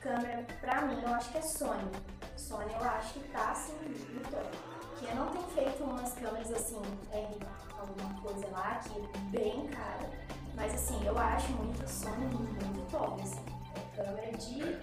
Câmera, 0.00 0.46
pra 0.60 0.82
mim, 0.82 1.00
eu 1.02 1.14
acho 1.14 1.30
que 1.30 1.38
é 1.38 1.42
Sony. 1.42 1.90
Sony 2.36 2.72
eu 2.72 2.88
acho 2.88 3.12
que 3.14 3.20
tá 3.28 3.50
assim, 3.50 3.74
no 4.14 4.20
topo. 4.20 4.70
Que 4.98 5.14
não 5.14 5.26
tem 5.28 5.42
feito 5.54 5.84
umas 5.84 6.12
câmeras 6.14 6.50
assim, 6.52 6.80
R 7.12 7.38
alguma 7.78 8.20
coisa 8.20 8.46
lá, 8.50 8.80
que 8.82 8.98
é 8.98 9.18
bem 9.38 9.66
cara. 9.68 10.10
Mas 10.54 10.74
assim, 10.74 11.04
eu 11.06 11.16
acho 11.18 11.52
muito 11.52 11.88
Sony 11.88 12.26
muito 12.26 12.90
top, 12.90 13.22
assim. 13.22 13.44
É 13.76 14.02
câmera 14.02 14.36
de 14.36 14.78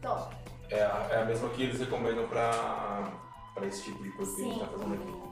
top. 0.00 0.36
É 0.70 0.82
a, 0.82 1.08
é 1.10 1.22
a 1.22 1.24
mesma 1.24 1.48
que 1.50 1.62
eles 1.62 1.80
recomendam 1.80 2.28
pra, 2.28 3.10
pra 3.54 3.66
esse 3.66 3.84
tipo 3.84 4.02
de 4.02 4.10
coisa 4.10 4.36
que 4.36 4.42
a 4.42 4.44
gente 4.44 4.60
tá 4.60 4.66
fazendo 4.66 4.94
aqui. 4.94 5.28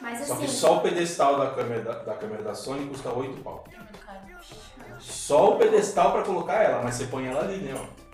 Mas 0.00 0.26
Só 0.26 0.34
assim, 0.34 0.44
que 0.44 0.50
só 0.50 0.76
o 0.76 0.80
pedestal 0.80 1.38
da 1.38 1.50
câmera 1.50 1.82
da, 1.82 1.92
da 2.02 2.14
câmera 2.14 2.42
da 2.42 2.54
Sony 2.54 2.86
custa 2.88 3.10
8 3.10 3.42
pau. 3.42 3.64
É. 3.72 5.00
Só 5.00 5.54
o 5.54 5.58
pedestal 5.58 6.12
pra 6.12 6.22
colocar 6.22 6.62
ela, 6.62 6.82
mas 6.82 6.94
você 6.96 7.06
põe 7.06 7.26
ela 7.26 7.40
ali, 7.40 7.58
né? 7.58 7.74
ó. 7.74 8.04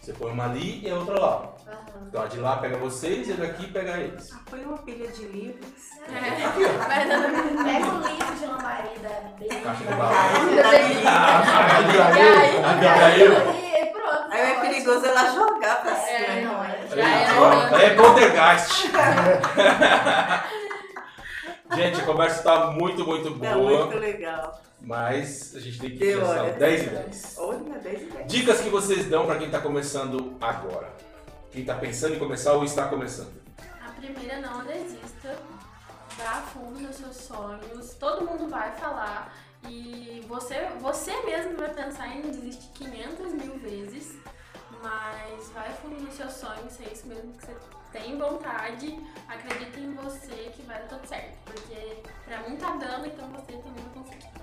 Você 0.00 0.12
põe 0.12 0.30
uma 0.32 0.44
ali 0.44 0.86
e 0.86 0.90
a 0.90 0.94
outra 0.96 1.18
lá. 1.18 1.54
aham. 1.66 2.06
Então 2.08 2.22
a 2.22 2.26
de 2.26 2.38
lá 2.38 2.56
pega 2.58 2.76
vocês 2.76 3.26
e 3.28 3.32
a 3.32 3.36
daqui 3.36 3.66
pega 3.72 3.96
eles. 3.98 4.30
Ah, 4.32 4.38
Põe 4.50 4.60
uma 4.64 4.76
pilha 4.78 5.08
de 5.08 5.24
livros. 5.26 5.64
É. 6.06 6.10
Dando- 7.06 7.64
Pega 7.64 7.86
o 7.86 7.98
livro 8.06 8.34
de 8.38 8.46
lambareda 8.46 9.32
bem. 9.38 9.48
Caixa 9.62 9.82
de 9.82 9.88
bem- 9.88 9.96
bala. 9.96 10.14
E 12.84 12.86
aí? 12.86 13.82
E 13.82 13.86
pronto. 13.86 14.26
Aí 14.30 14.40
é 14.40 14.60
perigoso 14.60 15.06
ela 15.06 15.32
jogar 15.34 15.80
pra 15.82 15.92
É, 15.92 16.40
cima. 16.40 16.52
não, 16.52 16.64
é. 16.64 16.86
Já 16.88 17.08
é 17.08 17.34
Pronto, 17.34 17.74
É 17.76 17.90
poltergeist. 17.94 18.90
Gente, 21.74 22.00
a 22.00 22.04
conversa 22.04 22.42
tá 22.42 22.66
muito, 22.70 23.04
muito 23.04 23.28
É 23.44 23.54
boa, 23.54 23.86
muito 23.86 23.98
legal. 23.98 24.60
Mas 24.84 25.54
a 25.54 25.60
gente 25.60 25.80
tem 25.80 25.90
que 25.90 25.98
pensar 25.98 26.42
olha. 26.42 26.52
10 26.52 26.82
e 26.82 26.90
10. 26.90 27.34
Olha, 27.38 27.78
10 27.78 28.02
e 28.02 28.04
10. 28.04 28.32
Dicas 28.32 28.60
que 28.60 28.68
vocês 28.68 29.06
dão 29.06 29.26
pra 29.26 29.38
quem 29.38 29.50
tá 29.50 29.60
começando 29.60 30.36
agora. 30.40 30.92
Quem 31.50 31.64
tá 31.64 31.74
pensando 31.74 32.14
em 32.14 32.18
começar 32.18 32.52
ou 32.52 32.64
está 32.64 32.88
começando. 32.88 33.32
A 33.80 33.90
primeira 33.92 34.40
não 34.40 34.64
desista. 34.64 35.38
Vá 36.18 36.30
a 36.30 36.42
fundo 36.42 36.80
nos 36.80 36.96
seus 36.96 37.16
sonhos. 37.16 37.94
Todo 37.94 38.26
mundo 38.26 38.48
vai 38.48 38.72
falar. 38.72 39.34
E 39.68 40.22
você, 40.28 40.68
você 40.80 41.12
mesmo 41.22 41.56
vai 41.56 41.72
pensar 41.72 42.08
em 42.08 42.22
desistir 42.22 42.68
500 42.74 43.32
mil 43.32 43.58
vezes. 43.58 44.16
Mas 44.82 45.48
vai 45.50 45.68
a 45.68 45.72
fundo 45.72 45.98
nos 46.02 46.14
seus 46.14 46.32
sonhos, 46.32 46.78
é 46.80 46.92
isso 46.92 47.06
mesmo 47.06 47.32
que 47.32 47.46
você 47.46 47.56
tem 47.90 48.18
vontade. 48.18 49.00
Acredita 49.26 49.80
em 49.80 49.94
você 49.94 50.52
que 50.54 50.62
vai 50.62 50.78
dar 50.80 50.88
tudo 50.88 51.06
certo. 51.06 51.38
Porque 51.46 52.02
pra 52.26 52.46
mim 52.46 52.56
tá 52.56 52.76
dando, 52.76 53.06
então 53.06 53.26
você 53.30 53.52
também 53.52 53.82
vai 53.82 54.02
conseguir. 54.02 54.34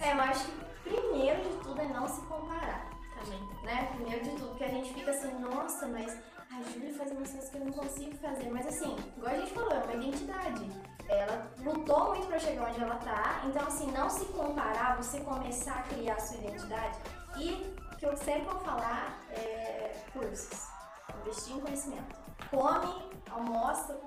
É, 0.00 0.12
eu 0.12 0.20
acho 0.20 0.46
que 0.46 0.90
primeiro 0.90 1.42
de 1.42 1.56
tudo 1.58 1.80
é 1.80 1.86
não 1.86 2.08
se 2.08 2.20
comparar. 2.22 2.88
Também. 3.20 3.64
né? 3.64 3.90
Primeiro 3.94 4.24
de 4.24 4.30
tudo, 4.30 4.48
porque 4.48 4.64
a 4.64 4.68
gente 4.68 4.94
fica 4.94 5.10
assim, 5.10 5.32
nossa, 5.38 5.86
mas 5.88 6.16
a 6.50 6.62
Júlia 6.62 6.94
faz 6.94 7.10
umas 7.12 7.30
coisas 7.30 7.50
que 7.50 7.56
eu 7.58 7.64
não 7.66 7.72
consigo 7.72 8.16
fazer. 8.16 8.50
Mas 8.50 8.66
assim, 8.66 8.96
igual 9.16 9.34
a 9.34 9.38
gente 9.38 9.52
falou, 9.52 9.72
é 9.72 9.84
uma 9.84 9.94
identidade. 9.94 10.70
Ela 11.06 11.50
lutou 11.58 12.08
muito 12.10 12.26
pra 12.28 12.38
chegar 12.38 12.70
onde 12.70 12.80
ela 12.82 12.94
tá, 12.96 13.42
então 13.44 13.66
assim, 13.66 13.90
não 13.90 14.08
se 14.08 14.24
comparar, 14.26 14.96
você 14.96 15.20
começar 15.20 15.74
a 15.74 15.82
criar 15.82 16.14
a 16.14 16.20
sua 16.20 16.38
identidade. 16.38 16.98
E 17.36 17.76
o 17.92 17.96
que 17.96 18.06
eu 18.06 18.16
sempre 18.16 18.42
vou 18.42 18.60
falar 18.60 19.18
é 19.30 19.94
cursos. 20.12 20.68
Investir 21.20 21.56
em 21.56 21.60
conhecimento. 21.60 22.16
Come, 22.50 23.10
almoça, 23.30 24.00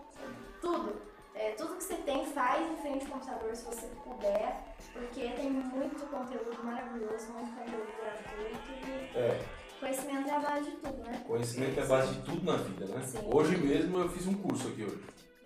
tudo. 0.61 1.01
É, 1.35 1.51
tudo 1.51 1.75
que 1.75 1.83
você 1.83 1.95
tem, 1.95 2.25
faz 2.27 2.61
em 2.71 2.77
frente 2.77 3.05
ao 3.05 3.11
computador 3.11 3.55
se 3.55 3.65
você 3.65 3.87
puder, 4.03 4.72
porque 4.93 5.29
tem 5.29 5.49
muito 5.51 6.05
conteúdo 6.05 6.63
maravilhoso, 6.63 7.33
muito 7.33 7.51
conteúdo 7.55 7.87
gratuito 7.99 9.13
e 9.13 9.17
É, 9.17 9.45
conhecimento 9.79 10.29
é 10.29 10.35
a 10.35 10.39
base 10.39 10.69
de 10.69 10.77
tudo, 10.77 11.03
né? 11.03 11.23
conhecimento 11.27 11.79
é 11.79 11.83
a 11.83 11.85
base 11.85 12.13
de 12.13 12.21
tudo 12.21 12.45
na 12.45 12.57
vida, 12.57 12.85
né? 12.85 13.05
Sim. 13.05 13.19
Hoje 13.25 13.57
mesmo 13.57 13.97
eu 13.99 14.09
fiz 14.09 14.27
um 14.27 14.33
curso 14.35 14.67
aqui 14.67 14.83
hoje. 14.83 15.03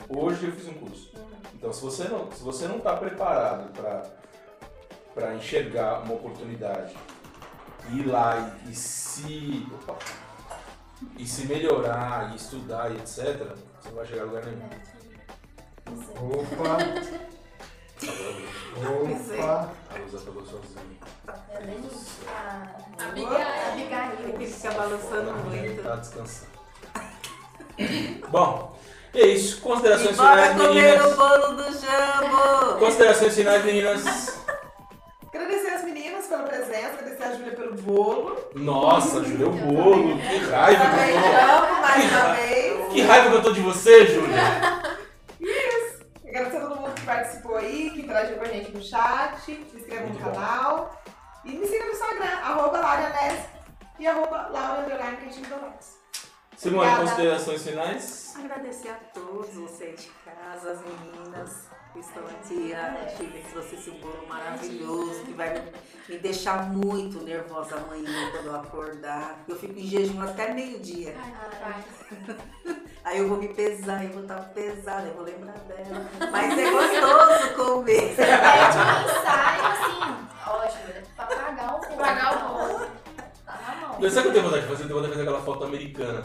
Hoje 0.09 0.45
eu 0.45 0.51
fiz 0.51 0.67
um 0.67 0.73
curso. 0.73 1.13
Então 1.53 1.73
se 1.73 1.81
você 1.81 2.07
não, 2.07 2.31
se 2.31 2.43
você 2.43 2.67
não 2.67 2.77
está 2.77 2.95
preparado 2.95 3.71
para 3.73 4.03
para 5.13 5.33
enxergar 5.33 6.03
uma 6.03 6.13
oportunidade, 6.13 6.95
ir 7.91 8.03
lá 8.05 8.55
e, 8.67 8.69
e 8.69 8.75
se 8.75 9.65
opa, 9.73 9.97
e 11.17 11.25
se 11.25 11.47
melhorar, 11.47 12.31
e 12.33 12.35
estudar 12.35 12.91
e 12.91 12.97
etc, 12.97 13.15
você 13.79 13.89
não 13.89 13.95
vai 13.95 14.05
chegar 14.05 14.21
a 14.21 14.25
lugar 14.25 14.45
nenhum. 14.45 14.69
Isso. 15.91 16.11
Opa, 16.11 16.77
opa. 18.05 19.71
A 19.89 19.97
Lusa 19.99 20.17
pegou 20.25 20.43
sozinha. 20.45 20.97
É 21.53 21.61
bem 21.65 21.79
a, 22.27 23.67
Abigail. 23.69 24.37
Que 24.37 24.47
ficar 24.47 24.73
balançando 24.73 25.31
muito. 25.33 25.83
Tá 25.83 25.95
descansando. 25.95 26.51
Bom, 28.29 28.77
é 29.13 29.27
isso. 29.27 29.61
Considerações 29.61 30.15
finais, 30.15 30.51
comer 30.51 30.69
o 30.69 30.73
meninas. 30.73 31.15
bolo 31.15 31.47
do 31.55 31.63
jambo! 31.63 32.79
Considerações 32.79 33.35
finais, 33.35 33.65
meninas. 33.65 34.37
Agradecer 35.27 35.69
as 35.71 35.83
meninas 35.83 36.25
pela 36.27 36.43
presença, 36.43 36.93
agradecer 36.99 37.23
a 37.23 37.31
Júlia 37.35 37.51
pelo 37.55 37.75
bolo. 37.75 38.37
Nossa, 38.55 39.23
Júlia, 39.23 39.47
o 39.47 39.51
bolo. 39.51 40.17
Que 40.19 40.37
raiva 40.37 40.83
que 40.85 40.89
Também 40.91 41.15
eu 41.15 41.21
tô. 41.21 41.81
mais 41.81 42.11
uma 42.11 42.33
vez. 42.33 42.93
Que 42.93 43.01
raiva 43.01 43.29
que 43.29 43.35
eu 43.35 43.41
tô 43.43 43.51
de 43.51 43.61
você, 43.61 44.05
Júlia. 44.07 44.37
Agradecer 46.27 46.57
a 46.57 46.61
todo 46.61 46.75
mundo 46.75 46.93
que 46.93 47.05
participou 47.05 47.55
aí, 47.55 47.89
que 47.91 48.01
interagiu 48.01 48.37
com 48.37 48.43
a 48.43 48.47
gente 48.47 48.71
no 48.71 48.83
chat, 48.83 49.39
se 49.45 49.51
inscreva 49.51 50.07
no 50.07 50.19
canal. 50.19 51.01
E 51.45 51.51
me 51.51 51.65
siga 51.65 51.85
no 51.85 51.91
Instagram, 51.91 52.37
arroba 52.43 52.79
Laura 52.79 53.09
Nes 53.09 53.45
e 53.97 54.07
arroba 54.07 54.49
Laura 54.49 54.81
Underline. 54.81 55.17
Simone, 56.57 56.95
considerações 56.97 57.63
finais? 57.63 58.35
Agradecer 58.37 58.89
a 58.89 58.95
todos 59.13 59.53
vocês 59.53 60.01
de 60.01 60.09
casa, 60.25 60.71
as 60.71 60.81
meninas 60.81 61.66
a 62.01 63.09
Chile, 63.17 63.41
que 63.43 63.51
trouxe 63.51 63.75
esse 63.75 63.91
bolo 63.91 64.25
maravilhoso, 64.27 65.21
que 65.25 65.33
vai 65.33 65.53
me- 66.07 66.17
deixar 66.19 66.69
muito 66.69 67.23
nervosa 67.23 67.75
amanhã 67.77 68.31
quando 68.31 68.45
eu 68.45 68.55
acordar. 68.55 69.39
Eu 69.47 69.55
fico 69.55 69.77
em 69.79 69.87
jejum 69.87 70.21
até 70.21 70.53
meio-dia. 70.53 71.15
Aí 73.03 73.17
eu 73.19 73.27
vou 73.27 73.37
me 73.37 73.47
pesar, 73.53 74.03
eu 74.03 74.11
vou 74.11 74.21
estar 74.21 74.35
pesada, 74.53 75.07
eu 75.07 75.13
vou 75.15 75.23
lembrar 75.23 75.53
dela. 75.59 76.05
Mas 76.31 76.57
é 76.57 76.71
gostoso 76.71 77.55
comer. 77.55 78.15
Você 78.15 78.25
pede 78.25 78.77
um 78.77 79.19
ensaio, 79.19 79.65
assim, 79.65 80.27
ótimo, 80.47 81.07
pra 81.15 81.25
pagar 81.25 81.75
o 81.75 81.79
bolo. 81.79 81.97
Pagar 81.97 82.35
o 82.35 82.57
bolo. 82.57 82.87
Tá 83.45 83.75
na 83.81 83.87
mão. 83.87 84.09
Sabe 84.11 84.19
o 84.19 84.21
que 84.21 84.27
eu 84.27 84.33
tenho 84.33 84.43
vontade 84.43 84.61
de 84.63 84.67
fazer? 84.67 84.83
Eu 84.83 84.87
tenho 84.87 84.99
vontade 84.99 85.13
de 85.13 85.17
fazer 85.17 85.29
aquela 85.29 85.41
foto 85.45 85.63
americana. 85.65 86.23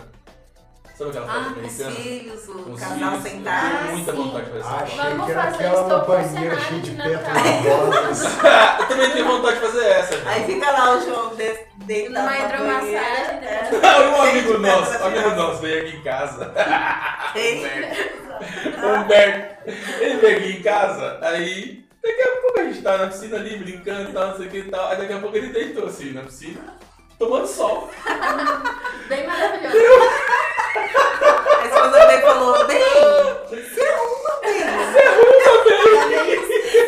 Sabe 0.96 1.10
aquela 1.10 1.26
foto 1.26 1.36
Ah, 1.36 1.40
os 1.40 1.46
americana? 1.58 1.90
filhos, 1.96 2.48
o 2.48 2.52
Com 2.62 2.72
os 2.72 2.80
casal 2.80 2.96
filhos. 2.96 3.14
Eu 3.14 3.20
sentado. 3.30 3.78
tenho 3.78 3.92
muita 3.96 4.12
vontade 4.12 4.44
de 4.44 4.50
fazer 4.50 4.60
essa 4.60 4.68
foto. 4.70 4.82
Achei 4.82 4.98
Vamos 5.10 5.24
que 5.26 5.30
era 5.32 5.42
fazer 5.42 5.54
aquela 5.66 5.82
estou 5.82 6.00
com 6.00 6.06
banheira 6.06 6.30
cenário 6.32 6.60
cheia 6.60 6.80
de 6.80 6.90
pétalas. 6.90 8.22
Eu 8.80 8.86
também 8.88 9.10
tenho 9.10 9.26
vontade 9.26 9.54
de 9.54 9.60
fazer 9.66 9.84
essa. 9.86 10.16
gente. 10.16 10.28
Aí 10.28 10.44
fica 10.44 10.70
lá 10.70 10.96
o 10.96 11.00
João 11.00 11.34
de- 11.34 11.58
deitado 11.86 12.14
Numa 12.14 12.30
na 12.30 12.38
hidromassagem, 12.38 12.80
banheira. 12.80 13.02
é. 13.42 13.70
um 14.08 14.22
amigo 14.22 14.58
nosso, 14.58 14.92
um 15.02 15.06
amigo 15.06 15.30
nosso 15.30 15.60
veio 15.62 15.86
aqui 15.88 15.96
em 15.96 16.02
casa. 16.02 16.52
Humberto. 18.84 19.70
Ele 20.00 20.16
veio 20.18 20.36
aqui 20.38 20.52
em 20.58 20.62
casa, 20.62 21.18
aí 21.22 21.84
daqui 22.02 22.22
a 22.22 22.40
pouco 22.42 22.60
a 22.60 22.64
gente 22.64 22.82
tá 22.82 22.98
na 22.98 23.06
piscina 23.06 23.36
ali 23.36 23.56
brincando 23.58 24.10
e 24.10 24.12
tal, 24.12 24.28
não 24.28 24.36
sei 24.36 24.46
o 24.46 24.50
que 24.50 24.58
e 24.58 24.64
tal. 24.64 24.88
Aí 24.90 24.96
daqui 24.98 25.12
a 25.12 25.18
pouco 25.18 25.36
ele 25.36 25.48
deitou 25.48 25.86
assim 25.86 26.12
na 26.12 26.22
piscina, 26.22 26.60
tomando 27.18 27.46
sol. 27.46 27.90
Bem 29.08 29.26
maravilhoso. 29.26 29.76
A 31.60 31.64
esposa 31.66 32.06
dele 32.06 32.22
falou, 32.22 32.66
bem, 32.66 32.78
você 33.48 33.82
arruma 33.82 34.40
bem. 34.42 34.62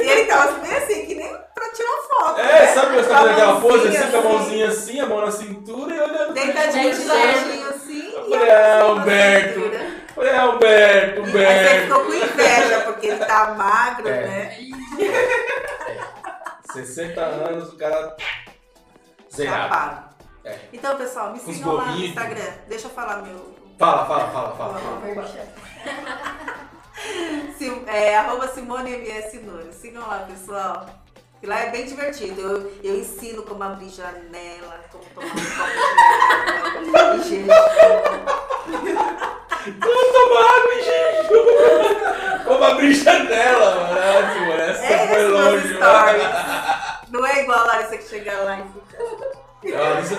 E 0.01 0.09
ele 0.11 0.25
tava 0.27 0.53
bem 0.59 0.75
assim, 0.77 1.07
que 1.07 1.15
nem 1.15 1.29
pra 1.55 1.69
tirar 1.71 1.99
foto. 2.09 2.41
É, 2.41 2.45
né? 2.45 2.67
sabe 2.69 2.87
quando 2.95 3.05
você 3.05 3.11
tá 3.11 3.31
aquela 3.31 3.61
pose 3.61 3.77
mãozinha 3.89 4.01
assim, 4.01 4.11
com 4.11 4.17
a 4.17 4.23
mãozinha 4.23 4.69
assim, 4.69 5.01
a 5.01 5.07
mão 5.07 5.21
na 5.27 5.31
cintura 5.31 5.95
e 5.95 6.01
olhando 6.01 6.33
Deitadinho 6.35 6.91
de 6.91 6.97
gente. 6.97 7.09
ladinho 7.09 7.69
assim. 7.69 8.13
Eu 8.15 8.27
e 8.27 8.31
falei, 8.31 8.51
a 8.51 8.55
mãozinha 8.55 8.79
na 8.79 8.87
Humberto. 8.87 9.61
ah, 9.61 10.47
Humberto, 10.51 11.21
E 11.21 11.23
aí 11.23 11.25
você 11.25 11.31
Humberto. 11.31 11.83
ficou 11.83 12.05
com 12.05 12.15
inveja, 12.15 12.81
porque 12.87 13.07
ele 13.09 13.25
tá 13.25 13.55
magro, 13.57 14.09
É. 14.09 14.23
né? 14.23 14.59
60 16.73 17.21
anos, 17.21 17.73
o 17.73 17.77
cara 17.77 18.17
zerado. 19.33 19.63
Chapado. 19.69 20.14
É. 20.45 20.59
Então, 20.73 20.97
pessoal, 20.97 21.33
me 21.33 21.41
sigam 21.41 21.75
lá 21.75 21.87
no. 21.87 22.05
Instagram. 22.05 22.53
Deixa 22.69 22.87
eu 22.87 22.91
falar 22.91 23.23
meu. 23.23 23.55
Fala, 23.79 24.07
fala, 24.07 24.29
fala, 24.29 24.55
fala. 24.55 24.79
fala. 24.79 25.65
Sim, 27.59 27.85
é, 27.87 28.17
arroba 28.17 28.49
Simone 28.49 28.93
MS 28.93 29.39
Nunes. 29.41 29.75
Sigam 29.77 30.07
lá, 30.07 30.27
pessoal. 30.29 30.87
Que 31.41 31.47
lá 31.47 31.61
é 31.61 31.71
bem 31.71 31.85
divertido. 31.85 32.41
Eu, 32.41 32.73
eu 32.83 32.99
ensino 33.01 33.43
como 33.43 33.63
abrir 33.63 33.89
janela, 33.89 34.81
como 34.91 35.05
tomar 35.15 35.27
um 35.27 35.31
copo 36.93 37.19
de 37.23 37.51
água. 37.51 38.25
Como 39.81 40.13
tomar 40.13 40.45
água 40.57 40.77
jejum. 40.83 42.45
Como 42.45 42.65
abrir 42.65 42.95
janela, 42.95 43.75
mano. 43.75 44.14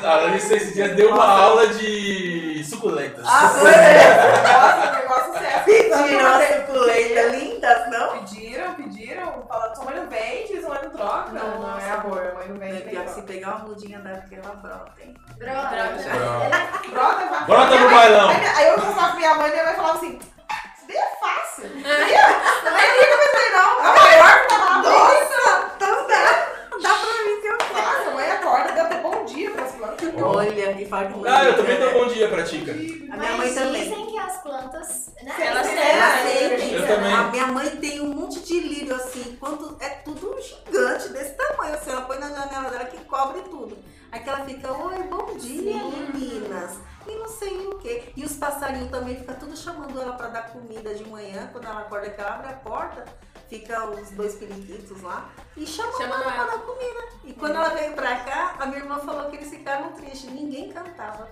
A 0.03 0.07
Larissa, 0.07 0.07
a 0.07 0.15
Larissa 0.17 0.55
esse 0.55 0.73
dia 0.73 0.89
deu 0.89 1.11
uma 1.11 1.27
aula 1.27 1.67
de 1.67 2.63
suculentas. 2.67 3.23
Ah, 3.27 3.49
foi? 3.49 3.71
é. 3.71 4.43
Nossa, 4.43 4.89
o 4.89 4.95
negócio 4.95 5.33
certo. 5.33 5.65
Pediram 5.65 6.35
as 6.35 6.47
suculentas 6.55 7.31
lindas, 7.33 7.89
não? 7.89 8.09
Pediram, 8.19 8.73
pediram. 8.75 9.45
Falaram, 9.47 9.75
sua 9.75 9.85
mãe 9.85 9.95
não 9.95 10.07
vende, 10.07 10.61
sua 10.61 10.69
mãe 10.69 10.79
não 10.83 10.89
troca. 10.91 11.31
Não, 11.31 11.59
não 11.61 11.79
é 11.79 11.91
amor, 11.91 12.19
a 12.19 12.33
mãe 12.35 12.47
não 12.49 12.55
É 12.63 12.71
vende. 12.71 12.89
pior 12.89 13.07
se 13.07 13.21
pegar 13.23 13.55
uma 13.55 13.59
mudinha 13.67 13.99
daquela 13.99 14.55
brota, 14.55 14.91
hein? 15.01 15.15
Brota. 15.37 15.69
Brota. 15.69 16.89
Brota, 16.89 17.25
vai. 17.25 17.45
Brota 17.45 17.79
no 17.79 17.89
bailão. 17.89 18.29
Aí, 18.29 18.67
eu 18.67 18.79
falava 18.79 19.07
pra 19.07 19.15
minha 19.15 19.35
mãe, 19.35 19.51
minha 19.51 19.63
mãe 19.65 19.73
falava 19.75 19.97
assim, 19.97 20.17
isso 20.19 20.87
daí 20.87 20.97
é 20.97 21.07
fácil. 21.19 21.65
Isso 21.65 21.83
daí 21.83 22.13
é- 22.13 22.29
Não 22.63 22.77
é 22.77 22.81
nem 22.81 23.05
que 23.05 23.13
eu 23.13 23.17
pensei, 23.17 23.49
não. 23.51 23.79
A 23.79 23.93
maior 23.93 24.39
que 24.41 24.47
tava 24.47 24.65
lá 24.65 24.77
Nossa, 24.81 25.71
então 25.75 26.07
dá. 26.07 26.45
Dá 26.81 26.89
pra 26.89 27.23
mim 27.25 27.41
que 27.41 27.47
eu 27.47 27.57
faço. 27.59 27.73
Nossa, 27.97 28.09
a 28.09 28.13
mãe 28.13 28.31
acorda, 28.31 28.71
deu 28.73 28.85
até 28.85 28.95
bom 28.97 29.25
dia 29.25 29.51
pras 29.51 29.71
plantas. 29.71 30.13
Olha, 30.47 30.81
e 30.81 30.85
fala 30.87 31.07
que 31.11 31.27
Ah, 31.27 31.43
eu 31.45 31.55
também 31.55 31.79
dou 31.79 31.91
bom 31.93 32.07
dia 32.07 32.27
pra 32.29 32.43
Tica. 32.43 32.71
A 32.71 32.75
minha 32.75 33.15
Mas 33.17 33.37
mãe 33.37 33.53
também. 33.53 33.83
dizem 33.89 34.05
que 34.07 34.17
as 34.17 34.41
plantas, 34.41 35.11
né? 35.23 35.33
Elas 35.39 35.67
têm, 35.67 36.49
sentem, 36.49 36.73
Eu 36.73 36.81
né? 36.81 36.87
também. 36.87 37.13
A 37.13 37.23
minha 37.23 37.47
mãe 37.47 37.69
tem 37.77 38.01
um 38.01 38.13
monte 38.13 38.39
de 38.41 38.59
lírio 38.59 38.95
assim, 38.95 39.37
quando 39.39 39.77
é 39.79 39.89
tudo 39.89 40.35
gigante 40.41 41.09
desse 41.09 41.31
tamanho, 41.33 41.73
assim, 41.75 41.89
ela 41.91 42.01
põe 42.01 42.19
na 42.19 42.29
janela 42.29 42.69
dela 42.69 42.85
que 42.85 43.03
cobre 43.05 43.41
tudo. 43.43 43.77
Aí 44.11 44.19
que 44.21 44.29
ela 44.29 44.45
fica, 44.45 44.71
oi, 44.71 45.03
bom 45.03 45.35
dia, 45.37 45.77
meninas. 45.83 46.77
E 47.07 47.15
não 47.15 47.27
sei 47.27 47.67
o 47.67 47.77
quê. 47.79 48.03
E 48.15 48.23
os 48.23 48.33
passarinhos 48.33 48.89
também 48.89 49.15
ficam 49.15 49.35
tudo 49.35 49.55
chamando 49.55 49.99
ela 50.01 50.13
pra 50.13 50.27
dar 50.27 50.49
comida 50.51 50.93
de 50.93 51.03
manhã, 51.09 51.49
quando 51.51 51.65
ela 51.65 51.81
acorda, 51.81 52.09
que 52.09 52.19
ela 52.21 52.35
abre 52.35 52.47
a 52.51 52.53
porta, 52.53 53.05
fica 53.49 53.89
os 53.89 54.11
dois 54.11 54.35
periquitos 54.35 55.01
lá 55.01 55.29
e 55.55 55.65
chamam 55.65 55.97
Chamando 55.97 56.23
ela 56.23 56.31
pra 56.31 56.45
dar 56.45 56.59
comida. 56.59 57.07
E 57.23 57.33
quando 57.33 57.55
ela 57.55 57.69
veio 57.69 57.93
pra 57.93 58.17
cá, 58.17 58.55
a 58.59 58.65
minha 58.65 58.79
irmã 58.79 58.99
falou 58.99 59.29
que 59.29 59.37
eles 59.37 59.49
ficaram 59.49 59.91
tristes, 59.93 60.31
ninguém 60.31 60.71
cantava. 60.71 61.29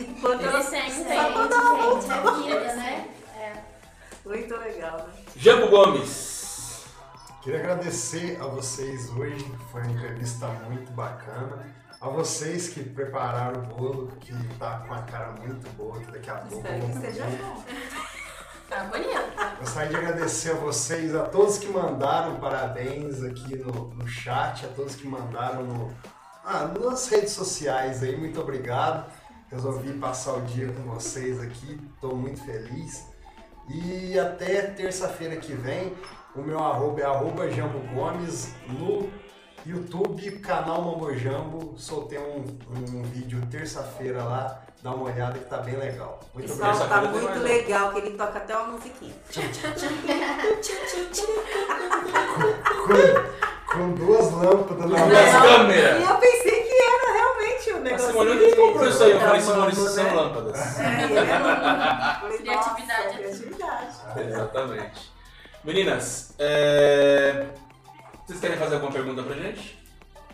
Enquanto 0.00 0.40
Eles 0.40 0.54
ela 0.54 0.62
sentem. 0.62 0.90
Gente, 0.90 1.16
Só 1.16 1.32
quando 1.32 1.52
ela 1.52 2.38
é 2.38 2.42
vida, 2.42 2.74
né? 2.76 3.14
É. 3.36 3.52
Muito 4.24 4.56
legal, 4.56 4.98
né? 4.98 5.24
Jambo 5.36 5.68
Gomes. 5.68 6.84
Queria 7.42 7.58
agradecer 7.58 8.40
a 8.40 8.46
vocês 8.46 9.10
hoje, 9.10 9.44
foi 9.70 9.82
uma 9.82 9.90
entrevista 9.90 10.46
muito 10.46 10.92
bacana. 10.92 11.66
A 12.00 12.08
vocês 12.08 12.68
que 12.68 12.82
prepararam 12.82 13.62
o 13.62 13.66
bolo, 13.66 14.12
que 14.20 14.32
tá 14.58 14.84
com 14.86 14.94
a 14.94 15.02
cara 15.02 15.32
muito 15.32 15.68
boa, 15.76 15.98
que 16.00 16.10
daqui 16.12 16.30
a 16.30 16.34
pouco 16.36 16.56
Espero 16.56 16.86
que 16.86 17.00
seja 17.00 17.24
bom. 17.24 17.64
Tá 18.72 18.84
bonito. 18.84 19.58
Gostaria 19.60 19.90
de 19.90 19.96
agradecer 19.96 20.52
a 20.52 20.54
vocês, 20.54 21.14
a 21.14 21.24
todos 21.24 21.58
que 21.58 21.68
mandaram 21.68 22.40
parabéns 22.40 23.22
aqui 23.22 23.54
no, 23.54 23.88
no 23.88 24.08
chat, 24.08 24.64
a 24.64 24.68
todos 24.68 24.96
que 24.96 25.06
mandaram 25.06 25.62
no, 25.64 25.94
ah, 26.42 26.68
nas 26.68 27.06
redes 27.08 27.32
sociais 27.32 28.02
aí, 28.02 28.16
muito 28.16 28.40
obrigado. 28.40 29.12
Resolvi 29.50 29.92
passar 29.92 30.38
o 30.38 30.40
dia 30.40 30.72
com 30.72 30.84
vocês 30.84 31.38
aqui, 31.38 31.78
estou 31.94 32.16
muito 32.16 32.42
feliz. 32.46 33.06
E 33.68 34.18
até 34.18 34.62
terça-feira 34.62 35.36
que 35.36 35.52
vem, 35.52 35.94
o 36.34 36.40
meu 36.40 36.58
arroba 36.58 37.02
é 37.02 37.04
arroba 37.04 37.50
Jambo 37.50 37.78
Gomes 37.94 38.54
no 38.66 39.10
YouTube, 39.66 40.38
canal 40.38 40.80
Mamojambo. 40.80 41.74
Soltei 41.76 42.18
um, 42.18 42.42
um 42.70 43.02
vídeo 43.02 43.46
terça-feira 43.50 44.24
lá, 44.24 44.61
dá 44.82 44.90
uma 44.90 45.04
olhada 45.10 45.38
que 45.38 45.44
tá 45.44 45.58
bem 45.58 45.76
legal. 45.76 46.20
Muito 46.34 46.48
Pessoal, 46.48 46.70
obrigado. 46.74 46.88
tá 46.90 47.00
tem 47.12 47.20
muito 47.20 47.38
um. 47.38 47.42
legal, 47.42 47.92
que 47.92 47.98
ele 47.98 48.10
toca 48.16 48.38
até 48.38 48.56
uma 48.56 48.66
musiquinha. 48.72 49.14
com, 52.86 53.78
com 53.78 53.92
duas 53.94 54.32
lâmpadas 54.32 54.78
na 54.78 54.86
Duas 55.06 55.32
mão. 55.32 55.42
câmeras. 55.42 56.00
E 56.00 56.04
eu 56.04 56.16
pensei 56.16 56.62
que 56.62 56.74
era 56.82 57.12
realmente 57.12 57.70
o 57.72 57.76
A 57.76 57.80
negócio. 57.80 58.06
Simone, 58.08 58.30
onde 58.30 58.42
ele 58.44 58.56
comprou 58.56 58.88
isso 58.88 59.02
aí? 59.04 59.10
Eu 59.12 59.20
falei, 59.20 59.40
Tá 59.40 59.46
Simone, 59.46 59.72
isso 59.72 59.88
são 59.88 60.04
né? 60.04 60.12
lâmpadas. 60.12 60.78
É, 60.80 60.82
é 62.32 62.36
Criatividade. 62.38 63.16
Criatividade. 63.16 63.86
Exatamente. 64.28 65.12
Meninas, 65.64 66.34
é... 66.40 67.46
vocês 68.26 68.40
querem 68.40 68.56
fazer 68.56 68.74
alguma 68.76 68.92
pergunta 68.92 69.22
pra 69.22 69.34
gente? 69.36 69.81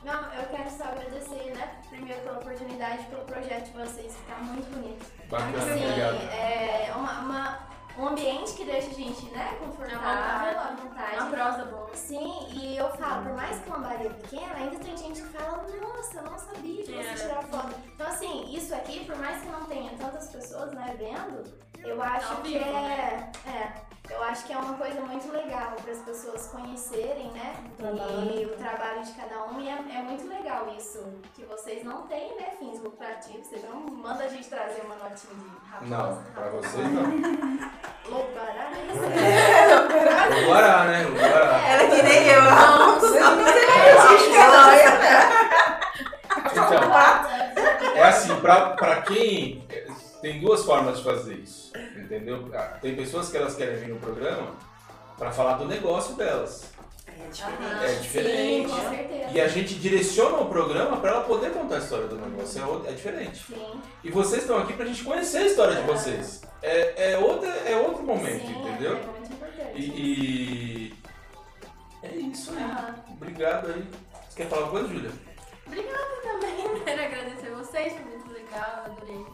Não, 0.04 0.32
eu 0.34 0.44
quero 0.50 0.70
só 0.70 0.84
agradecer, 0.84 1.52
né? 1.54 1.70
Primeiro 1.90 2.20
pela 2.22 2.38
oportunidade, 2.38 3.04
pelo 3.06 3.22
projeto 3.24 3.64
de 3.66 3.72
vocês, 3.72 4.14
que 4.14 4.22
tá 4.32 4.36
muito 4.38 4.70
bonito. 4.72 5.06
Bacana, 5.28 5.58
assim, 5.58 5.84
obrigado. 5.84 6.14
é 6.32 6.92
uma, 6.96 7.20
uma- 7.20 7.58
um 7.98 8.08
ambiente 8.08 8.52
que 8.54 8.64
deixa 8.64 8.90
a 8.90 8.94
gente, 8.94 9.26
né, 9.30 9.56
confortável, 9.58 10.60
à 10.60 10.76
vontade. 10.76 11.16
Uma 11.16 11.30
prosa 11.30 11.64
boa. 11.64 11.90
Sim, 11.94 12.46
e 12.52 12.76
eu 12.76 12.88
falo, 12.96 13.24
por 13.24 13.32
mais 13.34 13.58
que 13.58 13.68
uma 13.68 13.78
lambaria 13.78 14.10
pequena, 14.10 14.54
ainda 14.54 14.78
tem 14.78 14.96
gente 14.96 15.22
que 15.22 15.28
fala, 15.28 15.64
nossa, 15.80 16.18
eu 16.18 16.22
não 16.22 16.38
sabia 16.38 16.84
que 16.84 16.92
você 16.92 17.08
É. 17.08 17.14
tirar 17.14 17.42
foto. 17.44 17.74
Então 17.94 18.06
assim, 18.06 18.54
isso 18.54 18.74
aqui, 18.74 19.04
por 19.04 19.16
mais 19.16 19.42
que 19.42 19.48
não 19.48 19.64
tenha 19.66 19.90
tantas 19.98 20.28
pessoas, 20.28 20.70
né, 20.72 20.94
vendo, 20.96 21.42
eu 21.84 22.00
acho 22.02 22.36
que 22.36 22.52
vivo, 22.52 22.64
é, 22.64 23.30
é, 23.46 23.88
eu 24.10 24.22
acho 24.22 24.46
que 24.46 24.52
é 24.52 24.56
uma 24.58 24.74
coisa 24.74 25.00
muito 25.00 25.30
legal 25.32 25.72
para 25.72 25.92
as 25.92 25.98
pessoas 25.98 26.46
conhecerem, 26.48 27.30
né, 27.32 27.54
e 28.32 28.44
o 28.46 28.56
trabalho 28.56 29.02
de 29.04 29.12
cada 29.12 29.44
um, 29.44 29.60
e 29.60 29.68
é, 29.68 29.72
é 29.72 30.02
muito 30.02 30.26
legal 30.28 30.68
isso, 30.76 31.04
que 31.34 31.44
vocês 31.44 31.84
não 31.84 32.06
têm, 32.06 32.36
né, 32.36 32.52
fins 32.58 32.80
lucrativos, 32.80 33.46
vocês 33.48 33.62
não 33.68 33.80
mandam 33.80 34.24
a 34.26 34.28
gente 34.28 34.48
trazer 34.48 34.82
uma 34.82 34.94
notinha 34.96 35.34
de 35.34 35.67
não, 35.82 36.22
pra 36.34 36.48
vocês 36.50 36.92
não. 36.92 37.02
Lobará? 38.08 38.70
É, 39.14 39.66
Lobará, 40.40 40.84
né? 40.84 41.02
Lobará. 41.04 41.60
Ela 41.68 41.82
é 41.82 41.88
que 41.88 42.02
nem 42.02 42.26
eu, 42.26 42.42
não. 42.42 43.00
Você 43.00 43.20
não 43.20 43.40
existe, 43.40 44.36
é 44.36 44.46
Então, 46.46 46.68
é 47.96 48.02
assim, 48.02 48.34
pra, 48.40 48.70
pra 48.70 49.02
quem... 49.02 49.66
Tem 50.20 50.40
duas 50.40 50.64
formas 50.64 50.98
de 50.98 51.04
fazer 51.04 51.34
isso, 51.34 51.72
entendeu? 51.96 52.50
Ah, 52.52 52.76
tem 52.80 52.96
pessoas 52.96 53.30
que 53.30 53.36
elas 53.36 53.54
querem 53.54 53.76
vir 53.76 53.88
no 53.88 54.00
programa 54.00 54.56
para 55.16 55.30
falar 55.30 55.54
do 55.54 55.64
negócio 55.64 56.16
delas. 56.16 56.72
É 57.24 57.28
diferente. 57.28 57.84
É 57.84 57.94
diferente. 58.00 58.68
Sim, 58.68 58.74
com 58.74 58.90
certeza. 58.90 59.30
E 59.32 59.40
a 59.40 59.48
gente 59.48 59.74
direciona 59.74 60.38
o 60.38 60.46
programa 60.46 60.96
para 60.98 61.10
ela 61.10 61.24
poder 61.24 61.52
contar 61.52 61.76
a 61.76 61.78
história 61.78 62.06
do 62.06 62.16
negócio. 62.16 62.82
É, 62.86 62.90
é 62.90 62.92
diferente. 62.92 63.44
Sim. 63.46 63.80
E 64.02 64.10
vocês 64.10 64.42
estão 64.42 64.58
aqui 64.58 64.72
pra 64.72 64.86
gente 64.86 65.04
conhecer 65.04 65.38
a 65.38 65.46
história 65.46 65.76
de 65.76 65.82
vocês. 65.82 66.42
É, 66.62 67.12
é, 67.12 67.18
outra, 67.18 67.48
é 67.48 67.76
outro 67.76 68.02
momento, 68.02 68.46
Sim, 68.46 68.58
entendeu? 68.58 68.96
É 68.96 69.04
muito 69.04 69.32
importante. 69.32 69.72
E, 69.76 70.92
e 70.92 70.94
é 72.02 72.16
isso 72.16 72.52
aí. 72.52 72.62
Aham. 72.62 72.94
Obrigado 73.10 73.68
aí. 73.68 73.84
Você 74.28 74.36
quer 74.36 74.48
falar 74.48 74.62
alguma 74.62 74.80
coisa, 74.80 74.94
Júlia? 74.94 75.12
Obrigada 75.66 76.16
também. 76.22 76.82
Quero 76.84 77.02
agradecer 77.02 77.50
vocês, 77.50 77.92
foi 77.92 78.04
muito 78.04 78.32
legal, 78.32 78.84
adorei. 78.86 79.26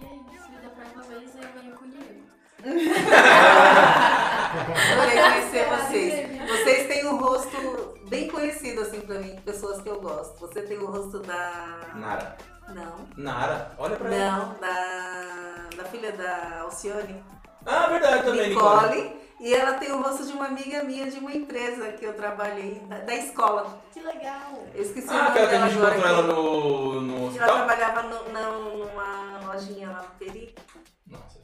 E 0.00 0.04
é 0.04 0.34
isso, 0.34 0.48
e 0.50 0.62
da 0.62 0.70
próxima 0.70 1.02
vez 1.02 1.34
eu 1.34 1.60
venho 1.60 1.76
com 1.76 1.84
o 1.84 1.88
Diego. 1.88 2.22
Adorei 4.60 5.18
conhecer 5.22 5.66
vocês. 5.68 6.48
Vocês 6.50 6.86
têm 6.88 7.06
um 7.06 7.16
rosto 7.18 7.98
bem 8.08 8.28
conhecido, 8.28 8.80
assim, 8.82 9.00
pra 9.00 9.18
mim, 9.18 9.36
pessoas 9.44 9.80
que 9.82 9.88
eu 9.88 10.00
gosto. 10.00 10.38
Você 10.40 10.62
tem 10.62 10.78
o 10.78 10.86
rosto 10.86 11.18
da. 11.20 11.90
Nara. 11.94 12.36
Não. 12.68 13.06
Nara, 13.16 13.72
olha 13.78 13.96
pra 13.96 14.14
ela. 14.14 14.36
Não, 14.36 14.54
da. 14.58 15.76
Da 15.76 15.84
filha 15.84 16.12
da 16.12 16.60
Alcione. 16.62 17.22
Ah, 17.64 17.86
verdade 17.88 18.24
também, 18.24 18.48
Nicole. 18.50 18.96
Nicole. 18.96 19.18
E 19.40 19.54
ela 19.54 19.74
tem 19.74 19.92
o 19.92 20.02
rosto 20.02 20.26
de 20.26 20.32
uma 20.32 20.46
amiga 20.46 20.82
minha 20.82 21.08
de 21.08 21.18
uma 21.18 21.30
empresa 21.32 21.92
que 21.92 22.04
eu 22.04 22.12
trabalhei, 22.14 22.80
da, 22.88 22.98
da 22.98 23.14
escola. 23.14 23.80
Que 23.92 24.00
legal. 24.00 24.64
Eu 24.74 24.82
esqueci 24.82 25.06
o 25.06 25.10
Ah, 25.12 25.14
nome 25.14 25.28
aquela 25.28 25.48
que 25.48 25.54
a 25.54 25.68
gente 25.68 25.78
encontrou 25.78 26.06
ela 26.06 26.22
no, 26.22 27.00
no 27.02 27.36
Ela 27.36 27.46
trabalhava 27.46 28.02
no, 28.02 28.32
não, 28.32 28.78
numa 28.78 29.40
lojinha 29.46 29.90
lá 29.90 30.02
no 30.02 30.08
Peri. 30.18 30.54
Nossa. 31.06 31.37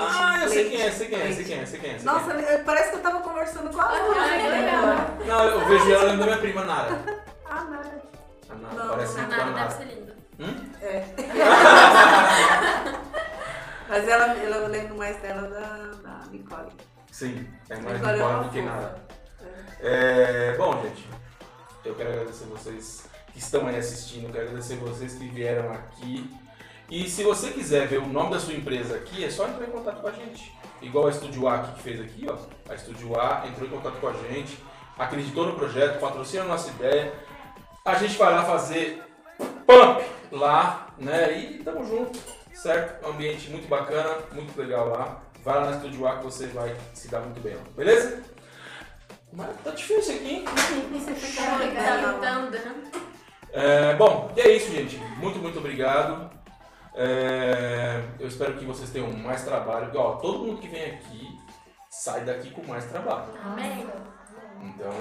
Ah, 0.00 0.38
eu 0.42 0.48
sei 0.48 0.70
quem 0.70 0.80
é, 0.82 0.90
sei 0.90 1.08
quem 1.08 1.20
é, 1.20 1.32
sei 1.32 1.44
quem 1.44 1.58
é, 1.60 1.66
sei 1.66 1.80
quem 1.80 1.90
é. 1.90 1.98
sei 1.98 2.04
Nossa, 2.06 2.34
quem 2.34 2.64
parece 2.64 2.90
que 2.90 2.96
eu 2.96 3.02
tava 3.02 3.20
conversando 3.20 3.70
com 3.70 3.80
a 3.80 3.84
Ah, 3.84 3.92
legal. 3.92 4.88
é. 5.22 5.26
Não, 5.26 5.44
eu 5.44 5.60
vejo 5.68 5.92
ela 5.92 6.04
lembro 6.04 6.18
da 6.20 6.26
minha 6.26 6.38
prima 6.38 6.64
Nara. 6.64 6.98
Ah, 7.48 7.64
nada. 7.64 8.02
A 8.48 8.54
Nara, 8.54 8.74
Não, 8.74 8.88
parece 8.90 9.18
a 9.18 9.22
muito 9.22 9.34
A 9.34 9.36
com 9.36 9.42
a 9.42 9.46
Nara 9.46 9.52
Nara. 9.52 9.68
deve 9.68 9.78
ser 9.90 9.94
linda. 9.94 10.14
Hum? 10.40 10.70
É. 10.82 11.04
Mas 13.88 14.08
ela, 14.08 14.34
eu 14.34 14.68
lembro 14.68 14.96
mais 14.96 15.16
dela 15.18 15.48
da, 15.48 15.90
da 16.02 16.26
Nicole. 16.30 16.72
Sim, 17.12 17.46
é 17.68 17.76
mais 17.76 18.00
Nicole 18.00 18.20
é 18.20 18.24
Nicole 18.24 18.44
do 18.44 18.50
que. 18.50 18.62
Nara. 18.62 18.96
É, 19.80 20.56
bom, 20.56 20.80
gente, 20.82 21.06
eu 21.84 21.94
quero 21.94 22.10
agradecer 22.10 22.44
vocês 22.46 23.04
que 23.32 23.38
estão 23.38 23.66
aí 23.66 23.76
assistindo, 23.76 24.32
quero 24.32 24.46
agradecer 24.46 24.76
vocês 24.76 25.14
que 25.14 25.28
vieram 25.28 25.70
aqui. 25.72 26.30
E 26.90 27.08
se 27.08 27.22
você 27.22 27.50
quiser 27.50 27.86
ver 27.88 27.98
o 27.98 28.06
nome 28.06 28.30
da 28.30 28.40
sua 28.40 28.54
empresa 28.54 28.96
aqui, 28.96 29.24
é 29.24 29.30
só 29.30 29.48
entrar 29.48 29.66
em 29.66 29.70
contato 29.70 30.00
com 30.00 30.08
a 30.08 30.12
gente. 30.12 30.52
Igual 30.82 31.06
a 31.06 31.10
Estúdio 31.10 31.48
A 31.48 31.58
que 31.58 31.82
fez 31.82 32.00
aqui, 32.00 32.26
ó. 32.28 32.36
A 32.70 32.74
Estúdio 32.74 33.18
A 33.18 33.46
entrou 33.48 33.66
em 33.66 33.70
contato 33.70 33.98
com 34.00 34.08
a 34.08 34.12
gente, 34.12 34.58
acreditou 34.98 35.46
no 35.46 35.54
projeto, 35.54 35.98
patrocina 35.98 36.44
a 36.44 36.48
nossa 36.48 36.70
ideia. 36.70 37.14
A 37.84 37.94
gente 37.94 38.16
vai 38.16 38.32
lá 38.32 38.44
fazer 38.44 39.02
pump 39.66 40.04
lá, 40.30 40.88
né? 40.98 41.38
E 41.38 41.64
tamo 41.64 41.84
junto, 41.86 42.18
certo? 42.52 43.06
Um 43.06 43.10
ambiente 43.10 43.50
muito 43.50 43.66
bacana, 43.66 44.18
muito 44.32 44.56
legal 44.60 44.88
lá. 44.88 45.22
Vai 45.42 45.54
lá 45.56 45.70
na 45.70 45.76
Estúdio 45.76 46.06
A 46.06 46.18
que 46.18 46.24
você 46.24 46.46
vai 46.48 46.76
se 46.92 47.08
dar 47.08 47.20
muito 47.20 47.40
bem, 47.40 47.56
ó. 47.56 47.76
beleza? 47.76 48.22
Mas 49.32 49.48
tá 49.64 49.70
difícil 49.70 50.14
aqui, 50.16 50.30
hein? 50.30 50.44
Tá 50.44 50.52
tentando. 51.58 53.04
É, 53.52 53.94
bom, 53.94 54.32
e 54.36 54.40
é 54.40 54.56
isso, 54.56 54.70
gente. 54.70 54.96
Muito, 55.18 55.38
muito 55.38 55.58
obrigado. 55.58 56.30
É, 56.94 58.00
eu 58.20 58.28
espero 58.28 58.54
que 58.54 58.64
vocês 58.64 58.90
tenham 58.90 59.10
mais 59.12 59.42
trabalho. 59.44 59.90
Ó, 59.94 60.12
todo 60.16 60.44
mundo 60.44 60.60
que 60.60 60.68
vem 60.68 60.92
aqui 60.94 61.38
sai 61.90 62.20
daqui 62.22 62.50
com 62.50 62.64
mais 62.66 62.84
trabalho. 62.84 63.26
Amém. 63.44 63.86
Então, 64.62 64.92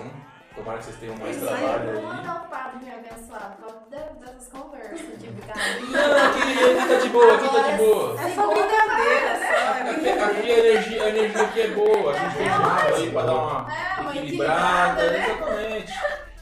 tomara 0.55 0.79
que 0.79 0.85
vocês 0.85 0.97
tenham 0.97 1.15
mais 1.17 1.35
Isso 1.37 1.45
trabalho 1.45 1.89
eu 1.89 2.01
vou 2.01 2.09
aí. 2.11 2.17
mandar 2.17 2.43
o 2.45 2.49
padre 2.49 2.85
me 2.85 2.91
abençoar 2.91 3.57
por 3.61 3.89
dessas 3.89 4.47
conversas 4.49 4.99
de 5.19 5.27
Não, 5.93 6.27
aqui, 6.27 6.41
aqui 6.79 6.87
tá 6.89 6.95
de 6.99 7.09
boa, 7.09 7.35
aqui 7.35 7.49
tá 7.49 7.61
de 7.71 7.77
boa. 7.77 8.21
É 8.21 8.35
só 8.35 8.47
brincadeira, 8.47 9.39
só. 9.39 9.89
Aqui, 9.91 10.09
aqui 10.09 10.51
a, 10.51 10.57
energia, 10.59 11.03
a 11.03 11.09
energia 11.09 11.41
aqui 11.43 11.61
é 11.61 11.67
boa, 11.69 12.11
a 12.13 12.17
gente 12.19 12.37
tem 12.37 12.49
água 12.49 12.95
aí 12.97 13.11
pra 13.11 13.21
dar 13.23 13.33
uma 13.33 13.67
É, 13.73 14.01
uma 14.01 14.15
equilibrada, 14.15 15.05
equilibrada, 15.05 15.11
né? 15.11 15.79
exatamente. 15.79 15.93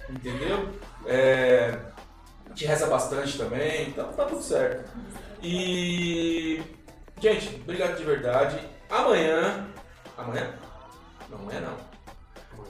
Entendeu? 0.10 0.70
É, 1.06 1.78
a 2.46 2.50
gente 2.50 2.66
reza 2.66 2.88
bastante 2.88 3.38
também, 3.38 3.90
então 3.90 4.12
tá 4.14 4.26
tudo 4.26 4.42
certo. 4.42 4.90
E. 5.42 6.62
Gente, 7.20 7.56
obrigado 7.64 7.98
de 7.98 8.04
verdade. 8.04 8.60
Amanhã. 8.90 9.68
Amanhã? 10.18 10.54
Não, 11.30 11.40
amanhã 11.40 11.62
não. 11.62 11.78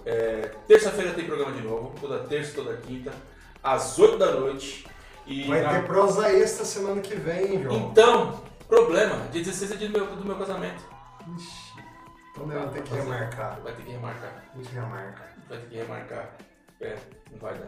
É, 0.06 0.52
Terça-feira 0.68 1.14
tem 1.14 1.26
programa 1.26 1.52
de 1.52 1.62
novo, 1.62 1.94
toda 2.00 2.20
terça, 2.26 2.56
toda 2.56 2.76
quinta, 2.78 3.12
às 3.64 3.98
8 4.00 4.18
da 4.18 4.32
noite. 4.32 4.88
E 5.28 5.48
Vai 5.48 5.62
na- 5.62 5.70
ter 5.70 5.86
prosa 5.86 6.32
extra 6.32 6.66
semana 6.66 7.02
que 7.02 7.16
vem, 7.16 7.62
João. 7.62 7.76
Então, 7.92 8.44
problema, 8.68 9.16
dia 9.32 9.44
16 9.44 9.72
é 9.72 9.76
dia 9.76 9.88
do 9.90 9.94
meu, 9.94 10.16
do 10.16 10.26
meu 10.26 10.36
casamento. 10.38 10.84
Ixi. 11.38 11.72
Então 12.32 12.48
vou 12.48 12.70
ter 12.70 12.82
que 12.84 12.94
remarcar. 12.96 13.60
Vai 13.62 13.74
ter 13.74 13.84
que 13.84 13.92
remarcar. 13.92 14.44
Muito 14.56 14.70
remarca. 14.72 15.24
Vai 15.48 15.58
ter 15.60 15.68
que 15.70 15.76
remarcar. 15.78 16.30
É, 16.80 16.98
não 17.32 17.38
vai 17.40 17.54
dar. 17.54 17.68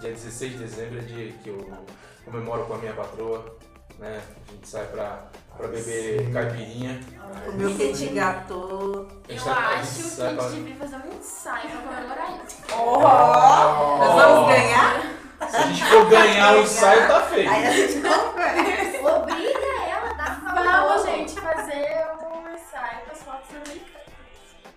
Dia 0.00 0.10
16 0.12 0.52
de 0.52 0.58
dezembro 0.58 0.98
é 0.98 1.02
dia 1.02 1.32
que 1.32 1.48
eu 1.48 1.84
comemoro 2.24 2.64
com 2.66 2.74
a 2.74 2.78
minha 2.78 2.92
patroa. 2.94 3.56
Né? 3.98 4.20
A 4.48 4.52
gente 4.52 4.68
sai 4.68 4.86
pra, 4.86 5.22
pra 5.56 5.68
beber 5.68 6.20
Sim. 6.26 6.32
caipirinha. 6.32 7.00
O 7.48 7.52
meu 7.52 7.74
petit 7.74 8.08
gâteau. 8.08 9.06
A 9.28 9.32
Eu 9.32 9.38
sai- 9.40 9.54
a 9.78 9.82
gente 9.82 10.00
acho 10.00 10.16
que 10.16 10.22
a 10.22 10.34
pra- 10.34 10.48
gente 10.48 10.56
devia 10.56 10.76
fazer 10.76 10.96
um 10.96 11.18
ensaio 11.18 11.70
pra 11.70 11.80
comemorar 11.80 12.44
isso. 12.46 12.56
Oh! 12.74 13.00
Nós 13.00 14.14
vamos 14.14 14.48
ganhar? 14.48 15.16
Se 15.50 15.56
a 15.56 15.62
gente 15.62 15.84
for 15.84 16.08
ganhar 16.08 16.56
o 16.56 16.60
ensaio, 16.62 17.08
tá 17.08 17.20
feio. 17.22 17.50
Aí 17.50 17.66
a 17.66 17.70
gente 17.72 17.94
compra. 18.00 19.16
Obriga 19.16 19.58
ela 19.88 20.10
a 20.10 20.12
dar 20.14 20.86
Vamos, 20.88 21.04
gente, 21.04 21.40
fazer 21.40 22.06
um 22.22 22.54
ensaio 22.54 23.00
com 23.06 23.12
as 23.12 23.22
fotos 23.22 23.50
americanas. 23.50 24.06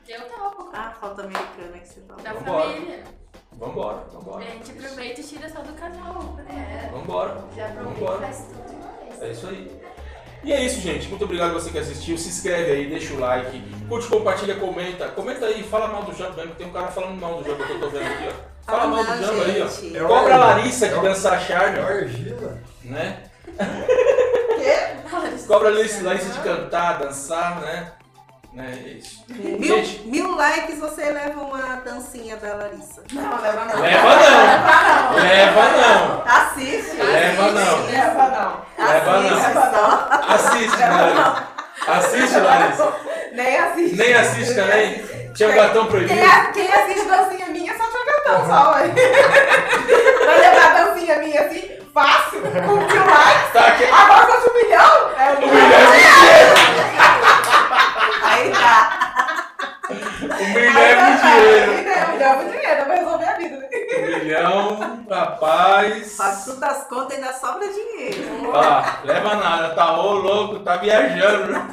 Eu 0.08 0.22
topo. 0.30 0.70
Ah, 0.74 0.94
falta 1.00 1.22
americana 1.24 1.78
que 1.80 1.88
você 1.88 2.02
falou. 2.02 2.24
Da 2.24 2.34
Vambora. 2.34 2.64
família. 2.74 3.04
Vambora, 3.54 3.98
A 3.98 4.14
vambora. 4.14 4.44
gente 4.46 4.72
aproveita 4.72 5.22
e 5.22 5.24
tira 5.24 5.50
só 5.50 5.60
do 5.62 5.74
casal. 5.74 6.36
É, 6.50 6.90
Vambora. 6.92 7.44
já 7.56 7.66
aproveita 7.68 8.16
e 8.16 8.20
faz 8.20 8.38
tudo. 8.48 8.89
É 9.22 9.28
isso 9.30 9.48
aí. 9.48 9.72
E 10.44 10.54
é 10.54 10.62
isso, 10.64 10.80
gente. 10.80 11.08
Muito 11.10 11.26
obrigado 11.26 11.54
você 11.54 11.70
que 11.70 11.78
assistiu. 11.78 12.18
Se 12.18 12.30
inscreve 12.30 12.72
aí, 12.72 12.88
deixa 12.88 13.14
o 13.14 13.20
like, 13.20 13.62
curte, 13.90 14.08
compartilha, 14.08 14.56
comenta. 14.56 15.08
Comenta 15.10 15.46
aí, 15.46 15.64
fala 15.64 15.88
mal 15.90 16.04
do 16.04 16.14
Jambo 16.16 16.36
mesmo. 16.38 16.56
Tem 16.56 16.68
um 16.68 16.72
cara 16.72 16.88
falando 16.88 17.20
mal 17.20 17.36
do 17.42 17.44
Jambo 17.50 17.64
que 17.66 17.72
eu 17.74 17.80
tô 17.80 17.90
vendo 17.90 18.04
aqui, 18.06 18.30
ó. 18.30 18.50
Fala 18.72 18.84
Ah, 18.84 18.88
mal 18.88 19.04
do 19.04 19.10
não, 19.10 19.22
Jambo 19.24 19.42
aí, 19.44 19.62
ó. 19.62 19.66
É 19.98 20.08
Cobra 20.08 20.36
a. 20.36 20.38
Larissa 20.38 20.88
de 20.88 20.94
É 20.96 21.02
dançar 21.02 21.42
É 21.42 21.46
charme, 21.46 21.80
argila. 21.80 22.58
né? 22.84 23.24
Cobra 25.48 25.70
a 25.70 25.72
Larissa 25.72 26.04
Larissa 26.04 26.30
de 26.30 26.40
cantar, 26.40 27.00
dançar, 27.00 27.60
né? 27.62 27.92
Né? 28.60 28.78
É 28.86 28.90
isso. 28.90 29.24
Mil, 29.30 29.78
mil 30.06 30.36
likes 30.36 30.80
você 30.80 31.06
leva 31.06 31.42
uma 31.42 31.78
dancinha 31.78 32.36
da 32.38 32.56
Larissa. 32.56 33.02
Não, 33.14 33.42
leva 33.42 33.66
não. 33.66 33.82
Leva 33.82 34.16
não! 34.16 35.14
Leva 35.16 35.64
não! 35.72 36.24
Assiste. 36.26 36.96
Leva 36.98 37.52
não! 37.52 37.86
Leva 37.86 38.28
não. 38.28 38.86
Leva 38.86 39.20
não! 39.22 39.38
Leva 39.38 39.72
não. 39.72 40.34
Assiste, 40.36 40.78
Larissa! 40.78 41.48
Assiste, 41.88 42.40
Larissa! 42.40 42.94
Nem 43.32 43.58
assiste. 43.58 43.96
Nem 43.96 44.14
assiste 44.14 44.56
também? 44.56 45.04
Tinha 45.34 45.50
um 45.50 45.56
gatão 45.56 45.86
proibido? 45.86 46.14
Quem, 46.54 46.68
assiste 46.74 47.06
dancinha 47.08 47.46
minha 47.48 47.72
é 47.72 47.78
só 47.78 47.84
tinha 47.86 48.06
gatão 48.06 48.46
só, 48.46 48.72
ué. 48.74 48.88
Vai 50.26 50.40
levar 50.40 50.66
a 50.66 50.84
dancinha 50.84 51.20
minha 51.20 51.42
assim, 51.42 51.80
fácil, 51.94 52.42
com 52.42 52.76
mil 52.76 53.06
likes. 53.06 53.54
Tá 53.54 53.68
aqui. 53.68 53.86
Agora 53.86 54.28
fosse 54.28 54.50
um 54.50 54.54
milhão, 54.54 55.12
é 55.18 55.32
um 55.32 55.38
Um 55.38 55.52
milhão. 55.54 56.80
Aí 58.24 58.52
tá. 58.52 59.46
Um 59.90 60.54
milhão 60.54 60.82
é 60.82 60.96
muito 61.04 61.22
dinheiro. 61.22 61.72
É, 61.90 62.06
um 62.06 62.12
milhão 62.14 62.30
é 62.32 62.36
muito 62.36 62.52
dinheiro, 62.52 62.86
pra 62.86 62.96
resolver 62.96 63.26
a 63.26 63.34
vida. 63.38 63.58
né? 63.58 63.68
Um 63.98 64.20
milhão, 64.20 65.06
rapaz. 65.10 66.16
Faz 66.18 66.46
tudo 66.46 66.64
as 66.64 66.84
contas 66.88 67.12
e 67.18 67.22
ainda 67.22 67.34
sobra 67.34 67.68
dinheiro. 67.68 68.52
Ah, 68.56 69.00
leva 69.04 69.36
nada, 69.36 69.70
tá 69.76 69.94
ô 70.00 70.14
louco, 70.14 70.60
tá 70.60 70.78
viajando, 70.78 71.52
né? 71.54 71.68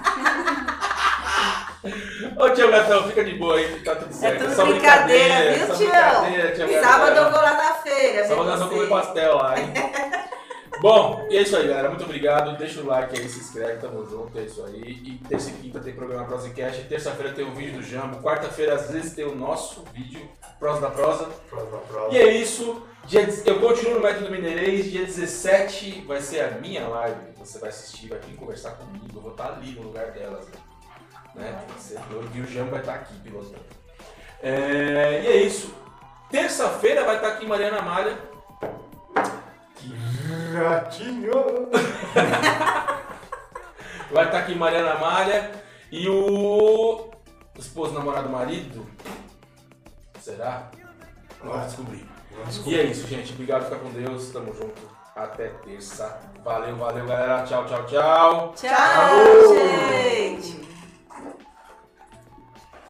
Ô 2.38 2.50
tio 2.50 2.70
Gatão, 2.70 3.04
fica 3.04 3.24
de 3.24 3.34
boa 3.34 3.56
aí, 3.56 3.80
tá 3.84 3.94
tudo 3.94 4.10
É 4.10 4.12
certo. 4.12 4.40
tudo 4.44 4.54
só 4.56 4.64
brincadeira, 4.64 5.52
viu, 5.52 5.76
brincadeira, 5.76 6.52
tio 6.52 6.66
Gatão. 6.68 6.82
Sábado 6.90 7.16
eu 7.16 7.30
vou 7.30 7.40
lá 7.40 7.52
na 7.52 7.74
feira. 7.74 8.26
Sábado 8.26 8.48
nós 8.48 8.58
vamos 8.58 8.74
comer 8.74 8.88
pastel 8.88 9.36
lá, 9.36 9.58
hein? 9.58 9.72
Bom, 10.80 11.26
e 11.30 11.36
é 11.38 11.42
isso 11.42 11.56
aí, 11.56 11.66
galera. 11.68 11.88
Muito 11.88 12.04
obrigado. 12.04 12.56
Deixa 12.58 12.80
o 12.80 12.86
like 12.86 13.18
aí, 13.18 13.28
se 13.28 13.40
inscreve, 13.40 13.80
tamo 13.80 14.04
junto. 14.04 14.38
É 14.38 14.42
isso 14.42 14.62
aí. 14.64 14.82
E 14.82 15.20
terça 15.28 15.50
e 15.50 15.52
quinta 15.54 15.80
tem 15.80 15.94
programa 15.94 16.26
Prosecast. 16.26 16.84
Terça-feira 16.84 17.32
tem 17.32 17.44
o 17.46 17.54
vídeo 17.54 17.74
do 17.80 17.82
Jambo. 17.82 18.18
Quarta-feira, 18.22 18.74
às 18.74 18.90
vezes, 18.90 19.14
tem 19.14 19.24
o 19.24 19.34
nosso 19.34 19.82
vídeo, 19.94 20.28
Prosa 20.58 20.80
da 20.82 20.90
Prosa. 20.90 21.24
Prosa, 21.48 21.76
prosa. 21.88 22.14
E 22.14 22.18
é 22.18 22.30
isso. 22.32 22.82
Dia, 23.06 23.26
eu 23.46 23.60
continuo 23.60 23.94
no 23.94 24.00
Método 24.00 24.30
Mineirês, 24.30 24.90
dia 24.90 25.04
17 25.06 26.04
vai 26.06 26.20
ser 26.20 26.40
a 26.40 26.50
minha 26.58 26.86
live. 26.88 27.20
Você 27.38 27.58
vai 27.60 27.68
assistir, 27.70 28.08
vai 28.08 28.18
vir 28.18 28.34
conversar 28.36 28.72
comigo, 28.72 29.06
eu 29.14 29.20
vou 29.22 29.30
estar 29.30 29.52
ali 29.52 29.70
no 29.72 29.82
lugar 29.82 30.10
delas. 30.10 30.46
Né? 31.34 31.56
Você- 31.78 31.96
E 32.34 32.40
o 32.40 32.46
Jean 32.46 32.64
vai 32.64 32.80
estar 32.80 32.94
aqui 32.94 33.14
pilotando. 33.20 33.64
É, 34.42 35.22
e 35.22 35.26
é 35.28 35.36
isso. 35.36 35.72
Terça-feira 36.30 37.04
vai 37.04 37.16
estar 37.16 37.28
aqui 37.28 37.46
Mariana 37.46 37.80
Malha. 37.80 38.18
Ratinho! 40.54 41.70
Vai 44.10 44.26
estar 44.26 44.38
aqui 44.38 44.54
Mariana 44.54 44.96
Malha 44.96 45.50
e 45.90 46.08
o 46.08 47.10
esposo, 47.58 47.92
namorado, 47.92 48.28
marido. 48.28 48.86
Será? 50.20 50.70
Vamos 51.42 51.66
descobrir. 51.66 52.06
E 52.66 52.78
é 52.78 52.82
isso, 52.84 53.06
gente. 53.06 53.32
Obrigado, 53.32 53.64
fica 53.64 53.76
com 53.76 53.90
Deus. 53.90 54.30
Tamo 54.30 54.54
junto. 54.54 54.96
Até 55.14 55.48
terça. 55.48 56.20
Valeu, 56.44 56.76
valeu, 56.76 57.06
galera. 57.06 57.42
Tchau, 57.44 57.64
tchau, 57.66 57.86
tchau. 57.86 58.54
Tchau, 58.54 59.54
gente! 59.54 60.75